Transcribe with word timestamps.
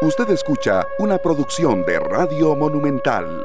Usted 0.00 0.30
escucha 0.30 0.86
una 1.00 1.18
producción 1.18 1.84
de 1.84 1.98
Radio 1.98 2.54
Monumental. 2.54 3.44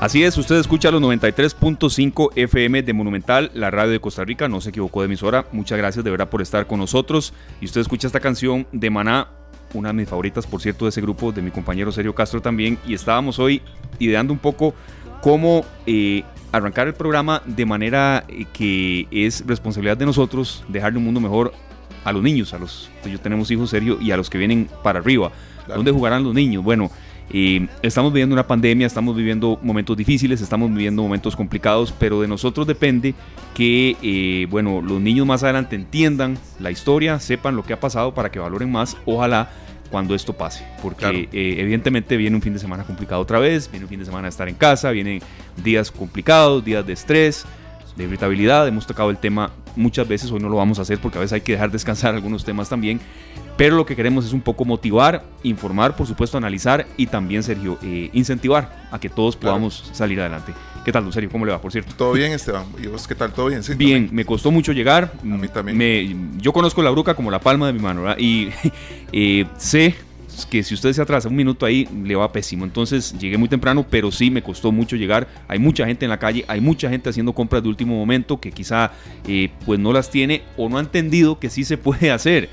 Así 0.00 0.22
es, 0.22 0.36
usted 0.36 0.56
escucha 0.56 0.90
los 0.90 1.00
93.5 1.00 2.32
FM 2.36 2.82
de 2.82 2.92
Monumental, 2.92 3.50
la 3.54 3.70
radio 3.70 3.92
de 3.92 4.00
Costa 4.00 4.24
Rica, 4.26 4.46
no 4.46 4.60
se 4.60 4.68
equivocó 4.68 5.00
de 5.00 5.06
emisora. 5.06 5.46
Muchas 5.50 5.78
gracias 5.78 6.04
de 6.04 6.10
verdad 6.10 6.28
por 6.28 6.42
estar 6.42 6.66
con 6.66 6.78
nosotros. 6.78 7.32
Y 7.62 7.64
usted 7.64 7.80
escucha 7.80 8.06
esta 8.06 8.20
canción 8.20 8.66
de 8.70 8.90
Maná, 8.90 9.28
una 9.72 9.88
de 9.88 9.94
mis 9.94 10.10
favoritas, 10.10 10.46
por 10.46 10.60
cierto, 10.60 10.84
de 10.84 10.90
ese 10.90 11.00
grupo, 11.00 11.32
de 11.32 11.40
mi 11.40 11.50
compañero 11.50 11.90
Sergio 11.90 12.14
Castro 12.14 12.42
también. 12.42 12.78
Y 12.86 12.92
estábamos 12.92 13.38
hoy 13.38 13.62
ideando 13.98 14.34
un 14.34 14.38
poco 14.38 14.74
cómo 15.22 15.64
eh, 15.86 16.22
arrancar 16.52 16.86
el 16.86 16.92
programa 16.92 17.40
de 17.46 17.64
manera 17.64 18.24
eh, 18.28 18.44
que 18.52 19.08
es 19.10 19.46
responsabilidad 19.46 19.96
de 19.96 20.04
nosotros 20.04 20.64
dejarle 20.68 20.98
un 20.98 21.06
mundo 21.06 21.18
mejor 21.18 21.54
a 22.08 22.12
los 22.12 22.22
niños, 22.22 22.52
a 22.54 22.58
los 22.58 22.90
que 23.02 23.10
yo 23.10 23.20
tenemos 23.20 23.50
hijos 23.50 23.70
serios 23.70 24.00
y 24.00 24.10
a 24.10 24.16
los 24.16 24.30
que 24.30 24.38
vienen 24.38 24.68
para 24.82 25.00
arriba. 25.00 25.30
¿Dónde 25.66 25.92
jugarán 25.92 26.24
los 26.24 26.34
niños? 26.34 26.64
Bueno, 26.64 26.90
eh, 27.30 27.66
estamos 27.82 28.12
viviendo 28.12 28.34
una 28.34 28.46
pandemia, 28.46 28.86
estamos 28.86 29.14
viviendo 29.14 29.58
momentos 29.62 29.96
difíciles, 29.96 30.40
estamos 30.40 30.70
viviendo 30.70 31.02
momentos 31.02 31.36
complicados, 31.36 31.92
pero 31.98 32.22
de 32.22 32.28
nosotros 32.28 32.66
depende 32.66 33.14
que, 33.54 33.96
eh, 34.02 34.46
bueno, 34.50 34.80
los 34.80 35.00
niños 35.00 35.26
más 35.26 35.42
adelante 35.42 35.76
entiendan 35.76 36.38
la 36.58 36.70
historia, 36.70 37.20
sepan 37.20 37.54
lo 37.54 37.62
que 37.64 37.74
ha 37.74 37.80
pasado 37.80 38.14
para 38.14 38.30
que 38.30 38.38
valoren 38.38 38.72
más, 38.72 38.96
ojalá 39.04 39.50
cuando 39.90 40.14
esto 40.14 40.34
pase, 40.34 40.66
porque 40.82 41.28
eh, 41.32 41.56
evidentemente 41.58 42.16
viene 42.16 42.36
un 42.36 42.42
fin 42.42 42.52
de 42.52 42.58
semana 42.58 42.84
complicado 42.84 43.20
otra 43.20 43.38
vez, 43.38 43.70
viene 43.70 43.84
un 43.84 43.90
fin 43.90 43.98
de 43.98 44.06
semana 44.06 44.24
de 44.24 44.30
estar 44.30 44.48
en 44.48 44.54
casa, 44.54 44.90
vienen 44.90 45.20
días 45.62 45.90
complicados, 45.90 46.64
días 46.64 46.86
de 46.86 46.92
estrés, 46.92 47.46
de 47.98 48.04
irritabilidad. 48.04 48.66
Hemos 48.66 48.86
tocado 48.86 49.10
el 49.10 49.18
tema 49.18 49.50
muchas 49.76 50.08
veces, 50.08 50.30
hoy 50.30 50.40
no 50.40 50.48
lo 50.48 50.56
vamos 50.56 50.78
a 50.78 50.82
hacer 50.82 50.98
porque 50.98 51.18
a 51.18 51.20
veces 51.20 51.34
hay 51.34 51.40
que 51.42 51.52
dejar 51.52 51.70
descansar 51.70 52.14
algunos 52.14 52.44
temas 52.44 52.68
también. 52.70 53.00
Pero 53.58 53.74
lo 53.74 53.84
que 53.84 53.96
queremos 53.96 54.24
es 54.24 54.32
un 54.32 54.40
poco 54.40 54.64
motivar, 54.64 55.24
informar, 55.42 55.96
por 55.96 56.06
supuesto, 56.06 56.38
analizar 56.38 56.86
y 56.96 57.08
también, 57.08 57.42
Sergio, 57.42 57.76
eh, 57.82 58.08
incentivar 58.12 58.86
a 58.92 59.00
que 59.00 59.08
todos 59.08 59.34
podamos 59.34 59.90
salir 59.92 60.20
adelante. 60.20 60.54
¿Qué 60.84 60.92
tal, 60.92 61.02
don 61.02 61.12
Sergio? 61.12 61.28
¿Cómo 61.28 61.44
le 61.44 61.50
va, 61.50 61.60
por 61.60 61.72
cierto? 61.72 61.92
Todo 61.96 62.12
bien, 62.12 62.30
Esteban. 62.30 62.66
¿Y 62.80 62.86
vos 62.86 63.08
qué 63.08 63.16
tal? 63.16 63.32
¿Todo 63.32 63.46
bien? 63.46 63.64
Sí, 63.64 63.74
bien, 63.74 64.10
me 64.12 64.24
costó 64.24 64.52
mucho 64.52 64.72
llegar. 64.72 65.12
A 65.20 65.24
mí 65.24 65.48
también. 65.48 66.38
yo 66.40 66.52
conozco 66.52 66.82
la 66.82 66.90
bruca 66.90 67.14
como 67.14 67.32
la 67.32 67.40
palma 67.40 67.66
de 67.66 67.72
mi 67.72 67.80
mano, 67.80 68.02
¿verdad? 68.02 68.18
Y 68.18 68.50
eh, 69.12 69.44
sé 69.56 69.96
que 70.46 70.62
si 70.62 70.74
usted 70.74 70.92
se 70.92 71.02
atrasa 71.02 71.28
un 71.28 71.36
minuto 71.36 71.66
ahí, 71.66 71.88
le 72.04 72.14
va 72.16 72.30
pésimo. 72.32 72.64
Entonces 72.64 73.14
llegué 73.18 73.36
muy 73.38 73.48
temprano, 73.48 73.86
pero 73.88 74.10
sí 74.10 74.30
me 74.30 74.42
costó 74.42 74.72
mucho 74.72 74.96
llegar. 74.96 75.28
Hay 75.48 75.58
mucha 75.58 75.86
gente 75.86 76.04
en 76.04 76.10
la 76.10 76.18
calle, 76.18 76.44
hay 76.48 76.60
mucha 76.60 76.90
gente 76.90 77.10
haciendo 77.10 77.32
compras 77.32 77.62
de 77.62 77.68
último 77.68 77.96
momento 77.96 78.40
que 78.40 78.52
quizá 78.52 78.92
eh, 79.26 79.50
pues 79.64 79.78
no 79.78 79.92
las 79.92 80.10
tiene 80.10 80.42
o 80.56 80.68
no 80.68 80.78
ha 80.78 80.80
entendido 80.80 81.38
que 81.38 81.50
sí 81.50 81.64
se 81.64 81.78
puede 81.78 82.10
hacer 82.10 82.48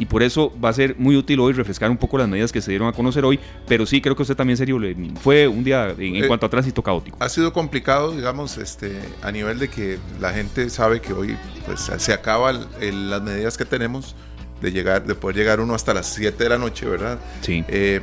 y 0.00 0.06
por 0.06 0.22
eso 0.22 0.52
va 0.62 0.70
a 0.70 0.72
ser 0.72 0.96
muy 0.98 1.14
útil 1.14 1.38
hoy 1.40 1.52
refrescar 1.52 1.90
un 1.90 1.98
poco 1.98 2.16
las 2.16 2.26
medidas 2.26 2.50
que 2.50 2.62
se 2.62 2.70
dieron 2.70 2.88
a 2.88 2.92
conocer 2.92 3.22
hoy, 3.24 3.38
pero 3.68 3.84
sí 3.84 4.00
creo 4.00 4.16
que 4.16 4.22
usted 4.22 4.34
también 4.34 4.56
serio 4.56 4.80
fue 5.20 5.46
un 5.46 5.62
día 5.62 5.94
en, 5.96 6.16
eh, 6.16 6.26
cuanto 6.26 6.46
a 6.46 6.48
tránsito 6.48 6.82
caótico. 6.82 7.18
Ha 7.20 7.28
sido 7.28 7.52
complicado, 7.52 8.16
digamos, 8.16 8.56
este 8.56 8.98
a 9.22 9.30
nivel 9.30 9.58
de 9.58 9.68
que 9.68 9.98
la 10.18 10.32
gente 10.32 10.70
sabe 10.70 11.00
que 11.00 11.12
hoy 11.12 11.36
pues 11.66 11.90
se 11.98 12.12
acaban 12.14 12.66
las 12.80 13.22
medidas 13.22 13.58
que 13.58 13.66
tenemos 13.66 14.16
de 14.60 14.72
llegar, 14.72 15.06
de 15.06 15.14
poder 15.14 15.36
llegar 15.36 15.60
uno 15.60 15.74
hasta 15.74 15.94
las 15.94 16.06
7 16.14 16.42
de 16.42 16.50
la 16.50 16.58
noche, 16.58 16.86
¿verdad? 16.86 17.18
Sí. 17.40 17.64
Eh, 17.68 18.00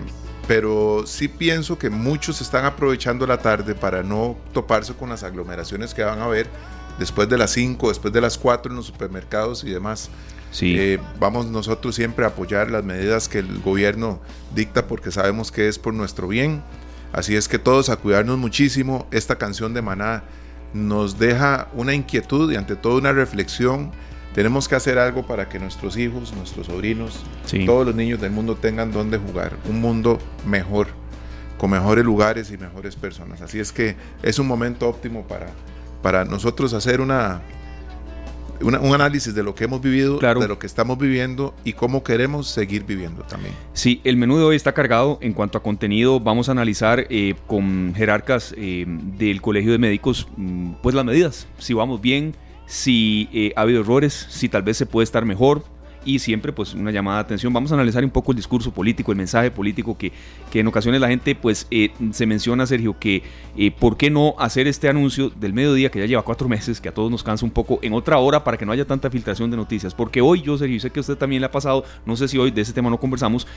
pero 0.48 1.04
sí 1.06 1.28
pienso 1.28 1.78
que 1.78 1.90
muchos 1.90 2.42
están 2.42 2.66
aprovechando 2.66 3.28
la 3.28 3.38
tarde 3.38 3.76
para 3.76 4.02
no 4.02 4.38
toparse 4.54 4.94
con 4.94 5.10
las 5.10 5.24
aglomeraciones 5.24 5.94
que 5.94 6.04
van 6.04 6.20
a 6.20 6.26
haber 6.26 6.48
después 6.98 7.28
de 7.28 7.38
las 7.38 7.52
5, 7.52 7.90
después 7.90 8.14
de 8.14 8.22
las 8.22 8.38
4 8.38 8.72
en 8.72 8.78
los 8.78 8.86
supermercados 8.86 9.64
y 9.64 9.70
demás. 9.70 10.10
Sí. 10.52 10.76
Eh, 10.80 11.00
vamos 11.20 11.48
nosotros 11.48 11.96
siempre 11.96 12.24
a 12.24 12.30
apoyar 12.30 12.72
las 12.72 12.84
medidas 12.84 13.28
que 13.28 13.40
el 13.40 13.60
gobierno 13.60 14.22
dicta 14.56 14.88
porque 14.88 15.12
sabemos 15.12 15.52
que 15.52 15.68
es 15.68 15.78
por 15.78 15.94
nuestro 15.94 16.28
bien. 16.28 16.64
Así 17.12 17.36
es 17.36 17.48
que 17.48 17.60
todos 17.60 17.90
a 17.90 17.98
cuidarnos 17.98 18.38
muchísimo. 18.38 19.08
Esta 19.12 19.38
canción 19.38 19.74
de 19.74 19.82
Maná 19.82 20.24
nos 20.74 21.20
deja 21.20 21.68
una 21.74 21.94
inquietud 21.94 22.52
y 22.52 22.56
ante 22.56 22.76
todo 22.76 22.98
una 22.98 23.12
reflexión 23.12 23.92
tenemos 24.38 24.68
que 24.68 24.76
hacer 24.76 25.00
algo 25.00 25.26
para 25.26 25.50
que 25.50 25.58
nuestros 25.58 25.98
hijos, 25.98 26.32
nuestros 26.34 26.68
sobrinos, 26.68 27.24
todos 27.66 27.88
los 27.88 27.96
niños 27.96 28.22
del 28.22 28.30
mundo 28.30 28.56
tengan 28.56 28.92
donde 28.92 29.18
jugar, 29.18 29.58
un 29.68 29.82
mundo 29.82 30.20
mejor, 30.46 30.90
con 31.58 31.72
mejores 31.72 32.06
lugares 32.06 32.52
y 32.52 32.58
mejores 32.60 32.96
personas. 32.96 33.42
Así 33.42 33.60
es 33.60 33.72
que 33.72 33.96
es 34.22 34.38
un 34.38 34.46
momento 34.46 34.88
óptimo 34.88 35.24
para, 35.24 35.48
para 36.04 36.24
nosotros 36.24 36.76
hacer 36.76 37.02
una, 37.02 37.42
un 38.62 38.94
análisis 38.94 39.34
de 39.34 39.42
lo 39.42 39.56
que 39.56 39.64
hemos 39.64 39.82
vivido, 39.82 40.20
de 40.20 40.48
lo 40.48 40.60
que 40.60 40.68
estamos 40.68 41.00
viviendo 41.00 41.56
y 41.64 41.74
cómo 41.74 42.04
queremos 42.04 42.48
seguir 42.48 42.84
viviendo 42.84 43.24
también. 43.24 43.56
Sí, 43.74 44.02
el 44.04 44.18
menú 44.18 44.38
de 44.38 44.44
hoy 44.44 44.56
está 44.56 44.72
cargado 44.72 45.18
en 45.20 45.34
cuanto 45.34 45.58
a 45.58 45.64
contenido. 45.64 46.20
Vamos 46.20 46.48
a 46.48 46.52
analizar 46.52 47.08
eh, 47.10 47.34
con 47.48 47.96
jerarcas 47.96 48.54
eh, 48.56 48.86
del 48.88 49.42
Colegio 49.42 49.72
de 49.72 49.80
Médicos 49.80 50.28
mm, 50.38 50.74
pues 50.84 50.94
las 50.94 51.06
medidas, 51.06 51.48
si 51.58 51.74
vamos 51.74 52.02
bien, 52.02 52.36
si 52.68 53.30
eh, 53.34 53.54
ha 53.56 53.62
habido 53.62 53.82
errores, 53.82 54.28
si 54.30 54.50
tal 54.50 54.62
vez 54.62 54.78
se 54.78 54.86
puede 54.86 55.06
estar 55.06 55.26
mejor 55.26 55.64
y 56.06 56.20
siempre 56.20 56.54
pues 56.54 56.74
una 56.74 56.92
llamada 56.92 57.18
de 57.18 57.22
atención. 57.24 57.52
Vamos 57.52 57.72
a 57.72 57.76
analizar 57.76 58.04
un 58.04 58.10
poco 58.10 58.32
el 58.32 58.38
discurso 58.38 58.72
político, 58.72 59.12
el 59.12 59.18
mensaje 59.18 59.52
político 59.52 59.98
que, 59.98 60.12
que 60.52 60.62
en 60.62 60.68
ocasiones 60.68 61.02
la 61.02 61.10
gente 61.10 61.36
pues 61.36 61.68
eh, 61.72 61.92
se 62.12 62.26
menciona, 62.26 62.66
Sergio, 62.66 62.98
que 62.98 63.24
eh, 63.58 63.72
por 63.72 63.98
qué 63.98 64.10
no 64.10 64.36
hacer 64.40 64.68
este 64.68 64.88
anuncio 64.88 65.30
del 65.30 65.54
mediodía 65.54 65.90
que 65.90 66.00
ya 66.00 66.06
lleva 66.06 66.22
cuatro 66.22 66.48
meses, 66.48 66.80
que 66.80 66.90
a 66.90 66.94
todos 66.94 67.12
nos 67.12 67.24
cansa 67.24 67.46
un 67.46 67.52
poco, 67.52 67.80
en 67.82 67.94
otra 67.94 68.18
hora 68.20 68.44
para 68.44 68.58
que 68.58 68.66
no 68.66 68.72
haya 68.72 68.86
tanta 68.86 69.10
filtración 69.10 69.52
de 69.52 69.58
noticias. 69.58 69.94
Porque 69.94 70.22
hoy 70.22 70.42
yo, 70.42 70.58
Sergio, 70.58 70.80
sé 70.80 70.90
que 70.92 71.00
usted 71.02 71.18
también 71.18 71.42
le 71.42 71.48
ha 71.48 71.52
pasado, 71.52 71.84
no 72.06 72.16
sé 72.16 72.28
si 72.28 72.38
hoy 72.38 72.52
de 72.52 72.62
ese 72.62 72.72
tema 72.72 72.90
no 72.90 72.98
conversamos, 72.98 73.48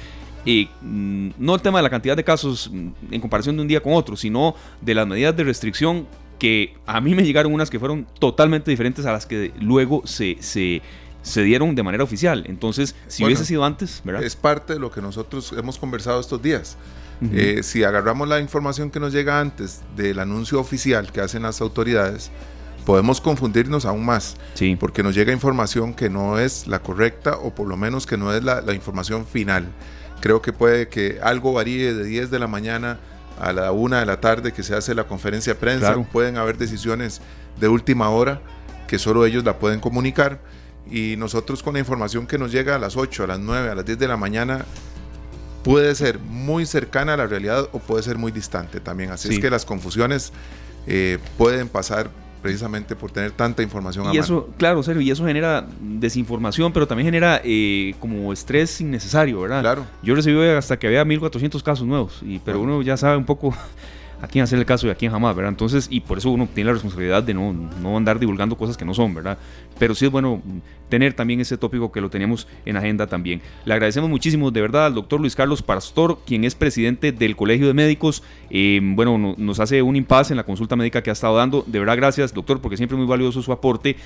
mm, 0.44 1.31
no 1.38 1.54
el 1.54 1.60
tema 1.62 1.78
de 1.78 1.82
la 1.84 1.91
cantidad 1.91 2.16
de 2.16 2.25
casos 2.25 2.71
mm, 2.72 2.88
en 3.12 3.21
comparación 3.21 3.56
de 3.56 3.62
un 3.62 3.69
día 3.69 3.81
con 3.81 3.92
otro, 3.92 4.16
sino 4.16 4.54
de 4.81 4.94
las 4.94 5.06
medidas 5.06 5.37
de 5.37 5.44
restricción 5.44 6.06
que 6.40 6.74
a 6.86 7.00
mí 7.00 7.14
me 7.14 7.22
llegaron 7.22 7.52
unas 7.52 7.70
que 7.70 7.78
fueron 7.78 8.06
totalmente 8.18 8.70
diferentes 8.70 9.06
a 9.06 9.12
las 9.12 9.26
que 9.26 9.52
luego 9.60 10.02
se, 10.06 10.38
se, 10.40 10.80
se 11.22 11.42
dieron 11.42 11.74
de 11.76 11.82
manera 11.84 12.02
oficial. 12.02 12.44
Entonces, 12.48 12.96
si 13.06 13.24
hubiese 13.24 13.44
sido 13.44 13.64
antes, 13.64 14.00
¿verdad? 14.04 14.24
Es 14.24 14.34
parte 14.34 14.72
de 14.72 14.80
lo 14.80 14.90
que 14.90 15.02
nosotros 15.02 15.54
hemos 15.56 15.78
conversado 15.78 16.18
estos 16.18 16.42
días. 16.42 16.76
Eh, 17.32 17.62
si 17.62 17.84
agarramos 17.84 18.26
la 18.26 18.40
información 18.40 18.90
que 18.90 18.98
nos 18.98 19.12
llega 19.12 19.40
antes 19.40 19.82
del 19.94 20.18
anuncio 20.20 20.58
oficial 20.58 21.12
que 21.12 21.20
hacen 21.20 21.42
las 21.42 21.60
autoridades, 21.60 22.30
podemos 22.86 23.20
confundirnos 23.20 23.84
aún 23.84 24.06
más. 24.06 24.38
Sí. 24.54 24.74
Porque 24.80 25.02
nos 25.02 25.14
llega 25.14 25.30
información 25.30 25.92
que 25.92 26.08
no 26.08 26.38
es 26.38 26.66
la 26.66 26.78
correcta 26.78 27.36
o 27.36 27.54
por 27.54 27.68
lo 27.68 27.76
menos 27.76 28.06
que 28.06 28.16
no 28.16 28.32
es 28.32 28.42
la, 28.42 28.62
la 28.62 28.72
información 28.72 29.26
final. 29.26 29.68
Creo 30.22 30.40
que 30.40 30.54
puede 30.54 30.88
que 30.88 31.18
algo 31.22 31.52
varíe 31.52 31.92
de 31.92 32.04
10 32.04 32.30
de 32.30 32.38
la 32.38 32.46
mañana 32.46 32.98
a 33.40 33.52
la 33.52 33.72
una 33.72 34.00
de 34.00 34.06
la 34.06 34.20
tarde 34.20 34.52
que 34.52 34.62
se 34.62 34.74
hace 34.74 34.94
la 34.94 35.04
conferencia 35.04 35.54
de 35.54 35.58
prensa. 35.58 35.96
Pueden 36.12 36.36
haber 36.36 36.58
decisiones 36.58 37.20
de 37.58 37.68
última 37.68 38.10
hora 38.10 38.40
que 38.86 38.98
solo 38.98 39.24
ellos 39.24 39.44
la 39.44 39.58
pueden 39.58 39.80
comunicar. 39.80 40.40
Y 40.90 41.16
nosotros 41.16 41.62
con 41.62 41.74
la 41.74 41.78
información 41.78 42.26
que 42.26 42.38
nos 42.38 42.52
llega 42.52 42.74
a 42.74 42.78
las 42.78 42.96
8, 42.96 43.24
a 43.24 43.26
las 43.26 43.38
9, 43.38 43.70
a 43.70 43.74
las 43.74 43.84
10 43.84 43.98
de 43.98 44.08
la 44.08 44.16
mañana, 44.16 44.64
puede 45.62 45.94
ser 45.94 46.18
muy 46.18 46.66
cercana 46.66 47.14
a 47.14 47.16
la 47.16 47.26
realidad 47.26 47.68
o 47.72 47.78
puede 47.78 48.02
ser 48.02 48.18
muy 48.18 48.32
distante 48.32 48.80
también. 48.80 49.10
Así 49.10 49.28
es 49.28 49.38
que 49.38 49.50
las 49.50 49.64
confusiones 49.64 50.32
eh, 50.86 51.18
pueden 51.38 51.68
pasar 51.68 52.10
precisamente 52.42 52.96
por 52.96 53.10
tener 53.10 53.32
tanta 53.32 53.62
información 53.62 54.12
y 54.14 54.18
eso, 54.18 54.48
Claro, 54.56 54.82
serio, 54.82 55.00
y 55.00 55.10
eso 55.10 55.26
genera 55.26 55.66
desinformación, 55.80 56.72
pero 56.72 56.86
también 56.86 57.06
genera 57.06 57.40
eh, 57.44 57.94
como 58.00 58.32
estrés 58.32 58.80
innecesario, 58.80 59.40
¿verdad? 59.40 59.60
Claro. 59.60 59.86
Yo 60.02 60.14
recibí 60.14 60.40
hasta 60.48 60.78
que 60.78 60.86
había 60.86 61.04
1400 61.04 61.62
casos 61.62 61.86
nuevos, 61.86 62.20
y, 62.22 62.38
pero 62.38 62.60
uno 62.60 62.82
ya 62.82 62.96
sabe 62.96 63.16
un 63.16 63.26
poco 63.26 63.54
a 64.22 64.28
quién 64.28 64.42
hacer 64.42 64.58
el 64.58 64.66
caso 64.66 64.86
y 64.86 64.91
a 64.91 64.94
quién 64.94 65.10
jamás, 65.12 65.34
¿verdad? 65.34 65.50
Entonces, 65.50 65.88
y 65.91 66.00
por 66.00 66.19
eso 66.19 66.31
uno 66.31 66.48
tiene 66.53 66.69
la 66.69 66.75
responsabilidad 66.75 67.22
de 67.22 67.34
no, 67.34 67.53
no 67.53 67.97
andar 67.97 68.19
divulgando 68.19 68.56
cosas 68.56 68.76
que 68.76 68.84
no 68.84 68.94
son, 68.94 69.14
¿verdad? 69.14 69.38
Pero 69.78 69.94
sí 69.94 70.06
es 70.06 70.10
bueno 70.10 70.42
tener 70.88 71.14
también 71.14 71.41
ese 71.41 71.56
tópico 71.56 71.91
que 71.91 72.00
lo 72.00 72.10
teníamos 72.10 72.47
en 72.66 72.76
agenda 72.76 73.06
también. 73.06 73.41
Le 73.65 73.72
agradecemos 73.72 74.10
muchísimo 74.10 74.50
de 74.50 74.60
verdad 74.60 74.86
al 74.86 74.94
doctor 74.94 75.21
Luis 75.21 75.34
Carlos 75.34 75.62
Pastor, 75.62 76.18
quien 76.27 76.44
es 76.44 76.54
presidente 76.54 77.12
del 77.12 77.36
Colegio 77.36 77.66
de 77.66 77.74
Médicos. 77.74 78.22
Eh, 78.50 78.80
bueno, 78.83 79.34
nos 79.36 79.60
hace 79.60 79.80
un 79.80 79.97
impasse 79.97 80.33
en 80.33 80.36
la 80.36 80.44
consulta 80.44 80.77
médica 80.77 81.03
que 81.03 81.10
ha 81.10 81.15
estado 81.15 81.36
dando. 81.36 81.65
De 81.66 81.78
verdad, 81.78 81.97
gracias, 81.97 82.34
doctor, 82.34 82.60
porque 82.60 82.77
siempre 82.77 82.97
es 82.97 82.98
muy 82.98 83.09
valioso 83.09 83.41
su 83.41 83.53
aporte. 83.53 83.97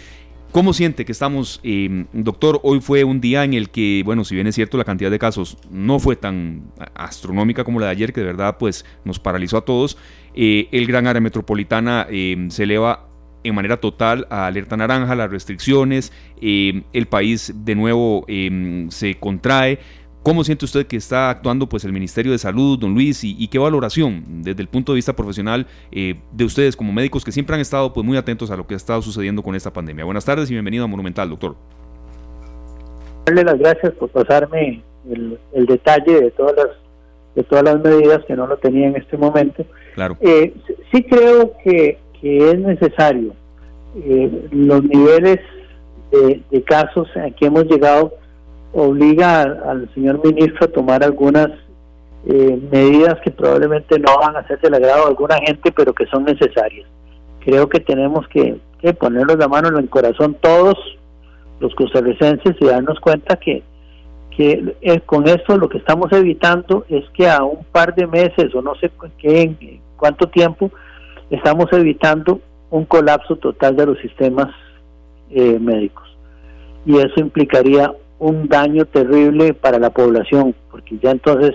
¿Cómo 0.54 0.72
siente 0.72 1.04
que 1.04 1.10
estamos, 1.10 1.58
eh, 1.64 2.04
doctor? 2.12 2.60
Hoy 2.62 2.80
fue 2.80 3.02
un 3.02 3.20
día 3.20 3.42
en 3.42 3.54
el 3.54 3.70
que, 3.70 4.02
bueno, 4.04 4.22
si 4.22 4.36
bien 4.36 4.46
es 4.46 4.54
cierto 4.54 4.78
la 4.78 4.84
cantidad 4.84 5.10
de 5.10 5.18
casos 5.18 5.58
no 5.68 5.98
fue 5.98 6.14
tan 6.14 6.70
astronómica 6.94 7.64
como 7.64 7.80
la 7.80 7.86
de 7.86 7.90
ayer, 7.92 8.12
que 8.12 8.20
de 8.20 8.26
verdad 8.26 8.56
pues 8.56 8.84
nos 9.04 9.18
paralizó 9.18 9.56
a 9.56 9.64
todos, 9.64 9.98
eh, 10.32 10.68
el 10.70 10.86
gran 10.86 11.08
área 11.08 11.20
metropolitana 11.20 12.06
eh, 12.08 12.46
se 12.50 12.62
eleva 12.62 13.08
en 13.42 13.52
manera 13.52 13.80
total 13.80 14.28
a 14.30 14.46
alerta 14.46 14.76
naranja, 14.76 15.16
las 15.16 15.28
restricciones, 15.28 16.12
el 16.40 17.06
país 17.10 17.52
de 17.52 17.74
nuevo 17.74 18.24
se 18.90 19.16
contrae. 19.16 19.80
¿Cómo 20.24 20.42
siente 20.42 20.64
usted 20.64 20.86
que 20.86 20.96
está 20.96 21.28
actuando 21.28 21.68
pues 21.68 21.84
el 21.84 21.92
Ministerio 21.92 22.32
de 22.32 22.38
Salud, 22.38 22.78
don 22.78 22.94
Luis, 22.94 23.22
y, 23.24 23.46
qué 23.48 23.58
valoración 23.58 24.24
desde 24.42 24.62
el 24.62 24.68
punto 24.68 24.92
de 24.92 24.96
vista 24.96 25.12
profesional 25.12 25.66
eh, 25.92 26.14
de 26.32 26.44
ustedes 26.46 26.76
como 26.76 26.94
médicos 26.94 27.26
que 27.26 27.30
siempre 27.30 27.54
han 27.54 27.60
estado 27.60 27.92
pues 27.92 28.06
muy 28.06 28.16
atentos 28.16 28.50
a 28.50 28.56
lo 28.56 28.66
que 28.66 28.72
ha 28.72 28.78
estado 28.78 29.02
sucediendo 29.02 29.42
con 29.42 29.54
esta 29.54 29.70
pandemia? 29.70 30.02
Buenas 30.06 30.24
tardes 30.24 30.50
y 30.50 30.54
bienvenido 30.54 30.84
a 30.84 30.86
Monumental, 30.86 31.28
doctor. 31.28 31.56
Darle 33.26 33.44
las 33.44 33.58
gracias 33.58 33.92
por 33.92 34.08
pasarme 34.08 34.82
el, 35.10 35.38
detalle 35.66 36.22
de 36.22 36.30
todas 36.30 36.56
las 36.56 36.68
de 37.34 37.42
todas 37.42 37.64
las 37.64 37.82
medidas 37.82 38.24
que 38.24 38.34
no 38.34 38.46
lo 38.46 38.56
tenía 38.56 38.86
en 38.86 38.96
este 38.96 39.18
momento. 39.18 39.62
Claro. 39.94 40.16
Eh, 40.22 40.54
sí 40.90 41.02
creo 41.02 41.52
que, 41.62 41.98
que 42.18 42.50
es 42.50 42.58
necesario 42.60 43.34
eh, 43.96 44.48
los 44.52 44.82
niveles 44.84 45.40
de, 46.10 46.40
de, 46.50 46.62
casos 46.62 47.08
a 47.14 47.30
que 47.30 47.44
hemos 47.44 47.64
llegado 47.64 48.14
obliga 48.74 49.42
al 49.42 49.88
señor 49.94 50.20
ministro 50.24 50.66
a 50.66 50.72
tomar 50.72 51.04
algunas 51.04 51.48
eh, 52.26 52.58
medidas 52.70 53.20
que 53.22 53.30
probablemente 53.30 53.98
no 53.98 54.16
van 54.18 54.36
a 54.36 54.46
ser 54.46 54.60
del 54.60 54.74
agrado 54.74 55.04
a 55.04 55.08
alguna 55.08 55.36
gente, 55.36 55.70
pero 55.72 55.92
que 55.92 56.06
son 56.06 56.24
necesarias. 56.24 56.86
Creo 57.44 57.68
que 57.68 57.80
tenemos 57.80 58.26
que, 58.28 58.56
ponernos 58.98 59.38
la 59.38 59.48
mano 59.48 59.68
en 59.68 59.76
el 59.76 59.88
corazón 59.88 60.36
todos 60.40 60.74
los 61.60 61.74
costarricenses 61.74 62.56
y 62.60 62.64
darnos 62.66 63.00
cuenta 63.00 63.36
que, 63.36 63.62
que 64.36 64.76
eh, 64.82 65.00
con 65.00 65.26
esto 65.28 65.56
lo 65.56 65.68
que 65.68 65.78
estamos 65.78 66.12
evitando 66.12 66.84
es 66.88 67.04
que 67.10 67.28
a 67.28 67.44
un 67.44 67.64
par 67.64 67.94
de 67.94 68.06
meses 68.06 68.54
o 68.54 68.60
no 68.60 68.74
sé 68.74 68.90
qué, 69.18 69.42
en 69.42 69.80
cuánto 69.96 70.28
tiempo 70.28 70.70
estamos 71.30 71.72
evitando 71.72 72.40
un 72.70 72.84
colapso 72.84 73.36
total 73.36 73.76
de 73.76 73.86
los 73.86 73.98
sistemas 74.00 74.48
eh, 75.30 75.58
médicos. 75.58 76.04
Y 76.84 76.98
eso 76.98 77.14
implicaría 77.20 77.94
un 78.18 78.48
daño 78.48 78.84
terrible 78.86 79.54
para 79.54 79.78
la 79.78 79.90
población, 79.90 80.54
porque 80.70 80.98
ya 80.98 81.10
entonces 81.10 81.54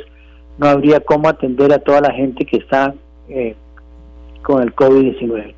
no 0.58 0.68
habría 0.68 1.00
cómo 1.00 1.30
atender 1.30 1.72
a 1.74 1.80
toda 1.80 2.02
la 2.02 2.14
gente 2.14 2.46
que 2.46 2.58
está 2.58 2.94
eh, 3.30 3.56
con 4.44 4.62
el 4.62 4.76
COVID-19. 4.76 5.56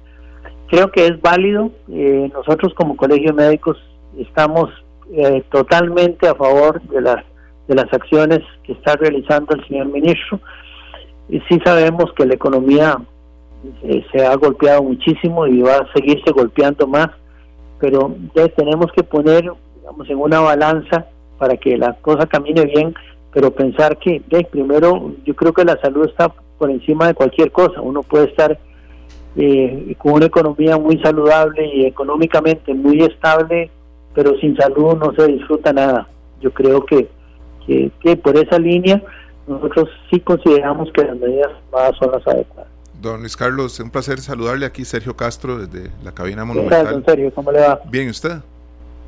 Creo 0.69 0.91
que 0.91 1.07
es 1.07 1.21
válido. 1.21 1.71
Eh, 1.89 2.29
nosotros 2.33 2.73
como 2.75 2.95
Colegio 2.95 3.33
Médicos 3.33 3.77
estamos 4.17 4.69
eh, 5.11 5.43
totalmente 5.51 6.27
a 6.27 6.35
favor 6.35 6.81
de 6.83 7.01
las, 7.01 7.25
de 7.67 7.75
las 7.75 7.91
acciones 7.91 8.39
que 8.63 8.73
está 8.73 8.95
realizando 8.95 9.55
el 9.55 9.67
señor 9.67 9.87
ministro. 9.87 10.39
Y 11.29 11.39
sí 11.41 11.59
sabemos 11.65 12.13
que 12.13 12.25
la 12.25 12.35
economía 12.35 12.97
se 14.11 14.25
ha 14.25 14.35
golpeado 14.35 14.83
muchísimo 14.83 15.47
y 15.47 15.61
va 15.61 15.77
a 15.77 15.93
seguirse 15.93 16.31
golpeando 16.31 16.87
más, 16.87 17.09
pero 17.79 18.15
ya 18.35 18.47
tenemos 18.49 18.91
que 18.91 19.03
poner 19.03 19.51
digamos, 19.91 20.09
en 20.09 20.17
una 20.17 20.39
balanza 20.39 21.07
para 21.37 21.57
que 21.57 21.77
la 21.77 21.93
cosa 22.01 22.25
camine 22.27 22.65
bien 22.65 22.93
pero 23.33 23.53
pensar 23.53 23.97
que 23.97 24.21
primero 24.51 25.13
yo 25.25 25.35
creo 25.35 25.53
que 25.53 25.63
la 25.63 25.79
salud 25.79 26.07
está 26.07 26.33
por 26.57 26.69
encima 26.69 27.07
de 27.07 27.13
cualquier 27.13 27.51
cosa. 27.51 27.81
Uno 27.81 28.03
puede 28.03 28.25
estar 28.25 28.59
eh, 29.35 29.95
con 29.97 30.13
una 30.13 30.25
economía 30.25 30.77
muy 30.77 31.01
saludable 31.01 31.65
y 31.73 31.85
económicamente 31.85 32.73
muy 32.73 33.01
estable, 33.01 33.71
pero 34.13 34.37
sin 34.39 34.55
salud 34.57 34.97
no 34.97 35.13
se 35.15 35.27
disfruta 35.27 35.71
nada. 35.71 36.07
Yo 36.41 36.51
creo 36.53 36.85
que, 36.85 37.09
que, 37.65 38.17
por 38.17 38.37
esa 38.37 38.59
línea 38.59 39.01
nosotros 39.47 39.89
sí 40.09 40.19
consideramos 40.19 40.91
que 40.93 41.03
las 41.03 41.17
medidas 41.17 41.51
más 41.71 41.95
son 41.97 42.11
las 42.11 42.27
adecuadas. 42.27 42.69
Don 43.01 43.21
Luis 43.21 43.35
Carlos, 43.35 43.79
un 43.79 43.89
placer 43.89 44.19
saludarle 44.19 44.65
aquí, 44.65 44.85
Sergio 44.85 45.15
Castro, 45.15 45.65
desde 45.65 45.89
la 46.03 46.11
cabina 46.11 46.45
monumental. 46.45 46.91
Don 46.91 47.05
Sergio, 47.05 47.33
¿cómo 47.33 47.51
le 47.51 47.61
va? 47.61 47.79
Bien, 47.89 48.09
¿usted? 48.09 48.41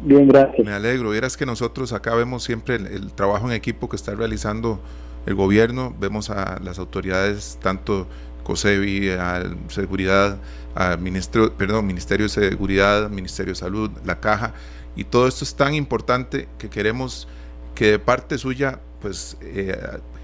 Bien, 0.06 0.28
gracias. 0.28 0.66
Me 0.66 0.74
alegro. 0.74 1.12
Vieras 1.12 1.38
que 1.38 1.46
nosotros 1.46 1.94
acá 1.94 2.14
vemos 2.14 2.44
siempre 2.44 2.76
el, 2.76 3.14
trabajo 3.14 3.48
en 3.48 3.54
equipo 3.54 3.88
que 3.88 3.96
está 3.96 4.14
realizando 4.14 4.82
el 5.26 5.36
gobierno, 5.36 5.96
vemos 5.98 6.30
a 6.30 6.60
las 6.62 6.78
autoridades, 6.78 7.58
tanto 7.62 8.08
COSEBI, 8.44 9.12
a 9.12 9.44
Seguridad, 9.70 10.40
al 10.76 11.00
Ministerio, 11.00 11.54
perdón, 11.54 11.88
Ministerio 11.88 12.26
de 12.26 12.30
Seguridad, 12.30 13.10
Ministerio 13.10 13.54
de 13.54 13.56
Salud, 13.56 13.90
la 14.04 14.20
Caja, 14.20 14.54
y 14.98 15.06
todo 15.06 15.30
esto 15.30 15.46
es 15.46 15.56
tan 15.56 15.74
importante 15.74 16.50
que 16.58 16.70
queremos 16.70 17.30
que 17.74 17.92
de 17.92 18.00
parte 18.00 18.38
suya, 18.38 18.82
pues, 19.02 19.38
eh, 19.40 19.78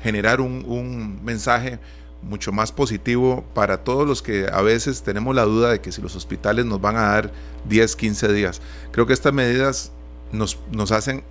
generar 0.04 0.42
un, 0.42 0.66
un 0.68 1.24
mensaje 1.24 1.80
mucho 2.21 2.51
más 2.51 2.71
positivo 2.71 3.45
para 3.54 3.83
todos 3.83 4.07
los 4.07 4.21
que 4.21 4.48
a 4.51 4.62
veces 4.62 5.04
tenemos 5.04 5.36
la 5.36 5.44
duda 5.44 5.71
de 5.71 5.81
que 5.81 5.92
si 5.92 6.01
los 6.01 6.16
hospitales 6.16 6.66
nos 6.66 6.81
van 6.81 6.98
a 6.98 7.01
dar 7.01 7.31
10, 7.66 7.95
15 7.95 8.33
días. 8.33 8.62
Creo 8.92 9.06
que 9.06 9.13
estas 9.13 9.33
medidas 9.33 9.92
nos, 10.31 10.60
nos 10.71 10.92
hacen 10.92 11.24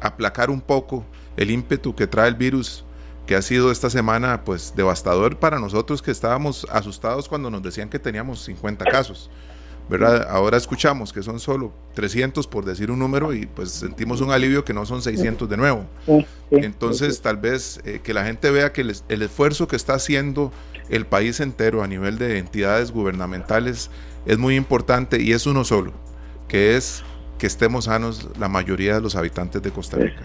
aplacar 0.00 0.50
un 0.50 0.60
poco 0.60 1.04
el 1.36 1.50
ímpetu 1.50 1.94
que 1.94 2.06
trae 2.06 2.28
el 2.28 2.34
virus 2.34 2.84
que 3.26 3.36
ha 3.36 3.42
sido 3.42 3.70
esta 3.70 3.90
semana 3.90 4.44
pues 4.44 4.74
devastador 4.74 5.36
para 5.36 5.60
nosotros 5.60 6.02
que 6.02 6.10
estábamos 6.10 6.66
asustados 6.70 7.28
cuando 7.28 7.50
nos 7.50 7.62
decían 7.62 7.88
que 7.88 7.98
teníamos 7.98 8.42
50 8.44 8.84
casos. 8.86 9.30
¿Verdad? 9.90 10.28
Ahora 10.30 10.56
escuchamos 10.56 11.12
que 11.12 11.20
son 11.20 11.40
solo 11.40 11.72
300 11.94 12.46
por 12.46 12.64
decir 12.64 12.92
un 12.92 13.00
número 13.00 13.34
y 13.34 13.46
pues 13.46 13.72
sentimos 13.72 14.20
un 14.20 14.30
alivio 14.30 14.64
que 14.64 14.72
no 14.72 14.86
son 14.86 15.02
600 15.02 15.50
de 15.50 15.56
nuevo. 15.56 15.84
Entonces 16.52 17.20
tal 17.20 17.38
vez 17.38 17.80
eh, 17.84 18.00
que 18.02 18.14
la 18.14 18.24
gente 18.24 18.52
vea 18.52 18.72
que 18.72 18.82
el, 18.82 19.22
esfuerzo 19.22 19.66
que 19.66 19.74
está 19.74 19.94
haciendo 19.94 20.52
el 20.90 21.06
país 21.06 21.40
entero 21.40 21.82
a 21.82 21.88
nivel 21.88 22.18
de 22.18 22.38
entidades 22.38 22.92
gubernamentales 22.92 23.90
es 24.26 24.38
muy 24.38 24.54
importante 24.54 25.20
y 25.20 25.32
es 25.32 25.46
uno 25.46 25.64
solo, 25.64 25.92
que 26.46 26.76
es 26.76 27.02
que 27.38 27.48
estemos 27.48 27.86
sanos 27.86 28.28
la 28.38 28.48
mayoría 28.48 28.94
de 28.94 29.00
los 29.00 29.16
habitantes 29.16 29.60
de 29.60 29.70
Costa 29.72 29.96
Rica. 29.96 30.22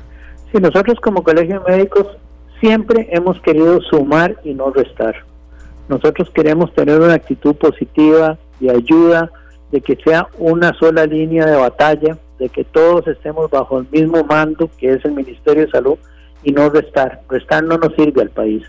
Sí, 0.52 0.60
nosotros 0.60 1.00
como 1.02 1.24
Colegio 1.24 1.62
de 1.62 1.72
Médicos 1.72 2.06
siempre 2.60 3.08
hemos 3.12 3.42
querido 3.42 3.82
sumar 3.82 4.40
y 4.44 4.54
no 4.54 4.70
restar. 4.70 5.26
Nosotros 5.90 6.30
queremos 6.36 6.72
tener 6.76 7.00
una 7.00 7.16
actitud 7.16 7.56
positiva 7.56 8.38
y 8.60 8.70
ayuda 8.70 9.32
de 9.76 9.82
que 9.82 9.98
sea 9.98 10.30
una 10.38 10.74
sola 10.80 11.06
línea 11.06 11.46
de 11.46 11.58
batalla, 11.58 12.18
de 12.40 12.48
que 12.48 12.64
todos 12.64 13.06
estemos 13.10 13.52
bajo 13.52 13.80
el 13.80 13.88
mismo 13.92 14.24
mando 14.24 14.70
que 14.78 14.92
es 14.92 15.04
el 15.04 15.12
Ministerio 15.12 15.66
de 15.66 15.72
Salud 15.72 15.98
y 16.44 16.54
no 16.54 16.70
restar. 16.70 17.20
Restar 17.28 17.62
no 17.62 17.78
nos 17.78 17.94
sirve 17.96 18.22
al 18.22 18.30
país. 18.30 18.64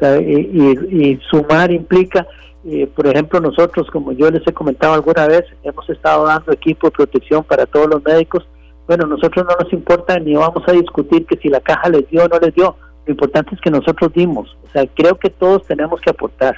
y, 0.00 1.18
sumar 1.28 1.70
implica, 1.70 2.26
eh, 2.64 2.86
por 2.86 3.06
ejemplo, 3.06 3.38
nosotros, 3.38 3.86
como 3.90 4.12
yo 4.12 4.30
les 4.30 4.46
he 4.46 4.52
comentado 4.54 4.94
alguna 4.94 5.26
vez, 5.26 5.44
hemos 5.62 5.90
estado 5.90 6.24
dando 6.24 6.52
equipo 6.52 6.86
de 6.86 6.92
protección 6.92 7.44
para 7.44 7.66
todos 7.66 7.88
los 7.88 8.02
médicos. 8.02 8.48
Bueno, 8.86 9.06
nosotros 9.06 9.44
no 9.46 9.62
nos 9.62 9.70
importa 9.74 10.18
ni 10.18 10.36
vamos 10.36 10.62
a 10.66 10.72
discutir 10.72 11.26
que 11.26 11.36
si 11.36 11.50
la 11.50 11.60
caja 11.60 11.90
les 11.90 12.08
dio 12.08 12.24
o 12.24 12.28
no 12.28 12.38
les 12.38 12.54
dio. 12.54 12.76
Lo 13.04 13.12
importante 13.12 13.54
es 13.54 13.60
que 13.60 13.70
nosotros 13.70 14.10
dimos. 14.14 14.56
O 14.66 14.70
sea, 14.72 14.86
creo 14.86 15.18
que 15.18 15.28
todos 15.28 15.66
tenemos 15.66 16.00
que 16.00 16.08
aportar. 16.08 16.56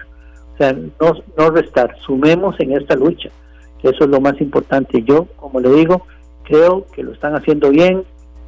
O 0.55 0.57
sea, 0.57 0.73
no, 0.73 1.15
no 1.37 1.51
restar. 1.51 1.97
Sumemos 2.07 2.55
en 2.61 2.75
esta 2.75 2.95
lucha 2.95 3.29
eso 3.83 4.05
es 4.05 4.11
lo 4.11 4.21
más 4.21 4.41
importante. 4.41 5.03
Yo, 5.03 5.27
como 5.37 5.61
le 5.61 5.71
digo, 5.71 6.07
creo 6.45 6.87
que 6.93 7.03
lo 7.03 7.13
están 7.13 7.35
haciendo 7.35 7.71
bien. 7.71 8.05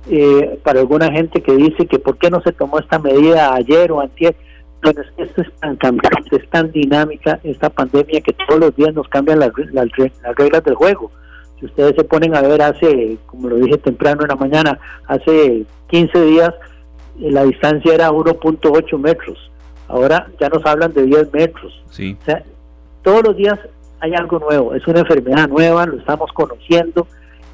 Eh, 0.09 0.59
para 0.65 0.81
alguna 0.81 1.13
gente 1.13 1.43
que 1.43 1.55
dice 1.55 1.87
que 1.87 1.99
por 1.99 2.17
qué 2.17 2.31
no 2.31 2.41
se 2.41 2.53
tomó 2.53 2.79
esta 2.79 2.99
medida 2.99 3.55
ayer 3.55 3.93
o 3.93 4.01
antes, 4.01 4.35
bueno, 4.83 5.03
es 5.03 5.11
que 5.13 5.23
esto 5.25 5.43
es 5.43 5.53
tan 5.61 5.77
cambiante, 5.77 6.37
es 6.37 6.49
tan 6.49 6.73
dinámica 6.73 7.39
esta 7.45 7.69
pandemia 7.69 8.23
que 8.23 8.33
todos 8.33 8.59
los 8.59 8.75
días 8.77 8.95
nos 8.95 9.07
cambian 9.09 9.39
las, 9.39 9.53
las, 9.73 9.89
reglas 10.37 10.65
del 10.65 10.75
juego. 10.75 11.11
Si 11.59 11.67
ustedes 11.67 11.95
se 11.97 12.05
ponen 12.05 12.35
a 12.35 12.41
ver 12.41 12.63
hace, 12.63 13.19
como 13.27 13.51
lo 13.51 13.57
dije 13.57 13.77
temprano 13.77 14.23
en 14.23 14.29
la 14.29 14.37
mañana, 14.37 14.79
hace 15.07 15.67
15 15.89 16.23
días 16.23 16.55
eh, 17.21 17.31
la 17.31 17.45
distancia 17.45 17.93
era 17.93 18.11
1.8 18.11 18.99
metros. 18.99 19.51
Ahora 19.87 20.29
ya 20.41 20.49
nos 20.49 20.65
hablan 20.65 20.95
de 20.95 21.03
10 21.03 21.33
metros. 21.35 21.85
Sí. 21.91 22.17
O 22.23 22.25
sea, 22.25 22.43
todos 23.03 23.23
los 23.23 23.37
días 23.37 23.59
hay 24.01 24.15
algo 24.15 24.39
nuevo, 24.39 24.75
es 24.75 24.87
una 24.87 25.01
enfermedad 25.01 25.49
nueva, 25.49 25.87
lo 25.87 25.99
estamos 25.99 26.31
conociendo 26.33 27.07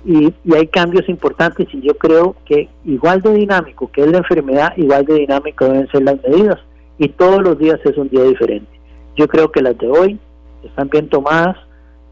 y, 0.04 0.32
hay 0.54 0.68
cambios 0.68 1.08
importantes 1.08 1.66
y 1.72 1.80
yo 1.80 1.94
creo 1.94 2.36
que 2.44 2.68
igual 2.84 3.20
de 3.20 3.34
dinámico 3.34 3.90
que 3.90 4.02
es 4.02 4.10
la 4.10 4.18
enfermedad, 4.18 4.72
igual 4.76 5.04
de 5.04 5.14
dinámico 5.14 5.64
deben 5.64 5.88
ser 5.88 6.02
las 6.02 6.22
medidas 6.22 6.58
y 6.98 7.08
todos 7.08 7.42
los 7.42 7.58
días 7.58 7.78
es 7.84 7.96
un 7.96 8.08
día 8.08 8.22
diferente. 8.22 8.70
Yo 9.16 9.26
creo 9.28 9.50
que 9.50 9.62
las 9.62 9.76
de 9.78 9.88
hoy 9.88 10.18
están 10.62 10.88
bien 10.88 11.08
tomadas, 11.08 11.56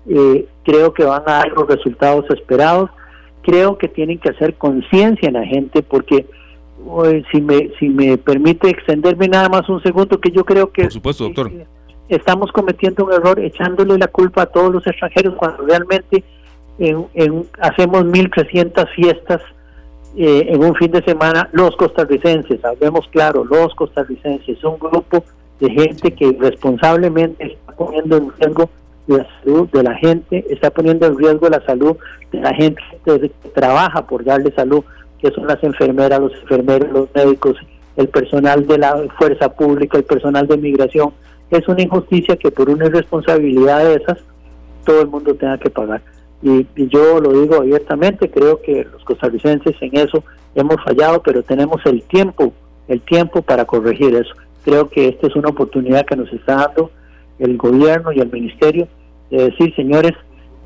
eh, 0.09 0.47
creo 0.64 0.93
que 0.93 1.05
van 1.05 1.23
a 1.26 1.33
dar 1.33 1.49
los 1.53 1.69
resultados 1.69 2.26
esperados, 2.31 2.91
creo 3.43 3.79
que 3.79 3.88
tienen 3.88 4.19
que 4.19 4.31
hacer 4.31 4.55
conciencia 4.55 5.29
en 5.29 5.35
la 5.35 5.47
gente 5.47 5.83
porque 5.83 6.26
si 7.33 7.41
me 7.41 7.71
si 7.79 7.88
me 7.88 8.19
permite 8.19 8.69
extenderme 8.69 9.29
nada 9.29 9.49
más 9.49 9.69
un 9.69 9.83
segundo 9.83 10.21
que 10.21 10.31
yo 10.31 10.45
creo 10.45 10.71
que 10.71 10.83
por 10.83 10.93
supuesto 10.93 11.25
doctor 11.25 11.50
estamos 12.09 12.53
cometiendo 12.53 13.05
un 13.05 13.13
error 13.13 13.41
echándole 13.41 13.99
la 13.99 14.09
culpa 14.09 14.43
a 14.43 14.47
todos 14.47 14.73
los 14.73 14.87
extranjeros 14.87 15.35
cuando 15.37 15.65
realmente 15.65 16.25
en, 16.79 17.07
en, 17.15 17.47
hacemos 17.61 18.05
1.300 18.05 18.89
fiestas 18.95 19.41
eh, 20.17 20.47
en 20.49 20.63
un 20.63 20.75
fin 20.77 20.93
de 20.93 21.03
semana 21.03 21.49
los 21.53 21.75
costarricenses, 21.77 22.65
hablemos 22.65 23.09
claro, 23.09 23.45
los 23.45 23.75
costarricenses, 23.75 24.63
un 24.63 24.79
grupo 24.79 25.25
de 25.59 25.71
gente 25.71 26.13
que 26.13 26.37
responsablemente 26.39 27.45
está 27.47 27.73
poniendo 27.73 28.17
en 28.19 28.33
riesgo 28.39 28.71
la 29.07 29.27
salud 29.41 29.69
de 29.71 29.83
la 29.83 29.95
gente, 29.95 30.45
está 30.51 30.71
poniendo 30.71 31.07
en 31.07 31.19
riesgo 31.19 31.49
la 31.49 31.61
salud 31.67 31.97
de 32.31 32.41
la 32.41 32.55
gente 32.55 32.81
que 33.05 33.33
trabaja 33.55 34.07
por 34.07 34.25
darle 34.25 34.53
salud, 34.53 34.85
que 35.21 35.31
son 35.33 35.47
las 35.47 35.63
enfermeras, 35.65 36.21
los 36.21 36.35
enfermeros, 36.35 36.93
los 36.93 37.09
médicos, 37.15 37.57
el 37.97 38.09
personal 38.09 38.67
de 38.67 38.79
la 38.79 38.97
fuerza 39.19 39.49
pública, 39.53 39.99
el 39.99 40.05
personal 40.05 40.47
de 40.47 40.57
migración, 40.57 41.13
es 41.51 41.67
una 41.69 41.83
injusticia 41.83 42.37
que 42.37 42.51
por 42.51 42.71
una 42.71 42.87
irresponsabilidad 42.87 43.85
de 43.85 43.95
esas 43.95 44.19
todo 44.85 45.03
el 45.03 45.09
mundo 45.09 45.35
tenga 45.35 45.59
que 45.59 45.71
pagar. 45.71 46.03
Y, 46.43 46.67
yo 46.77 47.21
lo 47.21 47.41
digo 47.41 47.57
abiertamente, 47.57 48.31
creo 48.31 48.61
que 48.61 48.85
los 48.85 49.03
costarricenses 49.05 49.75
en 49.81 49.97
eso 49.97 50.23
hemos 50.55 50.77
fallado, 50.85 51.23
pero 51.23 51.43
tenemos 51.43 51.81
el 51.87 52.03
tiempo 52.03 52.53
el 52.89 53.01
tiempo 53.01 53.43
para 53.43 53.65
corregir 53.65 54.15
eso. 54.15 54.35
Creo 54.65 54.89
que 54.89 55.09
esta 55.09 55.27
es 55.27 55.37
una 55.37 55.49
oportunidad 55.49 56.05
que 56.05 56.17
nos 56.17 56.33
está 56.33 56.57
dando 56.57 56.91
el 57.39 57.57
gobierno 57.57 58.13
y 58.13 58.21
el 58.21 58.31
ministerio 58.31 58.89
de 59.31 59.51
decir, 59.51 59.75
señores, 59.75 60.13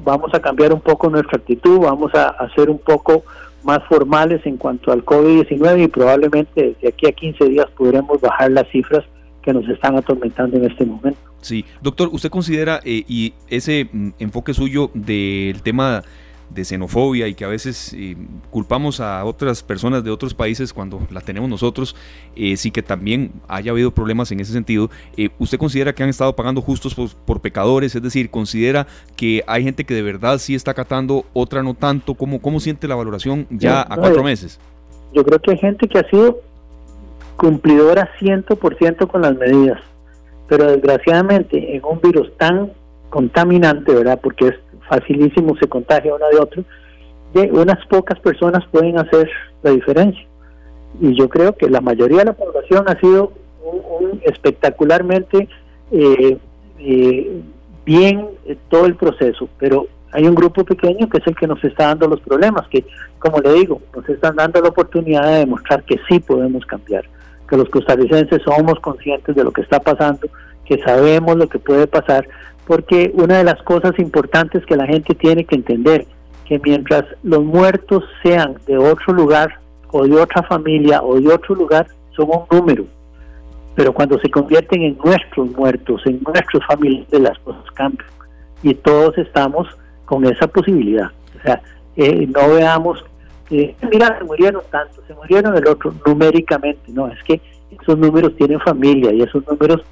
vamos 0.05 0.33
a 0.35 0.41
cambiar 0.41 0.73
un 0.73 0.81
poco 0.81 1.09
nuestra 1.11 1.39
actitud, 1.39 1.81
vamos 1.81 2.15
a 2.15 2.29
hacer 2.31 2.71
un 2.71 2.79
poco 2.79 3.25
más 3.65 3.81
formales 3.89 4.45
en 4.47 4.57
cuanto 4.57 4.93
al 4.93 5.05
COVID-19 5.05 5.85
y 5.85 5.89
probablemente 5.89 6.77
de 6.81 6.89
aquí 6.89 7.07
a 7.07 7.13
15 7.13 7.45
días 7.47 7.67
podremos 7.77 8.21
bajar 8.21 8.51
las 8.53 8.69
cifras 8.69 9.05
que 9.43 9.53
nos 9.53 9.69
están 9.69 9.97
atormentando 9.97 10.57
en 10.57 10.71
este 10.71 10.85
momento. 10.85 11.21
Sí, 11.41 11.65
doctor, 11.81 12.09
¿usted 12.13 12.31
considera 12.31 12.81
eh, 12.85 13.05
y 13.07 13.35
ese 13.49 13.89
mm, 13.91 14.11
enfoque 14.19 14.55
suyo 14.55 14.91
del 14.95 15.63
tema 15.63 16.03
de 16.51 16.65
xenofobia 16.65 17.29
y 17.29 17.35
que 17.35 17.45
a 17.45 17.49
veces 17.49 17.95
eh, 17.97 18.17
culpamos 18.51 19.01
a 19.01 19.25
otras 19.25 19.63
personas 19.63 20.03
de 20.05 20.11
otros 20.11 20.35
países 20.35 20.73
cuando 20.73 21.01
la 21.11 21.21
tenemos 21.21 21.49
nosotros, 21.49 21.95
eh, 22.37 22.57
sí 22.57 22.71
que 22.71 22.83
también 22.83 23.33
haya 23.49 23.71
habido 23.71 23.91
problemas 23.91 24.33
en 24.33 24.41
ese 24.41 24.53
sentido. 24.53 24.91
Eh, 25.17 25.31
¿Usted 25.39 25.59
considera 25.59 25.95
que 25.95 26.03
han 26.03 26.09
estado 26.09 26.35
pagando 26.35 26.61
justos 26.61 26.95
por, 26.95 27.41
pecadores? 27.41 27.95
Es 27.95 28.03
decir, 28.03 28.31
¿considera 28.31 28.87
que 29.17 29.43
hay 29.47 29.63
gente 29.63 29.85
que 29.85 29.95
de 29.95 30.03
verdad 30.03 30.39
sí 30.39 30.55
está 30.55 30.73
acatando, 30.73 31.25
otra 31.33 31.63
no 31.63 31.75
tanto? 31.75 32.15
¿Cómo, 32.15 32.41
cómo 32.41 32.61
siente 32.61 32.89
la 32.89 32.95
valoración 32.95 33.47
ya 33.51 33.83
a 33.83 33.97
cuatro 33.97 34.23
meses? 34.23 34.59
Yo 35.15 35.25
creo 35.25 35.39
que 35.39 35.53
hay 35.53 35.59
gente 35.59 35.89
que 35.89 35.99
ha 35.99 36.09
sido 36.11 36.41
cumplidora 37.39 38.11
100% 38.21 39.07
con 39.07 39.23
las 39.23 39.37
medidas, 39.37 39.81
pero 40.49 40.65
desgraciadamente 40.71 41.77
en 41.77 41.85
un 41.85 42.01
virus 42.01 42.37
tan 42.37 42.73
contaminante, 43.09 43.95
¿verdad? 43.95 44.19
Porque 44.21 44.49
es 44.49 44.55
facilísimo 44.89 45.57
se 45.57 45.69
contagia 45.69 46.15
uno 46.15 46.27
de 46.31 46.39
otro, 46.39 46.65
de 47.33 47.51
unas 47.53 47.85
pocas 47.87 48.19
personas 48.21 48.67
pueden 48.71 48.99
hacer 48.99 49.31
la 49.63 49.71
diferencia. 49.71 50.27
Y 51.01 51.17
yo 51.17 51.29
creo 51.29 51.55
que 51.55 51.71
la 51.71 51.81
mayoría 51.81 52.19
de 52.19 52.25
la 52.27 52.33
población 52.33 52.85
ha 52.89 52.99
sido 52.99 53.33
un, 53.63 54.21
espectacularmente 54.25 55.49
eh, 55.93 56.39
eh, 56.81 57.43
bien 57.85 58.27
todo 58.69 58.87
el 58.87 58.97
proceso, 58.97 59.49
pero 59.59 59.87
hay 60.13 60.27
un 60.27 60.35
grupo 60.35 60.65
pequeño 60.65 61.09
que 61.09 61.19
es 61.19 61.27
el 61.27 61.37
que 61.37 61.47
nos 61.47 61.63
está 61.63 61.89
dando 61.89 62.09
los 62.09 62.21
problemas, 62.21 62.67
que 62.69 62.85
como 63.19 63.41
le 63.41 63.53
digo, 63.53 63.81
nos 63.95 64.09
están 64.09 64.37
dando 64.37 64.61
la 64.61 64.71
oportunidad 64.71 65.25
de 65.25 65.39
demostrar 65.41 65.85
que 65.85 66.01
sí 66.09 66.19
podemos 66.19 66.65
cambiar, 66.67 67.05
que 67.49 67.57
los 67.57 67.69
costarricenses 67.71 68.43
somos 68.43 68.79
conscientes 68.81 69.35
de 69.35 69.45
lo 69.45 69.53
que 69.53 69.63
está 69.63 69.81
pasando, 69.81 70.29
que 70.65 70.79
sabemos 70.83 71.37
lo 71.37 71.49
que 71.49 71.59
puede 71.59 71.87
pasar, 71.87 72.29
porque 72.67 73.11
una 73.15 73.39
de 73.39 73.45
las 73.45 73.63
cosas 73.63 73.99
importantes 73.99 74.65
que 74.67 74.77
la 74.77 74.87
gente 74.87 75.15
tiene 75.15 75.45
que 75.45 75.57
entender, 75.57 76.07
que 76.45 76.61
mientras 76.63 77.05
los 77.23 77.43
muertos 77.43 78.05
sean 78.23 78.57
de 78.67 78.77
otro 78.77 79.15
lugar 79.15 79.59
o 79.91 80.07
de 80.07 80.21
otra 80.21 80.43
familia 80.43 81.03
o 81.03 81.19
de 81.19 81.33
otro 81.33 81.55
lugar, 81.55 81.87
son 82.15 82.29
un 82.31 82.59
número. 82.59 82.85
Pero 83.75 83.93
cuando 83.93 84.19
se 84.19 84.31
convierten 84.31 84.83
en 84.83 84.99
nuestros 85.03 85.51
muertos, 85.53 86.03
en 86.05 86.21
nuestros 86.23 86.65
familiares, 86.67 87.21
las 87.21 87.39
cosas 87.39 87.65
cambian. 87.75 88.11
Y 88.63 88.75
todos 88.75 89.17
estamos 89.17 89.69
con 90.05 90.25
esa 90.27 90.47
posibilidad. 90.49 91.11
O 91.39 91.43
sea, 91.43 91.63
eh, 91.97 92.27
no 92.27 92.55
veamos, 92.55 93.05
mira, 93.51 94.19
se 94.19 94.25
murieron 94.25 94.63
tanto, 94.71 95.03
se 95.07 95.15
murieron 95.15 95.57
el 95.57 95.67
otro, 95.67 95.95
numéricamente. 96.07 96.93
No, 96.93 97.09
es 97.09 97.23
que 97.25 97.41
esos 97.71 97.99
números 97.99 98.37
tienen 98.37 98.61
familia 98.61 99.13
y 99.13 99.23
esos 99.23 99.47
números 99.47 99.83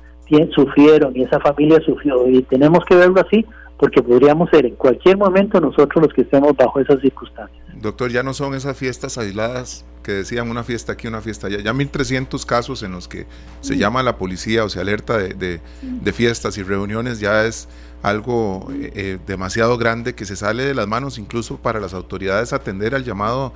sufrieron 0.54 1.16
y 1.16 1.22
esa 1.22 1.38
familia 1.40 1.80
sufrió 1.84 2.28
y 2.28 2.42
tenemos 2.42 2.84
que 2.84 2.96
verlo 2.96 3.20
así 3.20 3.46
porque 3.78 4.02
podríamos 4.02 4.50
ser 4.50 4.66
en 4.66 4.75
cualquier 4.75 5.16
momento 5.16 5.60
nosotros 5.60 6.04
los 6.04 6.12
que 6.12 6.22
estemos 6.22 6.56
bajo 6.56 6.80
esas 6.80 7.00
circunstancias. 7.00 7.64
Doctor, 7.75 8.10
ya 8.10 8.22
no 8.22 8.32
son 8.32 8.54
esas 8.54 8.76
fiestas 8.76 9.18
aisladas 9.18 9.84
que 10.02 10.12
decían 10.12 10.48
una 10.48 10.62
fiesta 10.64 10.92
aquí, 10.92 11.08
una 11.08 11.20
fiesta 11.20 11.48
allá, 11.48 11.58
ya 11.58 11.72
1.300 11.72 12.46
casos 12.46 12.82
en 12.82 12.92
los 12.92 13.08
que 13.08 13.26
se 13.60 13.75
mm. 13.75 13.78
llama 13.78 14.00
a 14.00 14.02
la 14.02 14.16
policía 14.16 14.64
o 14.64 14.68
se 14.68 14.80
alerta 14.80 15.18
de, 15.18 15.60
de, 15.82 16.12
fiestas 16.12 16.56
y 16.58 16.62
reuniones, 16.62 17.20
ya 17.20 17.44
es 17.44 17.68
algo 18.06 18.68
eh, 18.70 18.92
eh, 18.94 19.18
demasiado 19.26 19.76
grande 19.76 20.14
que 20.14 20.25
se 20.25 20.36
sale 20.36 20.64
de 20.64 20.75
las 20.75 20.86
manos 20.86 21.18
incluso 21.18 21.56
para 21.56 21.80
las 21.80 21.92
autoridades 21.92 22.52
atender 22.52 22.94
al 22.94 23.02
llamado 23.02 23.52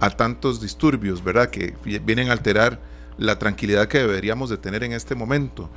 a 0.00 0.08
tantos 0.08 0.62
disturbios, 0.62 1.22
¿verdad? 1.22 1.50
Que 1.50 1.74
vienen 1.84 2.30
a 2.30 2.32
alterar 2.32 2.80
la 3.18 3.38
tranquilidad 3.38 3.88
que 3.88 3.98
deberíamos 3.98 4.48
de 4.48 4.56
tener 4.56 4.82
en 4.84 4.92
este 4.92 5.14
momento. 5.14 5.68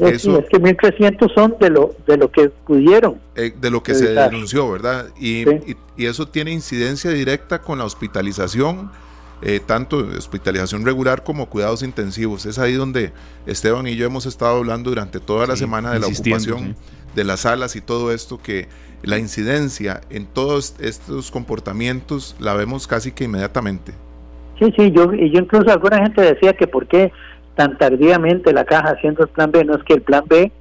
Eso, 0.00 0.38
es 0.38 0.46
que 0.48 0.58
1.300 0.58 1.34
son 1.34 1.54
de 1.60 1.68
lo, 1.68 1.94
de 2.06 2.16
lo 2.16 2.30
que 2.30 2.48
pudieron. 2.48 3.20
Eh, 3.34 3.52
de 3.60 3.70
lo 3.70 3.82
que 3.82 3.94
se 3.94 4.14
denunció, 4.14 4.70
¿verdad? 4.70 5.08
Y, 5.20 5.46
y, 5.96 6.06
eso 6.06 6.26
tiene 6.26 6.52
incidencia 6.52 7.10
directa 7.10 7.60
con 7.60 7.78
la 7.78 7.84
hospitalización, 7.84 8.90
eh, 9.42 9.60
tanto 9.64 9.98
hospitalización 9.98 10.86
regular 10.86 11.22
como 11.22 11.50
cuidados 11.50 11.82
intensivos. 11.82 12.46
Es 12.46 12.58
ahí 12.58 12.72
donde 12.72 13.12
Esteban 13.44 13.86
y 13.86 13.96
yo 13.96 14.06
hemos 14.06 14.24
estado 14.24 14.56
hablando 14.56 14.88
durante 14.88 15.20
toda 15.20 15.46
la 15.46 15.56
semana 15.56 15.92
de 15.92 16.00
la 16.00 16.06
ocupación 16.06 16.74
de 17.16 17.24
las 17.24 17.40
salas 17.40 17.74
y 17.74 17.80
todo 17.80 18.12
esto, 18.12 18.38
que 18.38 18.68
la 19.02 19.18
incidencia 19.18 20.02
en 20.10 20.26
todos 20.26 20.76
estos 20.80 21.30
comportamientos 21.30 22.36
la 22.38 22.54
vemos 22.54 22.86
casi 22.86 23.10
que 23.10 23.24
inmediatamente. 23.24 23.92
Sí, 24.58 24.72
sí, 24.76 24.92
yo, 24.92 25.12
yo 25.12 25.40
incluso 25.40 25.70
alguna 25.70 25.98
gente 25.98 26.22
decía 26.22 26.52
que 26.52 26.66
por 26.66 26.86
qué 26.86 27.12
tan 27.56 27.76
tardíamente 27.78 28.52
la 28.52 28.64
caja 28.64 28.90
haciendo 28.90 29.22
el 29.24 29.28
plan 29.28 29.50
B, 29.50 29.64
no 29.64 29.74
es 29.74 29.82
que 29.84 29.94
el 29.94 30.02
plan 30.02 30.24
B 30.28 30.52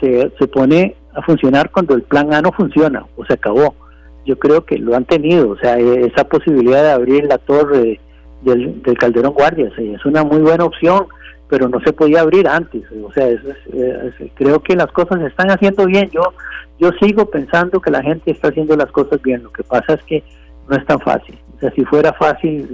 se, 0.00 0.32
se 0.38 0.48
pone 0.48 0.96
a 1.14 1.22
funcionar 1.22 1.70
cuando 1.70 1.94
el 1.94 2.02
plan 2.02 2.32
A 2.32 2.40
no 2.40 2.52
funciona 2.52 3.04
o 3.16 3.24
se 3.24 3.34
acabó. 3.34 3.74
Yo 4.24 4.38
creo 4.38 4.64
que 4.64 4.78
lo 4.78 4.96
han 4.96 5.04
tenido, 5.04 5.50
o 5.50 5.58
sea, 5.58 5.76
esa 5.78 6.24
posibilidad 6.28 6.82
de 6.82 6.92
abrir 6.92 7.24
la 7.24 7.38
torre 7.38 8.00
del, 8.42 8.82
del 8.82 8.98
Calderón 8.98 9.34
Guardias 9.34 9.72
es 9.78 10.04
una 10.04 10.24
muy 10.24 10.38
buena 10.38 10.64
opción, 10.64 11.06
pero 11.48 11.68
no 11.68 11.80
se 11.80 11.92
podía 11.92 12.20
abrir 12.20 12.48
antes. 12.48 12.82
O 13.02 13.12
sea, 13.12 13.28
creo 14.34 14.60
que 14.60 14.76
las 14.76 14.90
cosas 14.92 15.20
se 15.20 15.26
están 15.26 15.50
haciendo 15.50 15.86
bien. 15.86 16.10
Yo, 16.10 16.22
yo 16.78 16.90
sigo 17.00 17.26
pensando 17.26 17.80
que 17.80 17.90
la 17.90 18.02
gente 18.02 18.30
está 18.30 18.48
haciendo 18.48 18.76
las 18.76 18.90
cosas 18.90 19.20
bien. 19.22 19.42
Lo 19.42 19.52
que 19.52 19.62
pasa 19.62 19.94
es 19.94 20.02
que 20.04 20.22
no 20.68 20.76
es 20.76 20.84
tan 20.86 21.00
fácil. 21.00 21.38
O 21.56 21.60
sea, 21.60 21.70
si 21.72 21.84
fuera 21.84 22.12
fácil, 22.12 22.66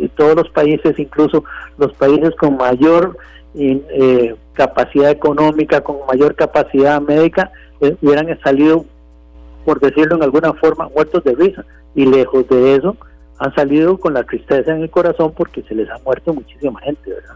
eh, 0.00 0.08
todos 0.16 0.34
los 0.36 0.50
países, 0.50 0.98
incluso 0.98 1.44
los 1.78 1.92
países 1.94 2.34
con 2.36 2.56
mayor 2.56 3.16
eh, 3.54 4.34
capacidad 4.52 5.10
económica, 5.10 5.80
con 5.80 5.98
mayor 6.06 6.34
capacidad 6.34 7.00
médica, 7.00 7.50
eh, 7.80 7.96
hubieran 8.02 8.38
salido, 8.40 8.84
por 9.64 9.80
decirlo 9.80 10.16
en 10.16 10.22
alguna 10.24 10.52
forma, 10.54 10.88
muertos 10.88 11.24
de 11.24 11.34
risa. 11.34 11.64
Y 11.94 12.04
lejos 12.06 12.46
de 12.48 12.76
eso, 12.76 12.96
han 13.38 13.54
salido 13.54 13.98
con 13.98 14.14
la 14.14 14.24
tristeza 14.24 14.72
en 14.72 14.82
el 14.82 14.90
corazón 14.90 15.32
porque 15.36 15.62
se 15.62 15.74
les 15.74 15.88
ha 15.90 15.98
muerto 16.04 16.34
muchísima 16.34 16.80
gente, 16.80 17.10
¿verdad? 17.10 17.34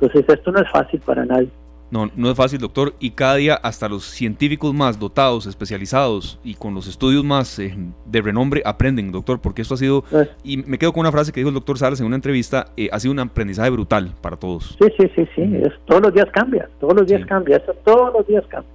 Entonces 0.00 0.24
esto 0.28 0.52
no 0.52 0.60
es 0.60 0.70
fácil 0.70 1.00
para 1.00 1.24
nadie. 1.24 1.50
No, 1.90 2.08
no 2.14 2.30
es 2.30 2.36
fácil, 2.36 2.60
doctor. 2.60 2.94
Y 3.00 3.10
cada 3.10 3.34
día 3.34 3.54
hasta 3.54 3.88
los 3.88 4.04
científicos 4.04 4.72
más 4.72 4.98
dotados, 4.98 5.46
especializados 5.46 6.38
y 6.44 6.54
con 6.54 6.72
los 6.72 6.86
estudios 6.86 7.24
más 7.24 7.58
eh, 7.58 7.76
de 8.06 8.22
renombre 8.22 8.62
aprenden, 8.64 9.10
doctor, 9.10 9.40
porque 9.40 9.62
esto 9.62 9.74
ha 9.74 9.76
sido, 9.76 10.02
pues 10.02 10.28
y 10.44 10.58
me 10.58 10.78
quedo 10.78 10.92
con 10.92 11.00
una 11.00 11.12
frase 11.12 11.32
que 11.32 11.40
dijo 11.40 11.48
el 11.48 11.54
doctor 11.54 11.78
Salas 11.78 12.00
en 12.00 12.06
una 12.06 12.16
entrevista, 12.16 12.66
eh, 12.76 12.88
ha 12.92 13.00
sido 13.00 13.12
un 13.12 13.18
aprendizaje 13.18 13.70
brutal 13.70 14.14
para 14.20 14.36
todos. 14.36 14.76
Sí, 14.80 14.88
sí, 14.96 15.10
sí, 15.16 15.28
sí. 15.34 15.42
Es, 15.62 15.72
todos 15.86 16.02
los 16.02 16.14
días 16.14 16.28
cambia, 16.32 16.68
todos 16.78 16.94
los 16.94 17.06
días 17.06 17.26
cambia, 17.26 17.56
eso 17.56 17.74
todos 17.84 18.12
los 18.14 18.26
días 18.26 18.44
cambia. 18.48 18.70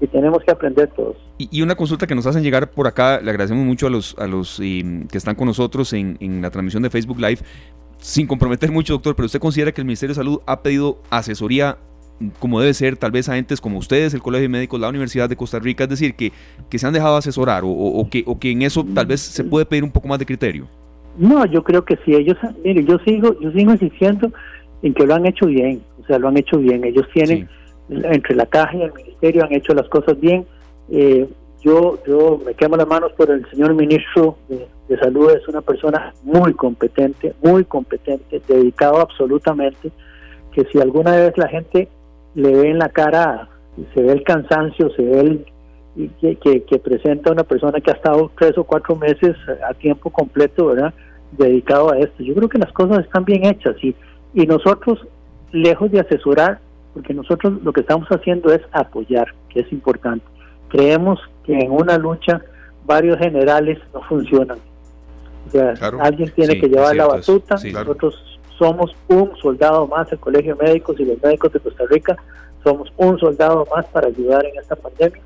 Y 0.00 0.06
tenemos 0.06 0.42
que 0.42 0.50
aprender 0.50 0.88
todos. 0.96 1.16
Y, 1.36 1.60
una 1.60 1.74
consulta 1.74 2.06
que 2.06 2.14
nos 2.14 2.24
hacen 2.26 2.42
llegar 2.42 2.70
por 2.70 2.86
acá, 2.86 3.20
le 3.20 3.30
agradecemos 3.30 3.66
mucho 3.66 3.86
a 3.86 3.90
los, 3.90 4.16
a 4.18 4.26
los 4.26 4.58
que 4.58 5.06
están 5.12 5.34
con 5.34 5.46
nosotros 5.46 5.92
en, 5.92 6.16
en 6.20 6.40
la 6.40 6.50
transmisión 6.50 6.82
de 6.82 6.88
Facebook 6.88 7.18
Live, 7.18 7.40
sin 8.00 8.26
comprometer 8.26 8.70
mucho, 8.70 8.94
doctor, 8.94 9.14
pero 9.14 9.26
usted 9.26 9.40
considera 9.40 9.72
que 9.72 9.80
el 9.80 9.86
Ministerio 9.86 10.14
de 10.14 10.20
Salud 10.20 10.40
ha 10.46 10.62
pedido 10.62 10.98
asesoría 11.10 11.78
como 12.38 12.60
debe 12.60 12.74
ser, 12.74 12.96
tal 12.96 13.10
vez 13.10 13.28
a 13.28 13.38
entes 13.38 13.60
como 13.60 13.78
ustedes, 13.78 14.12
el 14.12 14.20
Colegio 14.20 14.42
de 14.42 14.48
Médicos, 14.50 14.78
la 14.78 14.88
Universidad 14.88 15.28
de 15.28 15.36
Costa 15.36 15.58
Rica, 15.58 15.84
es 15.84 15.90
decir, 15.90 16.14
que, 16.14 16.32
que 16.68 16.78
se 16.78 16.86
han 16.86 16.92
dejado 16.92 17.16
asesorar 17.16 17.62
o, 17.64 18.06
que, 18.10 18.24
o 18.26 18.38
que 18.38 18.50
en 18.50 18.62
eso 18.62 18.84
tal 18.94 19.06
vez 19.06 19.20
se 19.20 19.42
puede 19.42 19.64
pedir 19.64 19.84
un 19.84 19.90
poco 19.90 20.08
más 20.08 20.18
de 20.18 20.26
criterio. 20.26 20.66
No, 21.16 21.44
yo 21.46 21.64
creo 21.64 21.84
que 21.84 21.96
sí, 22.04 22.14
ellos, 22.14 22.36
mire, 22.62 22.84
yo 22.84 22.98
sigo, 23.06 23.38
yo 23.40 23.50
sigo 23.52 23.72
insistiendo 23.72 24.30
en 24.82 24.94
que 24.94 25.06
lo 25.06 25.14
han 25.14 25.26
hecho 25.26 25.46
bien, 25.46 25.82
o 26.02 26.06
sea, 26.06 26.18
lo 26.18 26.28
han 26.28 26.36
hecho 26.36 26.58
bien, 26.58 26.84
ellos 26.84 27.06
tienen, 27.12 27.48
entre 27.88 28.34
la 28.34 28.46
caja 28.46 28.76
y 28.76 28.82
el 28.82 28.92
ministerio 28.92 29.44
han 29.44 29.54
hecho 29.54 29.74
las 29.74 29.88
cosas 29.88 30.20
bien, 30.20 30.44
eh, 30.90 31.26
yo, 31.62 31.98
yo 32.06 32.40
me 32.44 32.54
quemo 32.54 32.76
las 32.76 32.88
manos 32.88 33.12
por 33.12 33.30
el 33.30 33.48
señor 33.50 33.74
ministro 33.74 34.36
de, 34.48 34.68
Salud, 34.98 35.30
es 35.30 35.46
una 35.46 35.60
persona 35.60 36.12
muy 36.24 36.52
competente, 36.54 37.32
muy 37.42 37.64
competente, 37.64 38.42
dedicado 38.48 38.98
absolutamente, 38.98 39.92
que 40.52 40.64
si 40.64 40.80
alguna 40.80 41.12
vez 41.12 41.38
la 41.38 41.46
gente 41.46 41.88
le 42.34 42.50
ve 42.52 42.70
en 42.70 42.78
la 42.78 42.88
cara, 42.88 43.48
se 43.94 44.02
ve 44.02 44.12
el 44.12 44.24
cansancio, 44.24 44.90
se 44.96 45.02
ve 45.02 45.20
el, 45.20 45.46
que, 46.20 46.64
que, 46.64 46.78
presenta 46.80 47.30
una 47.30 47.44
persona 47.44 47.80
que 47.80 47.92
ha 47.92 47.94
estado 47.94 48.32
tres 48.36 48.58
o 48.58 48.64
cuatro 48.64 48.96
meses 48.96 49.36
a 49.68 49.74
tiempo 49.74 50.10
completo, 50.10 50.66
¿verdad? 50.66 50.92
Dedicado 51.38 51.92
a 51.92 51.98
esto. 51.98 52.24
Yo 52.24 52.34
creo 52.34 52.48
que 52.48 52.58
las 52.58 52.72
cosas 52.72 53.04
están 53.04 53.24
bien 53.24 53.46
hechas 53.46 53.76
y, 53.84 53.94
y 54.34 54.44
nosotros, 54.46 55.06
lejos 55.52 55.90
de 55.92 56.00
asesorar, 56.00 56.58
porque 56.94 57.14
nosotros 57.14 57.62
lo 57.62 57.72
que 57.72 57.82
estamos 57.82 58.08
haciendo 58.08 58.52
es 58.52 58.60
apoyar, 58.72 59.32
que 59.50 59.60
es 59.60 59.72
importante. 59.72 60.26
Creemos 60.70 61.20
que 61.44 61.58
en 61.58 61.70
una 61.70 61.98
lucha 61.98 62.40
varios 62.86 63.18
generales 63.18 63.78
no 63.92 64.02
funcionan. 64.02 64.58
O 65.46 65.50
sea, 65.50 65.74
alguien 66.00 66.30
tiene 66.30 66.60
que 66.60 66.68
llevar 66.68 66.96
la 66.96 67.06
batuta, 67.06 67.56
nosotros 67.56 68.38
somos 68.58 68.94
un 69.08 69.34
soldado 69.36 69.86
más, 69.86 70.10
el 70.12 70.18
Colegio 70.18 70.54
de 70.54 70.64
Médicos 70.64 70.98
y 71.00 71.04
los 71.04 71.22
médicos 71.22 71.52
de 71.52 71.60
Costa 71.60 71.84
Rica, 71.88 72.16
somos 72.62 72.92
un 72.98 73.18
soldado 73.18 73.66
más 73.74 73.86
para 73.86 74.08
ayudar 74.08 74.44
en 74.44 74.58
esta 74.58 74.76
pandemia. 74.76 75.20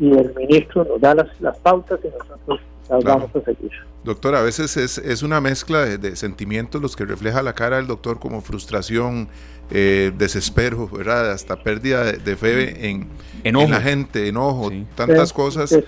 Y 0.00 0.12
el 0.12 0.34
ministro 0.34 0.84
nos 0.84 1.00
da 1.00 1.14
las, 1.14 1.28
las 1.40 1.56
pautas 1.58 2.00
y 2.02 2.08
nosotros 2.08 2.60
las 2.90 3.04
vamos 3.04 3.30
a 3.34 3.40
seguir. 3.40 3.70
Doctor, 4.04 4.34
a 4.34 4.42
veces 4.42 4.76
es, 4.76 4.98
es 4.98 5.22
una 5.22 5.40
mezcla 5.40 5.84
de, 5.84 6.16
sentimientos 6.16 6.80
los 6.80 6.96
que 6.96 7.04
refleja 7.04 7.42
la 7.42 7.52
cara 7.54 7.76
del 7.76 7.86
doctor 7.86 8.18
como 8.18 8.40
frustración, 8.40 9.28
eh, 9.70 10.12
desespero, 10.16 10.88
¿verdad? 10.88 11.32
Hasta 11.32 11.62
pérdida 11.62 12.04
de, 12.04 12.36
fe 12.36 12.88
en, 12.88 13.08
en, 13.44 13.70
la 13.70 13.80
gente, 13.80 14.26
enojo, 14.26 14.70
tantas 14.94 15.32
cosas, 15.32 15.78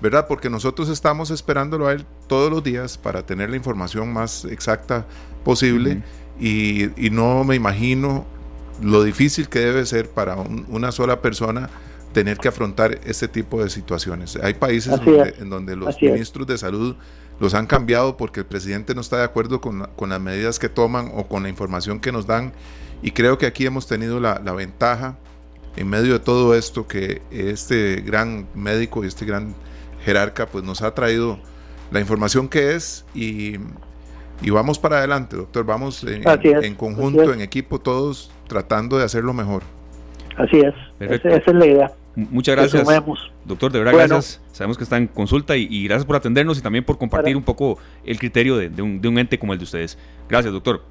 ¿verdad? 0.00 0.26
Porque 0.28 0.50
nosotros 0.50 0.88
estamos 0.90 1.30
esperándolo 1.30 1.86
a 1.86 1.92
él 1.92 2.04
todos 2.26 2.50
los 2.50 2.62
días 2.62 2.98
para 2.98 3.24
tener 3.24 3.50
la 3.50 3.56
información 3.56 4.12
más 4.12 4.44
exacta 4.44 5.06
posible 5.42 6.02
y, 6.38 6.84
y, 7.02 7.10
no 7.10 7.42
me 7.44 7.56
imagino 7.56 8.26
lo 8.82 9.02
difícil 9.02 9.48
que 9.48 9.60
debe 9.60 9.86
ser 9.86 10.08
para 10.10 10.36
una 10.36 10.92
sola 10.92 11.20
persona 11.20 11.70
tener 12.12 12.38
que 12.38 12.48
afrontar 12.48 12.98
este 13.04 13.28
tipo 13.28 13.62
de 13.62 13.70
situaciones. 13.70 14.36
Hay 14.42 14.54
países 14.54 15.00
en 15.38 15.50
donde 15.50 15.76
los 15.76 16.00
ministros 16.00 16.46
de 16.46 16.58
salud 16.58 16.96
los 17.40 17.54
han 17.54 17.66
cambiado 17.66 18.16
porque 18.16 18.40
el 18.40 18.46
presidente 18.46 18.94
no 18.94 19.00
está 19.00 19.18
de 19.18 19.24
acuerdo 19.24 19.60
con, 19.60 19.88
con, 19.96 20.10
las 20.10 20.20
medidas 20.20 20.58
que 20.58 20.68
toman 20.68 21.10
o 21.14 21.26
con 21.26 21.42
la 21.42 21.48
información 21.48 22.00
que 22.00 22.12
nos 22.12 22.26
dan. 22.26 22.52
Y 23.02 23.12
creo 23.12 23.38
que 23.38 23.46
aquí 23.46 23.66
hemos 23.66 23.86
tenido 23.86 24.20
la, 24.20 24.40
la 24.44 24.52
ventaja 24.52 25.16
en 25.76 25.88
medio 25.88 26.12
de 26.12 26.20
todo 26.20 26.54
esto 26.54 26.86
que 26.86 27.22
este 27.30 28.02
gran 28.02 28.46
médico 28.54 29.04
y 29.04 29.08
este 29.08 29.24
gran 29.24 29.54
jerarca 30.04 30.46
pues 30.46 30.64
nos 30.64 30.82
ha 30.82 30.94
traído 30.94 31.38
la 31.90 32.00
información 32.00 32.48
que 32.48 32.74
es 32.74 33.04
y, 33.14 33.56
y 34.42 34.50
vamos 34.50 34.78
para 34.78 34.98
adelante, 34.98 35.36
doctor. 35.36 35.64
Vamos 35.64 36.04
en, 36.04 36.22
en 36.26 36.74
conjunto, 36.74 37.32
en 37.32 37.40
equipo, 37.40 37.80
todos 37.80 38.30
tratando 38.48 38.98
de 38.98 39.04
hacerlo 39.04 39.32
mejor. 39.32 39.62
Así 40.36 40.58
es, 40.58 40.74
esa, 41.00 41.28
es 41.36 41.46
la 41.46 41.66
idea. 41.66 41.92
Muchas 42.14 42.56
gracias, 42.56 42.86
doctor. 43.44 43.72
De 43.72 43.78
verdad, 43.78 43.94
gracias. 43.94 44.40
Sabemos 44.52 44.76
que 44.76 44.84
está 44.84 44.98
en 44.98 45.06
consulta 45.06 45.56
y, 45.56 45.84
gracias 45.84 46.04
por 46.04 46.16
atendernos 46.16 46.58
y 46.58 46.62
también 46.62 46.84
por 46.84 46.98
compartir 46.98 47.36
un 47.36 47.42
poco 47.42 47.78
el 48.04 48.18
criterio 48.18 48.56
de, 48.56 48.82
un, 48.82 49.00
de, 49.00 49.08
un, 49.08 49.18
ente 49.18 49.38
como 49.38 49.52
el 49.52 49.58
de 49.58 49.64
ustedes. 49.64 49.98
Gracias, 50.28 50.52
doctor. 50.52 50.82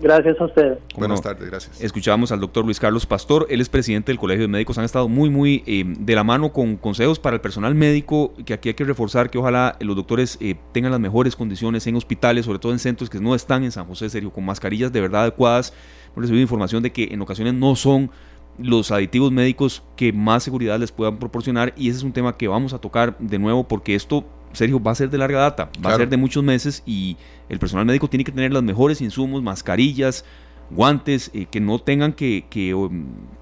Gracias 0.00 0.40
a 0.40 0.44
ustedes. 0.44 0.78
Buenas 0.96 1.20
tardes, 1.20 1.50
gracias. 1.50 1.80
Escuchábamos 1.80 2.30
al 2.30 2.38
doctor 2.38 2.64
Luis 2.64 2.78
Carlos 2.78 3.04
Pastor, 3.04 3.46
él 3.50 3.60
es 3.60 3.68
presidente 3.68 4.12
del 4.12 4.18
Colegio 4.18 4.42
de 4.42 4.48
Médicos, 4.48 4.78
han 4.78 4.84
estado 4.84 5.08
muy, 5.08 5.28
muy 5.28 5.64
eh, 5.66 5.84
de 5.86 6.14
la 6.14 6.22
mano 6.22 6.52
con 6.52 6.76
consejos 6.76 7.18
para 7.18 7.34
el 7.34 7.40
personal 7.40 7.74
médico, 7.74 8.32
que 8.46 8.54
aquí 8.54 8.68
hay 8.68 8.74
que 8.74 8.84
reforzar 8.84 9.28
que 9.28 9.38
ojalá 9.38 9.76
los 9.80 9.96
doctores 9.96 10.38
eh, 10.40 10.54
tengan 10.72 10.92
las 10.92 11.00
mejores 11.00 11.34
condiciones 11.34 11.84
en 11.88 11.96
hospitales, 11.96 12.44
sobre 12.44 12.60
todo 12.60 12.70
en 12.70 12.78
centros 12.78 13.10
que 13.10 13.18
no 13.18 13.34
están 13.34 13.64
en 13.64 13.72
San 13.72 13.86
José, 13.86 14.08
serio, 14.08 14.30
con 14.30 14.44
mascarillas 14.44 14.92
de 14.92 15.00
verdad 15.00 15.22
adecuadas. 15.22 15.74
Hemos 16.12 16.22
recibido 16.22 16.42
información 16.42 16.82
de 16.82 16.92
que 16.92 17.08
en 17.10 17.20
ocasiones 17.20 17.54
no 17.54 17.74
son 17.74 18.10
los 18.58 18.90
aditivos 18.90 19.32
médicos 19.32 19.82
que 19.96 20.12
más 20.12 20.42
seguridad 20.42 20.78
les 20.78 20.92
puedan 20.92 21.18
proporcionar 21.18 21.72
y 21.76 21.88
ese 21.88 21.98
es 21.98 22.04
un 22.04 22.12
tema 22.12 22.36
que 22.36 22.48
vamos 22.48 22.72
a 22.72 22.78
tocar 22.78 23.16
de 23.18 23.38
nuevo 23.38 23.66
porque 23.66 23.94
esto, 23.94 24.24
Sergio, 24.52 24.82
va 24.82 24.92
a 24.92 24.94
ser 24.94 25.10
de 25.10 25.18
larga 25.18 25.40
data, 25.40 25.70
va 25.84 25.94
a 25.94 25.96
ser 25.96 26.08
de 26.08 26.16
muchos 26.16 26.42
meses 26.42 26.82
y 26.84 27.16
el 27.48 27.58
personal 27.58 27.86
médico 27.86 28.08
tiene 28.08 28.24
que 28.24 28.32
tener 28.32 28.52
los 28.52 28.62
mejores 28.62 29.00
insumos, 29.00 29.42
mascarillas, 29.42 30.24
guantes, 30.70 31.30
eh, 31.32 31.46
que 31.50 31.60
no 31.60 31.78
tengan 31.78 32.12
que, 32.12 32.44
que, 32.50 32.74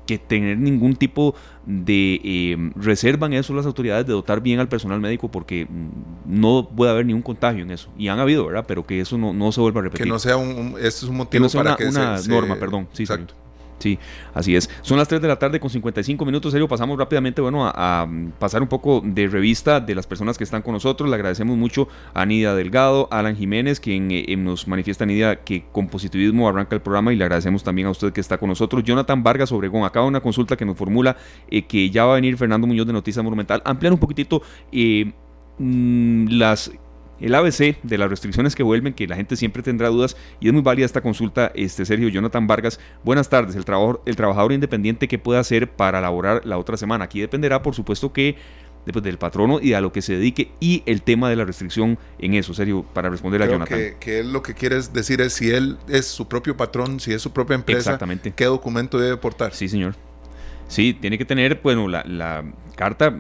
que, 0.06 0.18
tener 0.18 0.58
ningún 0.58 0.94
tipo 0.96 1.35
de 1.64 2.20
eh, 2.23 2.73
reserva 2.76 3.26
en 3.26 3.35
eso 3.35 3.52
las 3.54 3.66
autoridades 3.66 4.06
de 4.06 4.12
dotar 4.12 4.40
bien 4.40 4.61
al 4.61 4.68
personal 4.68 5.00
médico 5.00 5.28
porque 5.28 5.66
no 6.25 6.68
puede 6.76 6.92
haber 6.92 7.06
ningún 7.06 7.23
contagio 7.23 7.62
en 7.62 7.70
eso. 7.70 7.90
Y 7.99 8.08
han 8.08 8.20
habido, 8.20 8.46
¿verdad? 8.46 8.64
Pero 8.68 8.87
que 8.87 9.00
eso 9.00 9.18
no, 9.18 9.32
no 9.32 9.50
se 9.50 9.61
vuelva 9.61 9.80
a 9.80 9.85
repetir. 9.85 10.04
Que 10.04 10.11
no 10.11 10.18
sea 10.18 10.37
un, 10.37 10.75
esto 10.80 11.06
es 11.06 11.11
un 11.11 11.16
motivo 11.16 11.49
para 11.49 11.70
una, 11.70 11.76
que 11.76 11.87
una 11.87 12.20
norma, 12.28 12.56
perdón. 12.56 12.88
Sí, 12.92 13.02
exacto. 13.02 13.35
Sí, 13.78 13.99
así 14.33 14.56
es. 14.56 14.71
Son 14.83 14.97
las 14.97 15.09
3 15.09 15.21
de 15.21 15.28
la 15.28 15.38
tarde 15.38 15.61
con 15.61 15.68
55 15.68 16.24
minutos, 16.24 16.53
serio. 16.53 16.66
Pasamos 16.66 16.98
rápidamente, 16.98 17.42
bueno, 17.42 17.66
a, 17.66 18.09
pasar 18.38 18.62
un 18.62 18.68
poco 18.68 19.03
de 19.05 19.29
revista 19.29 19.81
de 19.81 19.94
las 19.94 20.07
personas 20.07 20.38
que 20.38 20.44
están 20.44 20.62
con 20.62 20.72
nosotros. 20.72 21.09
Le 21.09 21.14
agradecemos 21.14 21.57
mucho 21.57 21.88
a 22.14 22.24
Nidia 22.24 22.55
Delgado, 22.55 23.09
Alan 23.11 23.37
Jiménez, 23.37 23.81
quien 23.81 24.09
eh, 24.11 24.35
nos 24.37 24.66
manifiesta, 24.66 25.05
Nidia, 25.05 25.44
que 25.44 25.64
con 25.72 25.88
positivismo 25.88 26.48
arranca 26.48 26.74
el 26.74 26.83
programa 26.83 27.12
y 27.12 27.16
le 27.16 27.24
agradecemos 27.24 27.62
también 27.62 27.88
a 27.88 27.90
usted 27.90 28.12
que 28.12 28.20
está 28.20 28.38
con 28.38 28.48
nosotros. 28.48 28.83
Jonathan 28.83 29.22
Vargas 29.22 29.53
Obregón, 29.53 29.85
acaba 29.85 30.07
una 30.07 30.20
consulta 30.20 30.57
que 30.57 30.64
nos 30.64 30.77
formula 30.77 31.16
eh, 31.51 31.66
que 31.66 31.90
ya 31.90 32.05
va 32.05 32.12
a 32.12 32.14
venir 32.16 32.37
Fernando 32.37 32.66
Muñoz 32.66 32.87
de 32.87 32.92
Noticias 32.92 33.22
Monumental. 33.22 33.62
Ampliar 33.64 33.92
un 33.92 33.98
poquitito 33.98 34.42
eh, 34.72 35.12
mm, 35.59 36.29
las 36.31 36.70
el 37.20 37.35
ABC 37.35 37.81
de 37.83 37.98
las 37.98 38.11
restricciones 38.11 38.55
que 38.55 38.62
vuelven, 38.62 38.94
que 38.94 39.07
la 39.07 39.16
gente 39.16 39.37
siempre 39.37 39.62
tendrá 39.62 39.88
dudas 39.88 40.16
y 40.40 40.48
es 40.48 40.52
muy 40.52 40.62
válida 40.62 40.87
esta 40.87 41.00
consulta, 41.00 41.52
este 41.55 41.85
Sergio 41.85 42.09
Jonathan 42.09 42.46
Vargas. 42.46 42.79
Buenas 43.05 43.29
tardes, 43.29 43.57
el, 43.57 43.64
trabajador, 43.64 44.02
el 44.07 44.16
trabajador 44.16 44.52
independiente, 44.52 45.09
¿qué 45.09 45.18
puede 45.18 45.38
hacer 45.38 45.70
para 45.70 46.00
laborar 46.00 46.44
la 46.44 46.59
otra 46.59 46.76
semana? 46.76 47.05
Aquí 47.05 47.20
dependerá, 47.20 47.62
por 47.62 47.74
supuesto, 47.74 48.12
que 48.12 48.37
después 48.85 49.02
del 49.02 49.18
patrono 49.18 49.59
y 49.61 49.72
a 49.72 49.81
lo 49.81 49.92
que 49.92 50.00
se 50.00 50.14
dedique 50.14 50.52
y 50.61 50.83
el 50.87 51.02
tema 51.02 51.29
de 51.29 51.37
la 51.37 51.44
restricción 51.44 51.98
en 52.18 52.35
eso, 52.35 52.55
Sergio, 52.55 52.85
para 52.94 53.11
responder 53.11 53.42
a 53.42 53.46
Jonathan. 53.46 53.79
Que, 53.79 53.96
que 53.98 54.20
él 54.20 54.33
lo 54.33 54.42
que 54.42 54.55
quiere 54.55 54.81
decir 54.81 55.20
es 55.20 55.33
si 55.33 55.50
él 55.50 55.76
es 55.88 56.07
su 56.07 56.29
propio 56.29 56.57
patrón, 56.57 57.00
si 57.00 57.12
es 57.12 57.20
su 57.20 57.33
propia 57.33 57.57
empresa, 57.57 57.90
Exactamente. 57.90 58.33
¿qué 58.35 58.44
documento 58.44 58.98
debe 58.98 59.16
portar? 59.16 59.52
Sí, 59.55 59.68
señor. 59.68 59.96
Sí, 60.68 60.94
tiene 60.94 61.18
que 61.18 61.24
tener, 61.24 61.61
bueno, 61.62 61.88
la, 61.88 62.05
la 62.05 62.44
carta 62.76 63.12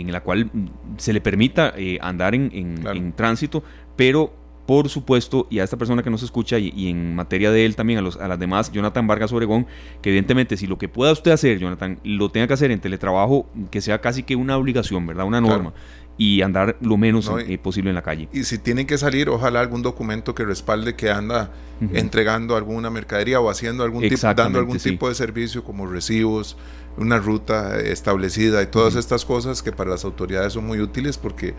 en 0.00 0.12
la 0.12 0.22
cual 0.22 0.50
se 0.96 1.12
le 1.12 1.20
permita 1.20 1.72
eh, 1.76 1.98
andar 2.00 2.34
en, 2.34 3.12
tránsito, 3.16 3.62
pero 3.96 4.32
por 4.66 4.88
supuesto, 4.88 5.48
y 5.50 5.58
a 5.58 5.64
esta 5.64 5.76
persona 5.76 6.02
que 6.02 6.10
nos 6.10 6.22
escucha 6.22 6.58
y, 6.58 6.88
en 6.88 7.16
materia 7.16 7.50
de 7.50 7.66
él 7.66 7.74
también, 7.74 7.98
a, 7.98 8.02
los, 8.02 8.16
a 8.16 8.28
las 8.28 8.38
demás, 8.38 8.70
Jonathan 8.70 9.06
Vargas 9.06 9.32
Obregón, 9.32 9.66
que 10.00 10.10
evidentemente 10.10 10.56
si 10.56 10.66
lo 10.68 10.78
que 10.78 10.88
pueda 10.88 11.10
usted 11.10 11.32
hacer, 11.32 11.58
Jonathan, 11.58 11.98
lo 12.04 12.30
tenga 12.30 12.46
que 12.46 12.54
hacer 12.54 12.70
en 12.70 12.80
teletrabajo, 12.80 13.50
que 13.70 13.80
sea 13.80 14.00
casi 14.00 14.22
que 14.22 14.36
una 14.36 14.56
obligación, 14.56 15.04
¿verdad? 15.06 15.26
Una 15.26 15.40
norma. 15.40 15.72
Y 16.18 16.42
andar 16.42 16.76
lo 16.80 16.96
menos 16.96 17.30
eh, 17.46 17.58
posible 17.58 17.90
en 17.90 17.96
la 17.96 18.02
calle. 18.02 18.28
Y 18.32 18.44
si 18.44 18.58
tienen 18.58 18.86
que 18.86 18.98
salir, 18.98 19.28
ojalá 19.28 19.60
algún 19.60 19.82
documento 19.82 20.34
que 20.34 20.44
respalde 20.44 20.94
que 20.94 21.10
anda 21.10 21.50
entregando 21.92 22.54
alguna 22.54 22.90
mercadería 22.90 23.40
o 23.40 23.50
haciendo 23.50 23.82
algún 23.82 24.02
tipo, 24.02 24.34
dando 24.34 24.60
algún 24.60 24.78
tipo 24.78 25.08
de 25.08 25.16
servicio 25.16 25.64
como 25.64 25.86
recibos, 25.86 26.56
una 26.96 27.18
ruta 27.18 27.80
establecida 27.80 28.62
y 28.62 28.66
todas 28.66 28.94
estas 28.94 29.24
cosas 29.24 29.62
que 29.62 29.72
para 29.72 29.90
las 29.90 30.04
autoridades 30.04 30.52
son 30.52 30.66
muy 30.66 30.80
útiles 30.80 31.18
porque 31.18 31.54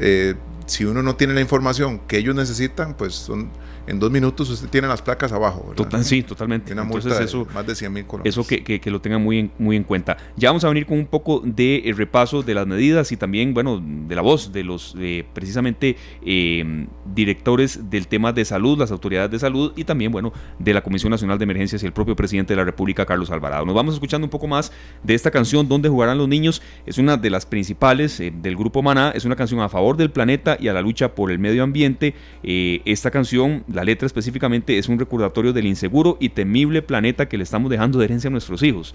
eh, 0.00 0.34
si 0.68 0.84
uno 0.84 1.02
no 1.02 1.16
tiene 1.16 1.34
la 1.34 1.40
información 1.40 2.00
que 2.06 2.18
ellos 2.18 2.34
necesitan, 2.34 2.94
pues 2.94 3.14
son 3.14 3.50
en 3.88 3.98
dos 3.98 4.10
minutos 4.10 4.50
usted 4.50 4.68
tiene 4.68 4.86
las 4.86 5.00
placas 5.00 5.32
abajo. 5.32 5.72
sí, 6.02 6.22
totalmente. 6.22 6.74
Una 6.74 6.84
multa 6.84 7.22
eso, 7.22 7.46
más 7.54 7.66
de 7.66 7.74
100 7.74 7.92
mil 7.92 8.06
colones. 8.06 8.30
Eso 8.30 8.46
que, 8.46 8.62
que, 8.62 8.90
lo 8.90 9.00
tengan 9.00 9.22
muy 9.22 9.38
en, 9.38 9.50
muy 9.58 9.76
en 9.76 9.84
cuenta. 9.84 10.18
Ya 10.36 10.50
vamos 10.50 10.62
a 10.64 10.68
venir 10.68 10.84
con 10.84 10.98
un 10.98 11.06
poco 11.06 11.40
de 11.42 11.76
eh, 11.86 11.94
repaso 11.94 12.42
de 12.42 12.54
las 12.54 12.66
medidas 12.66 13.10
y 13.12 13.16
también, 13.16 13.54
bueno, 13.54 13.82
de 13.82 14.14
la 14.14 14.20
voz 14.20 14.52
de 14.52 14.62
los 14.62 14.94
eh, 14.98 15.24
precisamente 15.32 15.96
eh, 16.22 16.86
directores 17.14 17.88
del 17.88 18.08
tema 18.08 18.34
de 18.34 18.44
salud, 18.44 18.78
las 18.78 18.90
autoridades 18.90 19.30
de 19.30 19.38
salud 19.38 19.72
y 19.74 19.84
también, 19.84 20.12
bueno, 20.12 20.34
de 20.58 20.74
la 20.74 20.82
Comisión 20.82 21.10
Nacional 21.10 21.38
de 21.38 21.44
Emergencias 21.44 21.82
y 21.82 21.86
el 21.86 21.92
propio 21.92 22.14
presidente 22.14 22.52
de 22.52 22.58
la 22.58 22.64
República, 22.64 23.06
Carlos 23.06 23.30
Alvarado. 23.30 23.64
Nos 23.64 23.74
vamos 23.74 23.94
escuchando 23.94 24.26
un 24.26 24.30
poco 24.30 24.46
más 24.46 24.70
de 25.02 25.14
esta 25.14 25.30
canción, 25.30 25.66
¿Dónde 25.66 25.88
jugarán 25.88 26.18
los 26.18 26.28
niños? 26.28 26.60
Es 26.84 26.98
una 26.98 27.16
de 27.16 27.30
las 27.30 27.46
principales 27.46 28.18
del 28.18 28.54
grupo 28.54 28.82
Maná, 28.82 29.12
es 29.14 29.24
una 29.24 29.34
canción 29.34 29.60
a 29.60 29.70
favor 29.70 29.96
del 29.96 30.10
planeta 30.10 30.57
y 30.60 30.68
a 30.68 30.72
la 30.72 30.82
lucha 30.82 31.14
por 31.14 31.30
el 31.30 31.38
medio 31.38 31.62
ambiente. 31.62 32.14
esta 32.42 33.10
canción, 33.10 33.64
la 33.72 33.84
letra 33.84 34.06
específicamente 34.06 34.78
es 34.78 34.88
un 34.88 34.98
recordatorio 34.98 35.52
del 35.52 35.66
inseguro 35.66 36.16
y 36.20 36.30
temible 36.30 36.82
planeta 36.82 37.28
que 37.28 37.36
le 37.36 37.44
estamos 37.44 37.70
dejando 37.70 37.98
de 37.98 38.04
herencia 38.06 38.28
a 38.28 38.30
nuestros 38.30 38.62
hijos. 38.62 38.94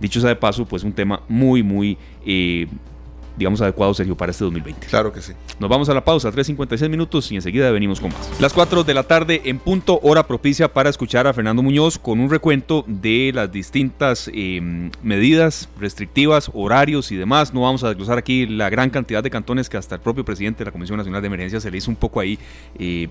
Dicho 0.00 0.20
sea 0.20 0.30
de 0.30 0.36
paso, 0.36 0.66
pues 0.66 0.82
un 0.82 0.92
tema 0.92 1.22
muy, 1.28 1.62
muy, 1.62 1.96
eh, 2.26 2.66
digamos, 3.36 3.60
adecuado, 3.60 3.94
Sergio, 3.94 4.16
para 4.16 4.30
este 4.30 4.44
2020. 4.44 4.86
Claro 4.86 5.12
que 5.12 5.20
sí. 5.20 5.32
Nos 5.58 5.68
vamos 5.68 5.88
a 5.88 5.94
la 5.94 6.04
pausa, 6.04 6.30
3.56 6.30 6.88
minutos 6.88 7.30
y 7.32 7.36
enseguida 7.36 7.70
venimos 7.70 8.00
con 8.00 8.12
más. 8.12 8.40
Las 8.40 8.52
4 8.52 8.84
de 8.84 8.94
la 8.94 9.02
tarde 9.02 9.42
en 9.44 9.58
punto, 9.58 10.00
hora 10.02 10.26
propicia 10.26 10.72
para 10.72 10.90
escuchar 10.90 11.26
a 11.26 11.32
Fernando 11.32 11.62
Muñoz 11.62 11.98
con 11.98 12.20
un 12.20 12.30
recuento 12.30 12.84
de 12.86 13.32
las 13.34 13.50
distintas 13.50 14.30
em, 14.32 14.90
medidas 15.02 15.68
restrictivas, 15.78 16.50
horarios 16.54 17.12
y 17.12 17.16
demás. 17.16 17.52
No 17.52 17.62
vamos 17.62 17.84
a 17.84 17.88
desglosar 17.88 18.18
aquí 18.18 18.46
la 18.46 18.70
gran 18.70 18.90
cantidad 18.90 19.22
de 19.22 19.30
cantones 19.30 19.68
que 19.68 19.76
hasta 19.76 19.96
el 19.96 20.00
propio 20.00 20.24
presidente 20.24 20.60
de 20.60 20.66
la 20.66 20.72
Comisión 20.72 20.98
Nacional 20.98 21.20
de 21.20 21.26
Emergencia 21.26 21.60
se 21.60 21.70
le 21.70 21.78
hizo 21.78 21.90
un 21.90 21.96
poco 21.96 22.20
ahí. 22.20 22.38
Eh, 22.78 23.08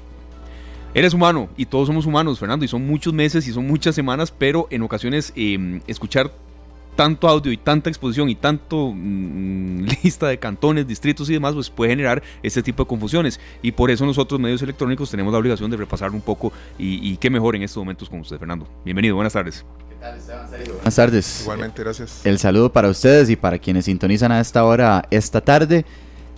Eres 0.95 1.15
humano 1.15 1.49
y 1.57 1.65
todos 1.65 1.87
somos 1.87 2.05
humanos, 2.05 2.37
Fernando, 2.37 2.63
y 2.65 2.67
son 2.67 2.85
muchos 2.85 3.13
meses 3.13 3.47
y 3.47 3.51
son 3.51 3.65
muchas 3.65 3.95
semanas, 3.95 4.31
pero 4.31 4.67
en 4.69 4.83
ocasiones 4.83 5.33
em, 5.35 5.81
escuchar 5.87 6.31
tanto 6.95 7.27
audio 7.27 7.51
y 7.51 7.57
tanta 7.57 7.89
exposición 7.89 8.29
y 8.29 8.35
tanto 8.35 8.91
mm, 8.93 9.85
lista 10.03 10.27
de 10.27 10.37
cantones, 10.37 10.87
distritos 10.87 11.29
y 11.29 11.33
demás, 11.33 11.53
pues 11.53 11.69
puede 11.69 11.91
generar 11.91 12.21
este 12.41 12.61
tipo 12.63 12.83
de 12.83 12.87
confusiones. 12.87 13.39
Y 13.61 13.71
por 13.71 13.91
eso 13.91 14.05
nosotros, 14.05 14.39
medios 14.39 14.61
electrónicos, 14.61 15.09
tenemos 15.09 15.31
la 15.31 15.39
obligación 15.39 15.69
de 15.71 15.77
repasar 15.77 16.11
un 16.11 16.21
poco 16.21 16.51
y, 16.77 17.17
qué 17.17 17.29
mejor 17.29 17.55
en 17.55 17.63
estos 17.63 17.77
momentos 17.77 18.09
con 18.09 18.19
usted, 18.19 18.37
Fernando. 18.37 18.67
Bienvenido, 18.83 19.15
buenas 19.15 19.33
tardes. 19.33 19.65
¿Qué 19.89 19.95
tal, 19.95 20.17
Esteban? 20.17 20.47
Buenas 20.49 20.95
tardes. 20.95 21.41
Igualmente, 21.41 21.83
gracias. 21.83 22.25
El 22.25 22.39
saludo 22.39 22.71
para 22.71 22.89
ustedes 22.89 23.29
y 23.29 23.35
para 23.35 23.59
quienes 23.59 23.85
sintonizan 23.85 24.31
a 24.31 24.39
esta 24.39 24.63
hora, 24.63 25.05
esta 25.09 25.41
tarde. 25.41 25.85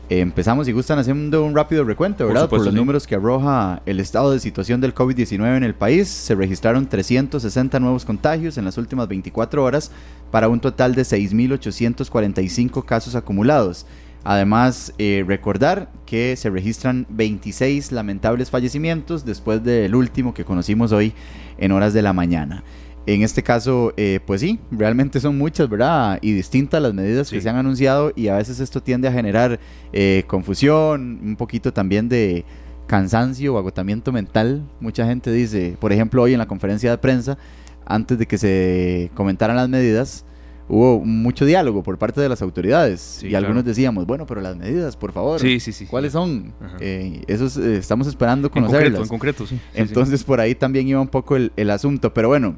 Empezamos 0.10 0.68
y 0.68 0.72
gustan 0.72 1.00
haciendo 1.00 1.44
un 1.44 1.56
rápido 1.56 1.84
recuento, 1.84 2.28
¿verdad? 2.28 2.50
Por, 2.50 2.64
los 2.64 2.74
números 2.74 3.08
que 3.08 3.16
arroja 3.16 3.82
el 3.86 4.00
estado 4.00 4.32
de 4.32 4.40
situación 4.40 4.82
del 4.82 4.94
COVID-19 4.94 5.58
en 5.58 5.64
el 5.64 5.74
país. 5.74 6.08
Se 6.08 6.36
registraron 6.36 6.88
360 6.88 7.80
nuevos 7.80 8.06
contagios 8.06 8.58
en 8.58 8.66
las 8.66 8.78
últimas 8.78 9.08
24 9.08 9.64
horas 9.64 9.92
para 10.32 10.48
un 10.48 10.60
total 10.60 10.96
de 10.96 11.04
6.845 11.04 12.86
casos 12.86 13.16
acumulados. 13.16 13.86
Además, 14.24 14.92
eh, 14.98 15.24
recordar 15.28 15.92
que 16.08 16.36
se 16.36 16.50
registran 16.50 17.06
26 17.10 17.92
lamentables 17.92 18.50
fallecimientos 18.50 19.24
después 19.24 19.64
del 19.64 19.94
último 19.94 20.34
que 20.34 20.46
conocimos 20.46 20.92
hoy 20.92 21.14
en 21.60 21.72
horas 21.72 21.94
de 21.94 22.02
la 22.02 22.12
mañana. 22.12 22.64
En 23.08 23.22
este 23.22 23.44
caso, 23.44 23.94
eh, 23.98 24.20
pues 24.26 24.42
sí, 24.42 24.60
realmente 24.72 25.20
son 25.20 25.38
muchas, 25.38 25.70
¿verdad? 25.70 26.18
Y 26.22 26.34
distintas 26.34 26.82
las 26.82 26.94
medidas 26.94 27.30
que 27.30 27.40
se 27.40 27.50
han 27.50 27.56
anunciado 27.56 28.12
y 28.16 28.30
a 28.30 28.36
veces 28.38 28.60
esto 28.60 28.82
tiende 28.82 29.08
a 29.08 29.12
generar 29.12 29.60
eh, 29.94 30.24
confusión, 30.26 31.20
un 31.24 31.36
poquito 31.36 31.72
también 31.72 32.10
de 32.10 32.46
cansancio 32.88 33.54
o 33.54 33.58
agotamiento 33.60 34.12
mental. 34.12 34.64
Mucha 34.80 35.06
gente 35.06 35.32
dice, 35.32 35.78
por 35.80 35.94
ejemplo, 35.94 36.24
hoy 36.24 36.34
en 36.34 36.40
la 36.40 36.48
conferencia 36.48 36.90
de 36.90 36.98
prensa, 36.98 37.38
antes 37.86 38.18
de 38.18 38.26
que 38.26 38.40
se 38.40 39.12
comentaran 39.14 39.56
las 39.56 39.70
medidas, 39.70 40.26
hubo 40.68 41.00
mucho 41.00 41.46
diálogo 41.46 41.84
por 41.84 42.00
parte 42.00 42.22
de 42.22 42.30
las 42.30 42.42
autoridades 42.42 43.22
y 43.22 43.36
algunos 43.36 43.64
decíamos, 43.64 44.08
bueno, 44.08 44.26
pero 44.26 44.42
las 44.42 44.58
medidas, 44.58 44.98
por 44.98 45.12
favor, 45.12 45.40
sí, 45.40 45.60
sí, 45.60 45.72
sí, 45.72 45.86
¿cuáles 45.86 46.14
son? 46.14 46.56
Eh, 46.80 47.22
esos 47.28 47.56
estamos 47.58 48.08
esperando 48.08 48.50
conocerlas. 48.50 49.02
En 49.02 49.08
concreto, 49.08 49.44
en 49.44 49.46
concreto 49.46 49.46
sí. 49.46 49.60
Entonces 49.76 50.24
por 50.24 50.40
ahí 50.40 50.56
también 50.56 50.88
iba 50.88 51.00
un 51.00 51.08
poco 51.08 51.36
el, 51.36 51.52
el 51.56 51.70
asunto, 51.70 52.12
pero 52.12 52.30
bueno, 52.30 52.58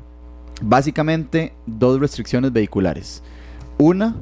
básicamente 0.61 1.53
dos 1.65 1.99
restricciones 1.99 2.51
vehiculares. 2.51 3.23
Una 3.77 4.15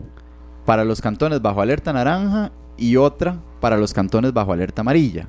para 0.66 0.84
los 0.84 1.02
cantones 1.02 1.42
bajo 1.42 1.62
alerta 1.62 1.94
naranja 1.94 2.52
y 2.78 2.98
otra 2.98 3.40
para 3.62 3.78
los 3.78 3.94
cantones 3.94 4.34
bajo 4.34 4.52
alerta 4.52 4.82
amarilla. 4.82 5.28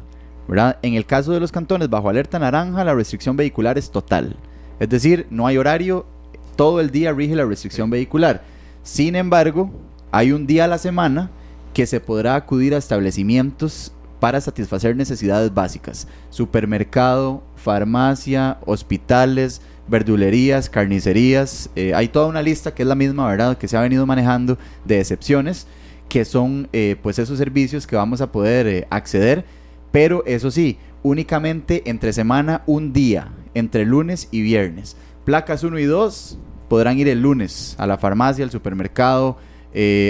En 0.82 0.94
el 0.94 1.06
caso 1.06 1.32
de 1.32 1.40
los 1.40 1.52
cantones 1.52 1.90
bajo 1.90 2.08
alerta 2.08 2.38
naranja, 2.38 2.84
la 2.84 2.94
restricción 2.94 3.36
vehicular 3.36 3.78
es 3.78 3.90
total. 3.90 4.36
Es 4.78 4.88
decir, 4.88 5.26
no 5.30 5.46
hay 5.46 5.58
horario, 5.58 6.06
todo 6.54 6.80
el 6.80 6.90
día 6.90 7.12
rige 7.12 7.34
la 7.34 7.44
restricción 7.44 7.90
vehicular. 7.90 8.42
Sin 8.82 9.16
embargo, 9.16 9.70
hay 10.12 10.32
un 10.32 10.46
día 10.46 10.64
a 10.64 10.68
la 10.68 10.78
semana 10.78 11.30
que 11.74 11.86
se 11.86 12.00
podrá 12.00 12.36
acudir 12.36 12.74
a 12.74 12.78
establecimientos 12.78 13.92
para 14.20 14.40
satisfacer 14.40 14.96
necesidades 14.96 15.52
básicas. 15.52 16.08
Supermercado, 16.30 17.42
farmacia, 17.56 18.58
hospitales, 18.64 19.60
verdulerías, 19.88 20.68
carnicerías. 20.68 21.70
Eh, 21.76 21.94
hay 21.94 22.08
toda 22.08 22.26
una 22.26 22.42
lista 22.42 22.74
que 22.74 22.82
es 22.82 22.88
la 22.88 22.94
misma, 22.94 23.28
¿verdad? 23.28 23.58
Que 23.58 23.68
se 23.68 23.76
ha 23.76 23.80
venido 23.80 24.06
manejando 24.06 24.58
de 24.84 25.00
excepciones, 25.00 25.66
que 26.08 26.24
son 26.24 26.68
eh, 26.72 26.96
pues 27.02 27.18
esos 27.18 27.38
servicios 27.38 27.86
que 27.86 27.96
vamos 27.96 28.20
a 28.20 28.32
poder 28.32 28.66
eh, 28.66 28.86
acceder. 28.90 29.44
Pero 29.92 30.24
eso 30.26 30.50
sí, 30.50 30.78
únicamente 31.02 31.82
entre 31.86 32.12
semana 32.12 32.62
un 32.66 32.92
día, 32.92 33.32
entre 33.54 33.84
lunes 33.84 34.28
y 34.30 34.42
viernes. 34.42 34.96
Placas 35.24 35.62
1 35.62 35.78
y 35.78 35.84
2 35.84 36.38
podrán 36.68 36.98
ir 36.98 37.08
el 37.08 37.22
lunes 37.22 37.74
a 37.78 37.86
la 37.86 37.96
farmacia, 37.96 38.44
al 38.44 38.50
supermercado, 38.50 39.38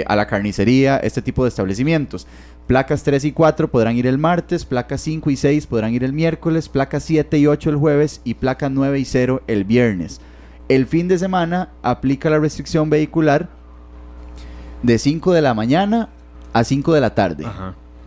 a 0.07 0.15
la 0.15 0.27
carnicería, 0.27 0.97
este 0.97 1.21
tipo 1.21 1.43
de 1.43 1.49
establecimientos. 1.49 2.25
Placas 2.67 3.03
3 3.03 3.23
y 3.23 3.31
4 3.31 3.69
podrán 3.69 3.95
ir 3.95 4.07
el 4.07 4.17
martes, 4.17 4.65
placas 4.65 4.99
5 4.99 5.29
y 5.29 5.37
6 5.37 5.67
podrán 5.67 5.93
ir 5.93 6.03
el 6.03 6.11
miércoles, 6.11 6.67
placas 6.67 7.03
7 7.03 7.37
y 7.37 7.47
8 7.47 7.69
el 7.69 7.77
jueves 7.77 8.19
y 8.25 8.33
placas 8.33 8.69
9 8.71 8.99
y 8.99 9.05
0 9.05 9.41
el 9.47 9.63
viernes. 9.63 10.19
El 10.67 10.85
fin 10.85 11.07
de 11.07 11.17
semana 11.17 11.69
aplica 11.81 12.29
la 12.29 12.39
restricción 12.39 12.89
vehicular 12.89 13.47
de 14.83 14.99
5 14.99 15.31
de 15.31 15.41
la 15.41 15.53
mañana 15.53 16.09
a 16.51 16.65
5 16.65 16.93
de 16.93 16.99
la 16.99 17.15
tarde. 17.15 17.45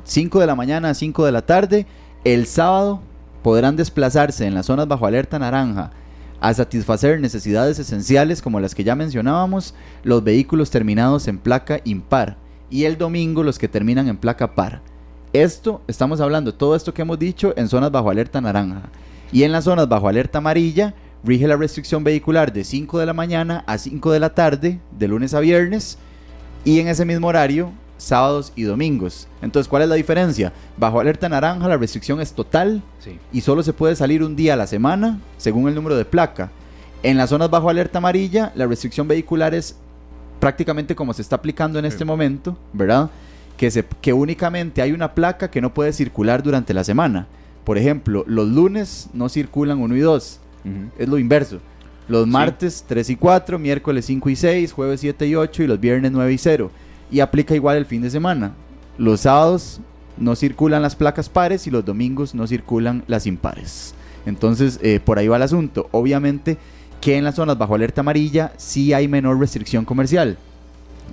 5 0.05 0.41
de 0.41 0.47
la 0.47 0.55
mañana 0.55 0.91
a 0.91 0.95
5 0.95 1.25
de 1.25 1.33
la 1.33 1.41
tarde. 1.41 1.87
El 2.25 2.47
sábado 2.47 3.01
podrán 3.43 3.77
desplazarse 3.77 4.47
en 4.47 4.53
las 4.53 4.67
zonas 4.67 4.87
bajo 4.87 5.07
alerta 5.07 5.39
naranja 5.39 5.91
a 6.39 6.53
satisfacer 6.53 7.19
necesidades 7.19 7.79
esenciales 7.79 8.43
como 8.43 8.61
las 8.61 8.75
que 8.75 8.85
ya 8.85 8.95
mencionábamos, 8.95 9.75
los 10.03 10.23
vehículos 10.23 10.71
terminados 10.71 11.29
en 11.29 11.39
placa 11.39 11.81
impar 11.85 12.37
y 12.71 12.85
el 12.85 12.97
domingo 12.97 13.43
los 13.43 13.59
que 13.59 13.69
terminan 13.69 14.09
en 14.09 14.17
placa 14.17 14.55
par. 14.55 14.81
Esto, 15.33 15.83
estamos 15.87 16.21
hablando, 16.21 16.55
todo 16.55 16.75
esto 16.75 16.95
que 16.95 17.03
hemos 17.03 17.19
dicho 17.19 17.53
en 17.57 17.69
zonas 17.69 17.93
bajo 17.93 18.11
alerta 18.11 18.41
naranja. 18.41 18.83
Y 19.33 19.43
en 19.43 19.53
las 19.53 19.65
zonas 19.65 19.89
bajo 19.89 20.09
alerta 20.09 20.39
amarilla, 20.39 20.95
rige 21.23 21.47
la 21.47 21.57
restricción 21.57 22.03
vehicular 22.03 22.53
de 22.53 22.65
5 22.65 22.99
de 22.99 23.07
la 23.07 23.13
mañana 23.13 23.65
a 23.67 23.79
5 23.79 24.13
de 24.13 24.21
la 24.21 24.35
tarde, 24.35 24.81
de 24.99 25.09
lunes 25.09 25.35
a 25.35 25.41
viernes, 25.41 25.99
y 26.65 26.81
en 26.81 26.89
ese 26.89 27.05
mismo 27.05 27.29
horario, 27.29 27.73
sábados 27.97 28.53
y 28.57 28.63
domingos. 28.63 29.29
Entonces, 29.43 29.69
¿cuál 29.69 29.83
es 29.83 29.89
la 29.89 29.95
diferencia? 29.95 30.53
Bajo 30.77 31.01
alerta 31.01 31.29
naranja 31.29 31.69
la 31.69 31.77
restricción 31.77 32.21
es 32.21 32.33
total 32.33 32.83
y 33.33 33.41
solo 33.43 33.63
se 33.63 33.73
puede 33.73 33.95
salir 33.95 34.23
un 34.23 34.37
día 34.37 34.55
a 34.55 34.57
la 34.57 34.67
semana, 34.67 35.21
según 35.37 35.69
el 35.69 35.75
número 35.75 35.97
de 35.97 36.05
placa. 36.05 36.51
En 37.03 37.17
las 37.17 37.31
zonas 37.31 37.51
bajo 37.51 37.71
alerta 37.71 37.99
amarilla, 37.99 38.53
la 38.55 38.67
restricción 38.67 39.07
vehicular 39.09 39.55
es 39.55 39.77
prácticamente 40.41 40.97
como 40.97 41.13
se 41.13 41.23
está 41.23 41.37
aplicando 41.37 41.79
en 41.79 41.85
este 41.85 42.05
momento, 42.05 42.57
¿verdad? 42.73 43.11
Que, 43.57 43.71
se, 43.71 43.85
que 44.01 44.13
únicamente 44.13 44.83
hay 44.83 44.93
una 44.93 45.15
placa 45.15 45.51
que 45.51 45.61
no 45.61 45.73
puede 45.73 45.93
circular 45.93 46.43
durante 46.43 46.75
la 46.75 46.83
semana. 46.83 47.27
Por 47.65 47.79
ejemplo, 47.79 48.25
los 48.27 48.49
lunes 48.49 49.09
no 49.13 49.29
circulan 49.29 49.79
1 49.79 49.97
y 49.97 50.01
2, 50.01 50.41
es 50.99 51.09
lo 51.09 51.19
inverso. 51.19 51.61
Los 52.09 52.27
martes 52.27 52.85
3 52.89 53.11
y 53.11 53.17
4, 53.17 53.59
miércoles 53.59 54.07
5 54.07 54.31
y 54.31 54.37
6, 54.37 54.73
jueves 54.73 55.01
7 55.01 55.29
y 55.29 55.37
8 55.37 55.63
y 55.63 55.67
los 55.69 55.79
viernes 55.79 56.11
9 56.11 56.33
y 56.33 56.39
0. 56.39 56.71
Y 57.13 57.21
aplica 57.21 57.55
igual 57.55 57.77
el 57.77 57.87
fin 57.87 58.03
de 58.03 58.11
semana. 58.11 58.53
Los 58.99 59.21
sábados 59.21 59.81
no 60.19 60.35
circulan 60.35 60.83
las 60.83 60.97
placas 60.97 61.29
pares 61.29 61.67
y 61.67 61.71
los 61.71 61.85
domingos 61.85 62.35
no 62.35 62.49
circulan 62.49 63.05
las 63.07 63.27
impares. 63.27 63.95
Entonces, 64.27 64.81
eh, 64.83 65.01
por 65.05 65.19
ahí 65.19 65.29
va 65.29 65.37
el 65.37 65.43
asunto. 65.43 65.89
Obviamente, 65.93 66.59
que 67.01 67.17
en 67.17 67.25
las 67.25 67.35
zonas 67.35 67.57
bajo 67.57 67.75
alerta 67.75 68.03
amarilla 68.03 68.53
sí 68.57 68.93
hay 68.93 69.09
menor 69.09 69.39
restricción 69.39 69.85
comercial. 69.85 70.37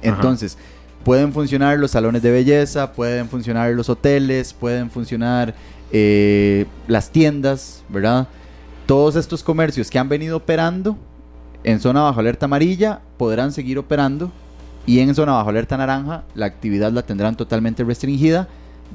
Entonces, 0.02 0.58
pueden 1.04 1.34
funcionar 1.34 1.80
los 1.80 1.91
salones 1.91 2.21
de 2.21 2.32
belleza, 2.32 2.91
pueden 2.93 3.30
funcionar 3.30 3.71
los 3.71 3.89
hoteles, 3.89 4.54
pueden 4.54 4.91
funcionar 4.91 5.56
eh, 5.91 6.65
las 6.88 7.12
tiendas, 7.12 7.84
¿verdad? 7.89 8.28
Todos 8.86 9.15
estos 9.15 9.43
comercios 9.43 9.89
que 9.89 10.00
han 10.00 10.10
venido 10.10 10.38
operando 10.38 10.97
en 11.63 11.80
zona 11.80 12.02
bajo 12.04 12.19
alerta 12.19 12.45
amarilla 12.45 13.02
podrán 13.17 13.52
seguir 13.52 13.78
operando 13.78 14.32
y 14.86 15.00
en 15.00 15.13
zona 15.15 15.34
bajo 15.34 15.50
alerta 15.50 15.78
naranja 15.78 16.23
la 16.36 16.45
actividad 16.45 16.91
la 16.91 17.02
tendrán 17.02 17.36
totalmente 17.36 17.84
restringida 17.84 18.47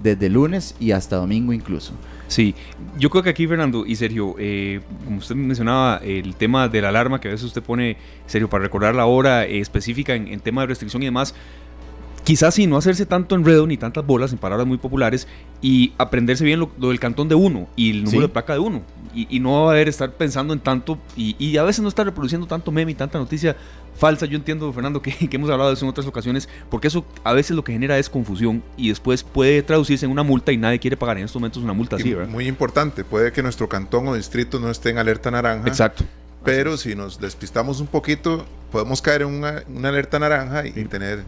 desde 0.02 0.28
lunes 0.28 0.74
y 0.78 0.92
hasta 0.92 1.16
domingo 1.16 1.52
incluso. 1.52 1.92
Sí, 2.28 2.54
yo 2.98 3.10
creo 3.10 3.22
que 3.22 3.30
aquí 3.30 3.46
Fernando 3.46 3.84
y 3.84 3.96
Sergio, 3.96 4.34
eh, 4.38 4.80
como 5.04 5.18
usted 5.18 5.34
mencionaba, 5.34 5.96
el 5.98 6.34
tema 6.36 6.68
de 6.68 6.80
la 6.80 6.88
alarma 6.88 7.20
que 7.20 7.28
a 7.28 7.30
veces 7.30 7.46
usted 7.46 7.62
pone, 7.62 7.98
Sergio, 8.26 8.48
para 8.48 8.64
recordar 8.64 8.94
la 8.94 9.04
hora 9.04 9.44
eh, 9.44 9.60
específica 9.60 10.14
en, 10.14 10.28
en, 10.28 10.40
tema 10.40 10.62
de 10.62 10.68
restricción 10.68 11.02
y 11.02 11.06
demás, 11.06 11.34
quizás 12.24 12.54
sí, 12.54 12.66
no 12.66 12.76
hacerse 12.76 13.06
tanto 13.06 13.34
enredo 13.34 13.66
ni 13.66 13.76
tantas 13.76 14.06
bolas 14.06 14.32
en 14.32 14.38
palabras 14.38 14.66
muy 14.66 14.78
populares 14.78 15.26
y 15.60 15.92
aprenderse 15.98 16.44
bien 16.44 16.60
lo, 16.60 16.70
del 16.88 17.00
cantón 17.00 17.28
de 17.28 17.34
uno 17.34 17.68
y 17.76 17.90
el 17.90 18.04
número 18.04 18.22
de 18.22 18.28
placa 18.28 18.52
de 18.52 18.58
uno. 18.58 18.82
Y, 19.14 19.40
no 19.40 19.64
va 19.64 19.70
a 19.70 19.74
haber 19.74 19.88
estar 19.88 20.10
pensando 20.12 20.54
en 20.54 20.60
tanto 20.60 20.98
y, 21.16 21.56
a 21.56 21.62
veces 21.64 21.82
no 21.82 21.88
estar 21.88 22.06
reproduciendo 22.06 22.46
tanto 22.46 22.72
meme 22.72 22.92
y 22.92 22.94
tanta 22.94 23.18
noticia 23.18 23.56
falsa. 23.96 24.26
Yo 24.26 24.36
entiendo, 24.36 24.72
Fernando, 24.72 25.00
que, 25.02 25.14
hemos 25.30 25.50
hablado 25.50 25.70
de 25.70 25.74
eso 25.74 25.84
en 25.84 25.90
otras 25.90 26.06
ocasiones, 26.06 26.48
porque 26.70 26.88
eso 26.88 27.04
a 27.24 27.32
veces 27.32 27.56
lo 27.56 27.64
que 27.64 27.72
genera 27.72 27.98
es 27.98 28.08
confusión 28.08 28.62
y 28.76 28.88
después 28.88 29.22
puede 29.22 29.62
traducirse 29.62 30.06
en 30.06 30.12
una 30.12 30.22
multa 30.22 30.52
y 30.52 30.56
nadie 30.56 30.78
quiere 30.78 30.96
pagar 30.96 31.18
en 31.18 31.24
estos 31.24 31.40
momentos 31.40 31.62
una 31.62 31.72
multa 31.72 31.96
así, 31.96 32.14
Muy 32.28 32.46
importante, 32.46 33.04
puede 33.04 33.32
que 33.32 33.42
nuestro 33.42 33.68
cantón 33.68 34.08
o 34.08 34.14
distrito 34.14 34.58
no 34.58 34.70
esté 34.70 34.90
en 34.90 34.98
alerta 34.98 35.30
naranja. 35.30 35.68
Exacto. 35.68 36.04
Pero 36.44 36.76
si 36.76 36.94
nos 36.94 37.20
despistamos 37.20 37.80
un 37.80 37.86
poquito, 37.86 38.44
podemos 38.72 39.00
caer 39.00 39.22
en 39.22 39.28
una, 39.28 39.62
alerta 39.88 40.18
naranja 40.18 40.66
y 40.66 40.72
tener 40.84 41.22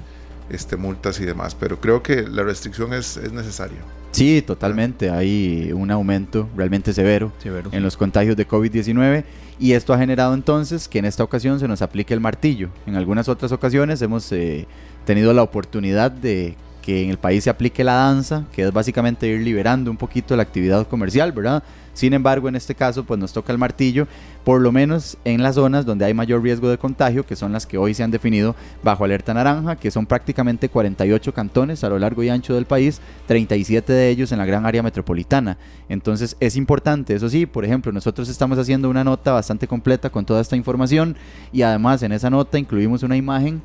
este, 0.50 0.76
multas 0.76 1.20
y 1.20 1.24
demás, 1.24 1.54
pero 1.54 1.80
creo 1.80 2.02
que 2.02 2.22
la 2.22 2.42
restricción 2.42 2.92
es, 2.92 3.16
es 3.16 3.32
necesaria. 3.32 3.78
Sí, 4.14 4.42
totalmente. 4.42 5.10
Hay 5.10 5.72
un 5.72 5.90
aumento 5.90 6.48
realmente 6.56 6.92
severo, 6.92 7.32
en 7.72 7.82
los 7.82 7.96
contagios 7.96 8.36
de 8.36 8.46
COVID-19 8.46 9.24
y 9.58 9.72
esto 9.72 9.92
ha 9.92 9.98
generado 9.98 10.34
entonces 10.34 10.88
que 10.88 11.00
en 11.00 11.04
esta 11.04 11.24
ocasión 11.24 11.58
se 11.58 11.66
nos 11.66 11.82
aplique 11.82 12.14
el 12.14 12.20
martillo. 12.20 12.68
En 12.86 12.94
algunas 12.94 13.28
otras 13.28 13.50
ocasiones 13.50 14.00
hemos 14.02 14.30
eh, 14.30 14.66
tenido 15.04 15.32
la 15.32 15.42
oportunidad 15.42 16.12
de 16.12 16.56
que 16.80 17.02
en 17.02 17.10
el 17.10 17.18
país 17.18 17.42
se 17.42 17.50
aplique 17.50 17.82
la 17.82 17.94
danza, 17.94 18.44
que 18.52 18.62
es 18.62 18.72
básicamente 18.72 19.26
ir 19.26 19.40
liberando 19.40 19.90
un 19.90 19.96
poquito 19.96 20.36
la 20.36 20.42
actividad 20.42 20.86
comercial, 20.86 21.32
¿verdad? 21.32 21.64
Sin 21.94 22.12
embargo, 22.12 22.48
en 22.48 22.56
este 22.56 22.74
caso, 22.74 23.04
pues 23.04 23.18
nos 23.18 23.32
toca 23.32 23.52
el 23.52 23.58
martillo, 23.58 24.06
por 24.44 24.60
lo 24.60 24.72
menos 24.72 25.16
en 25.24 25.42
las 25.42 25.54
zonas 25.54 25.86
donde 25.86 26.04
hay 26.04 26.12
mayor 26.12 26.42
riesgo 26.42 26.68
de 26.68 26.76
contagio, 26.76 27.24
que 27.24 27.36
son 27.36 27.52
las 27.52 27.66
que 27.66 27.78
hoy 27.78 27.94
se 27.94 28.02
han 28.02 28.10
definido 28.10 28.54
bajo 28.82 29.04
alerta 29.04 29.32
naranja, 29.32 29.76
que 29.76 29.90
son 29.90 30.04
prácticamente 30.04 30.68
48 30.68 31.32
cantones 31.32 31.82
a 31.82 31.88
lo 31.88 31.98
largo 31.98 32.22
y 32.22 32.28
ancho 32.28 32.54
del 32.54 32.66
país, 32.66 33.00
37 33.26 33.92
de 33.92 34.10
ellos 34.10 34.32
en 34.32 34.38
la 34.38 34.46
gran 34.46 34.66
área 34.66 34.82
metropolitana. 34.82 35.56
Entonces 35.88 36.36
es 36.40 36.56
importante, 36.56 37.14
eso 37.14 37.28
sí, 37.28 37.46
por 37.46 37.64
ejemplo, 37.64 37.92
nosotros 37.92 38.28
estamos 38.28 38.58
haciendo 38.58 38.90
una 38.90 39.04
nota 39.04 39.32
bastante 39.32 39.66
completa 39.66 40.10
con 40.10 40.26
toda 40.26 40.40
esta 40.40 40.56
información 40.56 41.16
y 41.52 41.62
además 41.62 42.02
en 42.02 42.12
esa 42.12 42.28
nota 42.28 42.58
incluimos 42.58 43.02
una 43.02 43.16
imagen 43.16 43.62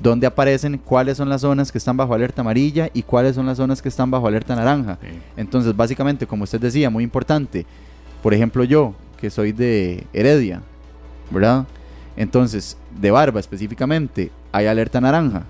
donde 0.00 0.26
aparecen 0.26 0.78
cuáles 0.78 1.18
son 1.18 1.28
las 1.28 1.42
zonas 1.42 1.70
que 1.70 1.78
están 1.78 1.96
bajo 1.96 2.14
alerta 2.14 2.40
amarilla 2.40 2.88
y 2.92 3.02
cuáles 3.02 3.34
son 3.34 3.46
las 3.46 3.58
zonas 3.58 3.82
que 3.82 3.88
están 3.88 4.10
bajo 4.10 4.26
alerta 4.26 4.56
naranja. 4.56 4.98
Sí. 5.00 5.08
Entonces, 5.36 5.76
básicamente, 5.76 6.26
como 6.26 6.44
usted 6.44 6.60
decía, 6.60 6.90
muy 6.90 7.04
importante, 7.04 7.66
por 8.22 8.34
ejemplo, 8.34 8.64
yo, 8.64 8.94
que 9.18 9.30
soy 9.30 9.52
de 9.52 10.06
Heredia, 10.12 10.62
¿verdad? 11.30 11.66
Entonces, 12.16 12.76
de 12.98 13.10
Barba 13.10 13.40
específicamente, 13.40 14.30
hay 14.52 14.66
alerta 14.66 15.00
naranja. 15.00 15.44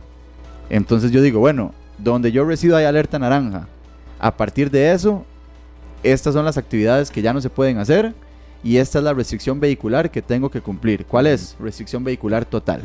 Entonces 0.69 1.11
yo 1.11 1.23
digo, 1.23 1.41
bueno, 1.41 1.73
donde 1.99 2.33
yo 2.33 2.45
resido 2.45 2.77
hay 2.77 2.85
alerta 2.85 3.19
naranja. 3.19 3.67
A 4.19 4.37
partir 4.37 4.71
de 4.71 4.93
eso, 4.93 5.25
estas 6.03 6.35
son 6.35 6.45
las 6.45 6.57
actividades 6.57 7.11
que 7.11 7.23
ya 7.23 7.33
no 7.33 7.41
se 7.41 7.51
pueden 7.51 7.79
hacer 7.79 8.15
y 8.63 8.77
esta 8.77 8.99
es 8.99 9.05
la 9.05 9.15
restricción 9.15 9.59
vehicular 9.59 10.11
que 10.11 10.23
tengo 10.23 10.51
que 10.51 10.61
cumplir. 10.61 11.07
¿Cuál 11.07 11.27
es? 11.27 11.57
Restricción 11.59 12.05
vehicular 12.05 12.45
total. 12.45 12.83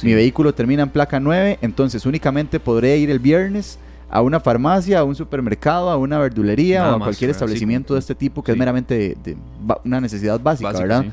Sí. 0.00 0.06
Mi 0.06 0.14
vehículo 0.14 0.54
termina 0.54 0.82
en 0.84 0.90
placa 0.90 1.18
9, 1.20 1.58
entonces 1.62 2.06
únicamente 2.06 2.60
podré 2.60 2.96
ir 2.98 3.10
el 3.10 3.18
viernes 3.18 3.78
a 4.10 4.22
una 4.22 4.40
farmacia, 4.40 5.00
a 5.00 5.04
un 5.04 5.14
supermercado, 5.14 5.90
a 5.90 5.96
una 5.96 6.18
verdulería 6.18 6.80
Nada 6.80 6.92
o 6.92 6.96
a 6.96 6.98
cualquier 7.00 7.30
establecimiento 7.30 7.94
de 7.94 8.00
este 8.00 8.14
tipo 8.14 8.42
que 8.42 8.52
es 8.52 8.58
meramente 8.58 8.96
de- 8.96 9.16
de 9.22 9.36
una 9.84 10.00
necesidad 10.00 10.40
básica, 10.40 10.68
Básico, 10.70 10.82
¿verdad? 10.88 11.04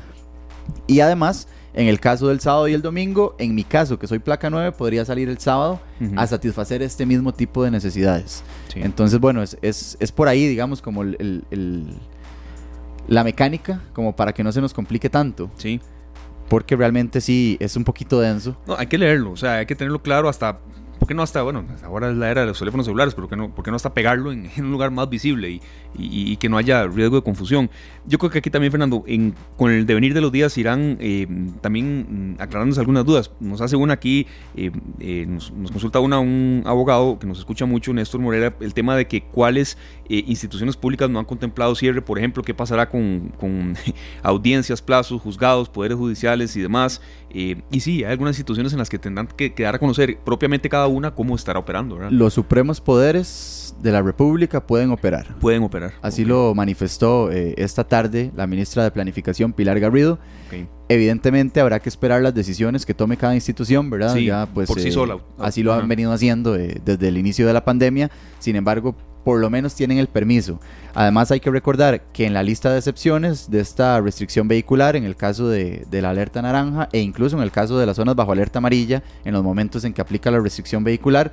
Y 0.86 1.00
además, 1.00 1.48
en 1.74 1.88
el 1.88 2.00
caso 2.00 2.28
del 2.28 2.40
sábado 2.40 2.68
y 2.68 2.74
el 2.74 2.80
domingo, 2.82 3.34
en 3.38 3.54
mi 3.54 3.64
caso, 3.64 3.98
que 3.98 4.06
soy 4.06 4.18
placa 4.20 4.50
9, 4.50 4.72
podría 4.72 5.04
salir 5.04 5.28
el 5.28 5.38
sábado 5.38 5.80
a 6.16 6.26
satisfacer 6.26 6.80
este 6.82 7.04
mismo 7.06 7.32
tipo 7.34 7.62
de 7.64 7.70
necesidades. 7.70 8.42
Entonces, 8.84 9.18
bueno, 9.20 9.42
es, 9.42 9.58
es, 9.62 9.96
es 10.00 10.10
por 10.12 10.28
ahí, 10.28 10.46
digamos, 10.48 10.80
como 10.80 11.02
el, 11.02 11.16
el- 11.18 11.44
el- 11.50 11.86
la 13.08 13.24
mecánica, 13.24 13.82
como 13.92 14.16
para 14.16 14.32
que 14.32 14.42
no 14.42 14.52
se 14.52 14.60
nos 14.60 14.72
complique 14.74 15.08
tanto, 15.10 15.50
Sí. 15.56 15.80
Porque 16.48 16.76
realmente 16.76 17.20
sí 17.20 17.56
es 17.60 17.76
un 17.76 17.84
poquito 17.84 18.20
denso. 18.20 18.56
No, 18.66 18.76
hay 18.76 18.86
que 18.86 18.98
leerlo, 18.98 19.32
o 19.32 19.36
sea, 19.36 19.54
hay 19.58 19.66
que 19.66 19.74
tenerlo 19.74 20.00
claro 20.02 20.28
hasta, 20.28 20.58
¿por 20.98 21.08
qué 21.08 21.14
no 21.14 21.22
hasta, 21.22 21.42
bueno, 21.42 21.64
ahora 21.84 22.10
es 22.10 22.16
la 22.16 22.30
era 22.30 22.42
de 22.42 22.46
los 22.48 22.58
teléfonos 22.58 22.86
celulares, 22.86 23.14
pero 23.14 23.28
¿por 23.28 23.36
qué 23.36 23.42
no, 23.42 23.54
por 23.54 23.64
qué 23.64 23.70
no 23.70 23.76
hasta 23.76 23.92
pegarlo 23.92 24.32
en, 24.32 24.50
un 24.58 24.70
lugar 24.70 24.90
más 24.90 25.08
visible 25.08 25.60
y 25.98 26.36
que 26.36 26.48
no 26.48 26.58
haya 26.58 26.86
riesgo 26.86 27.16
de 27.16 27.22
confusión? 27.22 27.70
Yo 28.06 28.18
creo 28.18 28.30
que 28.30 28.38
aquí 28.38 28.50
también, 28.50 28.70
Fernando, 28.70 29.02
en- 29.06 29.34
con 29.56 29.72
el 29.72 29.84
devenir 29.86 30.14
de 30.14 30.20
los 30.20 30.30
días 30.30 30.56
irán 30.58 30.96
eh, 31.00 31.26
también 31.60 32.34
mm, 32.36 32.42
aclarándose 32.42 32.80
algunas 32.80 33.04
dudas. 33.04 33.30
Nos 33.40 33.60
hace 33.60 33.74
una 33.76 33.94
aquí, 33.94 34.26
eh, 34.56 34.70
eh, 35.00 35.26
nos, 35.28 35.50
nos 35.52 35.72
consulta 35.72 35.98
una 36.00 36.18
un 36.20 36.62
abogado 36.66 37.18
que 37.18 37.26
nos 37.26 37.38
escucha 37.38 37.66
mucho, 37.66 37.92
Néstor 37.92 38.20
Morera, 38.20 38.54
el 38.60 38.74
tema 38.74 38.94
de 38.96 39.06
que 39.08 39.22
cuáles 39.22 39.76
eh, 40.08 40.24
instituciones 40.26 40.76
públicas 40.76 41.08
no 41.10 41.18
han 41.18 41.24
contemplado 41.24 41.74
cierre, 41.74 42.02
por 42.02 42.18
ejemplo, 42.18 42.42
qué 42.42 42.54
pasará 42.54 42.88
con, 42.88 43.32
con 43.38 43.74
audiencias, 44.22 44.80
plazos, 44.82 45.20
juzgados, 45.20 45.68
poderes 45.68 45.96
judiciales 45.96 46.56
y 46.56 46.60
demás. 46.62 47.00
Eh, 47.30 47.62
y 47.70 47.80
sí, 47.80 48.04
hay 48.04 48.12
algunas 48.12 48.36
instituciones 48.36 48.72
en 48.72 48.78
las 48.78 48.88
que 48.88 48.98
tendrán 48.98 49.26
que, 49.26 49.52
que 49.52 49.64
dar 49.64 49.74
a 49.74 49.78
conocer 49.78 50.18
propiamente 50.24 50.68
cada 50.68 50.86
una 50.86 51.14
cómo 51.14 51.34
estará 51.34 51.58
operando, 51.58 51.96
¿verdad? 51.96 52.10
Los 52.10 52.34
supremos 52.34 52.80
poderes 52.80 53.74
de 53.82 53.92
la 53.92 54.02
República 54.02 54.66
pueden 54.66 54.90
operar. 54.90 55.26
Pueden 55.38 55.62
operar. 55.62 55.92
Así 56.02 56.24
lo 56.24 56.54
manifestó 56.54 57.30
eh, 57.30 57.54
esta 57.58 57.84
tarde 57.84 58.30
la 58.34 58.46
ministra 58.46 58.84
de 58.84 58.90
Planificación, 58.90 59.52
Pilar 59.52 59.78
Garrido. 59.80 60.18
Evidentemente 60.88 61.60
habrá 61.60 61.80
que 61.80 61.88
esperar 61.88 62.22
las 62.22 62.32
decisiones 62.32 62.86
que 62.86 62.94
tome 62.94 63.16
cada 63.16 63.34
institución, 63.34 63.90
¿verdad? 63.90 64.14
Sí, 64.14 64.26
ya, 64.26 64.48
pues, 64.54 64.68
por 64.68 64.80
sí 64.80 64.92
sola. 64.92 65.18
Así 65.36 65.64
lo 65.64 65.72
han 65.72 65.88
venido 65.88 66.12
haciendo 66.12 66.52
desde 66.52 67.08
el 67.08 67.18
inicio 67.18 67.46
de 67.46 67.52
la 67.52 67.64
pandemia. 67.64 68.10
Sin 68.38 68.54
embargo, 68.54 68.94
por 69.26 69.40
lo 69.40 69.50
menos 69.50 69.74
tienen 69.74 69.98
el 69.98 70.06
permiso. 70.06 70.60
Además, 70.94 71.32
hay 71.32 71.40
que 71.40 71.50
recordar 71.50 72.00
que 72.12 72.26
en 72.26 72.32
la 72.32 72.44
lista 72.44 72.70
de 72.70 72.78
excepciones 72.78 73.50
de 73.50 73.58
esta 73.58 74.00
restricción 74.00 74.46
vehicular, 74.46 74.94
en 74.94 75.02
el 75.02 75.16
caso 75.16 75.48
de, 75.48 75.84
la 75.90 76.10
alerta 76.10 76.42
naranja 76.42 76.88
e 76.92 77.00
incluso 77.00 77.36
en 77.36 77.42
el 77.42 77.50
caso 77.50 77.76
de 77.76 77.86
las 77.86 77.96
zonas 77.96 78.14
bajo 78.14 78.30
alerta 78.30 78.60
amarilla, 78.60 79.02
en 79.24 79.32
los 79.32 79.42
momentos 79.42 79.82
en 79.82 79.94
que 79.94 80.00
aplica 80.00 80.30
la 80.30 80.38
restricción 80.38 80.84
vehicular, 80.84 81.32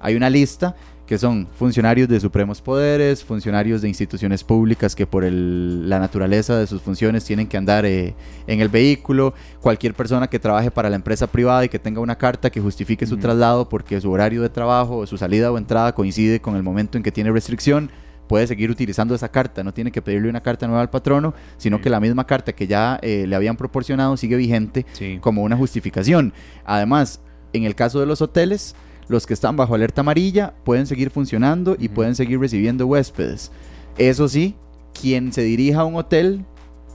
hay 0.00 0.16
una 0.16 0.28
lista 0.28 0.76
que 1.10 1.18
son 1.18 1.48
funcionarios 1.58 2.08
de 2.08 2.20
supremos 2.20 2.60
poderes, 2.62 3.24
funcionarios 3.24 3.82
de 3.82 3.88
instituciones 3.88 4.44
públicas 4.44 4.94
que 4.94 5.08
por 5.08 5.24
el- 5.24 5.88
la 5.90 5.98
naturaleza 5.98 6.56
de 6.56 6.68
sus 6.68 6.80
funciones 6.80 7.24
tienen 7.24 7.48
que 7.48 7.56
andar 7.56 7.84
eh, 7.84 8.14
en 8.46 8.60
el 8.60 8.68
vehículo, 8.68 9.34
cualquier 9.60 9.92
persona 9.94 10.28
que 10.28 10.38
trabaje 10.38 10.70
para 10.70 10.88
la 10.88 10.94
empresa 10.94 11.26
privada 11.26 11.64
y 11.64 11.68
que 11.68 11.80
tenga 11.80 12.00
una 12.00 12.16
carta 12.16 12.48
que 12.48 12.60
justifique 12.60 13.06
su 13.08 13.16
traslado 13.16 13.68
porque 13.68 14.00
su 14.00 14.08
horario 14.08 14.40
de 14.40 14.50
trabajo 14.50 14.98
o 14.98 15.06
su 15.08 15.18
salida 15.18 15.50
o 15.50 15.58
entrada 15.58 15.96
coincide 15.96 16.40
con 16.40 16.54
el 16.54 16.62
momento 16.62 16.96
en 16.96 17.02
que 17.02 17.10
tiene 17.10 17.32
restricción, 17.32 17.90
puede 18.28 18.46
seguir 18.46 18.70
utilizando 18.70 19.12
esa 19.12 19.32
carta, 19.32 19.64
no 19.64 19.74
tiene 19.74 19.90
que 19.90 20.02
pedirle 20.02 20.28
una 20.30 20.42
carta 20.44 20.68
nueva 20.68 20.80
al 20.82 20.90
patrono, 20.90 21.34
sino 21.56 21.78
Sí. 21.78 21.82
que 21.82 21.90
la 21.90 21.98
misma 21.98 22.24
carta 22.24 22.52
que 22.52 22.68
ya 22.68 23.00
eh, 23.02 23.24
le 23.26 23.34
habían 23.34 23.56
proporcionado 23.56 24.16
sigue 24.16 24.36
vigente 24.36 24.86
Sí. 24.92 25.18
como 25.20 25.42
una 25.42 25.56
justificación. 25.56 26.32
Además, 26.64 27.20
en 27.52 27.64
el 27.64 27.74
caso 27.74 27.98
de 27.98 28.06
los 28.06 28.22
hoteles, 28.22 28.76
los 29.10 29.26
que 29.26 29.34
están 29.34 29.56
bajo 29.56 29.74
alerta 29.74 30.02
amarilla 30.02 30.54
pueden 30.64 30.86
seguir 30.86 31.10
funcionando 31.10 31.76
y 31.78 31.88
pueden 31.88 32.14
seguir 32.14 32.38
recibiendo 32.38 32.86
huéspedes. 32.86 33.50
Eso 33.98 34.28
sí, 34.28 34.54
quien 34.98 35.32
se 35.32 35.42
dirija 35.42 35.80
a 35.80 35.84
un 35.84 35.96
hotel 35.96 36.44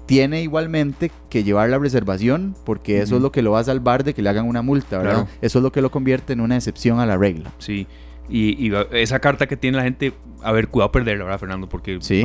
tiene 0.06 0.42
igualmente 0.42 1.12
que 1.30 1.44
llevar 1.44 1.70
la 1.70 1.78
reservación 1.78 2.56
porque 2.64 3.02
eso 3.02 3.18
es 3.18 3.22
lo 3.22 3.34
que 3.34 3.42
lo 3.42 3.52
va 3.52 3.60
a 3.60 3.64
salvar 3.66 4.06
de 4.06 4.14
que 4.14 4.22
le 4.22 4.30
hagan 4.30 4.48
una 4.48 4.62
multa, 4.62 5.00
¿verdad? 5.00 5.14
Claro. 5.14 5.30
Eso 5.42 5.60
es 5.60 5.64
lo 5.64 5.74
que 5.74 5.82
lo 5.82 5.92
convierte 5.92 6.32
en 6.32 6.40
una 6.40 6.56
excepción 6.56 7.00
a 7.00 7.06
la 7.06 7.18
regla. 7.18 7.52
Sí. 7.58 7.86
Y, 8.28 8.68
y 8.68 8.74
esa 8.92 9.20
carta 9.20 9.46
que 9.48 9.56
tiene 9.56 9.78
la 9.78 9.84
gente, 9.84 10.14
a 10.42 10.52
ver, 10.52 10.68
cuidado 10.70 10.92
perderla, 10.92 11.26
¿verdad, 11.26 11.40
Fernando? 11.40 11.70
Porque 11.70 12.00
Sí. 12.02 12.24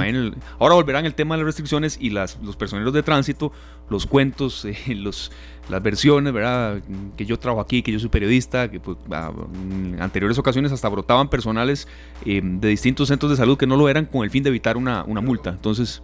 ahora 0.59 0.75
volverán 0.75 1.05
el 1.05 1.15
tema 1.15 1.35
de 1.35 1.43
las 1.43 1.47
restricciones 1.47 1.99
y 2.01 2.11
las, 2.11 2.39
los 2.43 2.57
personeros 2.57 2.93
de 2.95 3.03
tránsito, 3.03 3.53
los 3.91 4.07
cuentos, 4.07 4.65
eh, 4.65 4.77
los, 4.95 5.31
las 5.69 5.83
versiones, 5.83 6.33
¿verdad? 6.33 6.81
Que 7.17 7.27
yo 7.27 7.39
trabajo 7.39 7.61
aquí, 7.61 7.83
que 7.83 7.93
yo 7.93 7.99
soy 7.99 8.09
periodista, 8.09 8.71
que 8.71 8.81
pues, 8.81 8.97
ah, 9.11 9.31
en 9.71 9.99
anteriores 10.01 10.39
ocasiones 10.39 10.73
hasta 10.73 10.89
brotaban 10.89 11.29
personales 11.29 11.87
eh, 12.25 12.41
de 12.43 12.69
distintos 12.69 13.09
centros 13.09 13.31
de 13.31 13.37
salud 13.37 13.59
que 13.59 13.67
no 13.67 13.77
lo 13.77 13.89
eran 13.89 14.07
con 14.07 14.25
el 14.25 14.31
fin 14.31 14.43
de 14.43 14.49
evitar 14.49 14.77
una, 14.77 15.05
una 15.05 15.21
multa. 15.21 15.51
Entonces, 15.51 16.03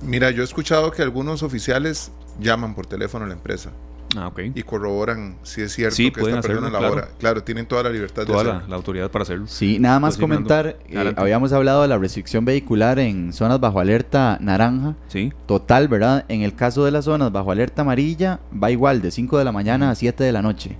Mira, 0.00 0.30
yo 0.30 0.42
he 0.42 0.44
escuchado 0.44 0.92
que 0.92 1.02
algunos 1.02 1.42
oficiales 1.42 2.12
llaman 2.38 2.74
por 2.76 2.86
teléfono 2.86 3.24
a 3.24 3.28
la 3.28 3.34
empresa 3.34 3.72
ah, 4.16 4.32
y 4.54 4.62
corroboran 4.62 5.36
si 5.42 5.62
es 5.62 5.72
cierto 5.72 5.96
Sí, 5.96 6.10
que 6.10 6.20
pueden 6.20 6.36
esta 6.38 6.48
persona 6.48 6.68
hacerlo, 6.68 6.88
labora. 6.88 7.08
Claro. 7.18 7.42
tienen 7.42 7.66
toda 7.66 7.82
la 7.84 7.90
libertad 7.90 8.24
Toda 8.24 8.38
de 8.38 8.44
la, 8.44 8.50
hacerlo. 8.52 8.68
la 8.70 8.76
autoridad 8.76 9.10
para 9.10 9.22
hacerlo. 9.22 9.46
Sí, 9.46 9.78
nada 9.78 10.00
más 10.00 10.16
comentar, 10.16 10.76
eh, 10.88 11.14
habíamos 11.16 11.52
hablado 11.52 11.82
de 11.82 11.88
la 11.88 11.98
restricción 11.98 12.44
vehicular 12.44 12.98
en 12.98 13.32
zonas 13.32 13.60
bajo 13.60 13.80
alerta 13.80 14.38
naranja. 14.40 14.94
Sí. 15.08 15.32
Total, 15.46 15.88
¿verdad? 15.88 16.24
En 16.28 16.42
el 16.42 16.54
caso 16.54 16.84
de 16.84 16.90
las 16.90 17.04
zonas 17.04 17.32
bajo 17.32 17.50
alerta 17.50 17.82
amarilla, 17.82 18.40
va 18.52 18.70
igual 18.70 19.02
de 19.02 19.10
5 19.10 19.38
de 19.38 19.44
la 19.44 19.52
mañana 19.52 19.90
a 19.90 19.94
7 19.94 20.24
de 20.24 20.32
la 20.32 20.42
noche. 20.42 20.78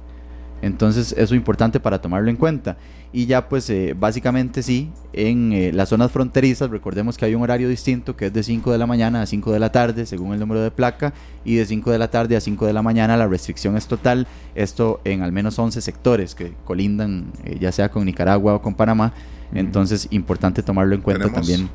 Entonces, 0.61 1.13
eso 1.13 1.35
es 1.35 1.39
importante 1.39 1.79
para 1.79 2.01
tomarlo 2.01 2.31
en 2.31 2.37
cuenta. 2.37 2.77
Y 3.13 3.27
ya, 3.27 3.49
pues, 3.49 3.71
eh, 3.71 3.95
básicamente 3.99 4.63
sí, 4.63 4.91
en 5.13 5.53
eh, 5.53 5.73
las 5.73 5.89
zonas 5.89 6.11
fronterizas, 6.11 6.69
recordemos 6.69 7.17
que 7.17 7.25
hay 7.25 7.35
un 7.35 7.43
horario 7.43 7.69
distinto 7.69 8.17
que 8.17 8.27
es 8.27 8.33
de 8.33 8.43
5 8.43 8.73
de 8.73 8.77
la 8.79 8.87
mañana 8.87 9.23
a 9.23 9.27
5 9.27 9.53
de 9.53 9.59
la 9.61 9.71
tarde, 9.73 10.05
según 10.05 10.35
el 10.35 10.41
número 10.41 10.61
de 10.61 10.71
placa, 10.71 11.15
y 11.45 11.55
de 11.55 11.65
5 11.65 11.91
de 11.91 11.99
la 11.99 12.11
tarde 12.11 12.37
a 12.37 12.41
5 12.41 12.67
de 12.67 12.73
la 12.73 12.83
mañana 12.83 13.17
la 13.17 13.27
restricción 13.29 13.77
es 13.77 13.87
total. 13.87 14.27
Esto 14.55 15.01
en 15.05 15.23
al 15.23 15.33
menos 15.33 15.59
11 15.59 15.81
sectores 15.81 16.35
que 16.35 16.53
colindan, 16.65 17.33
eh, 17.45 17.57
ya 17.61 17.73
sea 17.73 17.89
con 17.91 18.05
Nicaragua 18.05 18.55
o 18.57 18.61
con 18.63 18.75
Panamá. 18.75 19.13
Ujú. 19.51 19.59
Entonces, 19.61 20.09
importante 20.11 20.63
tomarlo 20.63 20.95
en 20.95 21.01
cuenta 21.01 21.25
Tenemos- 21.27 21.47
también. 21.47 21.71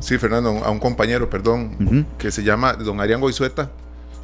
Sí, 0.00 0.18
Fernando, 0.18 0.50
a 0.64 0.70
un 0.70 0.80
compañero, 0.80 1.30
perdón, 1.30 2.06
que 2.18 2.30
se 2.30 2.42
llama 2.42 2.74
don 2.74 3.00
Arián 3.00 3.20
Goizueta, 3.20 3.70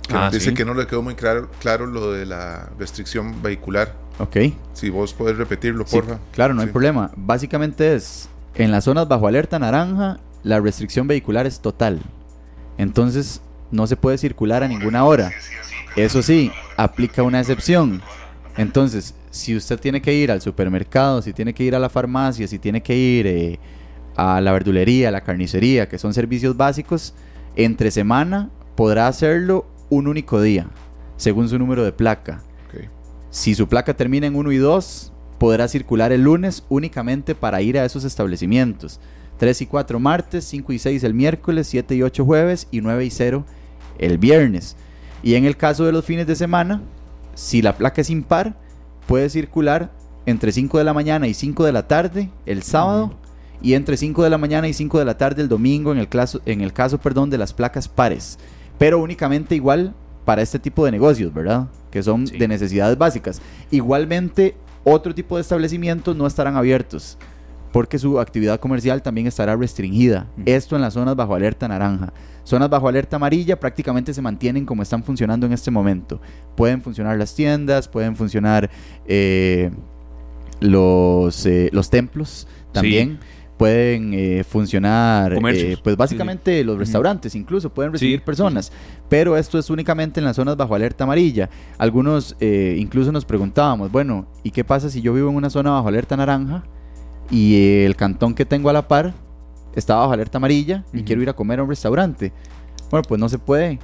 que 0.09 0.15
Ah, 0.15 0.25
nos 0.25 0.33
dice 0.35 0.51
sí. 0.51 0.55
que 0.55 0.65
no 0.65 0.75
le 0.75 0.87
quedó 0.87 1.03
muy 1.03 1.15
claro, 1.15 1.49
claro 1.61 1.87
lo 1.87 2.13
de 2.13 2.27
la 2.27 2.69
restricción 2.79 3.43
vehicular. 3.43 3.95
Ok. 4.19 4.37
Si 4.75 4.91
vos 4.91 5.15
podés 5.15 5.37
repetirlo, 5.37 5.87
Sí, 5.87 5.97
porfa. 5.97 6.19
claro, 6.33 6.55
no 6.55 6.63
hay 6.63 6.69
problema. 6.69 7.11
Básicamente 7.17 7.95
es, 7.95 8.29
en 8.55 8.71
las 8.71 8.85
zonas 8.85 9.09
bajo 9.09 9.27
alerta 9.27 9.59
naranja, 9.59 10.19
la 10.43 10.61
restricción 10.61 11.07
vehicular 11.07 11.47
es 11.47 11.61
total. 11.61 12.01
Entonces, 12.79 13.41
no 13.71 13.87
se 13.87 13.97
puede 13.97 14.19
circular 14.19 14.63
a 14.63 14.69
ninguna 14.69 15.05
hora. 15.05 15.31
Eso 15.97 16.23
sí, 16.23 16.51
aplica 16.77 17.23
una 17.23 17.41
excepción. 17.41 18.03
Entonces, 18.57 19.15
si 19.31 19.57
usted 19.57 19.79
tiene 19.79 20.03
que 20.03 20.13
ir 20.15 20.31
al 20.33 20.41
supermercado, 20.41 21.23
si 21.23 21.33
tiene 21.33 21.55
que 21.55 21.63
ir 21.65 21.75
a 21.75 21.79
la 21.79 21.89
farmacia, 21.89 22.49
si 22.49 22.59
tiene 22.59 22.83
que 22.83 22.97
ir 22.97 23.27
eh, 23.27 23.59
a 24.17 24.41
la 24.41 24.53
verdulería, 24.53 25.09
a 25.09 25.13
la 25.13 25.21
carnicería, 25.23 25.89
que 25.89 25.99
son 25.99 26.15
servicios 26.15 26.57
básicos, 26.57 27.15
entre 27.55 27.91
semana 27.91 28.51
podrá 28.77 29.07
hacerlo 29.09 29.67
un 29.91 30.07
único 30.07 30.41
día, 30.41 30.69
según 31.17 31.49
su 31.49 31.59
número 31.59 31.85
de 31.85 31.93
placa. 31.93 32.43
Si 33.33 33.55
su 33.55 33.69
placa 33.69 33.95
termina 33.95 34.27
en 34.27 34.35
1 34.35 34.51
y 34.51 34.57
2, 34.57 35.13
podrá 35.39 35.69
circular 35.69 36.11
el 36.11 36.23
lunes 36.23 36.65
únicamente 36.69 37.37
para 37.37 37.63
ir 37.63 37.79
a 37.79 37.85
esos 37.85 38.05
establecimientos. 38.05 39.01
3 39.39 39.63
y 39.63 39.67
4 39.67 40.01
martes, 40.01 40.45
5 40.47 40.73
y 40.73 40.79
6 40.79 41.05
el 41.05 41.15
miércoles, 41.15 41.69
7 41.69 41.95
y 41.95 42.03
8 42.03 42.25
jueves 42.25 42.67
y 42.71 42.81
9 42.81 43.05
y 43.05 43.11
0 43.11 43.45
el 43.99 44.19
viernes. 44.19 44.77
Y 45.23 45.35
en 45.35 45.45
el 45.45 45.57
caso 45.57 45.85
de 45.85 45.93
los 45.93 46.05
fines 46.05 46.27
de 46.27 46.35
semana, 46.35 46.83
si 47.35 47.63
la 47.63 47.77
placa 47.77 48.01
es 48.01 48.11
impar, 48.11 48.57
puede 49.07 49.31
circular 49.31 49.93
entre 50.27 50.53
5 50.53 50.79
de 50.79 50.85
la 50.85 50.93
mañana 50.93 51.27
y 51.27 51.35
5 51.35 51.65
de 51.65 51.73
la 51.73 51.87
tarde 51.89 52.31
el 52.47 52.63
sábado 52.63 53.15
y 53.63 53.75
entre 53.75 53.97
5 53.97 54.23
de 54.23 54.31
la 54.31 54.39
mañana 54.39 54.69
y 54.69 54.75
5 54.75 54.99
de 54.99 55.05
la 55.05 55.17
tarde 55.17 55.43
el 55.43 55.49
domingo 55.49 55.93
en 55.93 55.99
el 55.99 56.09
caso, 56.09 56.41
en 56.47 56.61
el 56.61 56.73
caso 56.73 56.99
perdón, 56.99 57.31
de 57.31 57.39
las 57.39 57.53
placas 57.53 57.89
pares. 57.89 58.39
Pero 58.81 58.99
únicamente 58.99 59.55
igual 59.55 59.95
para 60.25 60.41
este 60.41 60.59
tipo 60.59 60.87
de 60.87 60.91
negocios, 60.91 61.35
¿verdad? 61.35 61.69
Que 61.91 62.03
son 62.03 62.27
Sí. 62.27 62.39
de 62.39 62.49
necesidades 62.49 62.97
básicas. 62.97 63.41
Igualmente, 63.71 64.57
Otro 64.83 65.15
tipo 65.15 65.37
de 65.37 65.43
establecimientos 65.43 66.17
no 66.17 66.27
estarán 66.27 66.57
abiertos 66.57 67.19
porque 67.71 67.99
su 67.99 68.19
actividad 68.19 68.59
comercial 68.59 69.03
también 69.03 69.27
estará 69.27 69.55
restringida. 69.55 70.27
Esto 70.47 70.75
en 70.75 70.81
las 70.81 70.95
zonas 70.95 71.15
bajo 71.17 71.35
alerta 71.35 71.69
naranja. 71.69 72.15
Zonas 72.45 72.71
bajo 72.71 72.89
alerta 72.89 73.17
amarilla 73.17 73.61
prácticamente 73.61 74.15
se 74.15 74.23
mantienen 74.23 74.65
como 74.65 74.83
están 74.83 75.05
funcionando 75.05 75.45
en 75.45 75.53
este 75.53 75.71
momento. 75.71 76.19
Pueden 76.57 76.81
funcionar 76.81 77.19
las 77.19 77.35
tiendas, 77.35 77.89
pueden 77.89 78.17
funcionar 78.17 78.71
eh, 79.07 79.71
los, 80.61 81.45
eh, 81.45 81.69
los 81.73 81.91
templos 81.91 82.47
también. 82.73 83.19
Pueden 83.61 84.15
eh, 84.15 84.43
funcionar, 84.43 85.39
pues 85.85 85.97
básicamente 85.97 86.65
los 86.65 86.79
restaurantes 86.79 87.35
incluso 87.35 87.69
pueden 87.71 87.93
recibir 87.93 88.23
personas, 88.23 88.73
pero 89.09 89.37
esto 89.37 89.59
es 89.59 89.71
únicamente 89.71 90.19
en 90.19 90.25
las 90.25 90.37
zonas 90.37 90.57
bajo 90.57 90.75
alerta 90.75 91.05
amarilla. 91.05 91.51
Algunos 91.79 92.37
incluso 92.41 93.13
nos 93.13 93.25
preguntábamos, 93.25 93.93
bueno, 93.93 94.27
¿y 94.43 94.51
qué 94.51 94.65
pasa 94.65 94.91
si 94.91 95.03
yo 95.03 95.13
vivo 95.13 95.29
en 95.31 95.37
una 95.37 95.51
zona 95.51 95.71
bajo 95.71 95.89
alerta 95.89 96.17
naranja? 96.17 96.65
y 97.31 97.85
el 97.85 97.97
cantón 97.97 98.35
que 98.35 98.45
tengo 98.45 98.69
a 98.71 98.73
la 98.73 98.89
par 98.89 99.15
está 99.75 99.97
bajo 99.97 100.13
alerta 100.13 100.39
amarilla 100.39 100.85
y 100.93 101.03
quiero 101.03 101.23
ir 101.23 101.29
a 101.29 101.33
comer 101.33 101.61
a 101.61 101.63
un 101.63 101.69
restaurante. 101.69 102.33
Bueno, 102.91 103.05
pues 103.09 103.21
no 103.21 103.29
se 103.29 103.39
puede. 103.39 103.79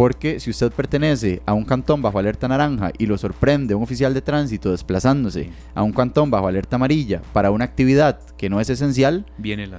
Porque 0.00 0.40
si 0.40 0.48
usted 0.48 0.72
pertenece 0.72 1.42
a 1.44 1.52
un 1.52 1.66
cantón 1.66 2.00
bajo 2.00 2.18
alerta 2.18 2.48
naranja 2.48 2.90
y 2.96 3.04
lo 3.04 3.18
sorprende 3.18 3.74
un 3.74 3.82
oficial 3.82 4.14
de 4.14 4.22
tránsito 4.22 4.70
desplazándose 4.70 5.50
a 5.74 5.82
un 5.82 5.92
cantón 5.92 6.30
bajo 6.30 6.48
alerta 6.48 6.76
amarilla 6.76 7.20
para 7.34 7.50
una 7.50 7.66
actividad 7.66 8.18
que 8.38 8.48
no 8.48 8.62
es 8.62 8.70
esencial, 8.70 9.26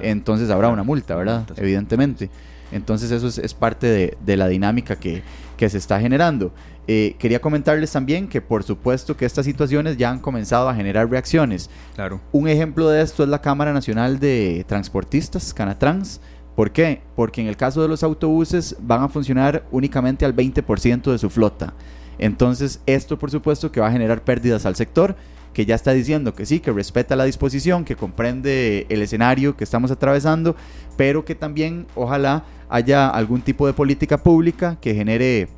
entonces 0.04 0.52
habrá 0.52 0.70
una 0.70 0.84
multa, 0.84 1.16
¿verdad? 1.16 1.48
Evidentemente. 1.58 2.30
Entonces 2.72 3.10
eso 3.10 3.30
es, 3.42 3.54
parte 3.56 4.16
de, 4.24 4.38
la 4.38 4.48
dinámica 4.48 4.96
que, 4.96 5.24
que 5.58 5.68
se 5.72 5.80
está 5.80 6.00
generando. 6.00 6.54
Eh, 6.88 7.16
quería 7.18 7.42
comentarles 7.42 7.92
también 7.92 8.28
que 8.28 8.42
por 8.42 8.62
supuesto 8.62 9.18
que 9.18 9.26
estas 9.26 9.46
situaciones 9.46 9.98
ya 9.98 10.12
han 10.12 10.20
comenzado 10.20 10.70
a 10.70 10.76
generar 10.76 11.10
reacciones. 11.10 11.72
Claro. 11.96 12.22
Un 12.32 12.48
ejemplo 12.48 12.90
de 12.90 13.02
esto 13.02 13.24
es 13.24 13.30
la 13.30 13.42
Cámara 13.42 13.74
Nacional 13.74 14.20
de 14.20 14.66
Transportistas, 14.68 15.52
Canatrans. 15.52 16.22
¿Por 16.56 16.72
qué? 16.72 17.02
Porque 17.16 17.42
en 17.42 17.48
el 17.48 17.58
caso 17.58 17.82
de 17.82 17.88
los 17.88 18.04
autobuses 18.04 18.76
van 18.82 19.04
a 19.04 19.10
funcionar 19.10 19.66
únicamente 19.72 20.26
al 20.26 20.36
20% 20.36 21.12
de 21.12 21.18
su 21.18 21.30
flota. 21.30 21.74
Entonces 22.18 22.82
esto 22.86 23.18
por 23.18 23.32
supuesto 23.32 23.72
que 23.72 23.80
va 23.80 23.88
a 23.88 23.92
generar 23.92 24.24
pérdidas 24.24 24.66
al 24.66 24.76
sector 24.76 25.16
que 25.54 25.66
ya 25.66 25.76
está 25.76 25.92
diciendo 25.92 26.34
que 26.34 26.46
sí, 26.46 26.60
que 26.60 26.72
respeta 26.72 27.16
la 27.16 27.26
disposición, 27.26 27.84
que 27.84 27.96
comprende 27.96 28.86
el 28.90 29.02
escenario 29.02 29.58
que 29.58 29.64
estamos 29.64 29.92
atravesando, 29.92 30.56
pero 30.98 31.26
que 31.26 31.36
también 31.36 31.88
ojalá 31.96 32.46
haya 32.70 33.10
algún 33.10 33.42
tipo 33.42 33.68
de 33.68 33.74
política 33.74 34.18
pública 34.18 34.78
que 34.80 34.96
genere 34.96 35.50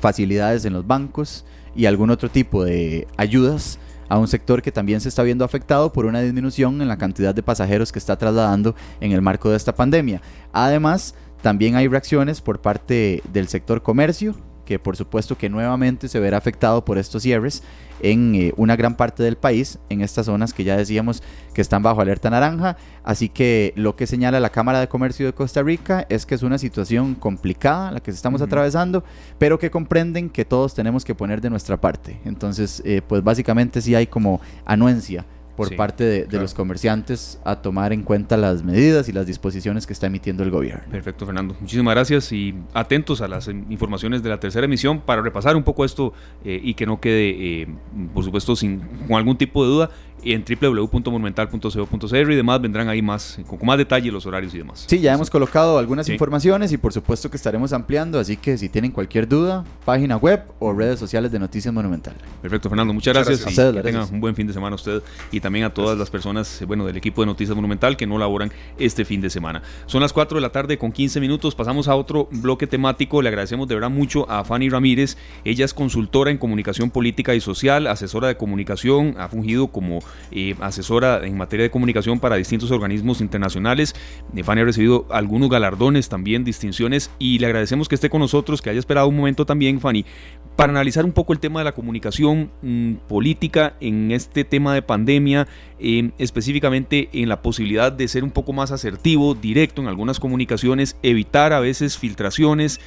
facilidades 0.00 0.64
en 0.64 0.72
los 0.72 0.86
bancos 0.86 1.44
y 1.74 1.86
algún 1.86 2.10
otro 2.10 2.30
tipo 2.30 2.64
de 2.64 3.06
ayudas 3.16 3.78
a 4.08 4.18
un 4.18 4.28
sector 4.28 4.62
que 4.62 4.72
también 4.72 5.00
se 5.00 5.08
está 5.08 5.22
viendo 5.22 5.44
afectado 5.44 5.92
por 5.92 6.06
una 6.06 6.20
disminución 6.20 6.80
en 6.82 6.88
la 6.88 6.98
cantidad 6.98 7.34
de 7.34 7.42
pasajeros 7.42 7.92
que 7.92 7.98
está 7.98 8.16
trasladando 8.16 8.74
en 9.00 9.12
el 9.12 9.22
marco 9.22 9.50
de 9.50 9.56
esta 9.56 9.74
pandemia. 9.74 10.20
Además, 10.52 11.14
también 11.42 11.76
hay 11.76 11.88
reacciones 11.88 12.40
por 12.40 12.60
parte 12.60 13.22
del 13.32 13.48
sector 13.48 13.82
comercio, 13.82 14.34
que 14.66 14.78
por 14.78 14.96
supuesto 14.96 15.38
que 15.38 15.48
nuevamente 15.48 16.08
se 16.08 16.20
verá 16.20 16.36
afectado 16.36 16.84
por 16.84 16.98
estos 16.98 17.22
cierres 17.22 17.62
en 18.00 18.34
eh, 18.34 18.52
una 18.56 18.76
gran 18.76 18.96
parte 18.96 19.22
del 19.22 19.36
país, 19.36 19.78
en 19.88 20.02
estas 20.02 20.26
zonas 20.26 20.52
que 20.52 20.64
ya 20.64 20.76
decíamos 20.76 21.22
que 21.54 21.62
están 21.62 21.82
bajo 21.82 22.02
alerta 22.02 22.28
naranja. 22.28 22.76
Así 23.02 23.30
que 23.30 23.72
lo 23.76 23.96
que 23.96 24.06
señala 24.06 24.40
la 24.40 24.50
Cámara 24.50 24.80
de 24.80 24.88
Comercio 24.88 25.24
de 25.24 25.32
Costa 25.32 25.62
Rica 25.62 26.06
es 26.10 26.26
que 26.26 26.34
es 26.34 26.42
una 26.42 26.58
situación 26.58 27.14
complicada 27.14 27.92
la 27.92 28.00
que 28.00 28.10
estamos 28.10 28.42
atravesando, 28.42 29.04
pero 29.38 29.58
que 29.58 29.70
comprenden 29.70 30.28
que 30.28 30.44
todos 30.44 30.74
tenemos 30.74 31.04
que 31.04 31.14
poner 31.14 31.40
de 31.40 31.48
nuestra 31.48 31.80
parte. 31.80 32.20
Entonces, 32.26 32.82
eh, 32.84 33.00
pues 33.06 33.22
básicamente 33.24 33.80
sí 33.80 33.94
hay 33.94 34.06
como 34.06 34.40
anuencia 34.66 35.24
por 35.56 35.74
parte 35.74 36.26
de, 36.26 36.38
los 36.38 36.54
comerciantes 36.54 37.40
a 37.44 37.56
tomar 37.56 37.92
en 37.92 38.02
cuenta 38.02 38.36
las 38.36 38.62
medidas 38.62 39.08
y 39.08 39.12
las 39.12 39.26
disposiciones 39.26 39.86
que 39.86 39.92
está 39.92 40.06
emitiendo 40.06 40.42
el 40.42 40.50
gobierno. 40.50 40.84
Perfecto, 40.90 41.24
Fernando. 41.24 41.56
Muchísimas 41.60 41.94
gracias 41.94 42.30
y 42.32 42.54
atentos 42.74 43.20
a 43.22 43.28
las 43.28 43.48
informaciones 43.48 44.22
de 44.22 44.28
la 44.28 44.38
tercera 44.38 44.66
emisión 44.66 45.00
para 45.00 45.22
repasar 45.22 45.56
un 45.56 45.62
poco 45.62 45.84
esto 45.84 46.12
eh, 46.44 46.60
y 46.62 46.74
que 46.74 46.86
no 46.86 47.00
quede, 47.00 47.62
eh, 47.62 47.68
por 48.12 48.22
supuesto, 48.22 48.54
sin, 48.54 48.80
con 49.08 49.16
algún 49.16 49.36
tipo 49.36 49.64
de 49.64 49.70
duda 49.70 49.90
en 50.22 50.44
www.monumental.co.cr 50.44 52.32
y 52.32 52.36
demás 52.36 52.60
vendrán 52.60 52.88
ahí 52.88 53.02
más, 53.02 53.38
con 53.46 53.58
más 53.64 53.78
detalle 53.78 54.10
los 54.10 54.26
horarios 54.26 54.54
y 54.54 54.58
demás. 54.58 54.84
Sí, 54.88 55.00
ya 55.00 55.12
hemos 55.12 55.30
colocado 55.30 55.78
algunas 55.78 56.08
informaciones 56.08 56.72
y 56.72 56.76
por 56.78 56.92
supuesto 56.92 57.30
que 57.30 57.36
estaremos 57.36 57.72
ampliando, 57.72 58.18
así 58.18 58.36
que 58.36 58.58
si 58.58 58.68
tienen 58.68 58.90
cualquier 58.90 59.28
duda, 59.28 59.64
página 59.84 60.16
web 60.16 60.42
o 60.58 60.72
redes 60.72 60.98
sociales 60.98 61.30
de 61.32 61.38
Noticias 61.38 61.72
Monumental. 61.72 62.14
Perfecto, 62.42 62.68
Fernando, 62.68 62.92
muchas, 62.92 63.14
gracias. 63.14 63.40
y 63.40 63.54
que 63.54 63.82
tengan 63.82 64.08
un 64.12 64.20
buen 64.20 64.34
fin 64.34 64.46
de 64.46 64.52
semana 64.52 64.74
a 64.74 64.76
usted 64.76 65.02
y 65.30 65.40
también 65.40 65.64
a 65.64 65.70
todas 65.72 65.98
las 65.98 66.10
personas, 66.10 66.62
bueno, 66.66 66.86
del 66.86 66.96
equipo 66.96 67.22
de 67.22 67.26
Noticias 67.26 67.54
Monumental 67.54 67.96
que 67.96 68.06
no 68.06 68.18
laboran 68.18 68.50
este 68.78 69.04
fin 69.04 69.20
de 69.20 69.30
semana. 69.30 69.62
Son 69.86 70.00
las 70.00 70.12
4 70.12 70.36
de 70.36 70.42
la 70.42 70.50
tarde 70.50 70.78
con 70.78 70.92
15 70.92 71.20
minutos, 71.20 71.54
pasamos 71.54 71.88
a 71.88 71.94
otro 71.94 72.28
bloque 72.30 72.66
temático, 72.66 73.22
le 73.22 73.28
agradecemos 73.28 73.68
de 73.68 73.74
verdad 73.74 73.90
mucho 73.90 74.28
a 74.30 74.44
Fanny 74.44 74.68
Ramírez, 74.68 75.16
ella 75.44 75.64
es 75.64 75.74
consultora 75.74 76.30
en 76.30 76.38
comunicación 76.38 76.90
política 76.90 77.34
y 77.34 77.40
social, 77.40 77.86
asesora 77.86 78.28
de 78.28 78.36
comunicación, 78.36 79.14
ha 79.18 79.28
fungido 79.28 79.68
como 79.68 80.00
eh, 80.30 80.54
asesora 80.60 81.24
en 81.26 81.36
materia 81.36 81.64
de 81.64 81.70
comunicación 81.70 82.20
para 82.20 82.36
distintos 82.36 82.70
organismos 82.70 83.20
internacionales. 83.20 83.94
Eh, 84.34 84.42
Fanny 84.42 84.62
ha 84.62 84.64
recibido 84.64 85.06
algunos 85.10 85.48
galardones, 85.50 86.08
también 86.08 86.44
distinciones, 86.44 87.10
y 87.18 87.38
le 87.38 87.46
agradecemos 87.46 87.88
que 87.88 87.94
esté 87.94 88.10
con 88.10 88.20
nosotros, 88.20 88.62
que 88.62 88.70
haya 88.70 88.78
esperado 88.78 89.08
un 89.08 89.16
momento 89.16 89.46
también, 89.46 89.80
Fanny, 89.80 90.04
para 90.56 90.70
analizar 90.70 91.04
un 91.04 91.12
poco 91.12 91.32
el 91.32 91.38
tema 91.38 91.60
de 91.60 91.64
la 91.64 91.72
comunicación 91.72 92.50
mm, 92.62 92.94
política 93.08 93.74
en 93.80 94.10
este 94.10 94.44
tema 94.44 94.74
de 94.74 94.82
pandemia, 94.82 95.46
eh, 95.78 96.10
específicamente 96.18 97.10
en 97.12 97.28
la 97.28 97.42
posibilidad 97.42 97.92
de 97.92 98.08
ser 98.08 98.24
un 98.24 98.30
poco 98.30 98.52
más 98.52 98.72
asertivo, 98.72 99.34
directo 99.34 99.82
en 99.82 99.88
algunas 99.88 100.18
comunicaciones, 100.18 100.96
evitar 101.02 101.52
a 101.52 101.60
veces 101.60 101.98
filtraciones 101.98 102.80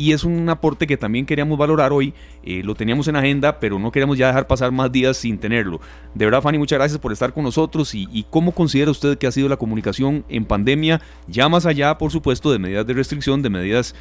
y 0.00 0.12
es 0.12 0.24
un 0.24 0.48
aporte 0.48 0.86
que 0.86 0.96
también 0.96 1.26
queríamos 1.26 1.58
valorar 1.58 1.92
hoy. 1.92 2.14
Eh, 2.42 2.62
lo 2.64 2.74
teníamos 2.74 3.06
en 3.08 3.16
agenda, 3.16 3.60
pero 3.60 3.78
no 3.78 3.92
queremos 3.92 4.16
ya 4.16 4.28
dejar 4.28 4.46
pasar 4.46 4.72
más 4.72 4.90
días 4.90 5.18
sin 5.18 5.36
tenerlo. 5.36 5.78
De 6.14 6.24
verdad, 6.24 6.40
Fanny, 6.40 6.56
muchas 6.56 6.78
gracias 6.78 6.98
por 6.98 7.12
estar 7.12 7.34
con 7.34 7.44
nosotros. 7.44 7.94
Y, 7.94 8.24
cómo 8.30 8.52
considera 8.52 8.90
usted 8.90 9.18
que 9.18 9.26
ha 9.26 9.32
sido 9.32 9.50
la 9.50 9.58
comunicación 9.58 10.24
en 10.30 10.46
pandemia, 10.46 11.02
ya 11.26 11.50
más 11.50 11.66
allá, 11.66 11.98
por 11.98 12.10
supuesto, 12.10 12.50
de 12.50 12.58
medidas 12.58 12.86
de 12.86 12.94
restricción, 12.94 13.42
de 13.42 13.50
medidas 13.50 13.94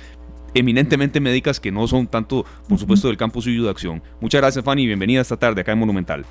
eminentemente 0.54 1.20
médicas 1.20 1.60
que 1.60 1.70
no 1.70 1.86
son 1.86 2.08
tanto, 2.08 2.46
por 2.70 2.78
supuesto, 2.78 3.10
del 3.10 3.18
campo 3.18 3.42
suyo 3.42 3.66
de 3.66 3.70
acción. 3.70 4.02
Muchas 4.22 4.40
gracias, 4.40 4.64
Fanny, 4.64 4.84
y 4.84 4.88
bienvenida 4.88 5.20
esta 5.20 5.36
tarde 5.36 5.60
acá 5.60 5.74
en 5.74 5.80
Monumental. 5.80 6.26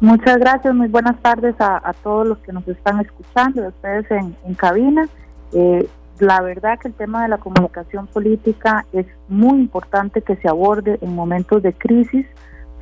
Muchas 0.00 0.36
gracias, 0.36 0.74
muy 0.74 0.88
buenas 0.88 1.18
tardes 1.22 1.54
a, 1.60 1.94
todos 2.02 2.28
los 2.28 2.38
que 2.38 2.52
nos 2.52 2.68
están 2.68 3.00
escuchando, 3.00 3.64
a 3.64 3.68
ustedes 3.68 4.06
en, 4.10 4.54
cabina. 4.54 5.08
Eh, 5.52 5.88
la 6.20 6.40
verdad 6.40 6.78
que 6.78 6.88
el 6.88 6.94
tema 6.94 7.22
de 7.22 7.28
la 7.28 7.38
comunicación 7.38 8.06
política 8.06 8.86
es 8.92 9.06
muy 9.28 9.58
importante 9.58 10.22
que 10.22 10.36
se 10.36 10.48
aborde 10.48 10.98
en 11.00 11.14
momentos 11.14 11.62
de 11.62 11.72
crisis, 11.72 12.26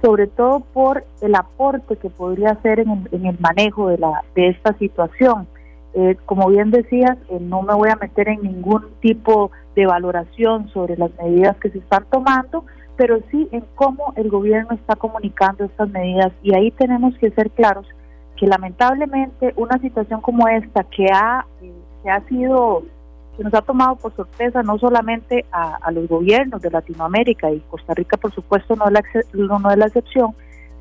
sobre 0.02 0.26
todo 0.26 0.60
por 0.60 1.04
el 1.20 1.34
aporte 1.34 1.96
que 1.96 2.10
podría 2.10 2.50
hacer 2.50 2.80
en 2.80 3.08
el, 3.12 3.38
manejo 3.40 3.88
de, 3.88 3.98
la, 3.98 4.22
de 4.34 4.48
esta 4.48 4.76
situación. 4.78 5.48
Eh, 5.94 6.16
como 6.26 6.48
bien 6.48 6.70
decías, 6.70 7.16
eh, 7.30 7.38
no 7.40 7.62
me 7.62 7.74
voy 7.74 7.88
a 7.88 7.96
meter 7.96 8.28
en 8.28 8.42
ningún 8.42 8.84
tipo 9.00 9.50
de 9.74 9.86
valoración 9.86 10.68
sobre 10.68 10.96
las 10.96 11.10
medidas 11.16 11.56
que 11.56 11.70
se 11.70 11.78
están 11.78 12.04
tomando, 12.10 12.64
pero 12.96 13.20
sí 13.30 13.48
en 13.52 13.64
cómo 13.74 14.12
el 14.16 14.28
gobierno 14.28 14.74
está 14.74 14.96
comunicando 14.96 15.64
estas 15.64 15.88
medidas 15.90 16.32
y 16.42 16.54
ahí 16.54 16.70
tenemos 16.72 17.16
que 17.18 17.30
ser 17.30 17.50
claros 17.50 17.86
que 18.36 18.46
lamentablemente 18.46 19.54
una 19.56 19.78
situación 19.78 20.20
como 20.20 20.46
esta 20.48 20.84
que 20.84 21.06
ha, 21.12 21.46
eh, 21.62 21.72
que 22.02 22.10
ha 22.10 22.20
sido 22.28 22.82
que 23.36 23.44
nos 23.44 23.54
ha 23.54 23.62
tomado 23.62 23.96
por 23.96 24.14
sorpresa 24.14 24.62
no 24.62 24.78
solamente 24.78 25.44
a, 25.52 25.90
los 25.90 26.08
gobiernos 26.08 26.62
de 26.62 26.70
Latinoamérica 26.70 27.50
y 27.50 27.60
Costa 27.60 27.94
Rica, 27.94 28.16
por 28.16 28.32
supuesto, 28.32 28.74
no 28.76 28.86
es, 28.86 28.92
la, 28.92 29.02
no 29.34 29.70
es 29.70 29.76
la 29.76 29.86
excepción, 29.86 30.34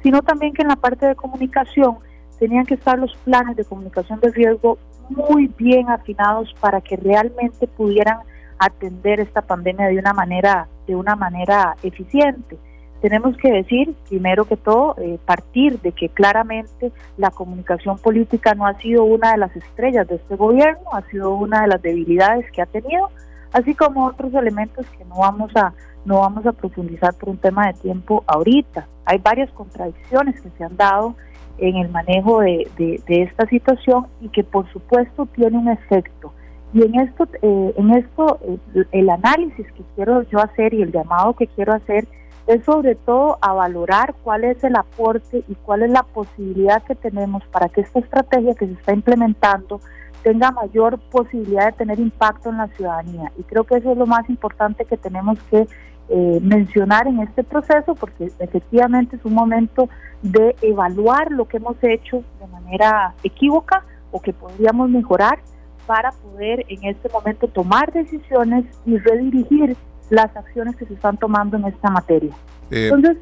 sino 0.04 0.22
también 0.22 0.54
que 0.54 0.62
en 0.62 0.70
la 0.70 0.76
parte 0.76 1.06
de 1.06 1.16
comunicación 1.16 1.98
tenían 2.40 2.66
que 2.66 2.76
estar 2.76 2.98
los 2.98 3.16
planes 3.18 3.56
de 3.56 3.66
comunicación 3.66 4.20
de 4.20 4.32
riesgo 4.32 4.78
muy 5.10 5.48
bien 5.58 5.90
afinados 5.90 6.54
para 6.60 6.82
que 6.82 6.96
realmente 6.96 7.68
pudieran 7.68 8.20
atender 8.58 9.20
esta 9.20 9.42
pandemia 9.42 9.88
de 9.88 10.00
una 10.00 10.14
manera 10.14 10.68
de 10.88 10.96
una 10.96 11.16
manera 11.16 11.76
eficiente 11.84 12.58
tenemos 13.06 13.38
que 13.38 13.52
decir, 13.52 13.94
primero 14.10 14.46
que 14.46 14.58
todo, 14.58 14.96
eh, 14.98 15.20
partir 15.28 15.80
de 15.82 15.92
que 15.92 16.10
claramente 16.10 16.92
la 17.18 17.30
comunicación 17.30 18.00
política 18.00 18.56
no 18.56 18.66
ha 18.66 18.74
sido 18.80 19.04
una 19.04 19.34
de 19.34 19.38
las 19.38 19.56
estrellas 19.56 20.08
de 20.08 20.16
este 20.16 20.36
gobierno, 20.36 20.90
ha 20.92 21.04
sido 21.12 21.36
una 21.36 21.62
de 21.62 21.68
las 21.68 21.84
debilidades 21.84 22.52
que 22.52 22.64
ha 22.64 22.66
tenido, 22.66 23.12
así 23.54 23.76
como 23.76 24.08
otros 24.08 24.34
elementos 24.34 24.88
que 24.98 25.06
no 25.06 25.18
vamos 25.20 25.56
a 25.56 25.72
no 26.04 26.22
vamos 26.22 26.48
a 26.48 26.52
profundizar 26.52 27.14
por 27.14 27.30
un 27.30 27.38
tema 27.38 27.68
de 27.68 27.74
tiempo 27.74 28.24
ahorita. 28.26 28.88
Hay 29.06 29.20
varias 29.20 29.52
contradicciones 29.52 30.42
que 30.42 30.50
se 30.58 30.64
han 30.64 30.76
dado 30.76 31.16
en 31.60 31.76
el 31.76 31.90
manejo 31.90 32.40
de, 32.40 32.68
de, 32.76 33.22
esta 33.22 33.46
situación 33.48 34.08
y 34.20 34.30
que 34.30 34.44
por 34.44 34.68
supuesto 34.74 35.28
tiene 35.28 35.60
un 35.60 35.68
efecto. 35.68 36.34
Y 36.74 36.84
en 36.84 37.00
esto, 37.02 37.28
eh, 37.44 37.74
en 37.78 37.92
esto 37.92 38.40
eh, 38.74 38.86
el 38.92 39.10
análisis 39.12 39.72
que 39.74 39.84
quiero 39.96 40.24
yo 40.24 40.40
hacer 40.40 40.74
y 40.74 40.82
el 40.82 40.92
llamado 40.92 41.34
que 41.34 41.46
quiero 41.46 41.74
hacer 41.74 42.08
es 42.48 42.64
sobre 42.64 42.96
todo 42.96 43.38
a 43.42 43.54
valorar 43.54 44.16
cuál 44.24 44.44
es 44.44 44.64
el 44.64 44.76
aporte 44.76 45.44
y 45.48 45.56
cuál 45.56 45.84
es 45.84 45.90
la 45.90 46.04
posibilidad 46.04 46.84
que 46.84 46.96
tenemos 46.96 47.44
para 47.46 47.70
que 47.70 47.82
esta 47.82 48.00
estrategia 48.00 48.54
que 48.54 48.68
se 48.68 48.74
está 48.74 48.94
implementando 48.94 49.82
tenga 50.22 50.52
mayor 50.52 51.00
posibilidad 51.12 51.68
de 51.68 51.72
tener 51.74 52.00
impacto 52.00 52.50
en 52.50 52.58
la 52.58 52.68
ciudadanía. 52.70 53.32
Y 53.38 53.44
creo 53.44 53.64
que 53.64 53.78
eso 53.78 53.92
es 53.92 53.98
lo 53.98 54.06
más 54.06 54.28
importante 54.30 54.86
que 54.86 54.98
tenemos 54.98 55.38
que 55.52 55.68
eh, 56.10 56.40
mencionar 56.42 57.08
en 57.08 57.20
este 57.20 57.44
proceso, 57.44 57.96
porque 57.96 58.32
efectivamente 58.40 59.16
es 59.16 59.26
un 59.26 59.34
momento 59.34 59.90
de 60.22 60.56
evaluar 60.62 61.32
lo 61.32 61.48
que 61.48 61.58
hemos 61.58 61.78
hecho 61.84 62.24
de 62.40 62.48
manera 62.48 63.14
equívoca 63.24 63.84
o 64.12 64.20
que 64.20 64.34
podríamos 64.34 64.90
mejorar 64.90 65.40
para 65.86 66.12
poder 66.12 66.66
en 66.70 66.84
este 66.86 67.10
momento 67.10 67.48
tomar 67.48 67.92
decisiones 67.92 68.66
y 68.86 68.98
redirigir 68.98 69.76
las 70.10 70.36
acciones 70.36 70.76
que 70.76 70.86
se 70.86 70.94
están 70.94 71.18
tomando 71.18 71.58
en 71.58 71.66
esta 71.66 71.90
materia. 71.90 72.34
Eh, 72.72 72.90
entonces, 72.92 73.18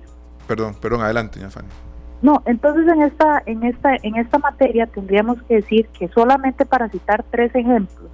perdón, 0.47 0.75
perdón, 0.79 1.01
adelante, 1.01 1.39
Fanny. 1.49 1.69
No, 2.21 2.41
entonces 2.45 2.87
en 2.87 3.01
esta 3.01 3.43
en 3.45 3.63
esta 3.63 3.95
en 4.01 4.15
esta 4.15 4.39
materia 4.39 4.87
tendríamos 4.87 5.41
que 5.43 5.55
decir 5.55 5.87
que 5.87 6.07
solamente 6.09 6.65
para 6.65 6.87
citar 6.89 7.25
tres 7.29 7.53
ejemplos 7.53 8.09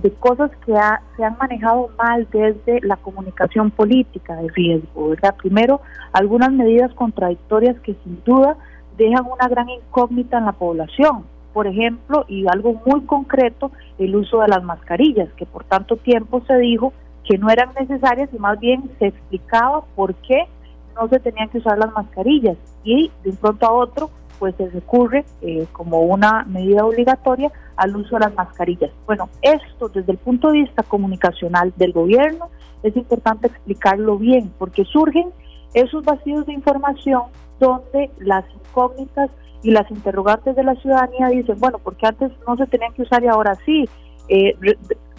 de 0.00 0.10
cosas 0.14 0.50
que 0.64 0.74
se 1.16 1.24
han 1.24 1.36
manejado 1.38 1.90
mal 1.98 2.26
desde 2.32 2.80
la 2.80 2.96
comunicación 2.96 3.70
política 3.70 4.36
de 4.36 4.48
riesgo, 4.48 5.10
¿verdad? 5.10 5.34
Primero, 5.36 5.82
algunas 6.12 6.50
medidas 6.50 6.92
contradictorias 6.94 7.78
que 7.80 7.94
sin 8.02 8.22
duda 8.24 8.56
dejan 8.96 9.26
una 9.26 9.48
gran 9.48 9.68
incógnita 9.68 10.38
en 10.38 10.46
la 10.46 10.52
población. 10.52 11.24
Por 11.52 11.66
ejemplo, 11.66 12.24
y 12.28 12.46
algo 12.48 12.80
muy 12.86 13.02
concreto, 13.02 13.70
el 13.98 14.16
uso 14.16 14.40
de 14.40 14.48
las 14.48 14.62
mascarillas, 14.64 15.28
que 15.36 15.44
por 15.44 15.64
tanto 15.64 15.96
tiempo 15.96 16.42
se 16.46 16.56
dijo 16.56 16.94
que 17.24 17.38
no 17.38 17.50
eran 17.50 17.70
necesarias 17.78 18.28
y 18.32 18.38
más 18.38 18.58
bien 18.58 18.90
se 18.98 19.06
explicaba 19.06 19.84
por 19.94 20.14
qué 20.16 20.46
no 20.94 21.08
se 21.08 21.20
tenían 21.20 21.48
que 21.48 21.58
usar 21.58 21.78
las 21.78 21.92
mascarillas 21.92 22.56
y 22.84 23.10
de 23.22 23.30
un 23.30 23.36
pronto 23.36 23.66
a 23.66 23.72
otro 23.72 24.10
pues 24.38 24.56
se 24.56 24.68
recurre 24.70 25.24
eh, 25.40 25.66
como 25.72 26.00
una 26.00 26.44
medida 26.44 26.84
obligatoria 26.84 27.52
al 27.76 27.94
uso 27.94 28.16
de 28.16 28.24
las 28.26 28.34
mascarillas. 28.34 28.90
Bueno, 29.06 29.28
esto 29.40 29.88
desde 29.88 30.10
el 30.10 30.18
punto 30.18 30.48
de 30.48 30.62
vista 30.62 30.82
comunicacional 30.82 31.72
del 31.76 31.92
gobierno 31.92 32.48
es 32.82 32.96
importante 32.96 33.46
explicarlo 33.46 34.18
bien 34.18 34.52
porque 34.58 34.84
surgen 34.84 35.30
esos 35.74 36.04
vacíos 36.04 36.44
de 36.46 36.54
información 36.54 37.22
donde 37.60 38.10
las 38.18 38.44
incógnitas 38.52 39.30
y 39.62 39.70
las 39.70 39.88
interrogantes 39.90 40.56
de 40.56 40.64
la 40.64 40.74
ciudadanía 40.74 41.28
dicen, 41.28 41.56
bueno, 41.60 41.78
porque 41.78 42.06
antes 42.06 42.32
no 42.46 42.56
se 42.56 42.66
tenían 42.66 42.92
que 42.94 43.02
usar 43.02 43.22
y 43.22 43.28
ahora 43.28 43.54
sí. 43.64 43.88
Eh, 44.28 44.56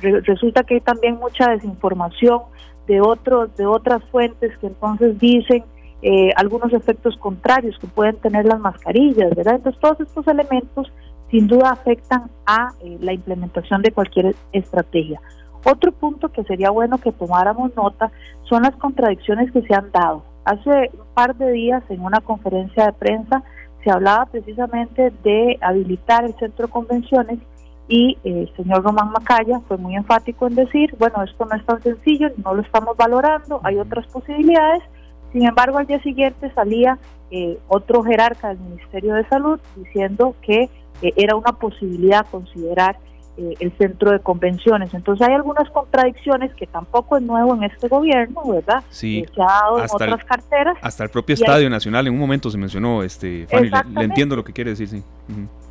resulta 0.04 0.64
que 0.64 0.76
hay 0.76 0.82
también 0.82 1.16
mucha 1.16 1.50
desinformación 1.50 2.42
de 2.88 3.02
otros 3.02 3.56
de 3.56 3.66
otras 3.66 4.04
fuentes 4.12 4.58
que 4.58 4.68
entonces 4.68 5.18
dicen 5.20 5.64
eh, 6.02 6.32
algunos 6.36 6.74
efectos 6.74 7.16
contrarios 7.18 7.78
que 7.80 7.88
pueden 7.88 8.18
tener 8.18 8.46
las 8.46 8.60
mascarillas, 8.60 9.34
¿verdad? 9.36 9.56
Entonces 9.56 9.80
todos 9.80 10.00
estos 10.02 10.28
elementos 10.28 10.92
sin 11.32 11.48
duda 11.48 11.72
afectan 11.72 12.30
a 12.46 12.74
eh, 12.84 12.98
la 13.00 13.14
implementación 13.14 13.82
de 13.82 13.92
cualquier 13.92 14.36
estrategia. 14.52 15.22
Otro 15.66 15.94
punto 15.94 16.30
que 16.30 16.44
sería 16.44 16.72
bueno 16.72 16.98
que 16.98 17.14
tomáramos 17.14 17.74
nota 17.76 18.12
son 18.50 18.64
las 18.64 18.76
contradicciones 18.76 19.52
que 19.52 19.62
se 19.62 19.74
han 19.74 19.92
dado. 19.92 20.24
Hace 20.44 20.92
un 20.94 21.08
par 21.14 21.36
de 21.38 21.52
días 21.52 21.84
en 21.90 22.02
una 22.02 22.20
conferencia 22.20 22.88
de 22.88 22.94
prensa 22.94 23.44
se 23.84 23.92
hablaba 23.92 24.26
precisamente 24.26 25.12
de 25.24 25.58
habilitar 25.62 26.26
el 26.26 26.34
centro 26.36 26.68
de 26.68 26.72
convenciones 26.72 27.40
y 27.88 28.18
eh, 28.24 28.48
el 28.48 28.56
señor 28.56 28.84
Román 28.84 29.12
Macaya 29.12 29.60
fue 29.68 29.78
muy 29.78 29.96
enfático 29.96 30.48
en 30.48 30.56
decir, 30.56 30.96
bueno, 30.98 31.24
esto 31.24 31.46
no 31.46 31.56
es 31.56 31.66
tan 31.66 31.82
sencillo, 31.82 32.30
no 32.44 32.54
lo 32.54 32.62
estamos 32.62 32.96
valorando, 32.96 33.60
hay 33.64 33.78
otras 33.78 34.08
posibilidades. 34.08 34.84
Sin 35.32 35.46
embargo, 35.46 35.80
al 35.80 35.88
día 35.88 36.02
siguiente 36.02 36.52
salía 36.54 36.98
eh, 37.32 37.58
otro 37.68 38.04
jerarca 38.04 38.50
del 38.50 38.60
Ministerio 38.60 39.16
de 39.16 39.28
Salud 39.28 39.60
diciendo 39.76 40.36
que 40.42 40.70
eh, 41.02 41.14
era 41.18 41.36
una 41.36 41.54
posibilidad 41.54 42.26
considerar 42.30 42.98
eh, 43.36 43.56
el 43.60 43.72
centro 43.78 44.12
de 44.12 44.20
convenciones. 44.20 44.94
Entonces 44.94 45.28
hay 45.28 45.34
algunas 45.34 45.70
contradicciones 45.72 46.54
que 46.54 46.68
tampoco 46.68 47.18
es 47.18 47.24
nuevo 47.24 47.56
en 47.56 47.64
este 47.64 47.88
gobierno, 47.88 48.44
¿verdad? 48.46 48.84
Sí. 48.90 49.20
Eh, 49.20 49.30
se 49.34 49.42
ha 49.42 49.46
dado 49.46 49.80
en 49.80 49.86
otras 49.92 50.26
carteras. 50.26 50.78
Hasta 50.82 51.04
el 51.04 51.10
propio 51.10 51.34
Estadio 51.34 51.70
Nacional 51.70 52.06
en 52.08 52.14
un 52.14 52.20
momento 52.20 52.52
se 52.52 52.58
mencionó, 52.58 53.02
este, 53.02 53.48
Fanny, 53.48 53.70
le, 53.70 54.04
entiendo 54.04 54.36
lo 54.36 54.44
que 54.44 54.54
quiere 54.54 54.72
decir, 54.72 54.88
sí. 54.88 55.04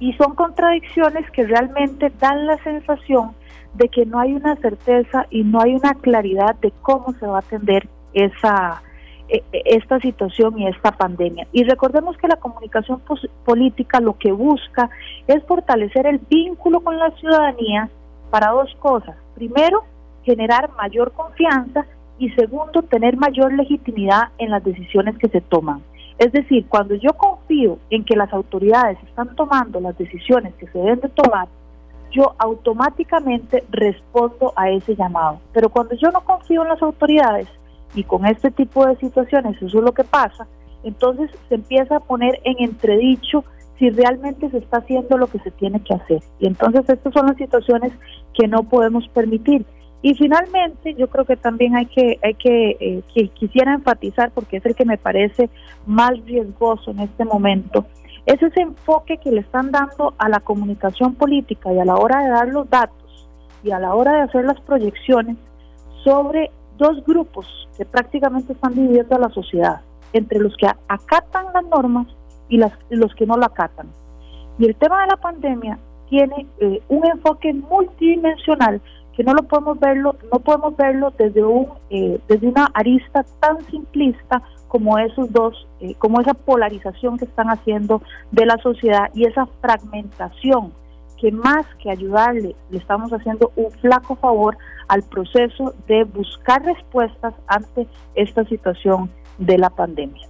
Y 0.01 0.13
son 0.15 0.35
contradicciones 0.35 1.31
que 1.31 1.45
realmente 1.47 2.13
dan 2.19 2.47
la 2.47 2.57
sensación 2.65 3.31
de 3.75 3.89
que 3.89 4.07
no 4.07 4.19
hay 4.19 4.33
una 4.33 4.57
certeza 4.57 5.27
y 5.31 5.45
no 5.45 5.61
hay 5.61 5.75
una 5.75 5.95
claridad 5.95 6.57
de 6.57 6.73
cómo 6.83 7.15
se 7.15 7.27
va 7.27 7.37
a 7.37 7.41
atender 7.41 7.89
esa 8.13 8.83
esta 9.53 9.99
situación 10.01 10.59
y 10.59 10.67
esta 10.67 10.93
pandemia. 10.93 11.47
Y 11.53 11.65
recordemos 11.65 12.17
que 12.17 12.29
la 12.29 12.37
comunicación 12.37 13.01
política 13.45 14.01
lo 14.01 14.19
que 14.19 14.33
busca 14.33 14.91
es 15.27 15.43
fortalecer 15.45 16.07
el 16.07 16.19
vínculo 16.19 16.81
con 16.81 16.99
la 16.99 17.11
ciudadanía 17.13 17.89
para 18.31 18.51
dos 18.51 18.75
cosas. 18.79 19.17
Primero, 19.35 19.85
generar 20.25 20.71
mayor 20.77 21.13
confianza 21.13 21.87
y 22.19 22.31
segundo, 22.31 22.83
tener 22.83 23.17
mayor 23.17 23.53
legitimidad 23.53 24.29
en 24.39 24.51
las 24.51 24.63
decisiones 24.63 25.17
que 25.19 25.29
se 25.29 25.41
toman. 25.41 25.83
Es 26.19 26.31
decir, 26.33 26.67
cuando 26.69 26.95
yo 26.95 27.15
confío 27.15 27.79
en 27.91 28.05
que 28.05 28.17
las 28.17 28.33
autoridades 28.33 28.99
están 29.03 29.35
tomando 29.35 29.81
las 29.81 29.97
decisiones 29.99 30.55
que 30.55 30.67
se 30.67 30.79
deben 30.79 31.01
de 31.01 31.09
tomar, 31.09 31.49
yo 32.13 32.35
automáticamente 32.39 33.65
respondo 33.71 34.53
a 34.55 34.71
ese 34.71 34.95
llamado. 34.95 35.41
Pero 35.53 35.71
cuando 35.71 35.95
yo 35.97 36.11
no 36.11 36.21
confío 36.21 36.63
en 36.63 36.69
las 36.69 36.83
autoridades, 36.83 37.49
y 37.95 38.05
con 38.05 38.27
este 38.27 38.51
tipo 38.51 38.87
de 38.87 38.97
situaciones 38.97 39.57
eso 39.57 39.79
es 39.79 39.85
lo 39.85 39.93
que 39.93 40.05
pasa, 40.05 40.47
entonces 40.85 41.31
se 41.49 41.57
empieza 41.57 41.97
a 41.97 42.01
poner 42.01 42.41
en 42.45 42.57
entredicho 42.59 43.45
si 43.79 43.91
realmente 43.91 44.51
se 44.51 44.59
está 44.59 44.79
haciendo 44.79 45.17
lo 45.17 45.27
que 45.27 45.39
se 45.41 45.51
tiene 45.51 45.81
que 45.83 45.95
hacer. 45.95 46.23
Y 46.39 46.47
entonces 46.47 46.89
estas 46.89 47.13
son 47.13 47.27
las 47.27 47.37
situaciones 47.37 47.93
que 48.35 48.47
no 48.47 48.63
podemos 48.65 49.09
permitir. 49.09 49.65
Y 50.03 50.15
finalmente, 50.15 50.95
yo 50.95 51.09
creo 51.09 51.25
que 51.25 51.37
también 51.37 51.77
hay 51.77 51.87
que, 51.87 52.19
hay 52.23 52.35
que, 52.35 53.03
eh, 53.15 53.29
quisiera 53.35 53.75
enfatizar, 53.75 54.33
porque 54.33 54.57
es 54.57 54.67
el 54.67 54.75
que 54.75 54.85
me 54.85 54.99
parece 54.99 55.49
más 55.87 56.13
riesgoso 56.25 56.91
en 56.91 57.01
este 57.01 57.25
momento, 57.25 57.87
es 58.27 58.41
ese 58.43 58.61
enfoque 58.61 59.19
que 59.19 59.31
le 59.31 59.41
están 59.41 59.71
dando 59.71 60.15
a 60.19 60.29
la 60.29 60.41
comunicación 60.41 61.15
política 61.15 61.73
y 61.73 61.79
a 61.79 61.85
la 61.85 61.97
hora 61.97 62.23
de 62.23 62.31
dar 62.31 62.49
los 62.49 62.69
datos 62.71 63.29
y 63.65 63.71
a 63.71 63.79
la 63.79 63.95
hora 63.95 64.15
de 64.15 64.21
hacer 64.23 64.45
las 64.45 64.61
proyecciones 64.61 65.37
sobre 66.05 66.51
dos 66.83 67.05
grupos 67.07 67.47
que 67.77 67.85
prácticamente 67.85 68.53
están 68.53 68.75
divididos 68.75 69.11
a 69.13 69.19
la 69.19 69.31
sociedad, 69.31 69.81
entre 70.13 70.41
los 70.41 70.55
que 70.57 70.67
acatan 70.67 71.47
las 71.55 71.65
normas 71.67 72.07
y 72.49 72.59
las, 72.59 72.73
los 72.91 73.15
que 73.15 73.27
no 73.27 73.37
la 73.37 73.47
acatan. 73.47 73.87
Y 74.59 74.67
el 74.67 74.75
tema 74.77 75.03
de 75.03 75.09
la 75.09 75.17
pandemia 75.17 75.79
tiene 76.11 76.47
eh, 76.59 76.83
un 76.89 77.07
enfoque 77.07 77.55
multidimensional 77.55 78.81
que 79.15 79.25
no 79.25 79.35
lo 79.35 79.43
podemos 79.45 79.79
verlo, 79.79 80.17
no 80.33 80.39
podemos 80.41 80.77
verlo 80.77 81.13
desde 81.17 81.45
un 81.45 81.69
eh, 81.91 82.19
desde 82.29 82.49
una 82.49 82.67
arista 82.75 83.25
tan 83.41 83.61
simplista 83.71 84.43
como 84.69 84.99
esos 84.99 85.31
dos, 85.33 85.69
eh, 85.81 85.95
como 85.99 86.21
esa 86.21 86.35
polarización 86.35 87.19
que 87.19 87.27
están 87.27 87.49
haciendo 87.49 88.03
de 88.31 88.47
la 88.47 88.57
sociedad 88.59 89.11
y 89.15 89.27
esa 89.27 89.47
fragmentación 89.61 90.73
que 91.23 91.31
más 91.31 91.65
que 91.81 91.89
ayudarle, 91.89 92.57
le 92.71 92.79
estamos 92.79 93.13
haciendo 93.13 93.53
un 93.55 93.71
flaco 93.71 94.17
favor 94.17 94.59
al 94.89 95.05
proceso 95.05 95.73
de 95.87 96.03
buscar 96.03 96.65
respuestas 96.65 97.33
ante 97.47 97.87
esta 98.17 98.45
situación 98.47 99.09
de 99.39 99.57
la 99.57 99.71
pandemia. 99.71 100.27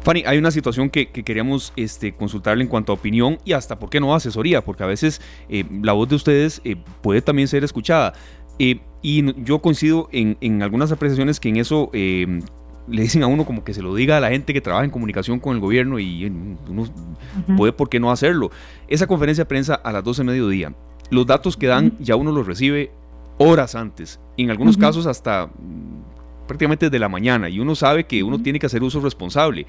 Fanny, 0.00 0.24
hay 0.26 0.38
una 0.38 0.50
situación 0.50 0.90
que, 0.90 1.12
queríamos 1.12 1.72
este, 1.76 2.12
consultarle 2.12 2.64
en 2.64 2.68
cuanto 2.68 2.90
a 2.90 2.96
opinión 2.96 3.38
y 3.44 3.52
hasta, 3.52 3.78
¿por 3.78 3.90
qué 3.90 4.00
no 4.00 4.12
asesoría? 4.12 4.64
Porque 4.64 4.82
a 4.82 4.86
veces 4.86 5.20
eh, 5.48 5.64
la 5.82 5.92
voz 5.92 6.08
de 6.08 6.16
ustedes 6.16 6.60
eh, 6.64 6.74
puede 7.00 7.22
también 7.22 7.46
ser 7.46 7.62
escuchada. 7.62 8.14
Eh, 8.58 8.80
y 9.02 9.40
yo 9.44 9.60
coincido 9.60 10.08
en, 10.10 10.36
en, 10.40 10.64
algunas 10.64 10.90
apreciaciones 10.90 11.38
que 11.38 11.48
en 11.48 11.56
eso 11.58 11.90
le 12.88 13.02
dicen 13.02 13.22
a 13.22 13.26
uno 13.26 13.44
como 13.44 13.64
que 13.64 13.74
se 13.74 13.82
lo 13.82 13.94
diga 13.94 14.16
a 14.16 14.20
la 14.20 14.30
gente 14.30 14.52
que 14.52 14.60
trabaja 14.60 14.84
en 14.84 14.90
comunicación 14.90 15.38
con 15.38 15.54
el 15.54 15.60
gobierno 15.60 15.98
y 15.98 16.24
uno 16.26 16.84
puede, 17.56 17.72
¿por 17.72 17.88
qué 17.88 18.00
no 18.00 18.10
hacerlo? 18.10 18.50
Esa 18.88 19.06
conferencia 19.06 19.44
de 19.44 19.48
prensa 19.48 19.74
a 19.74 19.92
las 19.92 20.04
12 20.04 20.22
de 20.22 20.30
mediodía, 20.30 20.74
los 21.10 21.26
datos 21.26 21.56
que 21.56 21.66
dan 21.66 21.96
ya 22.00 22.16
uno 22.16 22.32
los 22.32 22.46
recibe 22.46 22.90
horas 23.38 23.74
antes, 23.74 24.20
en 24.36 24.50
algunos 24.50 24.76
casos 24.76 25.06
hasta 25.06 25.46
mm, 25.46 26.46
prácticamente 26.46 26.86
desde 26.86 26.98
la 26.98 27.08
mañana, 27.08 27.48
y 27.48 27.60
uno 27.60 27.74
sabe 27.74 28.04
que 28.04 28.22
uno 28.22 28.40
tiene 28.42 28.58
que 28.58 28.66
hacer 28.66 28.82
uso 28.82 29.00
responsable. 29.00 29.66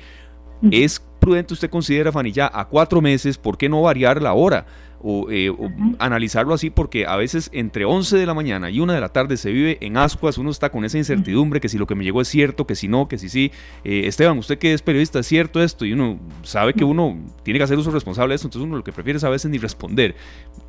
¿Es 0.69 1.03
prudente 1.19 1.55
usted 1.55 1.71
considera, 1.71 2.11
Fanny, 2.11 2.31
ya 2.31 2.51
a 2.53 2.67
cuatro 2.67 3.01
meses, 3.01 3.37
por 3.37 3.57
qué 3.57 3.67
no 3.67 3.81
variar 3.81 4.21
la 4.21 4.33
hora? 4.33 4.65
O, 5.03 5.29
eh, 5.29 5.51
analizarlo 5.99 6.53
así 6.53 6.69
porque 6.69 7.05
a 7.05 7.15
veces 7.15 7.49
entre 7.53 7.85
11 7.85 8.17
de 8.17 8.25
la 8.25 8.33
mañana 8.33 8.69
y 8.69 8.79
1 8.79 8.93
de 8.93 9.01
la 9.01 9.09
tarde 9.09 9.37
se 9.37 9.51
vive 9.51 9.77
en 9.81 9.97
ascuas, 9.97 10.37
uno 10.37 10.49
está 10.49 10.69
con 10.69 10.85
esa 10.85 10.97
incertidumbre 10.97 11.59
que 11.59 11.69
si 11.69 11.77
lo 11.77 11.87
que 11.87 11.95
me 11.95 12.03
llegó 12.03 12.21
es 12.21 12.27
cierto, 12.27 12.65
que 12.65 12.75
si 12.75 12.87
no, 12.87 13.07
que 13.07 13.17
si 13.17 13.29
sí. 13.29 13.51
Eh, 13.83 14.03
Esteban, 14.05 14.37
usted 14.37 14.57
que 14.57 14.73
es 14.73 14.81
periodista, 14.81 15.19
¿es 15.19 15.27
cierto 15.27 15.61
esto? 15.61 15.85
Y 15.85 15.93
uno 15.93 16.19
sabe 16.43 16.73
que 16.73 16.83
uno 16.83 17.17
tiene 17.43 17.59
que 17.59 17.63
hacer 17.63 17.77
uso 17.77 17.91
responsable 17.91 18.31
de 18.31 18.35
esto, 18.35 18.47
entonces 18.47 18.67
uno 18.67 18.77
lo 18.77 18.83
que 18.83 18.91
prefiere 18.91 19.17
es 19.17 19.23
a 19.23 19.29
veces 19.29 19.49
ni 19.51 19.57
responder. 19.57 20.15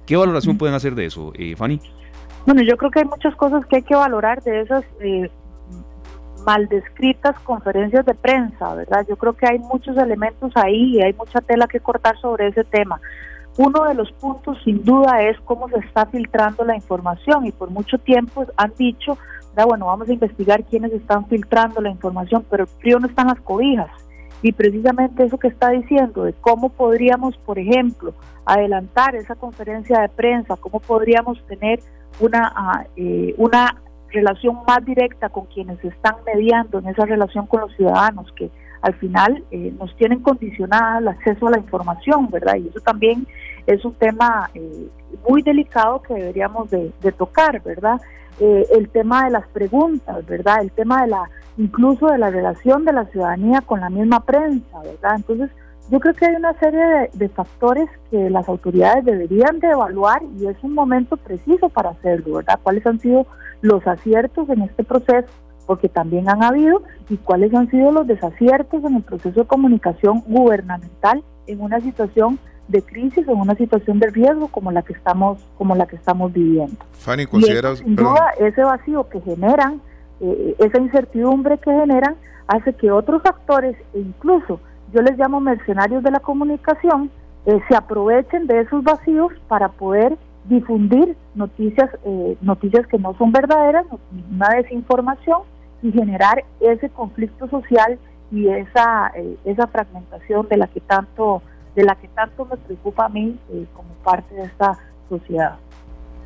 ¿Qué 0.07 0.17
valoración 0.17 0.59
pueden 0.59 0.75
hacer 0.75 0.95
de 0.95 1.07
eso, 1.07 1.33
eh, 1.37 1.55
Fanny? 1.57 1.81
Bueno, 2.47 2.63
yo 2.63 2.77
creo 2.77 2.91
que 2.91 3.01
hay 3.01 3.05
muchas 3.05 3.37
cosas 3.37 3.65
que 3.67 3.77
hay 3.77 3.83
que 3.83 3.95
valorar 3.95 4.43
de 4.43 4.63
esas 4.63 4.85
mal 6.45 6.69
descritas 6.69 7.39
conferencias 7.41 8.05
de 8.05 8.15
prensa, 8.15 8.75
¿verdad? 8.75 9.07
Yo 9.09 9.17
creo 9.17 9.35
que 9.35 9.47
hay 9.47 9.59
muchos 9.59 9.97
elementos 9.97 10.53
ahí 10.57 10.97
y 10.97 11.03
hay 11.03 11.13
mucha 11.13 11.41
tela 11.41 11.67
que 11.67 11.81
cortar 11.81 12.19
sobre 12.21 12.49
ese 12.49 12.65
tema. 12.65 13.01
Uno 13.59 13.85
de 13.85 13.95
los 13.95 14.11
puntos 14.13 14.57
sin 14.65 14.83
duda 14.85 15.23
es 15.23 15.39
cómo 15.41 15.69
se 15.69 15.79
está 15.79 16.07
filtrando 16.07 16.65
la 16.65 16.75
información 16.75 17.47
y 17.47 17.53
por 17.53 17.71
mucho 17.71 17.99
tiempo 17.99 18.47
han 18.57 18.73
dicho, 18.79 19.19
bueno, 19.67 19.87
vamos 19.87 20.09
a 20.09 20.13
investigar 20.13 20.65
quiénes 20.65 20.93
están 20.93 21.27
filtrando 21.27 21.81
la 21.81 21.91
información, 21.91 22.45
pero 22.51 22.65
el 22.65 22.69
frío 22.69 22.99
no 22.99 23.07
están 23.07 23.27
las 23.27 23.41
cobijas. 23.41 23.91
Y 24.41 24.53
precisamente 24.53 25.25
eso 25.25 25.39
que 25.39 25.49
está 25.49 25.71
diciendo, 25.71 26.25
de 26.25 26.33
cómo 26.33 26.71
podríamos, 26.71 27.37
por 27.39 27.59
ejemplo, 27.59 28.13
adelantar 28.45 29.15
esa 29.15 29.37
conferencia 29.37 30.01
de 30.01 30.09
prensa, 30.09 30.57
cómo 30.57 30.81
podríamos 30.81 31.41
tener 31.47 31.81
una, 32.19 32.53
ah, 32.57 32.85
eh, 32.97 33.35
una 33.37 33.77
relación 34.09 34.59
más 34.67 34.85
directa 34.85 35.29
con 35.29 35.47
quienes 35.47 35.83
están 35.85 36.17
mediando 36.27 36.79
en 36.79 36.89
esa 36.89 37.05
relación 37.05 37.47
con 37.47 37.61
los 37.61 37.75
ciudadanos, 37.77 38.33
que 38.33 38.51
al 38.83 38.95
final 38.95 39.45
eh, 39.51 39.73
nos 39.79 39.95
tienen 39.97 40.21
condicionada 40.21 40.99
el 40.99 41.09
acceso 41.09 41.47
a 41.47 41.53
la 41.53 41.59
información, 41.59 42.29
¿verdad? 42.31 42.57
Y 42.57 42.69
eso 42.69 42.81
también 42.81 43.27
es 43.67 43.85
un 43.85 43.95
tema 43.95 44.51
eh, 44.55 44.89
muy 45.29 45.43
delicado 45.43 46.03
que 46.03 46.15
deberíamos 46.15 46.69
de, 46.71 46.93
tocar, 47.17 47.63
¿verdad? 47.63 48.01
Eh, 48.41 48.67
el 48.73 48.89
tema 48.89 49.25
de 49.25 49.31
las 49.31 49.47
preguntas, 49.49 50.27
¿verdad? 50.27 50.63
El 50.63 50.73
tema 50.73 51.03
de 51.03 51.09
la, 51.09 51.31
incluso 51.57 52.09
de 52.09 52.19
la 52.19 52.31
relación 52.31 52.85
de 52.85 52.93
la 52.93 53.05
ciudadanía 53.07 53.61
con 53.61 53.81
la 53.81 53.89
misma 53.89 54.21
prensa, 54.21 54.81
¿verdad? 54.81 55.15
Entonces, 55.17 55.51
yo 55.89 56.01
creo 56.01 56.15
que 56.15 56.27
hay 56.27 56.35
una 56.35 56.59
serie 56.59 57.11
de, 57.13 57.29
factores 57.29 57.89
que 58.11 58.31
las 58.31 58.49
autoridades 58.49 59.05
deberían 59.05 59.61
de 59.61 59.69
evaluar 59.69 60.23
y 60.41 60.47
es 60.47 60.57
un 60.63 60.75
momento 60.75 61.17
preciso 61.17 61.69
para 61.69 61.91
hacerlo, 61.91 62.37
¿verdad? 62.37 62.59
¿Cuáles 62.63 62.85
han 62.87 62.99
sido 62.99 63.27
los 63.61 63.87
aciertos 63.87 64.49
en 64.49 64.63
este 64.63 64.83
proceso? 64.83 65.29
Porque 65.73 65.89
también 65.89 66.29
han 66.29 66.43
habido 66.43 66.83
y 67.09 67.17
cuáles 67.17 67.55
han 67.55 67.71
sido 67.71 67.93
los 67.93 68.07
desaciertos 68.07 68.85
en 68.85 68.97
el 68.97 69.03
proceso 69.03 69.41
de 69.41 69.47
comunicación 69.47 70.23
gubernamental 70.27 71.25
en 71.47 71.63
una 71.63 71.81
situación 71.81 72.39
de 72.69 72.83
crisis, 72.83 73.27
en 73.27 73.41
una 73.41 73.55
situación 73.55 73.99
de 73.99 74.09
riesgo 74.09 74.49
como 74.49 74.71
la 74.71 74.83
que 74.83 74.93
estamos 74.93 75.39
como 75.57 75.75
la 75.75 75.87
que 75.87 75.97
estamos 75.97 76.31
viviendo. 76.31 76.77
Fanny, 76.93 77.25
consideras, 77.25 77.79
sin 77.79 77.97
duda 77.97 78.35
ese 78.39 78.63
vacío 78.63 79.09
que 79.09 79.23
generan, 79.23 79.81
eh, 80.21 80.57
esa 80.59 80.79
incertidumbre 80.79 81.57
que 81.57 81.71
generan, 81.71 82.17
hace 82.49 82.75
que 82.75 82.91
otros 82.91 83.23
actores 83.25 83.75
e 83.95 84.01
incluso 84.01 84.61
yo 84.93 85.01
les 85.01 85.17
llamo 85.17 85.41
mercenarios 85.41 86.03
de 86.03 86.11
la 86.11 86.21
comunicación, 86.21 87.11
eh, 87.47 87.59
se 87.67 87.75
aprovechen 87.75 88.47
de 88.47 88.61
esos 88.61 88.85
vacíos 88.85 89.33
para 89.49 89.69
poder 89.69 90.19
difundir 90.45 91.17
noticias, 91.35 91.89
eh, 92.05 92.37
noticias 92.43 92.87
que 92.89 92.99
no 92.99 93.17
son 93.17 93.33
verdaderas, 93.33 93.87
una 94.31 94.51
desinformación 94.51 95.41
y 95.83 95.93
generar 95.93 96.45
ese 96.61 96.89
conflicto 96.91 97.49
social 97.49 97.99
y 98.31 98.49
esa 98.49 99.13
eh, 99.17 99.37
esa 99.45 99.67
fragmentación 99.67 100.49
de 100.49 100.57
la 100.57 100.67
que 100.69 100.81
tanto 100.81 101.43
de 101.75 101.85
la 101.85 101.97
que 101.97 102.09
tanto 102.09 102.45
me 102.47 102.57
preocupa 102.57 103.07
a 103.07 103.09
mí 103.09 103.39
como 103.75 103.89
parte 104.05 104.35
de 104.35 104.45
esta 104.45 104.79
sociedad. 105.09 105.59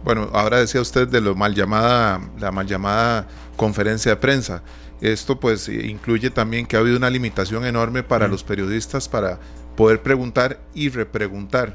Bueno, 0.04 0.28
ahora 0.32 0.58
decía 0.58 0.80
usted 0.80 1.08
de 1.08 1.20
lo 1.20 1.34
mal 1.34 1.54
llamada 1.54 2.20
la 2.38 2.52
mal 2.52 2.66
llamada 2.66 3.26
conferencia 3.56 4.12
de 4.12 4.16
prensa. 4.16 4.62
Esto 5.00 5.38
pues 5.38 5.68
incluye 5.68 6.30
también 6.30 6.66
que 6.66 6.76
ha 6.76 6.80
habido 6.80 6.96
una 6.96 7.10
limitación 7.10 7.66
enorme 7.66 8.02
para 8.02 8.28
los 8.28 8.44
periodistas 8.44 9.08
para 9.08 9.38
poder 9.76 10.02
preguntar 10.02 10.60
y 10.74 10.88
repreguntar. 10.88 11.74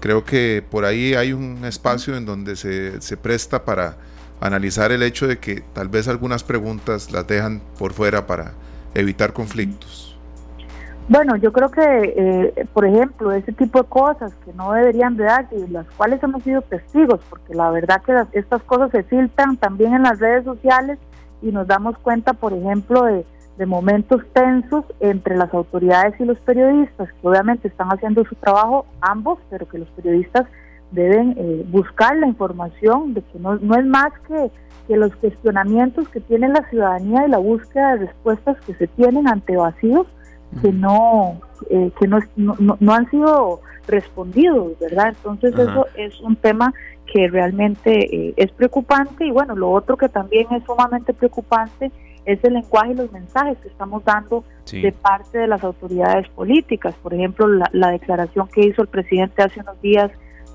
Creo 0.00 0.24
que 0.24 0.64
por 0.68 0.84
ahí 0.84 1.14
hay 1.14 1.32
un 1.32 1.64
espacio 1.64 2.16
en 2.16 2.24
donde 2.24 2.56
se, 2.56 3.00
se 3.00 3.16
presta 3.16 3.64
para 3.64 3.98
analizar 4.46 4.92
el 4.92 5.02
hecho 5.02 5.26
de 5.26 5.38
que 5.38 5.62
tal 5.72 5.88
vez 5.88 6.08
algunas 6.08 6.42
preguntas 6.44 7.12
las 7.12 7.26
dejan 7.26 7.62
por 7.78 7.92
fuera 7.92 8.26
para 8.26 8.52
evitar 8.94 9.32
conflictos. 9.32 10.12
Bueno, 11.08 11.36
yo 11.36 11.52
creo 11.52 11.70
que, 11.70 11.82
eh, 11.82 12.66
por 12.72 12.84
ejemplo, 12.84 13.32
ese 13.32 13.52
tipo 13.52 13.82
de 13.82 13.88
cosas 13.88 14.32
que 14.44 14.52
no 14.52 14.72
deberían 14.72 15.16
de 15.16 15.24
darse 15.24 15.56
y 15.56 15.66
las 15.66 15.86
cuales 15.96 16.22
hemos 16.22 16.42
sido 16.44 16.62
testigos, 16.62 17.20
porque 17.28 17.54
la 17.54 17.70
verdad 17.70 18.02
que 18.02 18.38
estas 18.38 18.62
cosas 18.62 18.90
se 18.92 19.02
filtran 19.02 19.56
también 19.56 19.94
en 19.94 20.04
las 20.04 20.20
redes 20.20 20.44
sociales 20.44 20.98
y 21.42 21.50
nos 21.50 21.66
damos 21.66 21.98
cuenta, 21.98 22.32
por 22.34 22.52
ejemplo, 22.52 23.04
de, 23.04 23.24
momentos 23.64 24.20
tensos 24.32 24.84
entre 24.98 25.36
las 25.36 25.54
autoridades 25.54 26.18
y 26.18 26.24
los 26.24 26.36
periodistas, 26.40 27.08
que 27.12 27.28
obviamente 27.28 27.68
están 27.68 27.90
haciendo 27.90 28.24
su 28.24 28.34
trabajo 28.34 28.86
ambos, 29.00 29.38
pero 29.50 29.68
que 29.68 29.78
los 29.78 29.88
periodistas 29.90 30.46
deben 30.92 31.34
eh, 31.36 31.64
buscar 31.68 32.16
la 32.16 32.26
información 32.26 33.14
de 33.14 33.22
que 33.22 33.38
no, 33.38 33.56
no 33.56 33.74
es 33.74 33.84
más 33.84 34.12
que, 34.28 34.50
que 34.86 34.96
los 34.96 35.14
cuestionamientos 35.16 36.08
que 36.08 36.20
tiene 36.20 36.48
la 36.48 36.68
ciudadanía 36.70 37.26
y 37.26 37.30
la 37.30 37.38
búsqueda 37.38 37.92
de 37.92 38.06
respuestas 38.06 38.56
que 38.66 38.74
se 38.74 38.86
tienen 38.86 39.28
ante 39.28 39.56
vacíos 39.56 40.06
que 40.60 40.70
no 40.70 41.40
eh, 41.70 41.90
que 41.98 42.06
no, 42.06 42.18
no, 42.36 42.76
no, 42.78 42.92
han 42.92 43.08
sido 43.10 43.60
respondidos, 43.86 44.78
¿verdad? 44.78 45.08
Entonces 45.08 45.54
eso 45.58 45.86
es 45.96 46.20
un 46.20 46.36
tema 46.36 46.74
que 47.06 47.28
realmente 47.28 48.14
eh, 48.14 48.34
es 48.36 48.50
preocupante 48.52 49.26
y 49.26 49.30
bueno, 49.30 49.56
lo 49.56 49.70
otro 49.70 49.96
que 49.96 50.08
también 50.08 50.46
es 50.50 50.62
sumamente 50.64 51.14
preocupante 51.14 51.90
es 52.24 52.42
el 52.44 52.54
lenguaje 52.54 52.92
y 52.92 52.94
los 52.94 53.12
mensajes 53.12 53.58
que 53.58 53.68
estamos 53.68 54.04
dando 54.04 54.44
de 54.70 54.92
parte 54.92 55.38
de 55.38 55.48
las 55.48 55.64
autoridades 55.64 56.28
políticas. 56.28 56.94
Por 57.02 57.14
ejemplo, 57.14 57.46
la, 57.48 57.90
declaración 57.90 58.48
que 58.48 58.66
hizo 58.66 58.82
el 58.82 58.88
presidente 58.88 59.42
hace 59.42 59.60
unos 59.60 59.80
días 59.82 60.10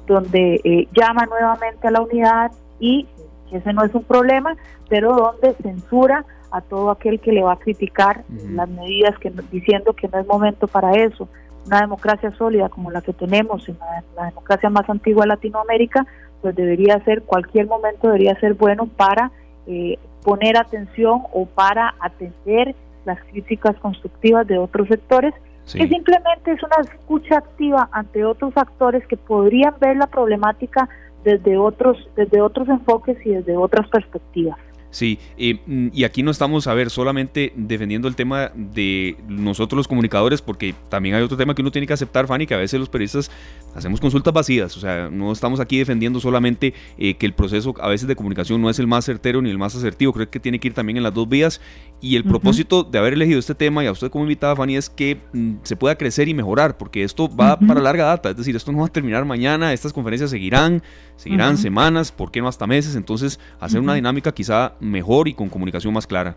donde 0.08 0.62
eh, 0.64 0.88
llama 0.93 1.26
nuevamente 1.26 1.88
a 1.88 1.91
la 1.91 2.01
unidad 2.01 2.51
y 2.80 3.08
ese 3.51 3.74
no 3.74 3.84
es 3.84 3.93
un 3.93 4.03
problema, 4.03 4.55
pero 4.89 5.16
donde 5.16 5.53
censura 5.62 6.26
a 6.51 6.62
todo 6.62 6.91
aquel 6.91 7.20
que 7.20 7.32
le 7.32 7.43
va 7.43 7.53
a 7.53 7.60
criticar 7.60 8.24
las 8.49 8.70
medidas 8.70 9.18
que 9.20 9.32
diciendo 9.51 9.93
que 9.93 10.08
no 10.08 10.20
es 10.20 10.28
momento 10.28 10.68
para 10.68 10.93
eso. 10.93 11.28
Una 11.66 11.82
democracia 11.82 12.32
sólida 12.38 12.70
como 12.70 12.89
la 12.91 13.01
que 13.01 13.14
tenemos 13.14 13.68
en 13.68 13.78
la 14.16 14.26
democracia 14.26 14.70
más 14.70 14.89
antigua 14.89 15.24
de 15.24 15.30
Latinoamérica 15.30 16.08
pues 16.41 16.55
debería 16.55 17.03
ser, 17.03 17.24
cualquier 17.24 17.68
momento 17.68 18.08
debería 18.08 18.39
ser 18.39 18.53
bueno 18.53 18.88
para 18.88 19.32
eh, 19.66 19.97
poner 20.24 20.58
atención 20.58 21.24
o 21.34 21.45
para 21.45 21.95
atender 21.99 22.76
las 23.05 23.20
críticas 23.24 23.76
constructivas 23.78 24.45
de 24.47 24.58
otros 24.58 24.88
sectores, 24.88 25.34
que 25.74 25.88
simplemente 25.88 26.51
es 26.51 26.63
una 26.63 26.89
escucha 26.89 27.38
activa 27.38 27.89
ante 27.91 28.24
otros 28.24 28.53
actores 28.55 29.05
que 29.07 29.18
podrían 29.18 29.74
ver 29.80 29.97
la 29.97 30.07
problemática 30.07 30.88
desde 31.24 31.57
otros, 31.57 31.97
desde 32.15 32.41
otros 32.41 32.70
enfoques 32.70 33.18
y 33.26 33.32
desde 33.32 33.57
otras 33.57 33.88
perspectivas. 33.89 34.57
Sí, 34.89 35.20
mm, 35.38 35.89
y 35.93 36.05
aquí 36.05 36.24
no 36.24 36.32
estamos, 36.32 36.65
a 36.68 36.74
ver, 36.74 36.89
solamente 36.89 37.51
defendiendo 37.55 38.07
el 38.07 38.15
tema 38.15 38.51
de 38.55 39.18
nosotros 39.28 39.78
los 39.78 39.88
comunicadores, 39.88 40.41
porque 40.41 40.74
también 40.89 41.15
hay 41.15 41.24
otro 41.24 41.38
tema 41.38 41.53
que 41.53 41.61
uno 41.61 41.72
tiene 41.72 41.86
que 41.86 41.93
aceptar, 41.93 42.26
Fanny, 42.26 42.47
que 42.47 42.53
a 42.53 42.57
veces 42.57 42.80
los 42.80 42.89
periodistas 42.89 43.30
hacemos 43.76 43.99
consultas 43.99 44.34
vacías, 44.34 44.76
o 44.78 44.80
sea, 44.80 45.09
no 45.11 45.32
estamos 45.32 45.59
aquí 45.59 45.78
defendiendo 45.78 46.20
solamente 46.20 46.74
eh, 46.97 47.15
que 47.15 47.26
el 47.26 47.34
proceso 47.34 47.76
a 47.82 47.89
veces 47.89 48.07
de 48.07 48.15
comunicación 48.15 48.61
no 48.61 48.70
es 48.70 48.80
el 48.80 48.88
más 48.88 49.05
certero 49.05 49.41
ni 49.41 49.49
el 49.49 49.57
más 49.57 49.76
asertivo, 49.76 50.13
creo 50.13 50.30
que 50.30 50.39
tiene 50.39 50.59
que 50.59 50.70
ir 50.70 50.74
también 50.74 50.97
en 50.97 51.03
las 51.03 51.13
dos 51.13 51.28
vías, 51.28 51.61
y 52.00 52.16
el 52.16 52.24
propósito 52.24 52.84
de 52.84 53.00
haber 53.00 53.14
elegido 53.14 53.39
este 53.39 53.56
tema 53.56 53.84
y 53.84 53.88
a 53.88 53.91
usted 53.91 54.12
como 54.12 54.24
invitada, 54.24 54.56
Fanny, 54.56 54.76
es 54.76 54.89
que 54.89 55.20
mm, 55.34 55.56
se 55.64 55.76
pueda 55.76 55.95
crecer 55.95 56.28
y 56.28 56.34
mejorar, 56.34 56.78
porque 56.78 57.04
esto 57.04 57.28
va 57.28 57.58
para 57.58 57.82
larga 57.82 58.06
data, 58.06 58.30
es 58.30 58.38
decir, 58.38 58.56
esto 58.56 58.72
no 58.72 58.80
va 58.80 58.86
a 58.86 58.89
terminar 58.89 59.26
mañana, 59.26 59.74
estas 59.74 59.93
conferencias 59.93 60.30
seguirán, 60.30 60.84
seguirán 61.16 61.58
semanas, 61.58 62.12
¿por 62.12 62.32
qué 62.32 62.39
no 62.39 62.48
hasta 62.48 62.68
meses? 62.68 62.95
Entonces, 62.95 63.39
hacer 63.60 63.80
una 63.80 63.95
dinámica 63.95 64.32
quizá 64.32 64.74
mejor 64.80 65.28
y 65.28 65.34
con 65.34 65.50
comunicación 65.50 65.93
más 65.93 66.06
clara. 66.06 66.36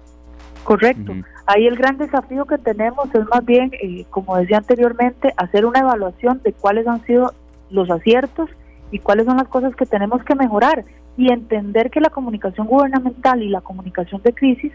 Correcto. 0.64 1.12
Ahí 1.46 1.66
el 1.66 1.76
gran 1.76 1.98
desafío 1.98 2.44
que 2.44 2.58
tenemos 2.58 3.14
es 3.14 3.26
más 3.28 3.44
bien, 3.44 3.70
eh, 3.82 4.04
como 4.10 4.36
decía 4.36 4.58
anteriormente, 4.58 5.34
hacer 5.36 5.66
una 5.66 5.80
evaluación 5.80 6.40
de 6.42 6.52
cuáles 6.52 6.86
han 6.86 7.04
sido 7.04 7.34
los 7.70 7.90
aciertos 7.90 8.48
y 8.90 8.98
cuáles 8.98 9.26
son 9.26 9.36
las 9.36 9.48
cosas 9.48 9.74
que 9.76 9.86
tenemos 9.86 10.22
que 10.24 10.34
mejorar 10.34 10.84
y 11.16 11.32
entender 11.32 11.90
que 11.90 12.00
la 12.00 12.10
comunicación 12.10 12.66
gubernamental 12.66 13.42
y 13.42 13.48
la 13.48 13.60
comunicación 13.60 14.22
de 14.22 14.32
crisis 14.32 14.72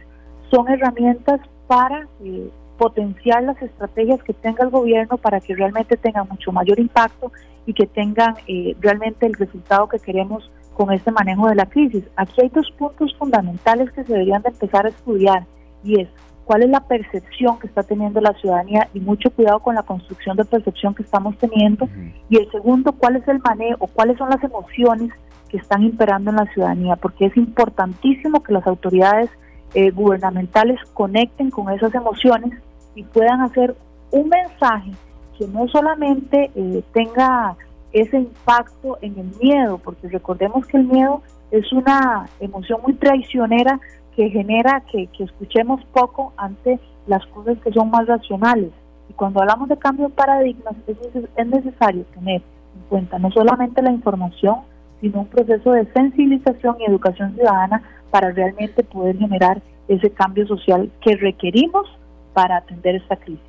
son 0.56 0.70
herramientas 0.70 1.42
para 1.68 2.08
eh, 2.24 2.50
potenciar 2.78 3.44
las 3.44 3.62
estrategias 3.62 4.24
que 4.24 4.34
tenga 4.34 4.64
el 4.64 4.70
gobierno 4.70 5.18
para 5.18 5.42
que 5.42 5.54
realmente 5.54 5.98
tengan 5.98 6.28
mucho 6.30 6.52
mayor 6.54 6.80
impacto 6.80 7.32
y 7.66 7.74
que 7.74 7.88
tengan 7.88 8.36
eh, 8.48 8.76
realmente 8.80 9.26
el 9.26 9.34
resultado 9.34 9.90
que 9.90 10.00
queremos 10.00 10.50
con 10.74 10.94
este 10.94 11.12
manejo 11.12 11.48
de 11.48 11.56
la 11.56 11.66
crisis. 11.66 12.06
Aquí 12.16 12.42
hay 12.42 12.50
dos 12.50 12.72
puntos 12.78 13.14
fundamentales 13.18 13.92
que 13.92 14.04
se 14.04 14.14
deberían 14.14 14.42
de 14.44 14.50
empezar 14.50 14.86
a 14.86 14.90
estudiar 14.90 15.46
y 15.84 16.02
es 16.02 16.10
cuál 16.46 16.64
es 16.64 16.70
la 16.70 16.82
percepción 16.82 17.60
que 17.60 17.68
está 17.68 17.84
teniendo 17.84 18.22
la 18.22 18.34
ciudadanía 18.34 18.88
y 18.94 19.00
mucho 19.02 19.32
cuidado 19.32 19.60
con 19.60 19.76
la 19.76 19.84
construcción 19.84 20.38
de 20.38 20.46
percepción 20.46 20.96
que 20.96 21.04
estamos 21.04 21.38
teniendo. 21.38 21.90
Y 22.30 22.38
el 22.38 22.50
segundo 22.52 22.94
cuál 22.94 23.18
es 23.18 23.28
el 23.28 23.40
manejo 23.40 23.88
cuáles 23.88 24.18
son 24.18 24.30
las 24.30 24.44
emociones 24.44 25.12
que 25.50 25.58
están 25.58 25.84
imperando 25.84 26.30
en 26.30 26.38
la 26.38 26.54
ciudadanía 26.54 26.96
porque 26.96 27.26
es 27.26 27.36
importantísimo 27.36 28.42
que 28.42 28.54
las 28.54 28.66
autoridades 28.68 29.30
eh, 29.76 29.92
gubernamentales 29.92 30.80
conecten 30.94 31.52
con 31.52 31.70
esas 31.70 31.94
emociones 31.94 32.60
y 32.96 33.04
puedan 33.04 33.42
hacer 33.42 33.76
un 34.12 34.30
mensaje 34.30 34.92
que 35.38 35.46
no 35.48 35.68
solamente 35.68 36.50
eh, 36.56 36.82
tenga 36.94 37.58
ese 37.92 38.18
impacto 38.18 38.98
en 39.02 39.20
el 39.20 39.32
miedo, 39.42 39.78
porque 39.78 40.08
recordemos 40.08 40.66
que 40.66 40.78
el 40.78 40.86
miedo 40.86 41.22
es 41.52 41.72
una 41.74 42.26
emoción 42.40 42.82
muy 42.84 42.94
traicionera 42.94 43.80
que 44.16 44.30
genera 44.30 44.82
que, 44.92 45.08
que 45.08 45.26
escuchemos 45.26 45.84
poco 45.92 46.32
ante 46.38 46.80
las 47.06 47.26
cosas 47.28 47.58
que 47.60 47.74
son 47.74 47.90
más 47.90 48.08
racionales. 48.08 48.72
Y 49.10 49.14
cuando 49.14 49.42
hablamos 49.42 49.68
de 49.68 49.78
cambio 49.78 50.08
de 50.08 50.14
paradigmas, 50.14 50.76
es, 50.88 50.98
es 51.36 51.48
necesario 51.48 52.06
tener 52.14 52.42
en 52.76 52.82
cuenta 52.88 53.20
no 53.20 53.30
solamente 53.32 53.82
la 53.82 53.92
información, 53.92 54.60
sino 55.02 55.20
un 55.20 55.28
proceso 55.28 55.74
de 55.74 55.86
sensibilización 55.92 56.78
y 56.80 56.86
educación 56.86 57.36
ciudadana 57.36 57.84
para 58.16 58.32
realmente 58.32 58.82
poder 58.82 59.18
generar 59.18 59.62
ese 59.90 60.10
cambio 60.10 60.48
social 60.48 60.90
que 61.02 61.18
requerimos 61.18 61.86
para 62.34 62.56
atender 62.56 62.96
esta 62.96 63.18
crisis. 63.18 63.44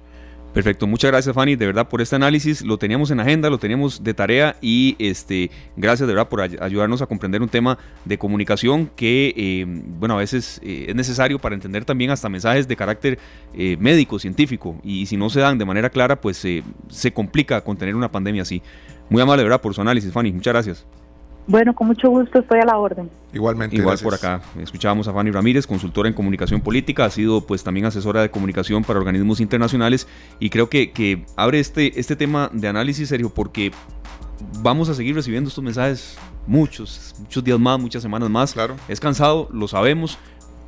Perfecto, 0.53 0.89
muchas 0.89 1.13
gracias 1.13 1.33
Fanny, 1.33 1.55
de 1.55 1.67
verdad 1.67 1.89
por 1.89 2.01
este 2.01 2.17
análisis, 2.17 2.63
lo 2.63 2.77
teníamos 2.77 3.13
en 3.13 3.21
agenda, 3.21 3.49
lo 3.49 3.59
teníamos 3.59 4.03
de 4.03 4.13
tarea 4.13 4.57
y 4.61 4.97
este, 4.99 5.53
gracias 5.77 6.09
de 6.09 6.15
verdad 6.15 6.29
por 6.29 6.41
ayudarnos 6.41 7.01
a 7.01 7.07
comprender 7.07 7.43
un 7.43 7.49
tema 7.49 7.79
de 8.05 8.19
comunicación 8.19 8.91
que, 8.97 9.33
eh, 9.37 9.67
bueno, 9.69 10.15
a 10.15 10.19
veces 10.19 10.61
eh, 10.65 10.87
es 10.89 10.97
necesario 10.97 11.39
para 11.39 11.55
entender 11.55 11.85
también 11.85 12.11
hasta 12.11 12.29
mensajes 12.29 12.67
de 12.67 12.75
carácter 12.75 13.21
eh, 13.55 13.77
médico, 13.79 14.19
científico 14.19 14.81
y, 14.83 15.07
si 15.07 15.17
no 15.17 15.31
se 15.31 15.39
dan 15.39 15.59
de 15.59 15.65
manera 15.65 15.91
clara, 15.91 16.21
pues 16.21 16.45
se 16.89 17.13
complica 17.13 17.61
contener 17.61 17.95
una 17.95 18.11
pandemia 18.11 18.43
así. 18.43 18.63
Muy 19.11 19.23
amable, 19.23 19.43
de 19.43 19.49
verdad, 19.49 19.61
por 19.61 19.75
su 19.75 19.81
análisis, 19.81 20.13
Fanny, 20.13 20.33
muchas 20.33 20.53
gracias. 20.53 21.06
Bueno, 21.47 21.75
con 21.75 21.87
mucho 21.87 22.11
gusto 22.11 22.41
estoy 22.41 22.59
a 22.61 22.65
la 22.65 22.77
orden. 22.77 23.09
Igualmente. 23.33 23.77
Igual 23.77 23.99
por 23.99 24.15
acá. 24.15 24.43
Escuchábamos 24.61 25.07
a 25.07 25.13
Fanny 25.13 25.31
Ramírez, 25.31 25.67
consultora 25.67 26.09
en 26.09 26.15
comunicación 26.15 26.61
política, 26.61 27.05
ha 27.05 27.11
sido 27.11 27.41
pues 27.41 27.63
también 27.63 27.87
asesora 27.87 28.23
de 28.23 28.31
comunicación 28.31 28.83
para 28.83 28.99
organismos 28.99 29.41
internacionales 29.41 30.09
y 30.41 30.51
creo 30.51 30.69
que, 30.69 30.91
que 30.91 31.25
abre 31.37 31.61
este, 31.61 31.99
este 32.01 32.17
tema 32.17 32.51
de 32.53 32.67
análisis, 32.67 33.09
Sergio, 33.09 33.31
porque 33.31 33.71
vamos 34.61 34.89
a 34.89 34.95
seguir 34.95 35.15
recibiendo 35.15 35.49
estos 35.49 35.63
mensajes 35.63 36.17
muchos, 36.47 37.15
muchos 37.19 37.45
días 37.45 37.61
más, 37.61 37.79
muchas 37.79 38.03
semanas 38.03 38.29
más. 38.29 38.53
Claro. 38.53 38.77
Es 38.89 38.99
cansado, 38.99 39.49
lo 39.53 39.69
sabemos, 39.69 40.19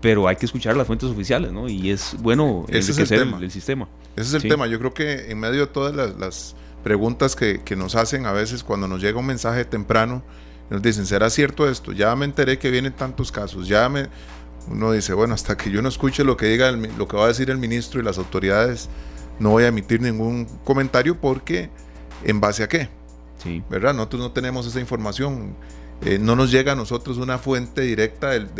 pero 0.00 0.28
hay 0.28 0.36
que 0.36 0.46
escuchar 0.46 0.76
las 0.76 0.86
fuentes 0.86 1.08
oficiales, 1.08 1.50
¿no? 1.50 1.68
Y 1.68 1.90
es 1.90 2.16
bueno 2.20 2.66
Ese 2.68 2.92
es 2.92 3.10
el, 3.10 3.34
el, 3.42 3.50
sistema. 3.50 3.88
Ese 4.14 4.36
es 4.36 4.44
el 4.44 4.48
tema. 4.48 4.68
Yo 4.68 4.78
creo 4.78 4.94
que 4.94 5.30
en 5.30 5.40
medio 5.40 5.60
de 5.60 5.66
todas 5.66 5.94
las, 5.94 6.54
preguntas 6.84 7.34
que, 7.34 7.60
que 7.64 7.74
nos 7.74 7.96
hacen 7.96 8.24
a 8.24 8.32
veces 8.32 8.62
cuando 8.62 8.86
nos 8.86 9.02
llega 9.02 9.18
un 9.18 9.26
mensaje 9.26 9.64
temprano, 9.64 10.22
nos 10.70 10.82
dicen, 10.82 11.06
¿será 11.06 11.30
cierto 11.30 11.68
esto? 11.68 11.92
Ya 11.92 12.14
me 12.16 12.24
enteré 12.24 12.58
que 12.58 12.70
vienen 12.70 12.92
tantos 12.92 13.32
casos, 13.32 13.68
ya 13.68 13.88
me... 13.88 14.08
Uno 14.70 14.92
dice, 14.92 15.14
bueno, 15.14 15.32
hasta 15.32 15.56
que 15.56 15.70
yo 15.70 15.80
no 15.80 15.88
escuche 15.88 16.24
lo 16.24 16.36
que 16.36 16.46
diga 16.46 16.70
lo 16.70 17.08
que 17.08 17.16
va 17.16 17.24
a 17.24 17.28
decir 17.28 17.48
el 17.48 17.56
ministro 17.56 18.00
y 18.00 18.04
las 18.04 18.18
autoridades, 18.18 18.90
no 19.38 19.50
voy 19.50 19.64
a 19.64 19.68
emitir 19.68 20.02
ningún 20.02 20.44
comentario 20.64 21.18
porque 21.18 21.70
en 22.22 22.40
base 22.40 22.64
a 22.64 22.68
qué, 22.68 22.90
sí. 23.42 23.62
¿verdad? 23.70 23.94
Nosotros 23.94 24.20
no 24.20 24.32
tenemos 24.32 24.66
esa 24.66 24.78
información, 24.78 25.54
eh, 26.02 26.18
no 26.20 26.36
nos 26.36 26.50
llega 26.50 26.72
a 26.72 26.74
nosotros 26.74 27.16
una 27.16 27.38
fuente 27.38 27.80
directa 27.80 28.30
del, 28.30 28.50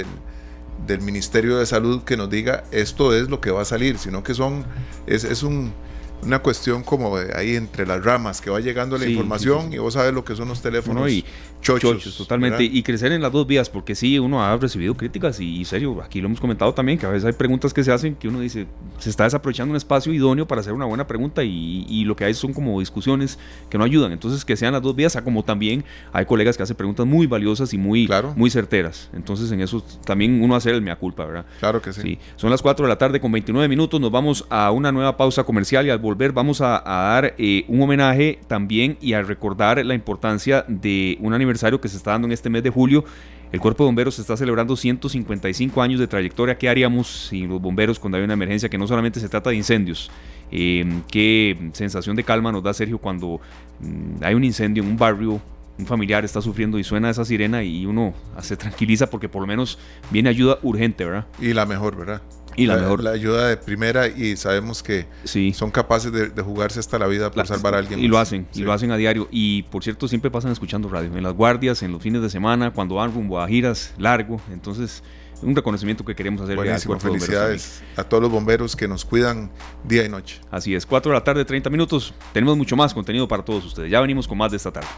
del, 0.86 1.00
Ministerio 1.02 1.58
de 1.58 1.66
Salud 1.66 2.04
que 2.04 2.16
nos 2.16 2.30
diga 2.30 2.64
esto 2.70 3.14
es 3.14 3.28
lo 3.28 3.42
que 3.42 3.50
va 3.50 3.62
a 3.62 3.66
salir, 3.66 3.98
sino 3.98 4.22
que 4.22 4.32
son 4.32 4.64
es, 5.06 5.24
es 5.24 5.42
un 5.42 5.74
una 6.22 6.40
cuestión 6.40 6.82
como 6.82 7.16
ahí 7.16 7.54
entre 7.54 7.86
las 7.86 8.04
ramas 8.04 8.40
que 8.40 8.50
va 8.50 8.60
llegando 8.60 8.98
la 8.98 9.06
información 9.06 9.72
y 9.72 9.78
vos 9.78 9.94
sabes 9.94 10.12
lo 10.12 10.24
que 10.24 10.34
son 10.34 10.48
los 10.48 10.60
teléfonos 10.60 11.10
y 11.10 11.24
chochos, 11.60 12.16
totalmente. 12.16 12.64
y 12.64 12.82
crecer 12.82 13.12
en 13.12 13.22
las 13.22 13.32
dos 13.32 13.46
vías 13.46 13.68
porque 13.68 13.94
sí 13.94 14.18
uno 14.18 14.42
ha 14.42 14.56
recibido 14.56 14.94
críticas 14.94 15.40
y, 15.40 15.64
serio 15.64 16.00
aquí 16.02 16.20
lo 16.20 16.26
hemos 16.26 16.40
comentado 16.40 16.72
también 16.74 16.98
que 16.98 17.06
a 17.06 17.10
veces 17.10 17.24
hay 17.24 17.32
preguntas 17.32 17.74
que 17.74 17.84
se 17.84 17.92
hacen 17.92 18.14
que 18.14 18.28
uno 18.28 18.40
dice 18.40 18.66
se 18.98 19.10
está 19.10 19.24
desaprovechando 19.24 19.72
un 19.72 19.76
espacio 19.76 20.12
idóneo 20.12 20.46
para 20.46 20.60
hacer 20.60 20.72
una 20.72 20.84
buena 20.86 21.06
pregunta 21.06 21.42
y, 21.44 22.04
lo 22.04 22.16
que 22.16 22.24
hay 22.24 22.32
son 22.32 22.54
como 22.54 22.80
discusiones 22.80 23.38
que 23.68 23.76
no 23.76 23.84
ayudan. 23.84 24.12
Entonces 24.12 24.44
que 24.44 24.56
sean 24.56 24.72
las 24.72 24.80
dos 24.80 24.96
vías 24.96 25.16
como 25.22 25.44
también 25.44 25.84
hay 26.12 26.24
colegas 26.24 26.56
que 26.56 26.62
hacen 26.62 26.76
preguntas 26.76 27.04
muy 27.06 27.26
valiosas 27.26 27.74
y 27.74 27.78
muy 27.78 28.08
muy 28.36 28.50
certeras. 28.50 29.10
Entonces 29.12 29.50
en 29.52 29.60
eso 29.60 29.84
también 30.04 30.42
uno 30.42 30.56
hace 30.56 30.70
el 30.70 30.80
mea 30.80 30.96
culpa 30.96 31.26
verdad 31.26 31.46
claro 31.60 31.82
que 31.82 31.92
sí. 31.92 32.00
sí. 32.00 32.18
Son 32.36 32.50
las 32.50 32.62
4 32.62 32.86
de 32.86 32.88
la 32.88 32.98
tarde 32.98 33.20
con 33.20 33.30
29 33.32 33.68
minutos 33.68 34.00
nos 34.00 34.10
vamos 34.10 34.46
a 34.48 34.70
una 34.70 34.92
nueva 34.92 35.16
pausa 35.16 35.44
comercial 35.44 35.86
y 35.86 35.90
al 35.90 35.98
volver 36.08 36.32
vamos 36.32 36.60
a, 36.60 36.82
dar 36.84 37.34
eh, 37.36 37.64
un 37.68 37.82
homenaje 37.82 38.38
también 38.46 38.96
y 39.00 39.12
a 39.12 39.22
recordar 39.22 39.84
la 39.84 39.94
importancia 39.94 40.64
de 40.66 41.18
un 41.20 41.34
aniversario 41.34 41.80
que 41.80 41.88
se 41.88 41.98
está 41.98 42.12
dando 42.12 42.26
en 42.26 42.32
este 42.32 42.48
mes 42.48 42.62
de 42.62 42.70
julio. 42.70 43.04
El 43.52 43.60
Cuerpo 43.60 43.84
de 43.84 43.88
Bomberos 43.88 44.18
está 44.18 44.36
celebrando 44.36 44.76
155 44.76 45.80
años 45.80 46.00
de 46.00 46.06
trayectoria. 46.06 46.56
¿Qué 46.56 46.68
haríamos 46.68 47.28
sin 47.28 47.48
los 47.48 47.60
bomberos 47.60 47.98
cuando 47.98 48.18
hay 48.18 48.24
una 48.24 48.34
emergencia 48.34 48.68
que 48.68 48.76
no 48.76 48.86
solamente 48.86 49.20
se 49.20 49.28
trata 49.28 49.50
de 49.50 49.56
incendios? 49.56 50.10
Eh, 50.50 50.86
qué 51.10 51.56
sensación 51.72 52.16
de 52.16 52.24
calma 52.24 52.52
nos 52.52 52.62
da 52.62 52.72
Sergio 52.72 52.98
cuando 52.98 53.40
mm, 53.80 54.22
hay 54.22 54.34
un 54.34 54.44
incendio 54.44 54.82
en 54.82 54.90
un 54.90 54.96
barrio, 54.96 55.40
un 55.78 55.86
familiar 55.86 56.24
está 56.24 56.40
sufriendo 56.42 56.78
y 56.78 56.84
suena 56.84 57.10
esa 57.10 57.24
sirena 57.24 57.62
y 57.62 57.86
uno 57.86 58.14
se 58.40 58.56
tranquiliza 58.56 59.08
porque 59.08 59.28
por 59.28 59.42
lo 59.42 59.46
menos 59.46 59.78
viene 60.10 60.28
ayuda 60.28 60.58
urgente, 60.62 61.04
¿verdad? 61.04 61.26
Y 61.40 61.52
la 61.52 61.66
mejor, 61.66 61.96
¿verdad? 61.96 62.22
Y 62.58 62.66
la, 62.66 62.76
mejor. 62.76 63.02
La 63.02 63.10
ayuda 63.10 63.48
de 63.48 63.56
primera 63.56 64.08
y 64.08 64.36
sabemos 64.36 64.82
que 64.82 65.06
son 65.54 65.70
capaces 65.70 66.12
de, 66.12 66.42
jugarse 66.42 66.80
hasta 66.80 66.98
la 66.98 67.06
vida 67.06 67.30
por 67.30 67.46
salvar 67.46 67.74
a 67.74 67.78
alguien. 67.78 68.00
Y 68.00 68.08
lo 68.08 68.18
hacen, 68.18 68.46
y 68.54 68.62
lo 68.62 68.72
hacen 68.72 68.90
a 68.90 68.96
diario. 68.96 69.28
Y 69.30 69.62
por 69.64 69.84
cierto, 69.84 70.08
siempre 70.08 70.30
pasan 70.30 70.50
escuchando 70.50 70.88
radio. 70.88 71.16
En 71.16 71.22
las 71.22 71.34
guardias, 71.34 71.82
en 71.82 71.92
los 71.92 72.02
fines 72.02 72.22
de 72.22 72.30
semana, 72.30 72.72
cuando 72.72 72.96
van 72.96 73.12
rumbo 73.12 73.40
a 73.40 73.46
giras 73.46 73.94
largo. 73.98 74.40
Entonces, 74.52 75.02
un 75.42 75.54
reconocimiento 75.54 76.04
que 76.04 76.14
queremos 76.14 76.40
hacer. 76.42 76.56
Buenísimo, 76.56 76.98
felicidades 76.98 77.82
a 77.96 78.04
todos 78.04 78.22
los 78.22 78.32
bomberos 78.32 78.74
que 78.74 78.88
nos 78.88 79.04
cuidan 79.04 79.50
día 79.84 80.04
y 80.04 80.08
noche. 80.08 80.40
Así 80.50 80.74
es, 80.74 80.84
4 80.86 81.12
de 81.12 81.18
la 81.18 81.24
tarde, 81.24 81.44
30 81.44 81.70
minutos. 81.70 82.14
Tenemos 82.32 82.56
mucho 82.56 82.76
más 82.76 82.92
contenido 82.92 83.28
para 83.28 83.44
todos 83.44 83.64
ustedes. 83.64 83.90
Ya 83.90 84.00
venimos 84.00 84.26
con 84.26 84.38
más 84.38 84.50
de 84.50 84.56
esta 84.56 84.72
tarde. 84.72 84.88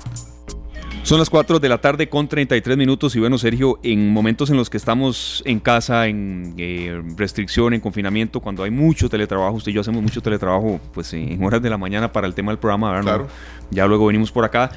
Son 1.02 1.18
las 1.18 1.30
4 1.30 1.58
de 1.58 1.68
la 1.68 1.78
tarde 1.78 2.08
con 2.08 2.28
33 2.28 2.76
minutos 2.76 3.16
y 3.16 3.20
bueno, 3.20 3.36
Sergio, 3.36 3.80
en 3.82 4.12
momentos 4.12 4.50
en 4.50 4.56
los 4.56 4.70
que 4.70 4.76
estamos 4.76 5.42
en 5.44 5.58
casa, 5.58 6.06
en 6.06 6.54
eh, 6.56 7.02
restricción, 7.16 7.74
en 7.74 7.80
confinamiento, 7.80 8.40
cuando 8.40 8.62
hay 8.62 8.70
mucho 8.70 9.08
teletrabajo, 9.08 9.56
usted 9.56 9.72
y 9.72 9.74
yo 9.74 9.80
hacemos 9.80 10.02
mucho 10.02 10.20
teletrabajo 10.20 10.78
pues 10.92 11.12
en 11.14 11.42
horas 11.42 11.62
de 11.62 11.70
la 11.70 11.78
mañana 11.78 12.12
para 12.12 12.26
el 12.26 12.34
tema 12.34 12.52
del 12.52 12.58
programa, 12.58 12.92
¿verdad? 12.92 13.16
Claro. 13.16 13.28
Ya 13.70 13.86
luego 13.86 14.06
venimos 14.06 14.30
por 14.30 14.44
acá. 14.44 14.70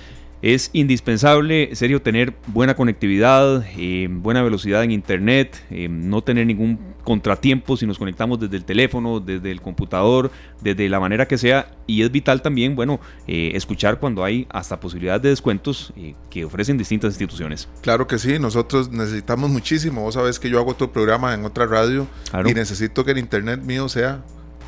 Es 0.43 0.71
indispensable, 0.73 1.73
serio, 1.73 2.01
tener 2.01 2.33
buena 2.47 2.75
conectividad, 2.75 3.65
eh, 3.77 4.09
buena 4.11 4.43
velocidad 4.43 4.83
en 4.83 4.91
Internet, 4.91 5.63
eh, 5.71 5.87
no 5.89 6.21
tener 6.21 6.45
ningún 6.45 6.77
contratiempo 7.05 7.77
si 7.77 7.87
nos 7.87 7.97
conectamos 7.97 8.41
desde 8.41 8.57
el 8.57 8.65
teléfono, 8.65 9.21
desde 9.21 9.51
el 9.51 9.61
computador, 9.61 10.31
desde 10.59 10.89
la 10.89 10.99
manera 10.99 11.29
que 11.29 11.37
sea. 11.37 11.71
Y 11.87 12.01
es 12.01 12.11
vital 12.11 12.41
también, 12.41 12.75
bueno, 12.75 12.99
eh, 13.25 13.51
escuchar 13.55 14.01
cuando 14.01 14.21
hay 14.25 14.45
hasta 14.49 14.81
posibilidades 14.81 15.21
de 15.21 15.29
descuentos 15.29 15.93
que 16.29 16.43
ofrecen 16.43 16.77
distintas 16.77 17.13
instituciones. 17.13 17.69
Claro 17.79 18.05
que 18.05 18.19
sí, 18.19 18.37
nosotros 18.37 18.91
necesitamos 18.91 19.49
muchísimo. 19.49 20.01
Vos 20.01 20.15
sabés 20.15 20.39
que 20.39 20.49
yo 20.49 20.59
hago 20.59 20.71
otro 20.71 20.91
programa 20.91 21.33
en 21.33 21.45
otra 21.45 21.67
radio 21.67 22.05
y 22.45 22.53
necesito 22.53 23.05
que 23.05 23.11
el 23.11 23.17
Internet 23.17 23.61
mío 23.61 23.87
sea 23.87 24.21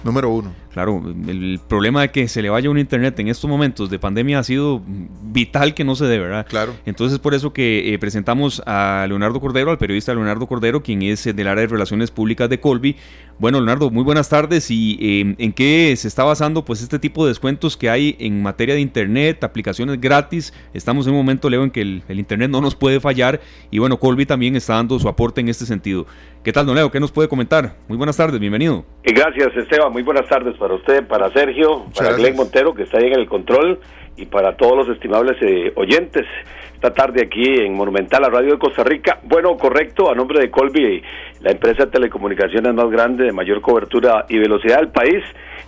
número 0.05 0.29
uno. 0.29 0.53
Claro, 0.71 1.01
el 1.27 1.59
problema 1.67 2.01
de 2.01 2.11
que 2.11 2.27
se 2.27 2.41
le 2.41 2.49
vaya 2.49 2.69
un 2.69 2.77
internet 2.77 3.19
en 3.19 3.27
estos 3.27 3.49
momentos 3.49 3.89
de 3.89 3.97
pandemia 3.97 4.39
ha 4.39 4.43
sido 4.43 4.81
vital 5.23 5.73
que 5.73 5.83
no 5.83 5.95
se 5.95 6.05
dé, 6.05 6.19
¿verdad? 6.19 6.45
Claro. 6.47 6.73
Entonces, 6.85 7.17
por 7.17 7.33
eso 7.33 7.51
que 7.53 7.93
eh, 7.93 7.99
presentamos 7.99 8.61
a 8.65 9.05
Leonardo 9.07 9.41
Cordero, 9.41 9.71
al 9.71 9.77
periodista 9.77 10.13
Leonardo 10.13 10.45
Cordero, 10.47 10.83
quien 10.83 11.01
es 11.01 11.25
eh, 11.25 11.33
del 11.33 11.47
área 11.47 11.61
de 11.61 11.67
Relaciones 11.67 12.11
Públicas 12.11 12.49
de 12.49 12.59
Colby. 12.59 12.95
Bueno, 13.39 13.57
Leonardo, 13.57 13.89
muy 13.89 14.03
buenas 14.03 14.29
tardes. 14.29 14.69
¿Y 14.69 14.97
em, 15.21 15.35
en 15.39 15.51
qué 15.51 15.93
se 15.97 16.07
está 16.07 16.23
basando 16.23 16.63
pues 16.63 16.81
este 16.81 16.99
tipo 16.99 17.25
de 17.25 17.31
descuentos 17.31 17.75
que 17.75 17.89
hay 17.89 18.15
en 18.19 18.43
materia 18.43 18.75
de 18.75 18.81
internet, 18.81 19.43
aplicaciones 19.43 19.99
gratis? 19.99 20.53
Estamos 20.73 21.07
en 21.07 21.13
un 21.13 21.19
momento, 21.19 21.49
Leo, 21.49 21.63
en 21.63 21.71
que 21.71 21.81
el, 21.81 22.03
el 22.07 22.19
internet 22.19 22.51
no 22.51 22.61
nos 22.61 22.75
puede 22.75 22.99
fallar 22.99 23.41
y 23.71 23.79
bueno, 23.79 23.97
Colby 23.97 24.25
también 24.25 24.55
está 24.55 24.75
dando 24.75 24.99
su 24.99 25.09
aporte 25.09 25.41
en 25.41 25.49
este 25.49 25.65
sentido. 25.65 26.05
¿Qué 26.45 26.53
tal, 26.53 26.67
don 26.67 26.75
Leo? 26.75 26.91
¿Qué 26.91 26.99
nos 26.99 27.11
puede 27.11 27.27
comentar? 27.27 27.73
Muy 27.87 27.97
buenas 27.97 28.17
tardes, 28.17 28.39
bienvenido. 28.39 28.85
Gracias, 29.03 29.47
Esteban. 29.57 29.94
Muy 29.95 30.03
buenas 30.03 30.27
tardes 30.27 30.57
para 30.57 30.73
usted, 30.73 31.07
para 31.07 31.31
Sergio, 31.31 31.85
para 31.95 32.11
Glenn 32.17 32.35
Montero, 32.35 32.73
que 32.75 32.83
está 32.83 32.97
ahí 32.97 33.07
en 33.07 33.17
el 33.17 33.29
control, 33.29 33.79
y 34.17 34.25
para 34.25 34.55
todos 34.55 34.77
los 34.77 34.95
estimables 34.95 35.37
eh, 35.41 35.71
oyentes. 35.75 36.25
Esta 36.73 36.93
tarde 36.93 37.23
aquí 37.23 37.43
en 37.43 37.73
Monumental, 37.73 38.21
la 38.21 38.29
radio 38.29 38.53
de 38.53 38.59
Costa 38.59 38.83
Rica. 38.83 39.19
Bueno, 39.23 39.57
correcto, 39.57 40.11
a 40.11 40.15
nombre 40.15 40.39
de 40.39 40.51
Colby, 40.51 41.01
la 41.41 41.51
empresa 41.51 41.85
de 41.85 41.91
telecomunicaciones 41.91 42.73
más 42.73 42.89
grande, 42.89 43.25
de 43.25 43.31
mayor 43.31 43.61
cobertura 43.61 44.25
y 44.29 44.37
velocidad 44.37 44.77
del 44.77 44.89
país 44.89 45.23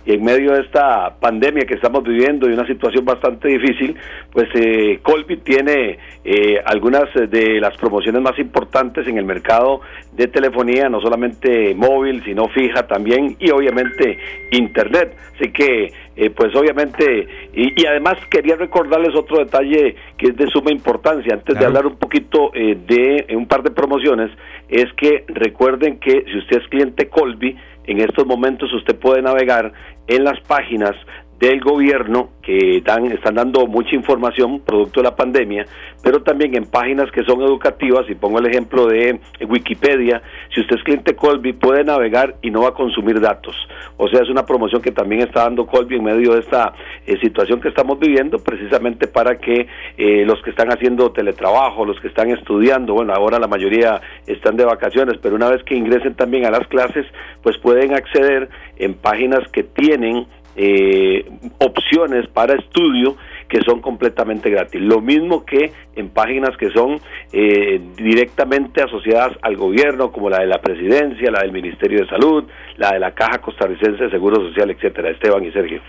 y 0.08 0.14
en 0.14 0.24
medio 0.24 0.52
de 0.52 0.62
esta 0.62 1.14
pandemia 1.20 1.66
que 1.66 1.74
estamos 1.74 2.02
viviendo 2.02 2.48
y 2.48 2.54
una 2.54 2.66
situación 2.66 3.04
bastante 3.04 3.48
difícil, 3.48 3.94
pues 4.32 4.48
eh, 4.54 5.00
Colby 5.02 5.36
tiene 5.38 5.98
eh, 6.24 6.58
algunas 6.64 7.12
de 7.14 7.60
las 7.60 7.76
promociones 7.76 8.22
más 8.22 8.38
importantes 8.38 9.06
en 9.06 9.18
el 9.18 9.26
mercado 9.26 9.82
de 10.12 10.26
telefonía, 10.28 10.88
no 10.88 11.00
solamente 11.02 11.74
móvil, 11.74 12.22
sino 12.24 12.48
fija 12.48 12.86
también 12.86 13.36
y 13.38 13.50
obviamente 13.50 14.18
internet. 14.52 15.14
Así 15.34 15.52
que, 15.52 15.92
eh, 16.20 16.30
pues 16.30 16.52
obviamente, 16.56 17.28
y, 17.52 17.86
además 17.86 18.14
quería 18.28 18.56
recordarles 18.56 19.14
otro 19.14 19.38
detalle 19.38 19.94
que 20.16 20.30
es 20.30 20.36
de 20.36 20.48
suma 20.48 20.72
importancia, 20.72 21.32
antes 21.32 21.56
de 21.56 21.64
hablar 21.64 21.86
un 21.86 21.96
poquito 21.96 22.50
eh, 22.54 22.76
de 22.88 23.36
un 23.36 23.46
par 23.46 23.62
de 23.62 23.70
promociones, 23.70 24.28
es 24.68 24.86
que 24.96 25.24
recuerden 25.28 26.00
que 26.00 26.24
si 26.24 26.38
usted 26.38 26.60
es 26.60 26.68
cliente 26.70 27.08
Colby, 27.08 27.56
en 27.84 28.00
estos 28.00 28.26
momentos 28.26 28.72
usted 28.72 28.98
puede 28.98 29.22
navegar 29.22 29.72
en 30.08 30.24
las 30.24 30.40
páginas 30.40 30.96
del 31.38 31.60
gobierno 31.60 32.30
que 32.42 32.80
dan, 32.84 33.06
están 33.12 33.34
dando 33.34 33.66
mucha 33.66 33.94
información 33.94 34.60
producto 34.60 35.00
de 35.00 35.04
la 35.04 35.14
pandemia, 35.14 35.66
pero 36.02 36.22
también 36.22 36.56
en 36.56 36.64
páginas 36.64 37.10
que 37.12 37.22
son 37.24 37.42
educativas, 37.42 38.08
y 38.08 38.14
pongo 38.14 38.38
el 38.38 38.46
ejemplo 38.46 38.86
de 38.86 39.20
Wikipedia, 39.46 40.22
si 40.54 40.60
usted 40.60 40.76
es 40.76 40.82
cliente 40.82 41.14
Colby 41.14 41.52
puede 41.52 41.84
navegar 41.84 42.36
y 42.42 42.50
no 42.50 42.62
va 42.62 42.68
a 42.68 42.74
consumir 42.74 43.20
datos. 43.20 43.54
O 43.96 44.08
sea, 44.08 44.22
es 44.22 44.30
una 44.30 44.46
promoción 44.46 44.80
que 44.80 44.92
también 44.92 45.22
está 45.22 45.42
dando 45.42 45.66
Colby 45.66 45.96
en 45.96 46.04
medio 46.04 46.34
de 46.34 46.40
esta 46.40 46.72
eh, 47.06 47.18
situación 47.20 47.60
que 47.60 47.68
estamos 47.68 47.98
viviendo, 47.98 48.38
precisamente 48.38 49.06
para 49.06 49.38
que 49.38 49.66
eh, 49.96 50.24
los 50.24 50.40
que 50.42 50.50
están 50.50 50.70
haciendo 50.72 51.12
teletrabajo, 51.12 51.84
los 51.84 52.00
que 52.00 52.08
están 52.08 52.30
estudiando, 52.30 52.94
bueno, 52.94 53.12
ahora 53.12 53.38
la 53.38 53.46
mayoría 53.46 54.00
están 54.26 54.56
de 54.56 54.64
vacaciones, 54.64 55.18
pero 55.22 55.36
una 55.36 55.50
vez 55.50 55.62
que 55.64 55.74
ingresen 55.74 56.14
también 56.14 56.46
a 56.46 56.50
las 56.50 56.66
clases, 56.68 57.06
pues 57.42 57.58
pueden 57.58 57.94
acceder 57.94 58.48
en 58.76 58.94
páginas 58.94 59.46
que 59.52 59.62
tienen 59.62 60.26
eh, 60.60 61.24
opciones 61.58 62.26
para 62.26 62.58
estudio 62.58 63.16
que 63.48 63.60
son 63.64 63.80
completamente 63.80 64.50
gratis. 64.50 64.80
Lo 64.80 65.00
mismo 65.00 65.44
que 65.44 65.72
en 65.94 66.08
páginas 66.08 66.56
que 66.58 66.68
son 66.70 67.00
eh, 67.32 67.80
directamente 67.96 68.82
asociadas 68.82 69.38
al 69.42 69.56
gobierno, 69.56 70.10
como 70.10 70.28
la 70.28 70.40
de 70.40 70.46
la 70.46 70.60
presidencia, 70.60 71.30
la 71.30 71.42
del 71.42 71.52
Ministerio 71.52 72.00
de 72.00 72.08
Salud, 72.08 72.42
la 72.76 72.92
de 72.92 72.98
la 72.98 73.12
Caja 73.12 73.38
Costarricense 73.38 74.02
de 74.02 74.10
Seguro 74.10 74.48
Social, 74.48 74.68
etcétera. 74.70 75.10
Esteban 75.10 75.44
y 75.44 75.52
Sergio. 75.52 75.80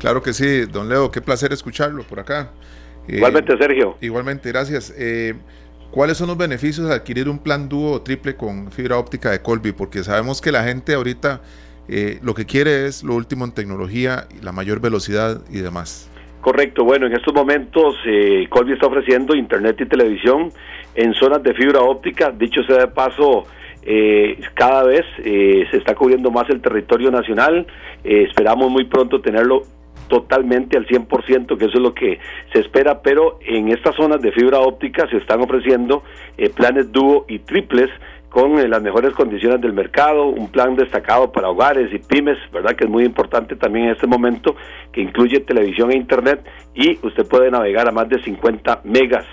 Claro 0.00 0.20
que 0.20 0.32
sí, 0.32 0.66
don 0.66 0.88
Leo, 0.88 1.12
qué 1.12 1.20
placer 1.20 1.52
escucharlo 1.52 2.02
por 2.02 2.18
acá. 2.18 2.50
Eh, 3.06 3.18
igualmente, 3.18 3.56
Sergio. 3.56 3.96
Igualmente, 4.00 4.50
gracias. 4.50 4.92
¿Cuáles 5.92 6.16
son 6.16 6.26
los 6.26 6.36
beneficios 6.36 6.88
de 6.88 6.94
adquirir 6.94 7.28
un 7.28 7.38
plan 7.38 7.68
dúo 7.68 7.92
o 7.92 8.02
triple 8.02 8.34
con 8.34 8.72
fibra 8.72 8.98
óptica 8.98 9.30
de 9.30 9.40
Colby? 9.40 9.70
Porque 9.70 10.02
sabemos 10.02 10.40
que 10.40 10.50
la 10.50 10.64
gente 10.64 10.94
ahorita 10.94 11.40
eh, 11.88 12.18
lo 12.22 12.34
que 12.34 12.46
quiere 12.46 12.86
es 12.86 13.02
lo 13.02 13.14
último 13.14 13.44
en 13.44 13.52
tecnología, 13.52 14.26
la 14.42 14.52
mayor 14.52 14.80
velocidad 14.80 15.40
y 15.50 15.60
demás. 15.60 16.10
Correcto, 16.44 16.84
bueno, 16.84 17.06
en 17.06 17.14
estos 17.14 17.32
momentos 17.32 17.96
eh, 18.04 18.46
Colby 18.50 18.74
está 18.74 18.86
ofreciendo 18.86 19.34
internet 19.34 19.80
y 19.80 19.86
televisión 19.86 20.52
en 20.94 21.14
zonas 21.14 21.42
de 21.42 21.54
fibra 21.54 21.80
óptica, 21.80 22.32
dicho 22.32 22.62
sea 22.64 22.80
de 22.80 22.88
paso, 22.88 23.44
eh, 23.82 24.38
cada 24.52 24.82
vez 24.82 25.06
eh, 25.24 25.64
se 25.70 25.78
está 25.78 25.94
cubriendo 25.94 26.30
más 26.30 26.50
el 26.50 26.60
territorio 26.60 27.10
nacional, 27.10 27.66
esperamos 28.04 28.70
muy 28.70 28.84
pronto 28.84 29.22
tenerlo 29.22 29.62
totalmente 30.08 30.76
al 30.76 30.86
100%, 30.86 31.56
que 31.56 31.64
eso 31.64 31.78
es 31.78 31.82
lo 31.82 31.94
que 31.94 32.18
se 32.52 32.58
espera, 32.58 33.00
pero 33.00 33.38
en 33.40 33.70
estas 33.70 33.96
zonas 33.96 34.20
de 34.20 34.30
fibra 34.30 34.58
óptica 34.58 35.08
se 35.08 35.16
están 35.16 35.40
ofreciendo 35.40 36.02
planes 36.54 36.92
dúo 36.92 37.24
y 37.26 37.38
triples 37.38 37.88
con 38.34 38.58
eh, 38.58 38.66
las 38.66 38.82
mejores 38.82 39.12
condiciones 39.12 39.60
del 39.60 39.72
mercado, 39.72 40.26
un 40.26 40.50
plan 40.50 40.74
destacado 40.74 41.30
para 41.30 41.50
hogares 41.50 41.88
y 41.94 41.98
pymes, 41.98 42.36
¿verdad? 42.52 42.74
Que 42.74 42.82
es 42.82 42.90
muy 42.90 43.04
importante 43.04 43.54
también 43.54 43.86
en 43.86 43.92
este 43.92 44.08
momento, 44.08 44.56
que 44.92 45.02
incluye 45.02 45.38
televisión 45.38 45.92
e 45.92 45.96
internet 45.96 46.44
y 46.74 46.98
usted 47.06 47.28
puede 47.28 47.48
navegar 47.48 47.88
a 47.88 47.92
más 47.92 48.08
de 48.08 48.20
50 48.20 48.80
megas. 48.82 49.24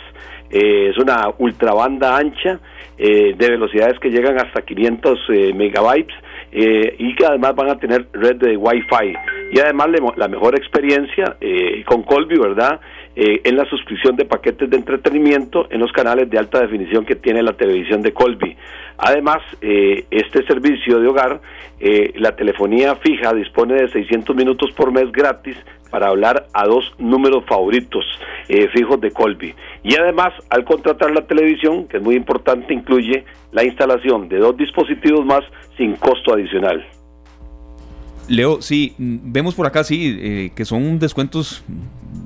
Eh, 0.51 0.89
es 0.91 0.99
una 0.99 1.33
ultrabanda 1.39 2.15
ancha 2.15 2.59
eh, 2.95 3.33
de 3.35 3.49
velocidades 3.49 3.97
que 3.97 4.11
llegan 4.11 4.39
hasta 4.39 4.61
500 4.61 5.17
megabytes 5.55 6.15
y 6.53 7.15
que 7.15 7.25
además 7.25 7.55
van 7.55 7.69
a 7.69 7.79
tener 7.79 8.07
red 8.11 8.35
de 8.35 8.55
Wi-Fi. 8.57 9.15
Y 9.53 9.59
además 9.59 9.87
la 10.17 10.27
mejor 10.27 10.53
experiencia 10.55 11.37
con 11.85 12.03
Colby, 12.03 12.37
¿verdad? 12.37 12.81
Eh, 13.13 13.41
en 13.43 13.57
la 13.57 13.65
suscripción 13.65 14.15
de 14.15 14.23
paquetes 14.23 14.69
de 14.69 14.77
entretenimiento 14.77 15.67
en 15.69 15.81
los 15.81 15.91
canales 15.91 16.29
de 16.29 16.39
alta 16.39 16.61
definición 16.61 17.05
que 17.05 17.15
tiene 17.15 17.43
la 17.43 17.51
televisión 17.51 18.01
de 18.01 18.13
Colby. 18.13 18.55
Además, 19.03 19.39
eh, 19.61 20.05
este 20.11 20.45
servicio 20.45 20.99
de 20.99 21.07
hogar, 21.07 21.41
eh, 21.79 22.13
la 22.17 22.35
telefonía 22.35 22.95
fija 22.97 23.33
dispone 23.33 23.73
de 23.73 23.89
600 23.89 24.35
minutos 24.35 24.71
por 24.73 24.91
mes 24.91 25.11
gratis 25.11 25.57
para 25.89 26.09
hablar 26.09 26.45
a 26.53 26.65
dos 26.65 26.85
números 26.99 27.43
favoritos 27.47 28.05
fijos 28.73 28.99
de 28.99 29.11
Colby. 29.11 29.55
Y 29.81 29.95
además, 29.95 30.33
al 30.49 30.65
contratar 30.65 31.11
la 31.11 31.25
televisión, 31.25 31.87
que 31.87 31.97
es 31.97 32.03
muy 32.03 32.15
importante, 32.15 32.73
incluye 32.73 33.23
la 33.53 33.63
instalación 33.63 34.27
de 34.27 34.39
dos 34.39 34.57
dispositivos 34.57 35.25
más 35.25 35.41
sin 35.77 35.95
costo 35.95 36.33
adicional. 36.33 36.85
Leo, 38.27 38.61
sí, 38.61 38.93
vemos 38.97 39.55
por 39.55 39.67
acá, 39.67 39.85
sí, 39.85 40.51
que 40.53 40.65
son 40.65 40.99
descuentos 40.99 41.63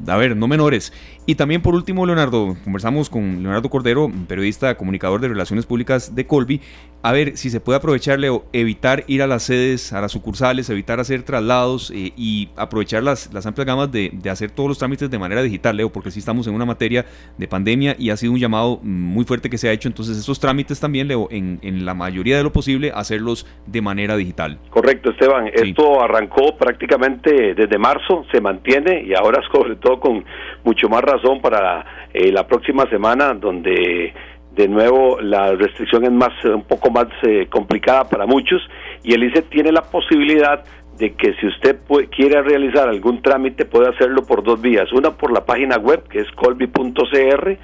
a 0.07 0.17
ver, 0.17 0.35
no 0.35 0.47
menores. 0.47 0.93
Y 1.27 1.33
también 1.33 1.63
por 1.63 1.73
último, 1.73 2.05
Leonardo, 2.05 2.55
conversamos 2.63 3.09
con 3.09 3.41
Leonardo 3.41 3.67
Cordero, 3.67 4.11
periodista, 4.27 4.75
comunicador 4.77 5.19
de 5.21 5.27
Relaciones 5.27 5.65
Públicas 5.65 6.13
de 6.13 6.27
Colby, 6.27 6.61
a 7.01 7.11
ver 7.11 7.35
si 7.35 7.49
se 7.49 7.59
puede 7.59 7.77
aprovecharle 7.77 8.29
o 8.29 8.45
evitar 8.53 9.03
ir 9.07 9.23
a 9.23 9.27
las 9.27 9.41
sedes, 9.41 9.91
a 9.91 10.01
las 10.01 10.11
sucursales, 10.11 10.69
evitar 10.69 10.99
hacer 10.99 11.23
traslados 11.23 11.89
eh, 11.89 12.13
y 12.15 12.49
aprovechar 12.55 13.01
las, 13.01 13.33
las 13.33 13.47
amplias 13.47 13.65
gamas 13.65 13.91
de, 13.91 14.11
hacer 14.29 14.51
todos 14.51 14.69
los 14.69 14.77
trámites 14.77 15.09
de 15.09 15.17
manera 15.17 15.41
digital, 15.41 15.75
Leo, 15.75 15.89
porque 15.89 16.11
sí 16.11 16.19
estamos 16.19 16.45
en 16.45 16.53
una 16.53 16.65
materia 16.65 17.05
de 17.39 17.47
pandemia 17.47 17.95
y 17.97 18.11
ha 18.11 18.17
sido 18.17 18.33
un 18.33 18.39
llamado 18.39 18.79
muy 18.83 19.25
fuerte 19.25 19.49
que 19.49 19.57
se 19.57 19.67
ha 19.67 19.71
hecho. 19.71 19.87
Entonces, 19.87 20.17
esos 20.17 20.39
trámites 20.39 20.79
también, 20.79 21.07
Leo, 21.07 21.27
en, 21.31 21.57
en 21.63 21.85
la 21.85 21.95
mayoría 21.95 22.37
de 22.37 22.43
lo 22.43 22.51
posible, 22.51 22.91
hacerlos 22.93 23.47
de 23.65 23.81
manera 23.81 24.15
digital. 24.15 24.59
Correcto, 24.69 25.09
Esteban. 25.09 25.49
Esto 25.51 26.03
arrancó 26.03 26.55
prácticamente 26.55 27.55
desde 27.55 27.79
marzo, 27.79 28.25
se 28.31 28.41
mantiene 28.41 29.03
y 29.03 29.15
ahora 29.15 29.41
sobre 29.51 29.75
todo 29.77 29.99
con 29.99 30.23
mucho 30.63 30.87
más 30.87 31.01
razón 31.01 31.14
para 31.41 31.85
eh, 32.13 32.31
la 32.31 32.45
próxima 32.47 32.89
semana, 32.89 33.33
donde 33.33 34.13
de 34.55 34.67
nuevo 34.67 35.19
la 35.21 35.51
restricción 35.51 36.05
es 36.05 36.11
más 36.11 36.31
un 36.45 36.63
poco 36.63 36.89
más 36.89 37.07
eh, 37.23 37.47
complicada 37.49 38.05
para 38.05 38.25
muchos 38.25 38.61
y 39.03 39.13
el 39.13 39.23
ICE 39.25 39.41
tiene 39.43 39.71
la 39.71 39.81
posibilidad 39.81 40.63
de 40.97 41.13
que 41.13 41.33
si 41.35 41.47
usted 41.47 41.79
quiere 42.09 42.41
realizar 42.41 42.87
algún 42.87 43.21
trámite 43.21 43.65
puede 43.65 43.89
hacerlo 43.89 44.23
por 44.25 44.43
dos 44.43 44.61
vías, 44.61 44.91
una 44.93 45.11
por 45.11 45.33
la 45.33 45.45
página 45.45 45.77
web 45.77 46.07
que 46.07 46.19
es 46.19 46.31
colby.cr 46.31 47.57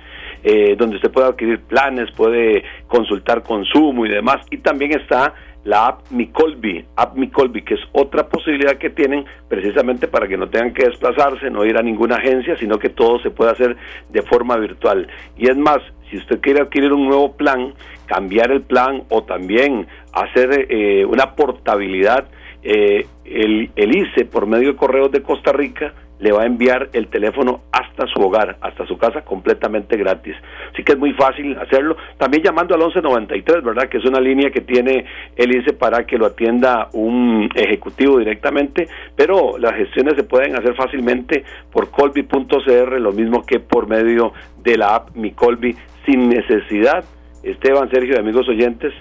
eh, 0.44 0.76
donde 0.76 0.98
usted 0.98 1.12
puede 1.12 1.28
adquirir 1.28 1.62
planes, 1.62 2.12
puede 2.12 2.64
consultar 2.88 3.42
consumo 3.42 4.06
y 4.06 4.10
demás 4.10 4.38
y 4.50 4.58
también 4.58 4.92
está 5.00 5.34
la 5.64 5.88
app 5.88 6.12
Mi 6.12 6.28
Colby, 6.28 6.86
app 6.96 7.16
Mi 7.16 7.30
Colby, 7.30 7.62
que 7.64 7.76
es 7.76 7.82
otra 7.92 8.28
posibilidad 8.28 8.78
que 8.78 8.90
tienen 8.90 9.26
precisamente 9.48 10.08
para 10.08 10.28
que 10.28 10.38
no 10.38 10.50
tengan 10.50 10.74
que 10.74 10.86
desplazarse, 10.86 11.50
no 11.50 11.66
ir 11.66 11.78
a 11.78 11.84
ninguna 11.84 12.16
agencia, 12.16 12.58
sino 12.58 12.80
que 12.80 12.90
todo 12.90 13.20
se 13.20 13.30
puede 13.30 13.52
hacer 13.52 13.78
de 14.10 14.22
forma 14.24 14.58
virtual. 14.58 15.08
Y 15.38 15.50
es 15.50 15.58
más, 15.58 15.80
si 16.10 16.18
usted 16.18 16.40
quiere 16.42 16.62
adquirir 16.62 16.94
un 16.94 17.08
nuevo 17.08 17.34
plan, 17.34 17.74
cambiar 18.08 18.52
el 18.52 18.62
plan 18.62 19.04
o 19.10 19.24
también 19.24 19.88
hacer 20.14 20.68
eh, 20.70 21.06
una 21.06 21.36
portabilidad, 21.36 22.26
eh, 22.64 23.08
el, 23.26 23.72
el 23.76 23.96
ICE 23.96 24.26
por 24.26 24.46
medio 24.46 24.70
de 24.70 24.76
correos 24.76 25.12
de 25.12 25.24
Costa 25.24 25.52
Rica 25.52 25.94
le 26.22 26.32
va 26.32 26.44
a 26.44 26.46
enviar 26.46 26.90
el 26.94 27.08
teléfono 27.08 27.62
hasta 27.72 28.08
su 28.08 28.22
hogar, 28.22 28.58
hasta 28.62 28.86
su 28.86 28.98
casa, 28.98 29.22
completamente 29.22 29.98
gratis. 29.98 30.36
Así 30.72 30.84
que 30.84 30.94
es 30.94 30.98
muy 30.98 31.14
fácil 31.14 31.58
hacerlo. 31.58 31.98
También 32.18 32.44
llamando 32.44 32.76
al 32.76 32.82
1193, 32.82 33.64
¿verdad? 33.64 33.90
Que 33.90 33.98
es 33.98 34.06
una 34.06 34.20
línea 34.20 34.52
que 34.52 34.62
tiene 34.62 35.06
el 35.36 35.56
ICE 35.56 35.74
para 35.74 36.06
que 36.06 36.18
lo 36.18 36.28
atienda 36.28 36.90
un 36.94 37.50
ejecutivo 37.56 38.20
directamente, 38.20 38.88
pero 39.16 39.58
las 39.58 39.76
gestiones 39.76 40.14
se 40.16 40.24
pueden 40.24 40.56
hacer 40.56 40.76
fácilmente 40.76 41.44
por 41.72 41.90
colby.cr, 41.90 43.00
lo 43.00 43.12
mismo 43.12 43.44
que 43.44 43.60
por 43.60 43.88
medio 43.88 44.34
de 44.64 44.78
la 44.78 44.96
app 44.96 45.16
Mi 45.16 45.32
Colby, 45.32 45.76
sin 46.06 46.30
necesidad 46.30 47.04
Esteban, 47.44 47.90
Sergio 47.90 48.16
y 48.16 48.20
amigos 48.20 48.48
oyentes 48.48 48.94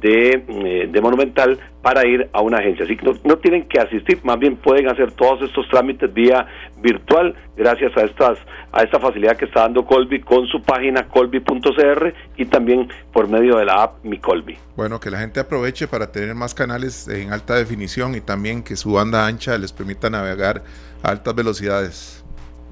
de, 0.00 0.44
eh, 0.48 0.88
de, 0.90 1.00
Monumental 1.00 1.58
para 1.82 2.06
ir 2.06 2.28
a 2.32 2.40
una 2.40 2.58
agencia. 2.58 2.84
Así 2.84 2.96
que 2.96 3.06
no, 3.24 3.38
tienen 3.38 3.66
que 3.68 3.80
asistir, 3.80 4.20
más 4.22 4.38
bien 4.38 4.56
pueden 4.56 4.88
hacer 4.88 5.12
todos 5.12 5.42
estos 5.42 5.68
trámites 5.68 6.12
vía 6.12 6.46
virtual 6.80 7.34
gracias 7.56 7.96
a 7.96 8.02
estas 8.02 8.38
a 8.70 8.82
esta 8.82 9.00
facilidad 9.00 9.36
que 9.36 9.46
está 9.46 9.62
dando 9.62 9.84
Colby 9.84 10.20
con 10.20 10.46
su 10.46 10.62
página 10.62 11.08
colby.cr 11.08 12.14
y 12.36 12.44
también 12.44 12.88
por 13.12 13.28
medio 13.28 13.56
de 13.56 13.64
la 13.64 13.82
app 13.82 14.04
Mi 14.04 14.18
Colby. 14.18 14.58
Bueno, 14.76 15.00
que 15.00 15.10
la 15.10 15.18
gente 15.20 15.40
aproveche 15.40 15.88
para 15.88 16.12
tener 16.12 16.34
más 16.34 16.54
canales 16.54 17.08
en 17.08 17.32
alta 17.32 17.54
definición 17.54 18.14
y 18.14 18.20
también 18.20 18.62
que 18.62 18.76
su 18.76 18.92
banda 18.92 19.26
ancha 19.26 19.56
les 19.56 19.72
permita 19.72 20.10
navegar 20.10 20.62
a 21.02 21.10
altas 21.10 21.34
velocidades. 21.34 22.24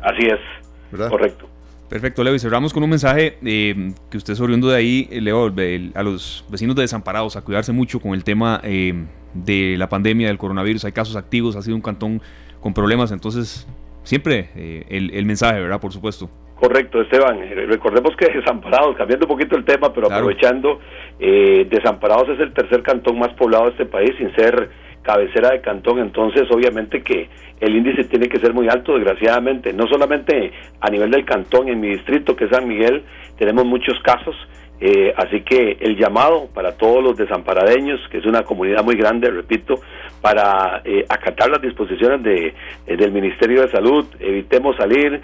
Así 0.03 0.27
es. 0.27 1.09
Correcto. 1.09 1.56
Perfecto, 1.89 2.25
Leo. 2.25 2.35
Y 2.35 2.39
cerramos 2.39 2.73
con 2.75 2.83
un 2.83 2.91
mensaje 2.91 3.39
eh, 3.45 3.93
que 4.11 4.17
usted 4.17 4.33
es 4.33 4.41
oriundo 4.41 4.69
de 4.69 4.77
ahí, 4.77 5.09
eh, 5.11 5.21
Leo, 5.21 5.53
a 5.95 6.03
los 6.03 6.45
vecinos 6.51 6.75
de 6.75 6.83
desamparados, 6.83 7.37
a 7.37 7.43
cuidarse 7.43 7.73
mucho 7.73 8.01
con 8.01 8.13
el 8.15 8.25
tema 8.25 8.61
eh, 8.65 8.95
de 9.35 9.77
la 9.79 9.89
pandemia 9.89 10.29
del 10.29 10.39
coronavirus. 10.39 10.85
Hay 10.85 10.93
casos 10.93 11.17
activos, 11.17 11.55
ha 11.55 11.63
sido 11.63 11.77
un 11.77 11.83
cantón 11.83 12.21
con 12.61 12.75
problemas, 12.75 13.13
entonces 13.13 13.69
siempre 14.03 14.51
el, 14.89 15.25
mensaje, 15.27 15.61
¿verdad? 15.61 15.81
Por 15.81 15.93
supuesto. 15.93 16.29
Correcto, 16.59 17.01
Esteban. 17.03 17.39
Recordemos 17.69 18.17
que 18.17 18.27
Desamparados, 18.33 18.97
cambiando 18.97 19.27
un 19.27 19.31
poquito 19.31 19.57
el 19.57 19.65
tema, 19.65 19.93
pero 19.93 20.11
aprovechando, 20.11 20.81
Desamparados 21.19 22.31
es 22.31 22.41
el 22.41 22.53
tercer 22.53 22.83
cantón 22.83 23.19
más 23.19 23.33
poblado 23.35 23.67
de 23.67 23.71
este 23.71 23.87
país, 23.87 24.11
sin 24.19 24.35
ser 24.35 24.71
cabecera 25.07 25.51
de 25.51 25.61
cantón, 25.61 26.01
entonces 26.01 26.43
obviamente 26.51 27.03
que 27.03 27.29
el 27.61 27.77
índice 27.77 28.05
tiene 28.05 28.29
que 28.29 28.41
ser 28.41 28.53
muy 28.53 28.67
alto, 28.69 28.95
desgraciadamente, 28.95 29.73
no 29.73 29.87
solamente 29.87 30.53
a 30.81 30.91
nivel 30.91 31.11
del 31.11 31.25
cantón, 31.25 31.69
en 31.69 31.81
mi 31.81 31.89
distrito, 31.97 32.35
que 32.35 32.45
es 32.45 32.51
San 32.51 32.67
Miguel, 32.67 33.05
tenemos 33.39 33.65
muchos 33.65 33.97
casos, 34.03 34.37
Eh, 34.79 35.11
así 35.17 35.41
que 35.41 35.79
el 35.81 35.97
llamado 35.97 36.49
para 36.53 36.77
todos 36.77 37.03
los 37.03 37.17
desamparadeños, 37.17 37.99
que 38.11 38.19
es 38.19 38.27
una 38.27 38.43
comunidad 38.43 38.85
muy 38.85 38.95
grande, 38.95 39.31
repito, 39.31 39.77
para 40.21 40.83
eh, 40.85 41.03
acatar 41.09 41.49
las 41.49 41.63
disposiciones 41.63 42.23
de, 42.23 42.53
eh, 42.87 42.97
del 42.97 43.11
Ministerio 43.11 43.63
de 43.63 43.71
Salud, 43.71 44.05
evitemos 44.21 44.77
salir, 44.77 45.23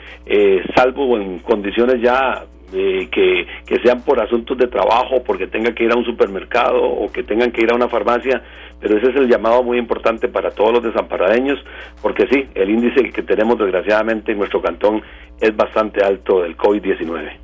salvo 0.75 1.19
en 1.19 1.41
condiciones 1.41 2.01
ya 2.01 2.47
que, 2.73 3.47
que, 3.67 3.81
sean 3.85 4.03
por 4.03 4.21
asuntos 4.21 4.57
de 4.57 4.67
trabajo, 4.67 5.23
porque 5.23 5.47
tengan 5.47 5.75
que 5.75 5.85
ir 5.85 5.93
a 5.93 5.97
un 5.97 6.05
supermercado 6.05 6.83
o 6.83 7.13
que 7.13 7.23
tengan 7.23 7.53
que 7.53 7.63
ir 7.63 7.71
a 7.71 7.77
una 7.77 7.89
farmacia, 7.89 8.43
pero 8.81 8.97
ese 8.97 9.11
es 9.11 9.17
el 9.17 9.29
llamado 9.29 9.63
muy 9.63 9.79
importante 9.79 10.29
para 10.29 10.51
todos 10.51 10.73
los 10.73 10.83
desamparadeños, 10.83 11.59
porque 12.01 12.27
sí, 12.29 12.49
el 12.55 12.71
índice 12.71 13.11
que 13.11 13.23
tenemos 13.23 13.59
desgraciadamente 13.59 14.33
en 14.33 14.39
nuestro 14.39 14.63
cantón 14.63 15.03
es 15.41 15.55
bastante 15.55 16.03
alto 16.03 16.41
del 16.43 16.57
COVID-19 16.57 17.43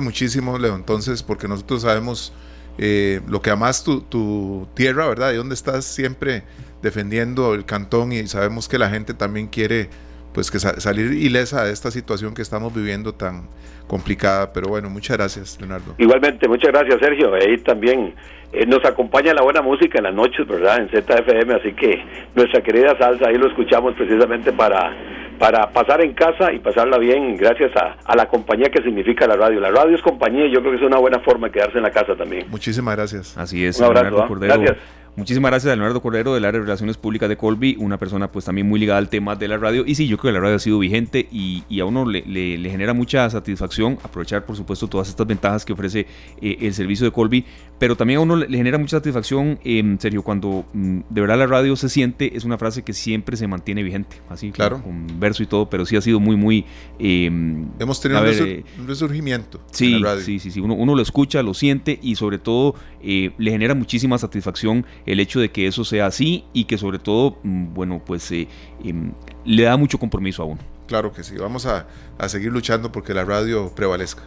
muchísimo, 0.00 0.56
Leo, 0.58 0.76
entonces, 0.76 1.22
porque 1.22 1.48
nosotros 1.48 1.82
sabemos 1.82 2.32
eh, 2.78 3.20
lo 3.26 3.42
que 3.42 3.50
amas 3.50 3.82
tu, 3.82 4.02
tu 4.02 4.68
tierra, 4.74 5.08
¿verdad? 5.08 5.32
Y 5.32 5.36
dónde 5.36 5.54
estás 5.54 5.84
siempre 5.84 6.44
defendiendo 6.82 7.54
el 7.54 7.64
cantón 7.64 8.12
y 8.12 8.26
sabemos 8.28 8.68
que 8.68 8.78
la 8.78 8.88
gente 8.88 9.12
también 9.14 9.48
quiere 9.48 9.90
pues 10.32 10.50
que 10.50 10.58
salir 10.58 11.12
ilesa 11.12 11.64
de 11.64 11.72
esta 11.72 11.90
situación 11.90 12.34
que 12.34 12.42
estamos 12.42 12.74
viviendo 12.74 13.12
tan 13.12 13.48
complicada. 13.86 14.52
Pero 14.52 14.68
bueno, 14.68 14.88
muchas 14.90 15.16
gracias, 15.16 15.58
Leonardo. 15.60 15.94
Igualmente, 15.98 16.48
muchas 16.48 16.70
gracias, 16.72 17.00
Sergio. 17.00 17.34
Ahí 17.34 17.58
también 17.58 18.14
eh, 18.52 18.66
nos 18.66 18.84
acompaña 18.84 19.34
la 19.34 19.42
buena 19.42 19.62
música 19.62 19.98
en 19.98 20.04
las 20.04 20.14
noches, 20.14 20.46
¿verdad? 20.46 20.78
En 20.78 20.88
ZFM, 20.88 21.54
así 21.54 21.72
que 21.72 22.04
nuestra 22.34 22.62
querida 22.62 22.96
salsa, 22.98 23.28
ahí 23.28 23.36
lo 23.36 23.48
escuchamos 23.48 23.94
precisamente 23.94 24.52
para 24.52 24.92
para 25.40 25.70
pasar 25.72 26.04
en 26.04 26.12
casa 26.12 26.52
y 26.52 26.58
pasarla 26.58 26.98
bien 26.98 27.34
gracias 27.38 27.72
a, 27.74 28.14
la 28.14 28.26
compañía 28.28 28.68
que 28.68 28.82
significa 28.82 29.26
la 29.26 29.36
radio. 29.36 29.58
La 29.58 29.70
radio 29.70 29.96
es 29.96 30.02
compañía 30.02 30.44
y 30.44 30.52
yo 30.52 30.60
creo 30.60 30.72
que 30.72 30.76
es 30.76 30.84
una 30.84 30.98
buena 30.98 31.18
forma 31.20 31.46
de 31.46 31.54
quedarse 31.54 31.78
en 31.78 31.84
la 31.84 31.90
casa 31.90 32.14
también. 32.14 32.44
Muchísimas 32.50 32.94
gracias. 32.94 33.38
Así 33.38 33.64
es. 33.64 33.80
Un 33.80 33.86
abrazo. 33.86 34.22
¿ah? 34.22 34.28
Gracias. 34.38 34.76
Muchísimas 35.16 35.50
gracias 35.50 35.72
a 35.72 35.76
Leonardo 35.76 36.00
Cordero 36.00 36.34
del 36.34 36.44
área 36.44 36.60
de 36.60 36.64
Relaciones 36.64 36.96
Públicas 36.96 37.28
de 37.28 37.36
Colby, 37.36 37.76
una 37.78 37.98
persona 37.98 38.30
pues 38.30 38.44
también 38.44 38.68
muy 38.68 38.78
ligada 38.78 38.98
al 38.98 39.08
tema 39.08 39.34
de 39.34 39.48
la 39.48 39.58
radio. 39.58 39.84
Y 39.84 39.96
sí, 39.96 40.06
yo 40.06 40.16
creo 40.16 40.32
que 40.32 40.34
la 40.34 40.40
radio 40.40 40.56
ha 40.56 40.60
sido 40.60 40.78
vigente 40.78 41.28
y, 41.30 41.80
a 41.80 41.84
uno 41.84 42.04
le, 42.08 42.22
genera 42.70 42.94
mucha 42.94 43.28
satisfacción 43.28 43.98
aprovechar 44.02 44.46
por 44.46 44.56
supuesto 44.56 44.86
todas 44.86 45.08
estas 45.08 45.26
ventajas 45.26 45.64
que 45.64 45.72
ofrece 45.72 46.06
eh, 46.40 46.58
el 46.60 46.74
servicio 46.74 47.04
de 47.04 47.12
Colby, 47.12 47.44
pero 47.78 47.96
también 47.96 48.18
a 48.18 48.22
uno 48.22 48.36
le, 48.36 48.56
genera 48.56 48.78
mucha 48.78 48.98
satisfacción, 48.98 49.58
en 49.64 49.98
serio, 50.00 50.22
cuando 50.22 50.64
mm, 50.72 51.00
de 51.10 51.20
verdad 51.20 51.38
la 51.38 51.46
radio 51.46 51.74
se 51.76 51.88
siente, 51.88 52.36
es 52.36 52.44
una 52.44 52.56
frase 52.56 52.82
que 52.82 52.92
siempre 52.92 53.36
se 53.36 53.48
mantiene 53.48 53.82
vigente, 53.82 54.16
así 54.28 54.52
claro. 54.52 54.82
con, 54.82 55.18
verso 55.18 55.42
y 55.42 55.46
todo, 55.46 55.68
pero 55.68 55.84
sí 55.86 55.96
ha 55.96 56.00
sido 56.00 56.20
muy, 56.20 56.36
muy... 56.36 56.64
Em, 56.98 57.68
Hemos 57.78 58.00
tenido 58.00 58.24
eh, 58.26 58.64
un, 58.78 58.86
resurgimiento. 58.86 59.60
Sí, 59.72 59.94
en 59.94 60.02
la 60.02 60.10
radio. 60.10 60.24
sí, 60.24 60.38
sí, 60.38 60.50
sí, 60.50 60.60
uno, 60.60 60.74
uno 60.74 60.94
lo 60.94 61.02
escucha, 61.02 61.42
lo 61.42 61.52
siente 61.52 61.98
y 62.00 62.14
sobre 62.14 62.38
todo 62.38 62.74
eh, 63.02 63.32
le 63.38 63.50
genera 63.50 63.74
muchísima 63.74 64.18
satisfacción 64.18 64.84
el 65.06 65.20
hecho 65.20 65.40
de 65.40 65.50
que 65.50 65.66
eso 65.66 65.84
sea 65.84 66.06
así 66.06 66.44
y 66.52 66.64
que 66.64 66.78
sobre 66.78 66.98
todo, 66.98 67.38
mm, 67.42 67.74
bueno, 67.74 68.02
pues 68.04 68.30
eh, 68.32 68.48
em, 68.84 69.12
le 69.44 69.62
da 69.64 69.76
mucho 69.76 69.98
compromiso 69.98 70.42
a 70.42 70.46
uno. 70.46 70.60
Claro 70.86 71.12
que 71.12 71.22
sí, 71.22 71.36
vamos 71.36 71.66
a, 71.66 71.86
a 72.18 72.28
seguir 72.28 72.52
luchando 72.52 72.90
porque 72.90 73.14
la 73.14 73.24
radio 73.24 73.72
prevalezca. 73.74 74.22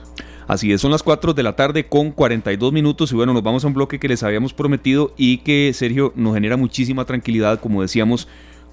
Así 0.48 0.72
es, 0.72 0.82
son 0.82 0.92
las 0.92 1.04
4 1.04 1.34
de 1.34 1.44
la 1.44 1.56
tarde 1.56 1.88
con 1.88 2.12
42 2.12 2.74
minutos 2.74 3.12
y 3.12 3.16
bueno, 3.16 3.34
nos 3.34 3.44
vamos 3.44 3.64
a 3.64 3.68
un 3.68 3.74
bloque 3.74 4.00
que 4.00 4.08
les 4.10 4.24
habíamos 4.24 4.54
prometido 4.54 5.14
y 5.18 5.38
que 5.38 5.72
Sergio 5.74 6.12
nos 6.16 6.34
genera 6.34 6.58
muchísima 6.58 7.06
tranquilidad, 7.06 7.60
como 7.60 7.82
decíamos, 7.82 8.28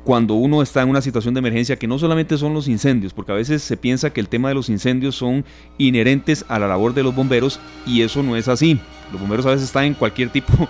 cuando 0.05 0.35
uno 0.35 0.63
está 0.63 0.83
en 0.83 0.89
una 0.89 1.03
situación 1.03 1.35
de 1.35 1.41
emergencia 1.41 1.77
que 1.77 1.87
no 1.87 1.99
solamente 1.99 2.39
son 2.39 2.55
los 2.55 2.69
incendios, 2.69 3.13
porque 3.13 3.33
a 3.33 3.37
veces 3.37 3.63
se 3.63 3.77
piensa 3.77 4.11
que 4.11 4.21
el 4.21 4.29
tema 4.29 4.49
de 4.49 4.55
los 4.55 4.69
incendios 4.69 5.15
son 5.15 5.45
inherentes 5.79 6.45
a 6.49 6.59
la 6.59 6.69
labor 6.69 6.95
de 6.95 7.03
los 7.03 7.15
bomberos 7.15 7.61
y 7.87 8.03
eso 8.03 8.23
no 8.23 8.37
es 8.37 8.49
así. 8.49 8.81
Los 9.13 9.21
bomberos 9.21 9.47
a 9.47 9.51
veces 9.51 9.67
están 9.67 9.85
en 9.85 9.95
cualquier 9.95 10.31
tipo 10.31 10.53
de 10.53 10.67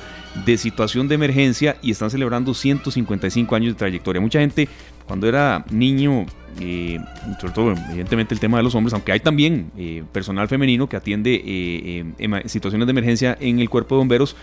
situación 0.56 1.08
de 1.08 1.14
emergencia 1.14 1.76
y 1.82 1.90
están 1.90 2.10
celebrando 2.10 2.54
155 2.54 3.54
años 3.54 3.74
de 3.74 3.78
trayectoria. 3.78 4.20
Mucha 4.20 4.40
gente 4.40 4.68
cuando 5.06 5.26
era 5.26 5.64
niño, 5.70 6.26
eh, 6.60 6.98
sobre 7.40 7.52
todo 7.52 7.74
evidentemente 7.90 8.32
el 8.32 8.40
tema 8.40 8.58
de 8.58 8.62
los 8.62 8.74
hombres, 8.74 8.94
aunque 8.94 9.12
hay 9.12 9.20
también 9.20 9.70
eh, 9.76 10.04
personal 10.12 10.48
femenino 10.48 10.88
que 10.88 10.96
atiende 10.96 11.42
eh, 11.44 12.04
en 12.18 12.48
situaciones 12.48 12.86
de 12.86 12.90
emergencia 12.90 13.36
en 13.40 13.58
el 13.58 13.68
cuerpo 13.68 13.96
de 13.96 13.98
bomberos, 13.98 14.36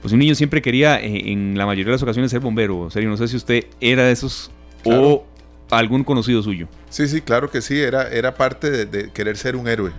pues 0.00 0.12
un 0.12 0.20
niño 0.20 0.34
siempre 0.34 0.62
quería 0.62 1.00
en 1.00 1.56
la 1.56 1.66
mayoría 1.66 1.86
de 1.86 1.92
las 1.92 2.02
ocasiones 2.02 2.30
ser 2.30 2.40
bombero. 2.40 2.90
Serio, 2.90 3.08
no 3.08 3.16
sé 3.16 3.28
si 3.28 3.36
usted 3.36 3.64
era 3.80 4.04
de 4.04 4.12
esos 4.12 4.50
o 4.84 5.24
algún 5.70 6.04
conocido 6.04 6.42
suyo. 6.42 6.68
Sí, 6.90 7.08
sí, 7.08 7.20
claro 7.22 7.50
que 7.50 7.62
sí, 7.62 7.78
era, 7.78 8.08
era 8.08 8.34
parte 8.34 8.70
de, 8.86 9.10
querer 9.10 9.36
ser 9.36 9.56
un 9.56 9.66
héroe, 9.66 9.92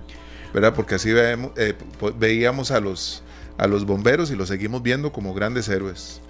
¿verdad? 0.53 0.73
Porque 0.75 0.95
así 0.95 1.11
veíamos 2.17 2.71
a 2.71 2.79
los 2.79 3.23
a 3.57 3.67
los 3.67 3.85
bomberos 3.85 4.31
y 4.31 4.35
los 4.35 4.49
seguimos 4.49 4.81
viendo 4.81 5.11
como 5.11 5.33
grandes 5.33 5.69
héroes. 5.69 6.21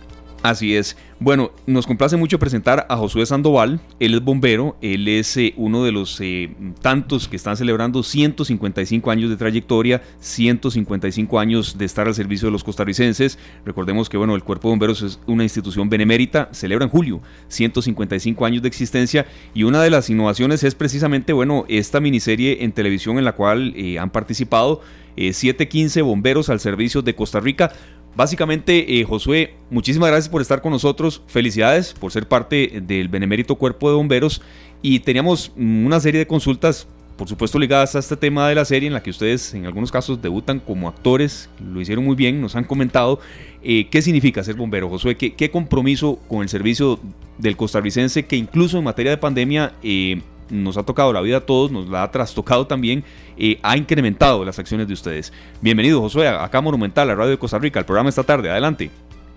Así 0.45 0.75
es. 0.75 0.95
Bueno, 1.19 1.49
nos 1.65 1.87
complace 1.87 2.17
mucho 2.17 2.37
presentar 2.37 2.85
a 2.87 2.97
Josué 2.97 3.25
Sandoval. 3.25 3.79
Él 3.99 4.13
es 4.13 4.23
bombero, 4.23 4.77
él 4.79 5.07
es 5.07 5.35
eh, 5.37 5.55
uno 5.57 5.83
de 5.83 5.91
los 5.91 6.21
eh, 6.21 6.51
tantos 6.83 7.27
que 7.27 7.35
están 7.35 7.57
celebrando 7.57 8.03
155 8.03 9.09
años 9.09 9.31
de 9.31 9.37
trayectoria, 9.37 10.03
155 10.19 11.39
años 11.39 11.79
de 11.79 11.85
estar 11.85 12.05
al 12.05 12.13
servicio 12.13 12.47
de 12.47 12.51
los 12.51 12.63
costarricenses. 12.63 13.39
Recordemos 13.65 14.07
que 14.07 14.17
bueno, 14.17 14.35
el 14.35 14.43
Cuerpo 14.43 14.67
de 14.67 14.73
Bomberos 14.73 15.01
es 15.01 15.19
una 15.25 15.41
institución 15.41 15.89
benemérita, 15.89 16.49
celebra 16.51 16.85
en 16.85 16.91
julio 16.91 17.21
155 17.47 18.45
años 18.45 18.61
de 18.61 18.67
existencia 18.67 19.25
y 19.55 19.63
una 19.63 19.81
de 19.81 19.89
las 19.89 20.11
innovaciones 20.11 20.63
es 20.63 20.75
precisamente 20.75 21.33
bueno, 21.33 21.65
esta 21.69 21.99
miniserie 21.99 22.63
en 22.63 22.71
televisión 22.71 23.17
en 23.17 23.25
la 23.25 23.33
cual 23.33 23.73
eh, 23.75 23.97
han 23.97 24.11
participado 24.11 24.81
715 25.17 26.01
bomberos 26.01 26.49
al 26.49 26.59
servicio 26.59 27.01
de 27.01 27.15
Costa 27.15 27.39
Rica. 27.39 27.71
Básicamente, 28.15 28.99
eh, 28.99 29.03
Josué, 29.03 29.55
muchísimas 29.69 30.09
gracias 30.09 30.29
por 30.29 30.41
estar 30.41 30.61
con 30.61 30.71
nosotros. 30.71 31.21
Felicidades 31.27 31.93
por 31.93 32.13
ser 32.13 32.27
parte 32.27 32.81
del 32.81 33.09
Benemérito 33.09 33.55
Cuerpo 33.55 33.89
de 33.89 33.95
Bomberos. 33.97 34.41
Y 34.81 34.99
teníamos 34.99 35.51
mm, 35.57 35.85
una 35.85 35.99
serie 35.99 36.19
de 36.19 36.27
consultas, 36.27 36.87
por 37.17 37.27
supuesto, 37.27 37.59
ligadas 37.59 37.93
a 37.95 37.99
este 37.99 38.15
tema 38.15 38.47
de 38.47 38.55
la 38.55 38.63
serie, 38.63 38.87
en 38.87 38.93
la 38.93 39.03
que 39.03 39.09
ustedes, 39.09 39.53
en 39.53 39.65
algunos 39.65 39.91
casos, 39.91 40.21
debutan 40.21 40.61
como 40.61 40.87
actores. 40.87 41.49
Lo 41.59 41.81
hicieron 41.81 42.05
muy 42.05 42.15
bien, 42.15 42.39
nos 42.39 42.55
han 42.55 42.63
comentado. 42.63 43.19
Eh, 43.61 43.89
¿Qué 43.89 44.01
significa 44.01 44.41
ser 44.45 44.55
bombero, 44.55 44.87
Josué? 44.87 45.17
¿Qué, 45.17 45.33
¿Qué, 45.33 45.51
compromiso 45.51 46.17
con 46.29 46.41
el 46.41 46.47
servicio 46.47 47.01
del 47.37 47.57
costarricense 47.57 48.25
que, 48.25 48.37
incluso 48.37 48.77
en 48.77 48.85
materia 48.85 49.11
de 49.11 49.17
pandemia, 49.17 49.73
eh, 49.83 50.21
nos 50.49 50.77
ha 50.77 50.83
tocado 50.83 51.11
la 51.13 51.21
vida 51.21 51.37
a 51.37 51.41
todos, 51.41 51.71
nos 51.71 51.89
la 51.89 52.03
ha 52.03 52.11
trastocado 52.11 52.67
también, 52.67 53.03
eh, 53.37 53.59
ha 53.63 53.77
incrementado 53.77 54.45
las 54.45 54.59
acciones 54.59 54.87
de 54.87 54.93
ustedes. 54.93 55.33
Bienvenido, 55.61 56.01
Josué, 56.01 56.27
acá 56.27 56.61
Monumental, 56.61 57.07
la 57.07 57.15
radio 57.15 57.31
de 57.31 57.37
Costa 57.37 57.59
Rica, 57.59 57.79
el 57.79 57.85
programa 57.85 58.09
esta 58.09 58.23
tarde. 58.23 58.49
Adelante. 58.49 58.89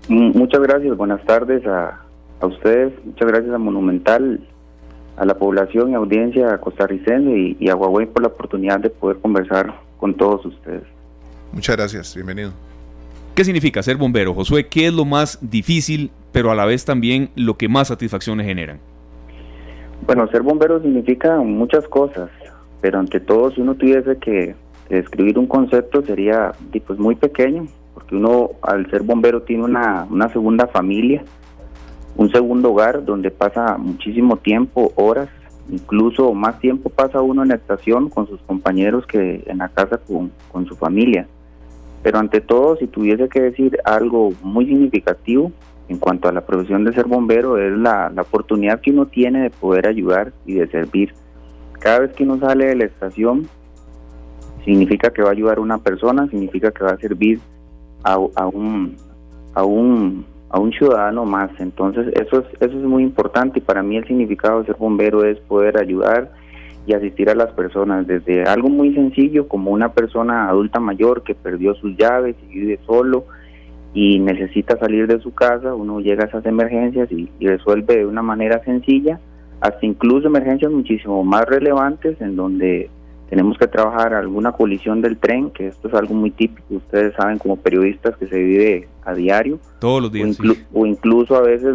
Mm, 0.08 0.36
muchas 0.36 0.60
gracias, 0.60 0.96
buenas 0.96 1.24
tardes 1.24 1.66
a, 1.66 2.00
ustedes, 2.40 2.92
muchas 3.04 3.28
gracias 3.28 3.54
a 3.54 3.58
Monumental, 3.58 4.40
a 5.16 5.24
la 5.24 5.34
población 5.34 5.90
y 5.90 5.94
audiencia 5.94 6.58
costarricense 6.58 7.30
y, 7.30 7.56
y 7.58 7.68
a 7.68 7.76
Huawei 7.76 8.06
por 8.06 8.22
la 8.22 8.28
oportunidad 8.28 8.80
de 8.80 8.90
poder 8.90 9.18
conversar 9.18 9.74
con 9.98 10.14
todos 10.14 10.44
ustedes. 10.46 10.84
Muchas 11.52 11.76
gracias, 11.76 12.14
bienvenido. 12.14 12.52
¿Qué 13.34 13.44
significa 13.44 13.82
ser 13.82 13.96
bombero, 13.96 14.34
Josué? 14.34 14.66
¿Qué 14.66 14.88
es 14.88 14.92
lo 14.92 15.04
más 15.04 15.38
difícil, 15.40 16.10
pero 16.32 16.50
a 16.50 16.54
la 16.54 16.64
vez 16.64 16.84
también 16.84 17.30
lo 17.36 17.56
que 17.56 17.68
más 17.68 17.88
satisfacciones 17.88 18.46
generan? 18.46 18.80
Bueno, 20.06 20.26
ser 20.28 20.42
bombero 20.42 20.80
significa 20.80 21.36
muchas 21.38 21.86
cosas, 21.88 22.30
pero 22.80 22.98
ante 22.98 23.20
todo 23.20 23.50
si 23.50 23.60
uno 23.60 23.74
tuviese 23.74 24.16
que 24.18 24.54
describir 24.88 25.38
un 25.38 25.46
concepto 25.46 26.02
sería 26.02 26.52
pues 26.86 26.98
muy 26.98 27.14
pequeño, 27.14 27.66
porque 27.94 28.16
uno 28.16 28.50
al 28.62 28.90
ser 28.90 29.02
bombero 29.02 29.42
tiene 29.42 29.64
una, 29.64 30.06
una 30.10 30.32
segunda 30.32 30.66
familia, 30.66 31.22
un 32.16 32.30
segundo 32.30 32.72
hogar 32.72 33.04
donde 33.04 33.30
pasa 33.30 33.76
muchísimo 33.76 34.36
tiempo, 34.36 34.92
horas, 34.96 35.28
incluso 35.68 36.32
más 36.32 36.58
tiempo 36.58 36.90
pasa 36.90 37.20
uno 37.20 37.42
en 37.42 37.50
la 37.50 37.56
estación 37.56 38.08
con 38.08 38.26
sus 38.26 38.40
compañeros 38.42 39.06
que 39.06 39.44
en 39.46 39.58
la 39.58 39.68
casa 39.68 39.98
con, 39.98 40.32
con 40.50 40.66
su 40.66 40.74
familia. 40.76 41.26
Pero 42.02 42.18
ante 42.18 42.40
todo, 42.40 42.76
si 42.76 42.86
tuviese 42.86 43.28
que 43.28 43.40
decir 43.42 43.78
algo 43.84 44.32
muy 44.42 44.66
significativo, 44.66 45.52
en 45.88 45.98
cuanto 45.98 46.28
a 46.28 46.32
la 46.32 46.42
profesión 46.42 46.84
de 46.84 46.92
ser 46.92 47.06
bombero 47.06 47.56
es 47.58 47.72
la, 47.76 48.12
oportunidad 48.20 48.80
que 48.80 48.90
uno 48.90 49.06
tiene 49.06 49.42
de 49.42 49.50
poder 49.50 49.86
ayudar 49.86 50.32
y 50.44 50.54
de 50.54 50.68
servir. 50.68 51.14
Cada 51.80 52.00
vez 52.00 52.12
que 52.12 52.24
uno 52.24 52.38
sale 52.38 52.66
de 52.66 52.76
la 52.76 52.84
estación, 52.84 53.48
significa 54.64 55.10
que 55.10 55.22
va 55.22 55.28
a 55.28 55.32
ayudar 55.32 55.58
a 55.58 55.62
una 55.62 55.78
persona, 55.78 56.28
significa 56.28 56.70
que 56.70 56.84
va 56.84 56.90
a 56.90 56.98
servir 56.98 57.40
a, 58.04 58.14
a, 58.34 58.46
un, 58.46 58.96
a, 59.54 59.64
un, 59.64 60.26
a 60.50 60.58
un 60.60 60.72
ciudadano 60.72 61.24
más. 61.24 61.50
Entonces 61.58 62.08
eso 62.14 62.40
es, 62.40 62.46
eso 62.60 62.78
es 62.78 62.84
muy 62.84 63.02
importante 63.02 63.60
y 63.60 63.62
para 63.62 63.82
mí 63.82 63.96
el 63.96 64.06
significado 64.06 64.60
de 64.60 64.66
ser 64.66 64.76
bombero 64.76 65.24
es 65.24 65.38
poder 65.40 65.78
ayudar 65.78 66.30
y 66.86 66.94
asistir 66.94 67.30
a 67.30 67.34
las 67.34 67.50
personas 67.52 68.06
desde 68.06 68.44
algo 68.44 68.68
muy 68.68 68.94
sencillo 68.94 69.46
como 69.46 69.70
una 69.70 69.92
persona 69.92 70.48
adulta 70.48 70.80
mayor 70.80 71.22
que 71.22 71.34
perdió 71.34 71.74
sus 71.74 71.96
llaves 71.96 72.34
y 72.42 72.54
vive 72.58 72.80
solo, 72.86 73.24
y 73.94 74.18
necesita 74.18 74.78
salir 74.78 75.06
de 75.06 75.20
su 75.20 75.32
casa, 75.32 75.74
uno 75.74 76.00
llega 76.00 76.24
a 76.24 76.28
esas 76.28 76.46
emergencias 76.46 77.10
y, 77.10 77.28
resuelve 77.40 77.98
de 77.98 78.06
una 78.06 78.22
manera 78.22 78.62
sencilla, 78.64 79.18
hasta 79.60 79.84
incluso 79.84 80.28
emergencias 80.28 80.70
muchísimo 80.70 81.24
más 81.24 81.44
relevantes 81.46 82.20
en 82.20 82.36
donde 82.36 82.90
tenemos 83.28 83.58
que 83.58 83.66
trabajar 83.66 84.14
alguna 84.14 84.52
colisión 84.52 85.02
del 85.02 85.18
tren, 85.18 85.50
que 85.50 85.66
esto 85.66 85.88
es 85.88 85.94
algo 85.94 86.14
muy 86.14 86.30
típico, 86.30 86.76
ustedes 86.76 87.14
saben 87.14 87.38
como 87.38 87.56
periodistas 87.56 88.16
que 88.16 88.26
se 88.26 88.38
vive 88.38 88.88
a 89.04 89.14
diario. 89.14 89.58
Todos 89.80 90.02
los 90.02 90.12
días. 90.12 90.38
O, 90.72 90.86
incluso 90.86 91.36
a 91.36 91.42
veces 91.42 91.74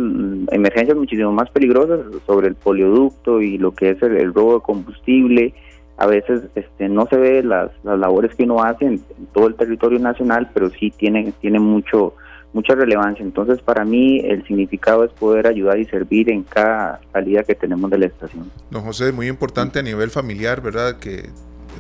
emergencias 0.52 0.98
muchísimo 0.98 1.32
más 1.32 1.50
peligrosas 1.52 2.00
sobre 2.26 2.48
el 2.48 2.56
polioducto 2.56 3.42
y 3.42 3.58
lo 3.58 3.72
que 3.72 3.92
es 3.92 4.02
el, 4.02 4.34
robo 4.34 4.56
de 4.56 4.62
combustible. 4.62 5.54
A 6.04 6.06
veces 6.06 6.42
este, 6.56 6.90
no 6.90 7.08
se 7.08 7.16
ve 7.16 7.42
las, 7.44 7.72
las 7.82 7.98
labores 7.98 8.36
que 8.36 8.44
uno 8.44 8.62
hace 8.62 8.84
en, 8.84 9.02
todo 9.34 9.48
el 9.48 9.56
territorio 9.56 10.00
nacional, 10.00 10.52
pero 10.54 10.70
sí 10.70 10.92
tiene, 10.92 11.34
tiene 11.40 11.62
mucho, 11.62 12.14
mucha 12.52 12.76
relevancia. 12.76 13.24
Entonces, 13.24 13.62
para 13.62 13.86
mí, 13.86 14.20
el 14.20 14.46
significado 14.46 15.06
es 15.06 15.12
poder 15.14 15.48
ayudar 15.48 15.80
y 15.80 15.86
servir 15.86 16.30
en 16.30 16.44
cada 16.44 17.00
salida 17.14 17.44
que 17.44 17.56
tenemos 17.56 17.90
de 17.90 18.00
la 18.00 18.08
estación. 18.08 18.52
Don 18.70 18.84
José, 18.84 19.14
muy 19.14 19.30
importante 19.30 19.80
a 19.80 19.82
nivel 19.82 20.10
familiar, 20.10 20.60
¿verdad? 20.60 21.00
Que 21.00 21.30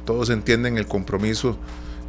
todos 0.05 0.29
entienden 0.29 0.77
el 0.77 0.87
compromiso 0.87 1.57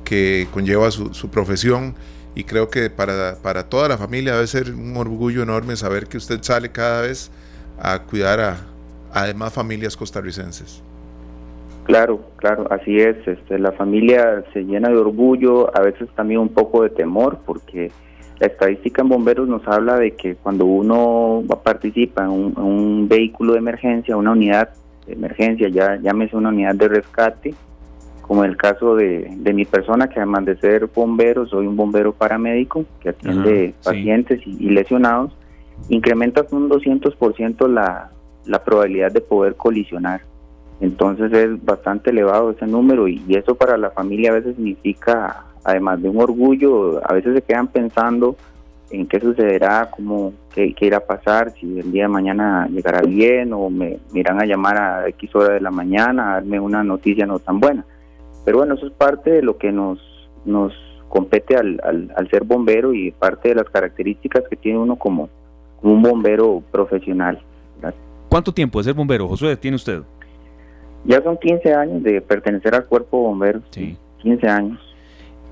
que 0.04 0.46
conlleva 0.52 0.92
su, 0.92 1.30
profesión 1.30 1.96
y 2.36 2.44
creo 2.44 2.70
que 2.70 2.90
para, 2.90 3.38
para, 3.42 3.68
toda 3.68 3.88
la 3.88 3.98
familia 3.98 4.34
debe 4.34 4.46
ser 4.46 4.72
un 4.72 4.96
orgullo 4.96 5.42
enorme 5.42 5.74
saber 5.74 6.06
que 6.06 6.16
usted 6.16 6.40
sale 6.42 6.70
cada 6.70 7.02
vez 7.02 7.32
a 7.80 7.98
cuidar 8.02 8.38
a, 8.38 8.56
a 9.12 9.24
demás 9.24 9.52
familias 9.52 9.96
costarricenses. 9.96 10.80
Claro, 11.84 12.20
claro, 12.36 12.66
así 12.70 12.98
es. 12.98 13.16
Este, 13.26 13.58
la 13.58 13.72
familia 13.72 14.42
se 14.52 14.64
llena 14.64 14.88
de 14.88 14.96
orgullo, 14.96 15.76
a 15.76 15.82
veces 15.82 16.08
también 16.14 16.40
un 16.40 16.48
poco 16.48 16.82
de 16.82 16.90
temor, 16.90 17.38
porque 17.44 17.92
la 18.40 18.46
estadística 18.46 19.02
en 19.02 19.10
bomberos 19.10 19.48
nos 19.48 19.66
habla 19.68 19.96
de 19.96 20.12
que 20.12 20.34
cuando 20.34 20.64
uno 20.64 21.42
participa 21.62 22.24
en 22.24 22.30
un, 22.30 23.06
vehículo 23.08 23.52
de 23.52 23.58
emergencia, 23.58 24.16
una 24.16 24.32
unidad 24.32 24.70
de 25.06 25.12
emergencia, 25.12 25.68
ya 25.68 25.96
llámese 25.96 26.36
una 26.36 26.48
unidad 26.48 26.74
de 26.74 26.88
rescate, 26.88 27.54
como 28.22 28.44
el 28.44 28.56
caso 28.56 28.96
de, 28.96 29.30
mi 29.54 29.66
persona, 29.66 30.08
que 30.08 30.18
además 30.18 30.46
de 30.46 30.56
ser 30.56 30.86
bombero, 30.86 31.46
soy 31.46 31.66
un 31.66 31.76
bombero 31.76 32.14
paramédico 32.14 32.86
que 33.00 33.10
atiende 33.10 33.74
pacientes 33.84 34.40
y, 34.46 34.70
lesionados, 34.70 35.36
incrementas 35.90 36.50
un 36.50 36.70
200% 36.70 37.68
la, 37.68 38.10
la 38.46 38.64
probabilidad 38.64 39.12
de 39.12 39.20
poder 39.20 39.56
colisionar. 39.56 40.22
Entonces 40.80 41.32
es 41.32 41.64
bastante 41.64 42.10
elevado 42.10 42.50
ese 42.50 42.66
número 42.66 43.08
y 43.08 43.22
eso 43.28 43.54
para 43.54 43.76
la 43.76 43.90
familia 43.90 44.30
a 44.30 44.34
veces 44.34 44.56
significa 44.56 45.44
además 45.64 46.00
de 46.02 46.10
un 46.10 46.20
orgullo, 46.20 47.00
a 47.08 47.14
veces 47.14 47.34
se 47.34 47.42
quedan 47.42 47.68
pensando 47.68 48.36
en 48.90 49.06
qué 49.06 49.18
sucederá, 49.18 49.90
cómo, 49.90 50.34
qué, 50.54 50.74
irá 50.80 50.98
a 50.98 51.06
pasar, 51.06 51.52
si 51.52 51.80
el 51.80 51.90
día 51.90 52.02
de 52.02 52.08
mañana 52.08 52.68
llegará 52.68 53.00
bien 53.00 53.52
o 53.52 53.70
me, 53.70 53.98
irán 54.12 54.40
a 54.40 54.44
llamar 54.44 54.76
a 54.76 55.08
X 55.08 55.34
hora 55.34 55.54
de 55.54 55.60
la 55.60 55.70
mañana 55.70 56.30
a 56.30 56.34
darme 56.34 56.60
una 56.60 56.84
noticia 56.84 57.26
no 57.26 57.38
tan 57.38 57.58
buena. 57.58 57.84
Pero 58.44 58.58
bueno, 58.58 58.74
eso 58.74 58.86
es 58.86 58.92
parte 58.92 59.30
de 59.30 59.42
lo 59.42 59.56
que 59.56 59.72
nos, 59.72 59.98
nos 60.44 60.72
compete 61.08 61.56
al, 61.56 61.80
al, 62.14 62.30
ser 62.30 62.44
bombero 62.44 62.92
y 62.92 63.10
parte 63.10 63.48
de 63.48 63.54
las 63.56 63.68
características 63.70 64.44
que 64.48 64.56
tiene 64.56 64.78
uno 64.78 64.96
como, 64.96 65.30
un 65.82 66.02
bombero 66.02 66.62
profesional. 66.70 67.40
¿Cuánto 68.28 68.52
tiempo 68.52 68.78
de 68.78 68.84
ser 68.84 68.94
bombero, 68.94 69.28
Josué, 69.28 69.56
tiene 69.56 69.76
usted? 69.76 70.02
Ya 71.04 71.22
son 71.22 71.36
15 71.38 71.74
años 71.74 72.02
de 72.02 72.20
pertenecer 72.20 72.74
al 72.74 72.86
cuerpo 72.86 73.18
bombero. 73.18 73.60
Sí. 73.70 73.96
15 74.22 74.48
años. 74.48 74.80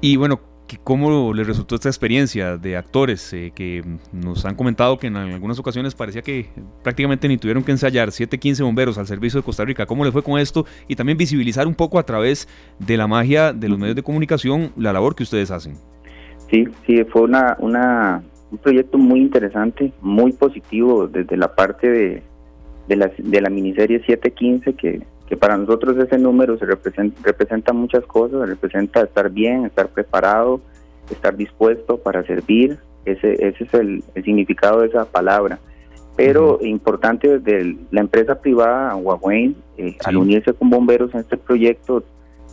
Y 0.00 0.16
bueno, 0.16 0.40
¿cómo 0.82 1.32
le 1.34 1.44
resultó 1.44 1.74
esta 1.74 1.88
experiencia 1.88 2.56
de 2.56 2.76
actores 2.76 3.32
eh, 3.32 3.52
que 3.54 3.84
nos 4.12 4.44
han 4.44 4.54
comentado 4.54 4.98
que 4.98 5.08
en 5.08 5.16
algunas 5.16 5.58
ocasiones 5.58 5.94
parecía 5.94 6.22
que 6.22 6.46
prácticamente 6.82 7.28
ni 7.28 7.36
tuvieron 7.36 7.62
que 7.62 7.72
ensayar 7.72 8.10
7, 8.10 8.38
15 8.38 8.62
bomberos 8.62 8.98
al 8.98 9.06
servicio 9.06 9.40
de 9.40 9.44
Costa 9.44 9.64
Rica? 9.64 9.86
¿Cómo 9.86 10.04
le 10.04 10.12
fue 10.12 10.22
con 10.22 10.38
esto? 10.38 10.66
Y 10.88 10.96
también 10.96 11.18
visibilizar 11.18 11.66
un 11.66 11.74
poco 11.74 11.98
a 11.98 12.04
través 12.04 12.48
de 12.78 12.96
la 12.96 13.06
magia 13.06 13.52
de 13.52 13.68
los 13.68 13.78
medios 13.78 13.96
de 13.96 14.02
comunicación 14.02 14.72
la 14.76 14.92
labor 14.92 15.14
que 15.14 15.22
ustedes 15.22 15.50
hacen. 15.50 15.74
Sí, 16.50 16.66
sí, 16.86 17.04
fue 17.04 17.22
una, 17.22 17.56
una, 17.60 18.22
un 18.50 18.58
proyecto 18.58 18.98
muy 18.98 19.20
interesante, 19.20 19.92
muy 20.00 20.32
positivo 20.32 21.06
desde 21.06 21.36
la 21.36 21.54
parte 21.54 21.88
de, 21.88 22.22
de, 22.88 22.96
la, 22.96 23.10
de 23.16 23.40
la 23.40 23.50
miniserie 23.50 24.00
715 24.04 24.74
que 24.74 25.02
que 25.28 25.36
para 25.36 25.56
nosotros 25.56 25.96
ese 25.96 26.18
número 26.18 26.58
se 26.58 26.66
representa, 26.66 27.20
representa 27.22 27.72
muchas 27.72 28.04
cosas, 28.04 28.48
representa 28.48 29.02
estar 29.02 29.30
bien, 29.30 29.64
estar 29.64 29.88
preparado, 29.88 30.60
estar 31.10 31.36
dispuesto 31.36 31.98
para 31.98 32.22
servir, 32.24 32.78
ese, 33.04 33.32
ese 33.46 33.64
es 33.64 33.74
el, 33.74 34.04
significado 34.22 34.80
de 34.80 34.88
esa 34.88 35.04
palabra. 35.04 35.58
Pero 36.16 36.58
importante 36.62 37.38
desde 37.38 37.76
la 37.90 38.00
empresa 38.00 38.40
privada 38.40 38.94
Huawei, 38.96 39.56
eh, 39.78 39.96
al 40.04 40.18
unirse 40.18 40.52
con 40.52 40.68
bomberos 40.68 41.14
en 41.14 41.20
este 41.20 41.38
proyecto, 41.38 42.04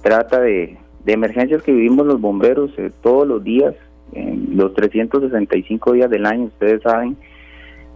trata 0.01 0.39
de, 0.39 0.78
de 1.03 1.13
emergencias 1.13 1.61
que 1.63 1.74
vivimos 1.74 2.05
los 2.05 2.22
bomberos 2.22 2.72
eh, 2.78 2.91
todos 3.01 3.28
los 3.28 3.43
días, 3.43 3.76
en 4.13 4.55
los 4.55 4.74
365 4.74 5.93
días 5.93 6.09
del 6.09 6.26
año, 6.26 6.45
ustedes 6.45 6.82
saben, 6.82 7.17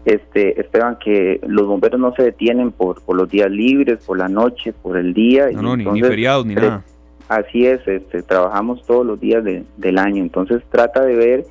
este, 0.05 0.59
Esteban, 0.59 0.97
que 1.03 1.39
los 1.47 1.67
bomberos 1.67 1.99
no 1.99 2.13
se 2.15 2.23
detienen 2.23 2.71
por, 2.71 3.01
por 3.03 3.15
los 3.15 3.29
días 3.29 3.49
libres, 3.49 4.03
por 4.05 4.17
la 4.17 4.27
noche, 4.27 4.73
por 4.73 4.97
el 4.97 5.13
día. 5.13 5.49
No, 5.53 5.75
no, 5.75 5.93
ni, 5.93 6.01
feriados 6.01 6.45
ni 6.45 6.55
nada. 6.55 6.83
Así 7.29 7.65
es, 7.65 7.79
este, 7.87 8.21
trabajamos 8.21 8.85
todos 8.85 9.05
los 9.05 9.19
días 9.19 9.43
del 9.43 9.97
año, 9.97 10.21
entonces 10.21 10.61
trata 10.69 11.03
de 11.05 11.15
ver 11.15 11.45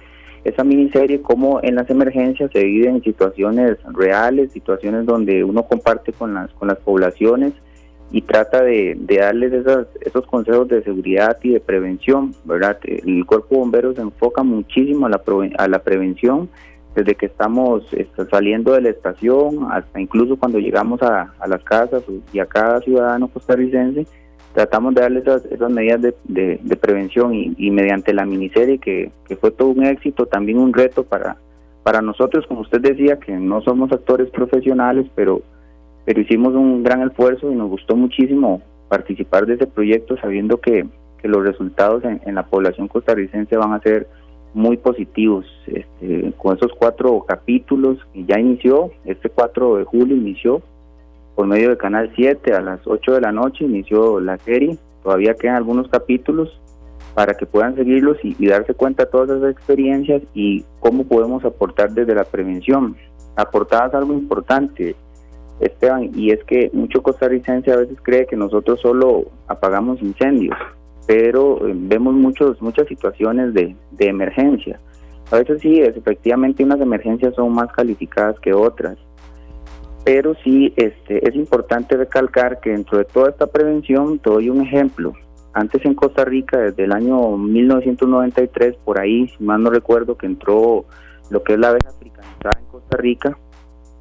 esa 0.44 0.64
miniserie 0.64 1.22
cómo 1.22 1.60
en 1.62 1.76
las 1.76 1.88
emergencias 1.88 2.50
se 2.52 2.62
viven 2.64 3.02
situaciones 3.02 3.78
reales, 3.92 4.52
situaciones 4.52 5.06
donde 5.06 5.44
uno 5.44 5.62
comparte 5.64 6.12
con 6.12 6.34
las, 6.34 6.50
con 6.52 6.68
las 6.68 6.78
poblaciones 6.78 7.52
y 8.10 8.20
trata 8.22 8.62
de, 8.62 8.96
darles 8.98 9.52
esos 10.00 10.26
consejos 10.26 10.68
de 10.68 10.82
seguridad 10.82 11.38
y 11.42 11.50
de 11.50 11.60
prevención, 11.60 12.34
¿verdad? 12.44 12.78
El 12.84 13.24
cuerpo 13.24 13.54
de 13.54 13.60
bomberos 13.60 13.96
se 13.96 14.02
enfoca 14.02 14.42
muchísimo 14.42 15.06
a 15.06 15.08
la, 15.08 15.22
a 15.56 15.68
la 15.68 15.78
prevención 15.78 16.50
desde 16.94 17.14
que 17.14 17.26
estamos 17.26 17.84
este, 17.92 18.26
saliendo 18.26 18.72
de 18.72 18.82
la 18.82 18.90
estación 18.90 19.68
hasta 19.70 20.00
incluso 20.00 20.36
cuando 20.36 20.58
llegamos 20.58 21.02
a, 21.02 21.32
las 21.46 21.62
casas 21.64 22.02
y 22.32 22.38
a 22.38 22.46
cada 22.46 22.80
ciudadano 22.80 23.28
costarricense, 23.28 24.06
tratamos 24.52 24.94
de 24.94 25.00
darle 25.00 25.20
esas, 25.20 25.44
esas 25.46 25.70
medidas 25.70 26.02
de, 26.02 26.76
prevención 26.80 27.32
y, 27.34 27.70
mediante 27.70 28.12
la 28.12 28.26
miniserie 28.26 28.78
que, 28.78 29.10
fue 29.40 29.50
todo 29.50 29.68
un 29.68 29.84
éxito, 29.84 30.26
también 30.26 30.58
un 30.58 30.74
reto 30.74 31.04
para, 31.04 31.36
para 31.82 32.02
nosotros, 32.02 32.46
como 32.46 32.60
usted 32.60 32.80
decía, 32.80 33.18
que 33.18 33.32
no 33.32 33.62
somos 33.62 33.90
actores 33.92 34.28
profesionales, 34.30 35.06
pero, 35.14 35.40
pero 36.04 36.20
hicimos 36.20 36.54
un 36.54 36.82
gran 36.82 37.02
esfuerzo 37.02 37.50
y 37.50 37.54
nos 37.54 37.70
gustó 37.70 37.96
muchísimo 37.96 38.60
participar 38.88 39.46
de 39.46 39.54
ese 39.54 39.66
proyecto 39.66 40.18
sabiendo 40.18 40.60
que, 40.60 40.86
que 41.22 41.28
los 41.28 41.42
resultados 41.42 42.02
en 42.04 42.34
la 42.34 42.44
población 42.44 42.88
costarricense 42.88 43.56
van 43.56 43.72
a 43.72 43.80
ser 43.80 44.06
muy 44.54 44.76
positivos 44.76 45.46
este, 45.66 46.32
con 46.36 46.56
esos 46.56 46.72
cuatro 46.78 47.24
capítulos 47.26 47.98
y 48.12 48.24
ya 48.26 48.38
inició, 48.38 48.90
este 49.04 49.30
4 49.30 49.76
de 49.76 49.84
julio 49.84 50.16
inició 50.16 50.62
por 51.34 51.46
medio 51.46 51.70
de 51.70 51.78
Canal 51.78 52.12
7 52.14 52.52
a 52.52 52.60
las 52.60 52.80
8 52.86 53.12
de 53.12 53.20
la 53.20 53.32
noche 53.32 53.64
inició 53.64 54.20
la 54.20 54.36
serie, 54.38 54.76
todavía 55.02 55.34
quedan 55.34 55.56
algunos 55.56 55.88
capítulos 55.88 56.60
para 57.14 57.34
que 57.34 57.46
puedan 57.46 57.74
seguirlos 57.74 58.18
y, 58.22 58.46
darse 58.46 58.74
cuenta 58.74 59.04
de 59.04 59.10
todas 59.10 59.30
esas 59.30 59.52
experiencias 59.52 60.22
y 60.34 60.64
cómo 60.80 61.04
podemos 61.04 61.44
aportar 61.44 61.92
desde 61.92 62.14
la 62.14 62.24
prevención. 62.24 62.96
Aportadas 63.36 63.94
algo 63.94 64.14
importante, 64.14 64.94
Esteban, 65.60 66.10
y 66.14 66.30
es 66.30 66.42
que 66.44 66.70
mucho 66.72 67.02
costarricense 67.02 67.70
a 67.70 67.76
veces 67.76 67.98
cree 68.02 68.26
que 68.26 68.36
nosotros 68.36 68.80
solo 68.80 69.24
apagamos 69.46 70.00
incendios 70.00 70.56
pero 71.12 71.68
eh, 71.68 71.74
vemos 71.76 72.14
muchos, 72.14 72.62
muchas 72.62 72.88
situaciones 72.88 73.52
de, 73.52 73.76
de 73.90 74.06
emergencia. 74.06 74.80
A 75.30 75.36
veces 75.36 75.60
sí, 75.60 75.78
efectivamente 75.78 76.64
unas 76.64 76.80
emergencias 76.80 77.34
son 77.34 77.52
más 77.52 77.70
calificadas 77.70 78.40
que 78.40 78.54
otras, 78.54 78.96
pero 80.06 80.34
sí 80.42 80.72
este, 80.74 81.28
es 81.28 81.34
importante 81.34 81.98
recalcar 81.98 82.60
que 82.60 82.70
dentro 82.70 82.96
de 82.96 83.04
toda 83.04 83.28
esta 83.28 83.46
prevención, 83.46 84.20
te 84.20 84.30
doy 84.30 84.48
un 84.48 84.62
ejemplo. 84.62 85.12
Antes 85.52 85.84
en 85.84 85.92
Costa 85.92 86.24
Rica, 86.24 86.56
desde 86.56 86.84
el 86.84 86.92
año 86.92 87.36
1993, 87.36 88.76
por 88.82 88.98
ahí, 88.98 89.28
si 89.28 89.44
mal 89.44 89.62
no 89.62 89.68
recuerdo, 89.68 90.16
que 90.16 90.24
entró 90.24 90.86
lo 91.28 91.42
que 91.42 91.52
es 91.52 91.58
la 91.58 91.68
abeja 91.68 91.90
africanizada 91.90 92.58
en 92.58 92.66
Costa 92.68 92.96
Rica, 92.96 93.36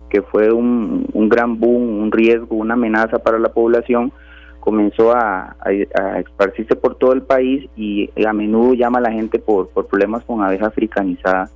que 0.10 0.22
fue 0.22 0.50
un, 0.54 1.06
un 1.12 1.28
gran 1.28 1.60
boom, 1.60 2.04
un 2.04 2.12
riesgo, 2.14 2.56
una 2.56 2.76
amenaza 2.76 3.20
para 3.20 3.38
la 3.38 3.50
población, 3.50 4.14
comenzó 4.62 5.12
a, 5.12 5.58
a, 5.60 6.20
esparcirse 6.20 6.78
por 6.78 6.96
todo 6.96 7.12
el 7.12 7.24
país 7.24 7.70
y 7.76 8.10
a 8.26 8.32
menudo 8.32 8.74
llama 8.74 9.00
a 9.00 9.02
la 9.02 9.12
gente 9.12 9.40
por, 9.40 9.68
por 9.70 9.88
problemas 9.88 10.24
con 10.24 10.42
abeja 10.42 10.68
africanizada. 10.68 11.50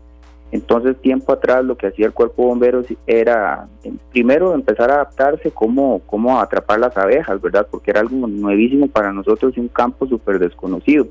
Entonces, 0.52 0.98
tiempo 1.02 1.34
atrás, 1.34 1.64
lo 1.64 1.78
que 1.78 1.88
hacía 1.88 2.08
el 2.08 2.14
cuerpo 2.14 2.44
de 2.44 2.48
bomberos 2.48 2.86
era, 3.08 3.68
primero, 4.12 4.54
empezar 4.54 4.92
a 4.92 4.96
adaptarse 4.96 5.52
cómo, 5.52 6.02
cómo 6.06 6.40
atrapar 6.40 6.80
las 6.80 6.96
abejas, 6.98 7.42
¿verdad? 7.42 7.68
Porque 7.70 7.92
era 7.92 8.02
algo 8.02 8.28
nuevísimo 8.28 8.88
para 8.88 9.12
nosotros 9.12 9.54
y 9.56 9.60
un 9.60 9.68
campo 9.68 10.08
súper 10.08 10.40
desconocido. 10.40 11.08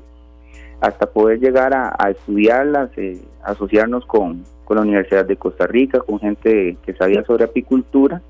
Hasta 0.81 1.05
poder 1.05 1.39
llegar 1.39 1.73
a, 1.73 2.09
estudiarlas, 2.09 2.89
eh, 2.97 3.21
asociarnos 3.43 4.05
con, 4.05 4.43
con 4.65 4.77
la 4.77 4.83
Universidad 4.83 5.25
de 5.25 5.37
Costa 5.37 5.67
Rica, 5.67 5.99
con 5.99 6.19
gente 6.19 6.77
que 6.85 6.93
sabía 6.93 7.23
sobre 7.23 7.45
apicultura 7.45 8.21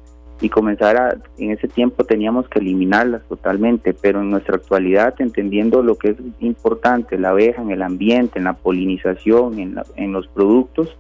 y 0.42 0.50
comenzar 0.50 0.98
a, 0.98 1.18
en 1.38 1.52
ese 1.52 1.68
tiempo 1.68 2.04
teníamos 2.04 2.48
que 2.50 2.60
eliminarlas 2.60 3.24
totalmente, 3.30 3.94
pero 3.94 4.22
en 4.22 4.32
nuestra 4.32 4.56
actualidad, 4.56 5.16
entendiendo 5.20 5.82
lo 5.82 5.96
que 5.98 6.10
es 6.10 6.18
importante, 6.40 7.18
la 7.18 7.30
abeja 7.30 7.62
en 7.62 7.72
el 7.72 7.82
ambiente, 7.82 8.40
en 8.40 8.46
la 8.46 8.54
polinización, 8.54 9.60
en, 9.60 9.76
en 9.96 10.12
los 10.12 10.28
productos, 10.28 10.96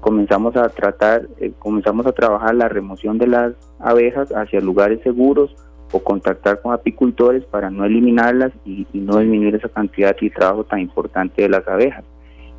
comenzamos 0.00 0.56
a 0.56 0.68
tratar, 0.70 1.28
eh, 1.38 1.52
comenzamos 1.58 2.06
a 2.06 2.12
trabajar 2.12 2.54
la 2.54 2.68
remoción 2.68 3.18
de 3.18 3.26
las 3.26 3.52
abejas 3.78 4.30
hacia 4.32 4.60
lugares 4.60 5.00
seguros 5.02 5.54
o 5.92 6.00
contactar 6.00 6.60
con 6.60 6.72
apicultores 6.72 7.44
para 7.44 7.70
no 7.70 7.84
eliminarlas 7.84 8.52
y, 8.64 8.86
no 8.94 9.18
disminuir 9.18 9.56
esa 9.56 9.68
cantidad 9.68 10.16
y 10.20 10.30
trabajo 10.30 10.64
tan 10.64 10.80
importante 10.80 11.42
de 11.42 11.48
las 11.48 11.66
abejas. 11.66 12.04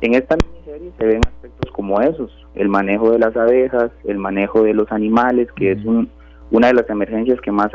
En 0.00 0.14
esta 0.14 0.36
miniserie 0.36 0.92
se 0.98 1.04
ven 1.04 1.20
aspectos 1.26 1.70
como 1.72 2.00
esos, 2.00 2.30
el 2.54 2.68
manejo 2.68 3.10
de 3.10 3.18
las 3.18 3.36
abejas, 3.36 3.90
el 4.04 4.18
manejo 4.18 4.62
de 4.62 4.74
los 4.74 4.90
animales, 4.92 5.48
que 5.52 5.72
es 5.72 5.84
un, 5.84 6.10
una 6.52 6.68
de 6.68 6.74
las 6.74 6.88
emergencias 6.88 7.40
que 7.40 7.50
más, 7.50 7.72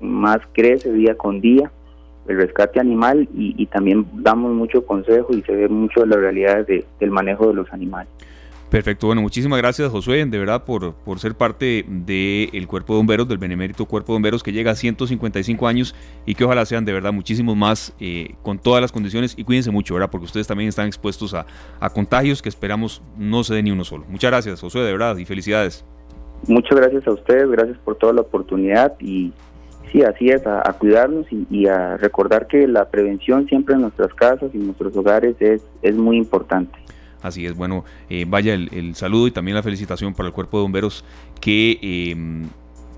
más 0.00 0.38
crece 0.52 0.92
día 0.92 1.14
con 1.14 1.40
día, 1.40 1.70
el 2.26 2.38
rescate 2.38 2.80
animal 2.80 3.28
y, 3.34 3.66
también 3.66 4.06
damos 4.14 4.52
mucho 4.54 4.84
consejo 4.86 5.34
y 5.34 5.42
se 5.42 5.52
ve 5.52 5.68
mucho 5.68 6.00
de 6.00 6.06
las 6.06 6.18
realidades 6.18 6.84
del 6.98 7.10
manejo 7.10 7.48
de 7.48 7.54
los 7.54 7.70
animales. 7.72 8.08
Perfecto, 8.70 9.06
bueno, 9.06 9.20
muchísimas 9.20 9.58
gracias 9.58 9.90
Josué, 9.90 10.24
de 10.24 10.38
verdad, 10.38 10.64
por, 10.64 10.94
por 10.94 11.20
ser 11.20 11.34
parte 11.34 11.84
del 11.86 12.66
Cuerpo 12.66 12.94
de 12.94 12.96
Bomberos, 12.96 13.28
del 13.28 13.38
Benemérito 13.38 13.84
Cuerpo 13.84 14.12
de 14.12 14.16
Bomberos, 14.16 14.42
que 14.42 14.52
llega 14.52 14.72
a 14.72 14.74
155 14.74 15.68
años 15.68 15.94
y 16.24 16.34
que 16.34 16.44
ojalá 16.44 16.64
sean 16.64 16.84
de 16.84 16.92
verdad 16.92 17.12
muchísimos 17.12 17.56
más 17.56 17.94
eh, 18.00 18.34
con 18.42 18.58
todas 18.58 18.80
las 18.80 18.90
condiciones 18.90 19.34
y 19.36 19.44
cuídense 19.44 19.70
mucho, 19.70 19.94
¿verdad? 19.94 20.10
Porque 20.10 20.24
ustedes 20.24 20.46
también 20.46 20.68
están 20.70 20.86
expuestos 20.86 21.34
a, 21.34 21.46
contagios 21.90 22.40
que 22.40 22.48
esperamos 22.48 23.02
no 23.18 23.44
se 23.44 23.54
dé 23.54 23.62
ni 23.62 23.70
uno 23.70 23.84
solo. 23.84 24.06
Muchas 24.08 24.30
gracias 24.30 24.60
Josué, 24.60 24.80
de 24.80 24.92
verdad, 24.92 25.18
y 25.18 25.24
felicidades. 25.26 25.84
Muchas 26.48 26.78
gracias 26.78 27.06
a 27.06 27.12
ustedes, 27.12 27.48
gracias 27.50 27.78
por 27.78 27.96
toda 27.96 28.12
la 28.12 28.20
oportunidad 28.22 28.94
y 29.00 29.32
sí, 29.90 30.02
así 30.02 30.28
es, 30.28 30.46
a, 30.46 30.62
cuidarnos 30.78 31.26
y, 31.30 31.66
a 31.66 31.96
recordar 31.96 32.46
que 32.46 32.66
la 32.66 32.90
prevención 32.90 33.46
siempre 33.48 33.74
en 33.74 33.82
nuestras 33.82 34.12
casas 34.14 34.50
y 34.52 34.56
en 34.58 34.66
nuestros 34.66 34.96
hogares 34.96 35.36
es, 35.40 35.62
es 35.82 35.94
muy 35.94 36.16
importante. 36.16 36.76
Así 37.22 37.46
es, 37.46 37.56
bueno, 37.56 37.84
eh, 38.10 38.26
vaya 38.28 38.52
el, 38.52 38.94
saludo 38.94 39.28
y 39.28 39.30
también 39.30 39.54
la 39.54 39.62
felicitación 39.62 40.12
para 40.12 40.26
el 40.26 40.34
cuerpo 40.34 40.58
de 40.58 40.62
bomberos 40.62 41.04
que 41.40 41.78
em, 41.80 42.48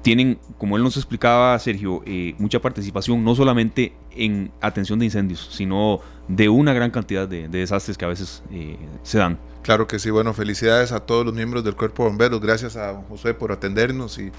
tienen, 0.03 0.39
como 0.59 0.77
él 0.77 0.83
nos 0.83 0.97
explicaba, 0.97 1.57
Sergio, 1.61 2.03
eh, 2.07 2.35
mucha 2.39 2.61
participación, 2.61 3.23
no 3.23 3.35
solamente 3.37 3.93
en 4.11 4.51
atención 4.61 4.99
de 4.99 5.05
incendios, 5.05 5.49
sino 5.53 6.01
de 6.27 6.49
una 6.49 6.73
gran 6.73 6.91
cantidad 6.91 7.29
de, 7.29 7.49
desastres 7.49 7.97
que 7.97 8.05
a 8.05 8.09
veces 8.09 8.43
eh, 8.51 8.77
se 9.03 9.19
dan. 9.19 9.39
Claro 9.67 9.89
que 9.89 9.99
sí, 9.99 10.11
bueno, 10.11 10.33
felicidades 10.33 10.93
a 10.93 11.01
todos 11.01 11.27
los 11.27 11.35
miembros 11.35 11.65
del 11.65 11.75
cuerpo 11.75 12.05
de 12.05 12.11
bomberos, 12.11 12.41
gracias 12.41 12.77
a 12.77 13.03
José 13.09 13.35
por 13.35 13.51
atendernos 13.51 14.17
y 14.17 14.31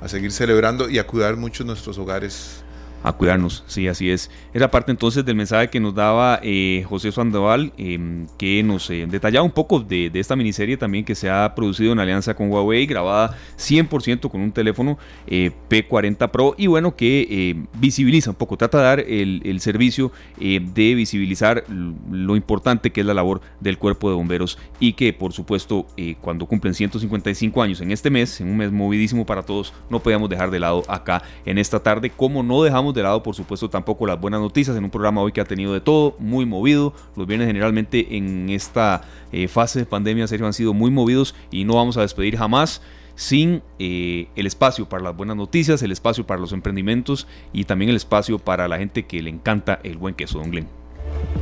a 0.00 0.08
seguir 0.08 0.32
celebrando 0.32 0.88
y 0.88 0.98
a 0.98 1.06
cuidar 1.06 1.36
mucho 1.36 1.64
nuestros 1.64 1.98
hogares 1.98 2.64
a 3.02 3.12
cuidarnos, 3.12 3.64
sí, 3.66 3.88
así 3.88 4.10
es. 4.10 4.30
Era 4.52 4.70
parte 4.70 4.90
entonces 4.90 5.24
del 5.24 5.34
mensaje 5.34 5.68
que 5.68 5.80
nos 5.80 5.94
daba 5.94 6.40
eh, 6.42 6.84
José 6.88 7.12
Sandoval, 7.12 7.72
em, 7.78 8.26
que 8.38 8.62
nos 8.62 8.90
eh, 8.90 9.06
detallaba 9.08 9.44
un 9.44 9.52
poco 9.52 9.80
de, 9.80 10.10
esta 10.14 10.36
miniserie 10.36 10.76
también 10.76 11.04
que 11.04 11.14
se 11.14 11.30
ha 11.30 11.54
producido 11.54 11.92
en 11.92 11.98
alianza 11.98 12.34
con 12.34 12.50
Huawei, 12.50 12.86
grabada 12.86 13.36
100% 13.58 14.30
con 14.30 14.40
un 14.40 14.52
teléfono 14.52 14.98
eh, 15.26 15.50
P40 15.68 16.30
Pro 16.30 16.54
y 16.58 16.66
bueno, 16.66 16.94
que 16.94 17.56
visibiliza 17.74 18.30
un 18.30 18.36
poco, 18.36 18.56
trata 18.56 18.78
de 18.78 18.84
dar 18.84 19.00
el, 19.00 19.40
el 19.44 19.60
servicio 19.60 20.12
de 20.38 20.94
visibilizar 20.94 21.64
lo 21.68 22.36
importante 22.36 22.90
que 22.90 23.00
es 23.00 23.06
la 23.06 23.14
labor 23.14 23.40
del 23.60 23.78
cuerpo 23.78 24.10
de 24.10 24.16
bomberos 24.16 24.58
y 24.78 24.92
que 24.94 25.12
por 25.12 25.32
supuesto 25.32 25.86
cuando 26.20 26.46
cumplen 26.46 26.74
155 26.74 27.62
años 27.62 27.80
en 27.80 27.90
este 27.90 28.10
mes, 28.10 28.40
en 28.40 28.48
un 28.48 28.56
mes 28.56 28.72
movidísimo 28.72 29.24
para 29.24 29.42
todos, 29.42 29.72
no 29.88 30.00
podíamos 30.00 30.28
dejar 30.28 30.50
de 30.50 30.60
lado 30.60 30.82
acá 30.88 31.22
en 31.44 31.58
esta 31.58 31.80
tarde, 31.80 32.10
como 32.10 32.42
no 32.42 32.62
dejamos 32.62 32.89
de 32.94 33.02
lado, 33.02 33.22
por 33.22 33.34
supuesto, 33.34 33.68
tampoco 33.70 34.06
las 34.06 34.20
buenas 34.20 34.40
noticias 34.40 34.76
en 34.76 34.84
un 34.84 34.90
programa 34.90 35.22
hoy 35.22 35.32
que 35.32 35.40
ha 35.40 35.44
tenido 35.44 35.72
de 35.72 35.80
todo, 35.80 36.16
muy 36.18 36.46
movido. 36.46 36.92
Los 37.16 37.26
bienes 37.26 37.46
generalmente 37.46 38.16
en 38.16 38.50
esta 38.50 39.02
eh, 39.32 39.48
fase 39.48 39.80
de 39.80 39.86
pandemia 39.86 40.26
serio 40.26 40.46
han 40.46 40.52
sido 40.52 40.74
muy 40.74 40.90
movidos 40.90 41.34
y 41.50 41.64
no 41.64 41.74
vamos 41.74 41.96
a 41.96 42.02
despedir 42.02 42.36
jamás 42.36 42.82
sin 43.14 43.62
eh, 43.78 44.28
el 44.34 44.46
espacio 44.46 44.88
para 44.88 45.02
las 45.02 45.16
buenas 45.16 45.36
noticias, 45.36 45.82
el 45.82 45.92
espacio 45.92 46.26
para 46.26 46.40
los 46.40 46.52
emprendimientos 46.52 47.26
y 47.52 47.64
también 47.64 47.90
el 47.90 47.96
espacio 47.96 48.38
para 48.38 48.66
la 48.66 48.78
gente 48.78 49.04
que 49.04 49.22
le 49.22 49.30
encanta 49.30 49.78
el 49.84 49.98
buen 49.98 50.14
queso, 50.14 50.38
don 50.38 50.50
Glenn. 50.50 50.79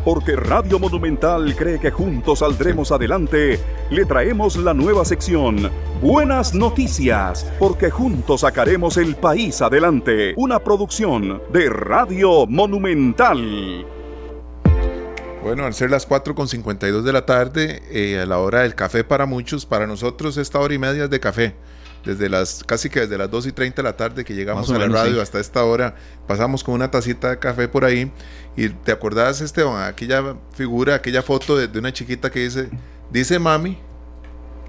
Porque 0.05 0.37
Radio 0.37 0.79
Monumental 0.79 1.55
cree 1.57 1.79
que 1.79 1.91
juntos 1.91 2.39
saldremos 2.39 2.93
adelante, 2.93 3.59
le 3.91 4.05
traemos 4.05 4.57
la 4.57 4.73
nueva 4.73 5.05
sección 5.05 5.71
Buenas 6.01 6.55
Noticias, 6.55 7.51
porque 7.59 7.91
juntos 7.91 8.43
sacaremos 8.43 8.97
el 8.97 9.16
país 9.16 9.61
adelante. 9.61 10.35
Una 10.37 10.61
producción 10.61 11.43
de 11.53 11.69
Radio 11.69 12.47
Monumental. 12.47 13.85
Bueno, 15.43 15.64
al 15.64 15.75
ser 15.75 15.91
las 15.91 16.09
4.52 16.09 17.03
de 17.03 17.12
la 17.12 17.27
tarde, 17.27 17.83
eh, 17.91 18.21
a 18.21 18.27
la 18.27 18.39
hora 18.39 18.62
del 18.62 18.75
café 18.75 19.05
para 19.05 19.27
muchos, 19.27 19.66
para 19.66 19.87
nosotros 19.87 20.37
esta 20.37 20.59
hora 20.59 20.75
y 20.75 20.79
media 20.79 21.05
es 21.05 21.11
de 21.11 21.21
café 21.21 21.55
desde 22.09 22.31
las 22.31 22.65
casi 22.65 22.89
que 22.89 23.01
desde 23.01 23.19
las 23.19 23.31
2 23.31 23.49
y 23.49 23.53
30 23.53 23.83
de 23.83 23.83
la 23.83 23.95
tarde 23.95 24.25
que 24.25 24.35
llegamos 24.35 24.71
a 24.71 24.79
la 24.79 24.89
radio 24.89 25.21
hasta 25.21 25.39
esta 25.41 25.63
hora, 25.65 25.95
pasamos 26.27 26.65
con 26.65 26.75
una 26.75 26.91
tacita 26.91 27.29
de 27.29 27.39
café 27.39 27.69
por 27.69 27.85
ahí 27.85 28.11
y 28.57 28.71
te 28.71 28.93
acordás, 28.93 29.43
Esteban, 29.43 29.87
aquella 29.87 30.35
figura, 30.55 30.95
aquella 30.95 31.23
foto 31.23 31.55
de, 31.59 31.79
una 31.79 31.93
chiquita 31.93 32.31
que 32.31 32.41
dice, 32.41 32.71
dice 33.11 33.39
mami, 33.39 33.77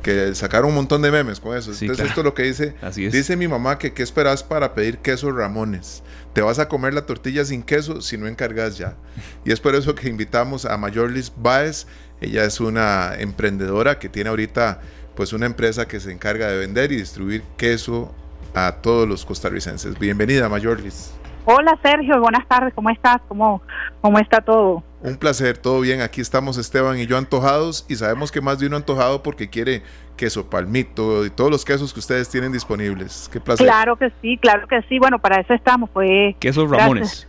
que 0.03 0.35
sacaron 0.35 0.69
un 0.69 0.75
montón 0.75 1.01
de 1.01 1.11
memes 1.11 1.39
con 1.39 1.55
eso. 1.55 1.71
Entonces 1.71 2.07
esto 2.07 2.19
es 2.19 2.25
lo 2.25 2.33
que 2.33 2.43
dice, 2.43 2.75
dice 2.93 3.37
mi 3.37 3.47
mamá 3.47 3.77
que 3.77 3.93
qué 3.93 4.03
esperas 4.03 4.43
para 4.43 4.73
pedir 4.73 4.97
queso 4.97 5.31
Ramones. 5.31 6.03
Te 6.33 6.41
vas 6.41 6.59
a 6.59 6.67
comer 6.67 6.93
la 6.93 7.05
tortilla 7.05 7.45
sin 7.45 7.63
queso 7.63 8.01
si 8.01 8.17
no 8.17 8.27
encargas 8.27 8.77
ya. 8.77 8.97
Y 9.45 9.53
es 9.53 9.61
por 9.61 9.75
eso 9.75 9.95
que 9.95 10.09
invitamos 10.09 10.65
a 10.65 10.75
Mayorlis 10.77 11.31
Baez. 11.37 11.87
Ella 12.19 12.43
es 12.43 12.59
una 12.59 13.15
emprendedora 13.17 13.97
que 13.97 14.09
tiene 14.09 14.29
ahorita 14.29 14.81
pues 15.19 15.33
una 15.33 15.47
empresa 15.47 15.85
que 15.85 15.99
se 15.99 16.13
encarga 16.13 16.47
de 16.47 16.57
vender 16.59 16.93
y 16.93 16.95
distribuir 16.95 17.43
queso 17.57 18.15
a 18.55 18.77
todos 18.81 19.05
los 19.05 19.25
costarricenses. 19.25 19.99
Bienvenida, 19.99 20.47
Mayorlis. 20.47 21.13
Hola 21.43 21.77
Sergio, 21.83 22.21
buenas 22.21 22.47
tardes, 22.47 22.73
¿cómo 22.73 22.89
estás? 22.89 23.17
¿Cómo, 23.27 23.61
¿Cómo 23.99 24.17
está 24.17 24.39
todo? 24.39 24.81
Un 25.01 25.17
placer, 25.17 25.57
todo 25.57 25.81
bien. 25.81 25.99
Aquí 25.99 26.21
estamos 26.21 26.57
Esteban 26.57 26.97
y 26.99 27.05
yo 27.05 27.17
antojados 27.17 27.85
y 27.89 27.97
sabemos 27.97 28.31
que 28.31 28.39
más 28.39 28.59
de 28.59 28.67
uno 28.67 28.77
antojado 28.77 29.21
porque 29.21 29.49
quiere 29.49 29.83
queso 30.15 30.49
palmito 30.49 31.25
y 31.25 31.29
todos 31.31 31.51
los 31.51 31.65
quesos 31.65 31.91
que 31.91 31.99
ustedes 31.99 32.29
tienen 32.29 32.53
disponibles. 32.53 33.29
Qué 33.29 33.41
placer. 33.41 33.67
Claro 33.67 33.97
que 33.97 34.13
sí, 34.21 34.37
claro 34.37 34.69
que 34.69 34.81
sí. 34.83 34.99
Bueno, 34.99 35.19
para 35.19 35.41
eso 35.41 35.53
estamos. 35.53 35.89
Pues, 35.89 36.37
Quesos 36.39 36.71
Ramones. 36.71 37.27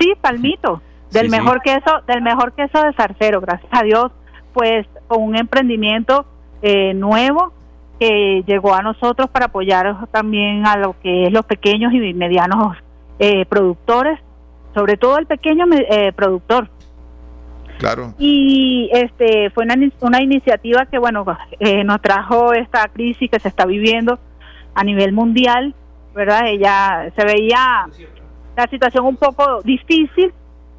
Sí, 0.00 0.14
palmito. 0.20 0.82
Del 1.12 1.30
mejor 1.30 1.62
queso, 1.62 2.02
del 2.08 2.22
mejor 2.22 2.54
queso 2.54 2.82
de 2.82 2.92
Zarcero, 2.94 3.40
gracias 3.40 3.70
a 3.70 3.84
Dios, 3.84 4.10
pues 4.52 4.84
con 5.06 5.22
un 5.22 5.36
emprendimiento 5.36 6.26
eh, 6.62 6.94
nuevo 6.94 7.52
que 7.98 8.42
llegó 8.46 8.74
a 8.74 8.82
nosotros 8.82 9.28
para 9.30 9.46
apoyar 9.46 10.06
también 10.10 10.66
a 10.66 10.76
lo 10.76 10.98
que 11.00 11.24
es 11.24 11.32
los 11.32 11.44
pequeños 11.44 11.92
y 11.92 12.14
medianos 12.14 12.76
eh, 13.18 13.44
productores, 13.46 14.18
sobre 14.74 14.96
todo 14.96 15.18
el 15.18 15.26
pequeño 15.26 15.66
eh, 15.70 16.12
productor. 16.12 16.70
Claro. 17.78 18.14
Y 18.18 18.90
este 18.92 19.50
fue 19.50 19.64
una, 19.64 19.74
una 20.00 20.22
iniciativa 20.22 20.84
que 20.86 20.98
bueno 20.98 21.24
nos 21.84 22.02
trajo 22.02 22.52
esta 22.52 22.88
crisis 22.88 23.30
que 23.30 23.40
se 23.40 23.48
está 23.48 23.64
viviendo 23.64 24.18
a 24.74 24.84
nivel 24.84 25.12
mundial, 25.12 25.74
¿verdad? 26.14 26.46
Ella 26.46 27.10
se 27.16 27.24
veía 27.24 27.86
la 28.56 28.66
situación 28.68 29.06
un 29.06 29.16
poco 29.16 29.62
difícil 29.62 30.32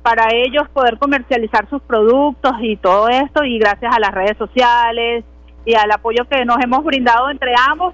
para 0.03 0.33
ellos 0.33 0.67
poder 0.69 0.97
comercializar 0.97 1.69
sus 1.69 1.81
productos 1.81 2.53
y 2.61 2.77
todo 2.77 3.09
esto 3.09 3.43
y 3.43 3.59
gracias 3.59 3.95
a 3.95 3.99
las 3.99 4.11
redes 4.11 4.37
sociales 4.37 5.25
y 5.65 5.75
al 5.75 5.91
apoyo 5.91 6.25
que 6.29 6.45
nos 6.45 6.57
hemos 6.63 6.83
brindado 6.83 7.29
entre 7.29 7.53
ambos, 7.69 7.93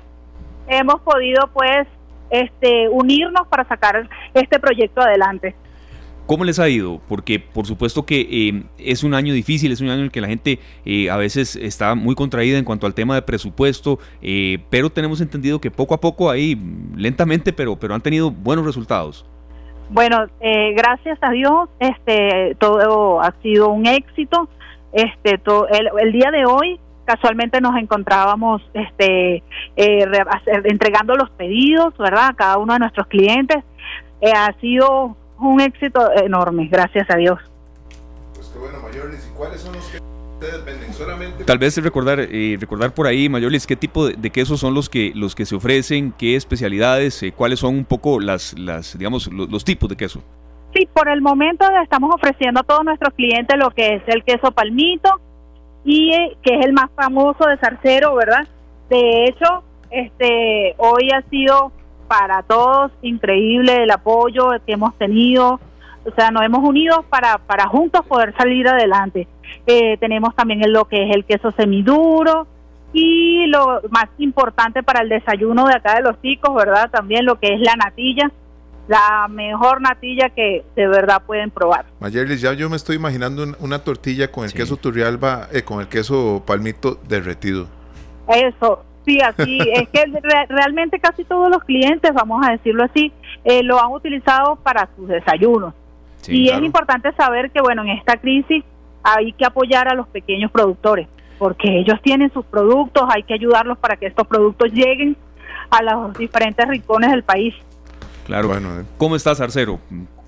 hemos 0.67 1.01
podido 1.01 1.49
pues 1.53 1.87
este 2.29 2.89
unirnos 2.89 3.47
para 3.47 3.67
sacar 3.67 4.09
este 4.33 4.59
proyecto 4.59 5.01
adelante. 5.01 5.55
¿Cómo 6.25 6.43
les 6.43 6.59
ha 6.59 6.67
ido? 6.67 6.99
Porque 7.07 7.39
por 7.39 7.65
supuesto 7.65 8.05
que 8.05 8.19
eh, 8.19 8.63
es 8.77 9.05
un 9.05 9.13
año 9.13 9.33
difícil, 9.33 9.71
es 9.71 9.79
un 9.79 9.87
año 9.87 9.99
en 9.99 10.05
el 10.05 10.11
que 10.11 10.19
la 10.19 10.27
gente 10.27 10.59
eh, 10.83 11.09
a 11.09 11.15
veces 11.15 11.55
está 11.55 11.95
muy 11.95 12.15
contraída 12.15 12.57
en 12.57 12.65
cuanto 12.65 12.85
al 12.85 12.93
tema 12.93 13.15
de 13.15 13.21
presupuesto, 13.21 13.97
eh, 14.21 14.59
pero 14.69 14.89
tenemos 14.89 15.21
entendido 15.21 15.61
que 15.61 15.71
poco 15.71 15.93
a 15.93 16.01
poco 16.01 16.29
ahí, 16.29 16.61
lentamente, 16.97 17.53
pero, 17.53 17.77
pero 17.77 17.95
han 17.95 18.01
tenido 18.01 18.29
buenos 18.29 18.65
resultados. 18.65 19.25
Bueno, 19.89 20.25
gracias 20.75 21.17
a 21.21 21.31
Dios, 21.31 21.69
este, 21.79 22.57
todo 22.59 23.21
ha 23.21 23.33
sido 23.41 23.69
un 23.69 23.87
éxito. 23.87 24.49
Este, 24.91 25.37
todo, 25.37 25.67
el 25.69 26.11
día 26.11 26.29
de 26.31 26.45
hoy 26.45 26.77
casualmente 27.07 27.61
nos 27.61 27.75
encontrábamos 27.77 28.61
este 28.73 29.43
eh, 29.77 30.05
entregando 30.65 31.15
los 31.15 31.29
pedidos, 31.31 31.97
¿verdad? 31.97 32.27
A 32.27 32.33
cada 32.33 32.57
uno 32.57 32.73
de 32.73 32.79
nuestros 32.79 33.07
clientes. 33.07 33.63
Eh, 34.21 34.31
ha 34.35 34.53
sido 34.59 35.15
un 35.39 35.61
éxito 35.61 36.11
enorme, 36.13 36.67
gracias 36.67 37.09
a 37.09 37.15
Dios. 37.15 37.39
Pues 38.35 38.47
qué 38.47 38.59
bueno, 38.59 38.79
Mayores. 38.81 39.27
¿Y 39.31 39.37
cuáles 39.37 39.61
son 39.61 39.73
los 39.73 39.87
que 39.87 39.99
Tal 41.45 41.57
vez 41.57 41.81
recordar, 41.81 42.19
eh, 42.19 42.57
recordar 42.59 42.93
por 42.93 43.07
ahí, 43.07 43.27
Mayolis, 43.27 43.65
qué 43.65 43.75
tipo 43.75 44.07
de, 44.07 44.29
quesos 44.29 44.59
son 44.59 44.75
los 44.75 44.87
que, 44.87 45.11
los 45.15 45.33
que 45.33 45.45
se 45.45 45.55
ofrecen, 45.55 46.13
qué 46.15 46.35
especialidades, 46.35 47.23
eh, 47.23 47.31
cuáles 47.31 47.59
son 47.59 47.75
un 47.75 47.85
poco 47.85 48.19
las, 48.19 48.57
las 48.59 48.97
digamos, 48.97 49.31
los, 49.31 49.65
tipos 49.65 49.89
de 49.89 49.95
queso. 49.95 50.21
Sí, 50.75 50.87
por 50.93 51.09
el 51.09 51.21
momento 51.21 51.65
estamos 51.81 52.13
ofreciendo 52.13 52.59
a 52.59 52.63
todos 52.63 52.83
nuestros 52.83 53.13
clientes 53.15 53.57
lo 53.57 53.71
que 53.71 53.95
es 53.95 54.03
el 54.07 54.23
queso 54.23 54.51
palmito 54.51 55.21
y 55.83 56.13
eh, 56.13 56.37
que 56.41 56.55
es 56.55 56.65
el 56.65 56.73
más 56.73 56.89
famoso 56.95 57.45
de 57.45 57.57
Zarcero, 57.57 58.15
¿verdad? 58.15 58.47
De 58.89 59.25
hecho, 59.25 59.63
este, 59.89 60.75
hoy 60.77 61.09
ha 61.11 61.21
sido 61.29 61.71
para 62.07 62.41
todos 62.43 62.91
increíble 63.01 63.83
el 63.83 63.91
apoyo 63.91 64.49
que 64.65 64.73
hemos 64.73 64.95
tenido, 64.97 65.59
o 66.05 66.11
sea, 66.15 66.31
nos 66.31 66.43
hemos 66.43 66.67
unido 66.67 67.03
para, 67.09 67.37
para 67.37 67.67
juntos 67.67 68.05
poder 68.05 68.33
salir 68.37 68.67
adelante. 68.67 69.27
Eh, 69.65 69.97
tenemos 69.97 70.35
también 70.35 70.61
lo 70.71 70.85
que 70.85 71.03
es 71.03 71.15
el 71.15 71.25
queso 71.25 71.51
semiduro 71.51 72.47
y 72.93 73.45
lo 73.47 73.81
más 73.89 74.05
importante 74.17 74.83
para 74.83 75.01
el 75.01 75.09
desayuno 75.09 75.65
de 75.65 75.75
acá 75.75 75.95
de 75.95 76.03
los 76.03 76.21
chicos, 76.21 76.53
¿verdad? 76.55 76.89
También 76.89 77.25
lo 77.25 77.39
que 77.39 77.53
es 77.53 77.59
la 77.59 77.75
natilla, 77.75 78.31
la 78.87 79.27
mejor 79.29 79.81
natilla 79.81 80.29
que 80.29 80.63
de 80.75 80.87
verdad 80.87 81.21
pueden 81.25 81.51
probar. 81.51 81.85
Mayerlis, 81.99 82.41
ya 82.41 82.53
yo 82.53 82.69
me 82.69 82.77
estoy 82.77 82.95
imaginando 82.95 83.45
una 83.59 83.79
tortilla 83.79 84.31
con 84.31 84.45
el 84.45 84.53
queso 84.53 84.77
turrialba, 84.77 85.49
eh, 85.51 85.63
con 85.63 85.81
el 85.81 85.87
queso 85.87 86.43
palmito 86.45 86.99
derretido. 87.07 87.67
Eso, 88.27 88.83
sí, 89.05 89.19
así, 89.21 89.59
es 89.73 89.89
que 89.89 90.05
realmente 90.49 90.99
casi 90.99 91.23
todos 91.25 91.49
los 91.49 91.63
clientes, 91.63 92.13
vamos 92.13 92.45
a 92.45 92.51
decirlo 92.51 92.83
así, 92.83 93.11
eh, 93.43 93.63
lo 93.63 93.81
han 93.81 93.91
utilizado 93.91 94.55
para 94.57 94.89
sus 94.95 95.07
desayunos. 95.07 95.73
y 96.27 96.49
es 96.49 96.61
importante 96.61 97.11
saber 97.13 97.51
que, 97.51 97.61
bueno, 97.61 97.83
en 97.83 97.89
esta 97.89 98.17
crisis 98.17 98.63
hay 99.03 99.31
que 99.33 99.45
apoyar 99.45 99.87
a 99.87 99.95
los 99.95 100.07
pequeños 100.07 100.51
productores, 100.51 101.07
porque 101.37 101.79
ellos 101.79 101.99
tienen 102.01 102.31
sus 102.33 102.45
productos, 102.45 103.03
hay 103.09 103.23
que 103.23 103.33
ayudarlos 103.33 103.77
para 103.77 103.95
que 103.95 104.07
estos 104.07 104.27
productos 104.27 104.71
lleguen 104.71 105.15
a 105.69 105.83
los 105.83 106.17
diferentes 106.17 106.67
rincones 106.67 107.11
del 107.11 107.23
país. 107.23 107.53
Claro. 108.27 108.49
Bueno, 108.49 108.79
eh. 108.79 108.83
¿Cómo 108.97 109.15
estás, 109.15 109.41
Arcero? 109.41 109.79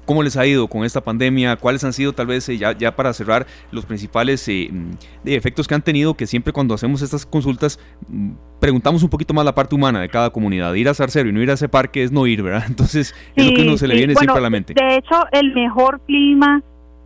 ¿Cómo 0.05 0.23
les 0.23 0.37
ha 0.37 0.47
ido 0.47 0.67
con 0.67 0.83
esta 0.83 1.01
pandemia? 1.01 1.55
¿Cuáles 1.57 1.83
han 1.83 1.93
sido 1.93 2.13
tal 2.13 2.25
vez 2.25 2.49
eh, 2.49 2.57
ya, 2.57 2.75
ya 2.75 2.95
para 2.95 3.13
cerrar 3.13 3.45
los 3.71 3.85
principales 3.85 4.47
eh, 4.47 4.71
de 5.23 5.35
efectos 5.35 5.67
que 5.67 5.75
han 5.75 5.83
tenido? 5.83 6.15
Que 6.15 6.25
siempre 6.25 6.51
cuando 6.51 6.73
hacemos 6.73 7.03
estas 7.03 7.27
consultas 7.27 7.79
mm, 8.07 8.31
preguntamos 8.59 9.03
un 9.03 9.09
poquito 9.09 9.35
más 9.35 9.45
la 9.45 9.53
parte 9.53 9.75
humana 9.75 10.01
de 10.01 10.09
cada 10.09 10.31
comunidad. 10.31 10.73
Ir 10.73 10.89
a 10.89 10.95
Sarcero 10.95 11.29
y 11.29 11.31
no 11.31 11.43
ir 11.43 11.51
a 11.51 11.53
ese 11.53 11.69
parque 11.69 12.01
es 12.01 12.11
no 12.11 12.25
ir, 12.25 12.41
¿verdad? 12.41 12.63
Entonces 12.67 13.13
es 13.35 13.45
lo 13.45 13.53
que 13.53 13.61
uno 13.61 13.77
se 13.77 13.87
le 13.87 13.95
viene 13.95 14.15
siempre 14.15 14.39
a 14.39 14.41
la 14.41 14.49
mente. 14.49 14.73
De 14.73 14.95
hecho, 14.95 15.27
el 15.31 15.53
mejor 15.53 16.01
clima 16.07 16.63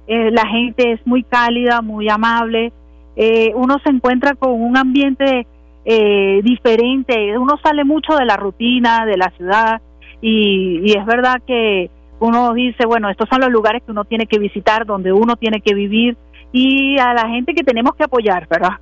eh, 0.07 0.31
la 0.31 0.45
gente 0.47 0.91
es 0.91 1.07
muy 1.07 1.23
cálida, 1.23 1.81
muy 1.81 2.09
amable, 2.09 2.73
eh, 3.15 3.51
uno 3.55 3.77
se 3.83 3.89
encuentra 3.89 4.35
con 4.35 4.51
un 4.51 4.75
ambiente 4.75 5.47
eh, 5.85 6.41
diferente, 6.43 7.37
uno 7.37 7.57
sale 7.63 7.85
mucho 7.85 8.15
de 8.15 8.25
la 8.25 8.35
rutina, 8.35 9.05
de 9.05 9.17
la 9.17 9.31
ciudad, 9.37 9.81
y, 10.25 10.97
es 10.97 11.05
verdad 11.05 11.41
que 11.45 11.91
uno 12.19 12.53
dice, 12.53 12.85
bueno, 12.85 13.09
estos 13.09 13.27
son 13.27 13.41
los 13.41 13.51
lugares 13.51 13.83
que 13.85 13.91
uno 13.91 14.05
tiene 14.05 14.25
que 14.25 14.39
visitar, 14.39 14.85
donde 14.85 15.11
uno 15.11 15.35
tiene 15.35 15.59
que 15.59 15.73
vivir, 15.73 16.15
y 16.53 16.97
a 16.97 17.13
la 17.13 17.27
gente 17.27 17.53
que 17.53 17.63
tenemos 17.63 17.93
que 17.95 18.05
apoyar, 18.05 18.47
¿verdad? 18.47 18.79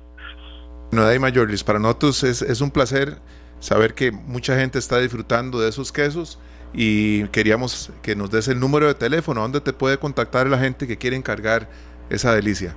No, 0.92 1.04
hay 1.04 1.18
Mayorlis, 1.18 1.64
para 1.64 1.80
nosotros 1.80 2.22
es, 2.22 2.42
es 2.42 2.60
un 2.60 2.70
placer 2.70 3.16
saber 3.58 3.94
que 3.94 4.12
mucha 4.12 4.56
gente 4.56 4.78
está 4.78 5.00
disfrutando 5.00 5.58
de 5.58 5.68
esos 5.68 5.90
quesos 5.90 6.38
y 6.72 7.24
queríamos 7.28 7.92
que 8.02 8.14
nos 8.14 8.30
des 8.30 8.46
el 8.46 8.60
número 8.60 8.86
de 8.86 8.94
teléfono 8.94 9.40
donde 9.40 9.60
te 9.60 9.72
puede 9.72 9.98
contactar 9.98 10.46
la 10.46 10.58
gente 10.58 10.86
que 10.86 10.96
quiere 10.96 11.16
encargar 11.16 11.68
esa 12.08 12.32
delicia. 12.34 12.76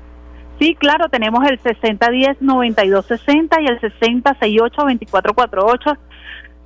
Sí, 0.59 0.75
claro, 0.75 1.07
tenemos 1.09 1.43
el 1.45 1.59
6010-9260 1.61 3.61
y 3.61 3.67
el 3.67 3.79
6068-2448 3.81 5.97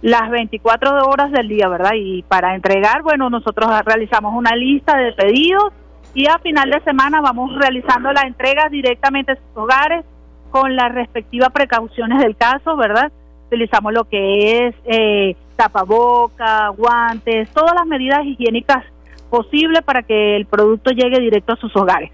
las 0.01 0.29
24 0.29 1.07
horas 1.07 1.31
del 1.31 1.47
día, 1.47 1.67
¿verdad? 1.67 1.93
Y 1.95 2.23
para 2.23 2.55
entregar, 2.55 3.01
bueno, 3.01 3.29
nosotros 3.29 3.69
realizamos 3.85 4.33
una 4.35 4.55
lista 4.55 4.97
de 4.97 5.11
pedidos 5.13 5.73
y 6.13 6.27
a 6.27 6.39
final 6.39 6.69
de 6.69 6.79
semana 6.81 7.21
vamos 7.21 7.55
realizando 7.55 8.11
la 8.11 8.21
entrega 8.21 8.69
directamente 8.69 9.33
a 9.33 9.35
sus 9.35 9.55
hogares 9.55 10.05
con 10.51 10.75
las 10.75 10.93
respectivas 10.93 11.49
precauciones 11.51 12.19
del 12.19 12.35
caso, 12.35 12.75
¿verdad? 12.75 13.11
Utilizamos 13.47 13.93
lo 13.93 14.05
que 14.05 14.67
es 14.67 14.75
eh, 14.85 15.35
tapaboca, 15.55 16.69
guantes, 16.69 17.49
todas 17.51 17.73
las 17.75 17.85
medidas 17.85 18.25
higiénicas 18.25 18.83
posibles 19.29 19.83
para 19.83 20.03
que 20.03 20.35
el 20.35 20.45
producto 20.45 20.91
llegue 20.91 21.19
directo 21.19 21.53
a 21.53 21.57
sus 21.57 21.75
hogares. 21.75 22.11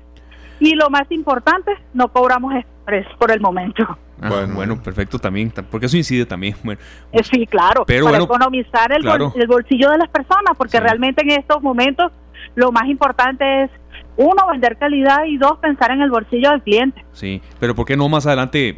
Y 0.60 0.76
lo 0.76 0.90
más 0.90 1.10
importante, 1.11 1.72
no 1.94 2.11
cobramos 2.11 2.53
express 2.56 3.07
por 3.18 3.32
el 3.32 3.41
momento. 3.41 3.84
Ah, 4.22 4.30
bueno, 4.30 4.53
bueno, 4.56 4.82
perfecto 4.82 5.19
también, 5.19 5.52
porque 5.69 5.88
eso 5.88 5.98
incide 5.98 6.26
también. 6.26 6.56
Bueno, 6.64 6.80
eh, 7.11 7.23
sí, 7.23 7.45
claro, 7.48 7.84
pero 7.86 8.06
para 8.06 8.23
economizar 8.23 8.91
el, 8.94 9.06
el, 9.06 9.48
bolsillo 9.48 9.91
de 9.91 9.98
las 9.98 10.10
personas, 10.10 10.56
porque 10.57 10.80
realmente 10.80 11.22
en 11.22 11.32
estos 11.32 11.61
momentos 11.61 12.11
lo 12.56 12.72
más 12.72 12.88
importante 12.88 13.64
es 13.64 13.72
uno, 14.15 14.48
vender 14.49 14.77
calidad 14.77 15.26
y 15.26 15.38
dos, 15.38 15.57
pensar 15.60 15.91
en 15.91 16.02
el 16.02 16.10
bolsillo 16.10 16.52
del 16.52 16.61
cliente. 16.61 17.03
Sí, 17.11 17.41
pero 17.60 17.76
¿por 17.76 17.86
qué 17.86 17.98
no 17.98 18.07
más 18.07 18.26
adelante 18.26 18.77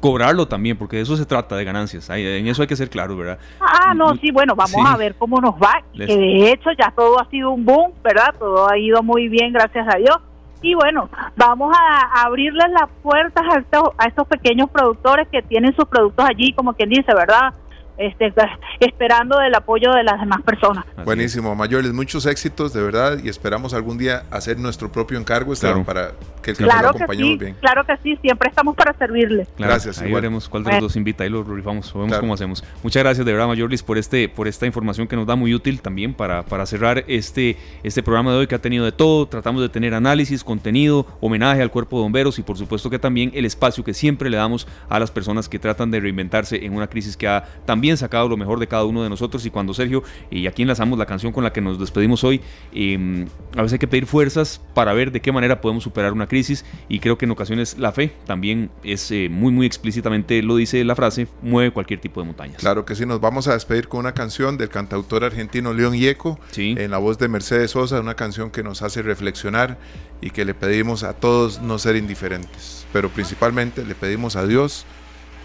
cobrarlo 0.00 0.48
también, 0.48 0.76
porque 0.76 0.96
de 0.96 1.02
eso 1.02 1.16
se 1.16 1.26
trata, 1.26 1.56
de 1.56 1.64
ganancias. 1.64 2.08
En 2.10 2.46
eso 2.46 2.62
hay 2.62 2.68
que 2.68 2.76
ser 2.76 2.88
claro, 2.90 3.16
¿verdad? 3.16 3.38
Ah, 3.60 3.94
no, 3.94 4.16
sí, 4.16 4.30
bueno, 4.32 4.54
vamos 4.56 4.82
a 4.86 4.96
ver 4.96 5.14
cómo 5.16 5.40
nos 5.40 5.54
va. 5.54 5.82
Que 5.92 6.06
de 6.06 6.52
hecho 6.52 6.70
ya 6.78 6.92
todo 6.96 7.20
ha 7.20 7.28
sido 7.28 7.50
un 7.50 7.64
boom, 7.64 7.92
¿verdad? 8.02 8.34
Todo 8.38 8.68
ha 8.68 8.78
ido 8.78 9.02
muy 9.02 9.28
bien, 9.28 9.52
gracias 9.52 9.86
a 9.92 9.98
Dios. 9.98 10.16
Y 10.62 10.74
bueno, 10.74 11.08
vamos 11.36 11.74
a 11.76 12.24
abrirles 12.24 12.70
las 12.70 12.88
puertas 13.02 13.44
a 13.50 13.60
estos, 13.60 13.90
a 13.96 14.06
estos 14.06 14.26
pequeños 14.28 14.68
productores 14.70 15.26
que 15.28 15.42
tienen 15.42 15.74
sus 15.74 15.86
productos 15.86 16.26
allí, 16.28 16.52
como 16.52 16.74
quien 16.74 16.90
dice, 16.90 17.14
¿verdad? 17.14 17.54
Este, 18.00 18.32
esperando 18.80 19.40
el 19.40 19.54
apoyo 19.54 19.92
de 19.92 20.02
las 20.02 20.18
demás 20.18 20.40
personas. 20.42 20.84
Buenísimo, 21.04 21.54
Mayores, 21.54 21.92
muchos 21.92 22.24
éxitos 22.24 22.72
de 22.72 22.82
verdad 22.82 23.18
y 23.22 23.28
esperamos 23.28 23.74
algún 23.74 23.98
día 23.98 24.24
hacer 24.30 24.58
nuestro 24.58 24.90
propio 24.90 25.18
encargo 25.18 25.52
para 25.84 26.12
que 26.42 26.52
el 26.52 26.56
claro 26.56 26.94
que 26.94 27.04
sí, 27.14 27.36
bien. 27.36 27.56
Claro 27.60 27.84
que 27.84 27.96
sí, 28.02 28.16
siempre 28.22 28.48
estamos 28.48 28.74
para 28.74 28.94
servirle. 28.94 29.46
gracias. 29.58 30.00
Ahí 30.00 30.12
veremos 30.12 30.48
cuál 30.48 30.64
de 30.64 30.72
los 30.72 30.80
dos 30.80 30.96
invita 30.96 31.26
y 31.26 31.28
lo 31.28 31.42
rifamos, 31.42 31.92
vemos 31.92 32.18
cómo 32.18 32.34
hacemos. 32.34 32.64
Muchas 32.82 33.02
gracias 33.02 33.26
de 33.26 33.32
verdad, 33.32 33.48
Mayorlis, 33.48 33.82
por 33.82 33.98
este, 33.98 34.28
por 34.28 34.48
esta 34.48 34.66
información 34.66 35.06
que 35.06 35.16
nos 35.16 35.26
da 35.26 35.36
muy 35.36 35.52
útil 35.54 35.82
también 35.82 36.14
para, 36.14 36.42
para 36.42 36.64
cerrar 36.64 37.04
este, 37.06 37.58
este 37.82 38.02
programa 38.02 38.32
de 38.32 38.38
hoy 38.38 38.46
que 38.46 38.54
ha 38.54 38.60
tenido 38.60 38.84
de 38.86 38.92
todo. 38.92 39.26
Tratamos 39.26 39.60
de 39.60 39.68
tener 39.68 39.92
análisis, 39.92 40.42
contenido, 40.42 41.06
homenaje 41.20 41.60
al 41.60 41.70
cuerpo 41.70 41.98
de 41.98 42.04
bomberos 42.04 42.38
y 42.38 42.42
por 42.42 42.56
supuesto 42.56 42.88
que 42.88 42.98
también 42.98 43.30
el 43.34 43.44
espacio 43.44 43.84
que 43.84 43.92
siempre 43.92 44.30
le 44.30 44.38
damos 44.38 44.66
a 44.88 44.98
las 44.98 45.10
personas 45.10 45.48
que 45.48 45.58
tratan 45.58 45.90
de 45.90 46.00
reinventarse 46.00 46.64
en 46.64 46.74
una 46.74 46.86
crisis 46.86 47.16
que 47.16 47.28
ha 47.28 47.44
también 47.66 47.89
sacado 47.96 48.28
lo 48.28 48.36
mejor 48.36 48.58
de 48.58 48.66
cada 48.66 48.84
uno 48.84 49.02
de 49.02 49.08
nosotros 49.08 49.44
y 49.46 49.50
cuando 49.50 49.74
Sergio, 49.74 50.02
y 50.30 50.46
aquí 50.46 50.62
enlazamos 50.62 50.98
la 50.98 51.06
canción 51.06 51.32
con 51.32 51.44
la 51.44 51.52
que 51.52 51.60
nos 51.60 51.78
despedimos 51.78 52.24
hoy, 52.24 52.40
em, 52.72 53.26
a 53.56 53.62
veces 53.62 53.74
hay 53.74 53.78
que 53.78 53.88
pedir 53.88 54.06
fuerzas 54.06 54.60
para 54.74 54.92
ver 54.92 55.12
de 55.12 55.20
qué 55.20 55.32
manera 55.32 55.60
podemos 55.60 55.84
superar 55.84 56.12
una 56.12 56.26
crisis 56.26 56.64
y 56.88 56.98
creo 57.00 57.18
que 57.18 57.24
en 57.24 57.30
ocasiones 57.30 57.78
la 57.78 57.92
fe 57.92 58.12
también 58.26 58.70
es 58.84 59.10
eh, 59.10 59.28
muy 59.30 59.52
muy 59.52 59.66
explícitamente 59.66 60.42
lo 60.42 60.56
dice 60.56 60.84
la 60.84 60.94
frase, 60.94 61.28
mueve 61.42 61.72
cualquier 61.72 62.00
tipo 62.00 62.20
de 62.20 62.26
montañas. 62.26 62.58
Claro 62.58 62.84
que 62.84 62.94
sí, 62.94 63.06
nos 63.06 63.20
vamos 63.20 63.48
a 63.48 63.54
despedir 63.54 63.88
con 63.88 64.00
una 64.00 64.12
canción 64.12 64.56
del 64.56 64.68
cantautor 64.68 65.24
argentino 65.24 65.72
León 65.72 65.94
Yeco, 65.94 66.38
en 66.56 66.90
la 66.90 66.98
voz 66.98 67.18
de 67.18 67.28
Mercedes 67.28 67.72
Sosa, 67.72 68.00
una 68.00 68.14
canción 68.14 68.50
que 68.50 68.62
nos 68.62 68.82
hace 68.82 69.02
reflexionar 69.02 69.78
y 70.20 70.30
que 70.30 70.44
le 70.44 70.54
pedimos 70.54 71.02
a 71.02 71.14
todos 71.14 71.60
no 71.62 71.78
ser 71.78 71.96
indiferentes, 71.96 72.86
pero 72.92 73.08
principalmente 73.08 73.84
le 73.84 73.94
pedimos 73.94 74.36
a 74.36 74.46
Dios 74.46 74.84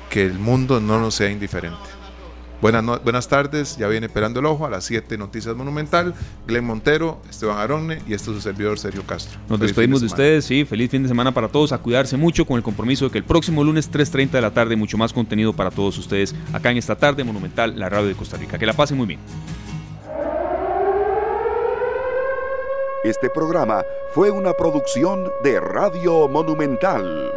que 0.10 0.24
el 0.24 0.40
mundo 0.40 0.80
no 0.80 1.00
nos 1.00 1.16
sea 1.16 1.30
indiferente. 1.30 1.95
Buenas, 2.66 3.04
buenas 3.04 3.28
tardes, 3.28 3.78
ya 3.78 3.88
viene 3.88 4.08
Esperando 4.08 4.40
el 4.40 4.48
Ojo 4.48 4.66
a 4.66 4.72
las 4.72 4.86
7 4.86 5.20
Noticias 5.20 5.56
Monumental. 5.56 6.16
Glenn 6.48 6.66
Montero, 6.66 7.22
Esteban 7.30 7.60
Aronne 7.60 8.02
y 8.08 8.16
este 8.16 8.32
es 8.32 8.38
su 8.38 8.42
servidor 8.42 8.80
Sergio 8.80 9.04
Castro. 9.06 9.40
Nos 9.48 9.60
despedimos 9.60 10.02
de, 10.02 10.08
ustedes, 10.08 10.46
sí, 10.46 10.66
feliz 10.66 10.90
fin 10.90 11.04
de 11.04 11.08
semana 11.08 11.32
para 11.32 11.48
todos, 11.48 11.74
a 11.74 11.78
cuidarse 11.78 12.18
mucho 12.18 12.44
con 12.44 12.58
el 12.58 12.64
compromiso 12.64 13.06
de 13.06 13.12
que 13.12 13.20
el 13.20 13.24
próximo 13.24 13.64
lunes 13.64 13.92
3.30 13.92 14.32
de 14.32 14.42
la 14.42 14.50
tarde 14.50 14.76
mucho 14.76 14.98
más 14.98 15.14
contenido 15.14 15.54
para 15.54 15.70
todos 15.70 15.96
ustedes 16.00 16.34
acá 16.54 16.72
en 16.72 16.78
esta 16.78 16.96
tarde 16.96 17.24
Monumental, 17.24 17.78
la 17.78 17.88
radio 17.88 18.08
de 18.08 18.16
Costa 18.16 18.36
Rica. 18.36 18.58
Que 18.58 18.66
la 18.66 18.74
pasen 18.74 18.98
muy 18.98 19.06
bien. 19.06 19.20
Este 23.04 23.30
programa 23.30 23.84
fue 24.16 24.32
una 24.32 24.54
producción 24.54 25.32
de 25.44 25.60
Radio 25.60 26.28
Monumental. 26.28 27.32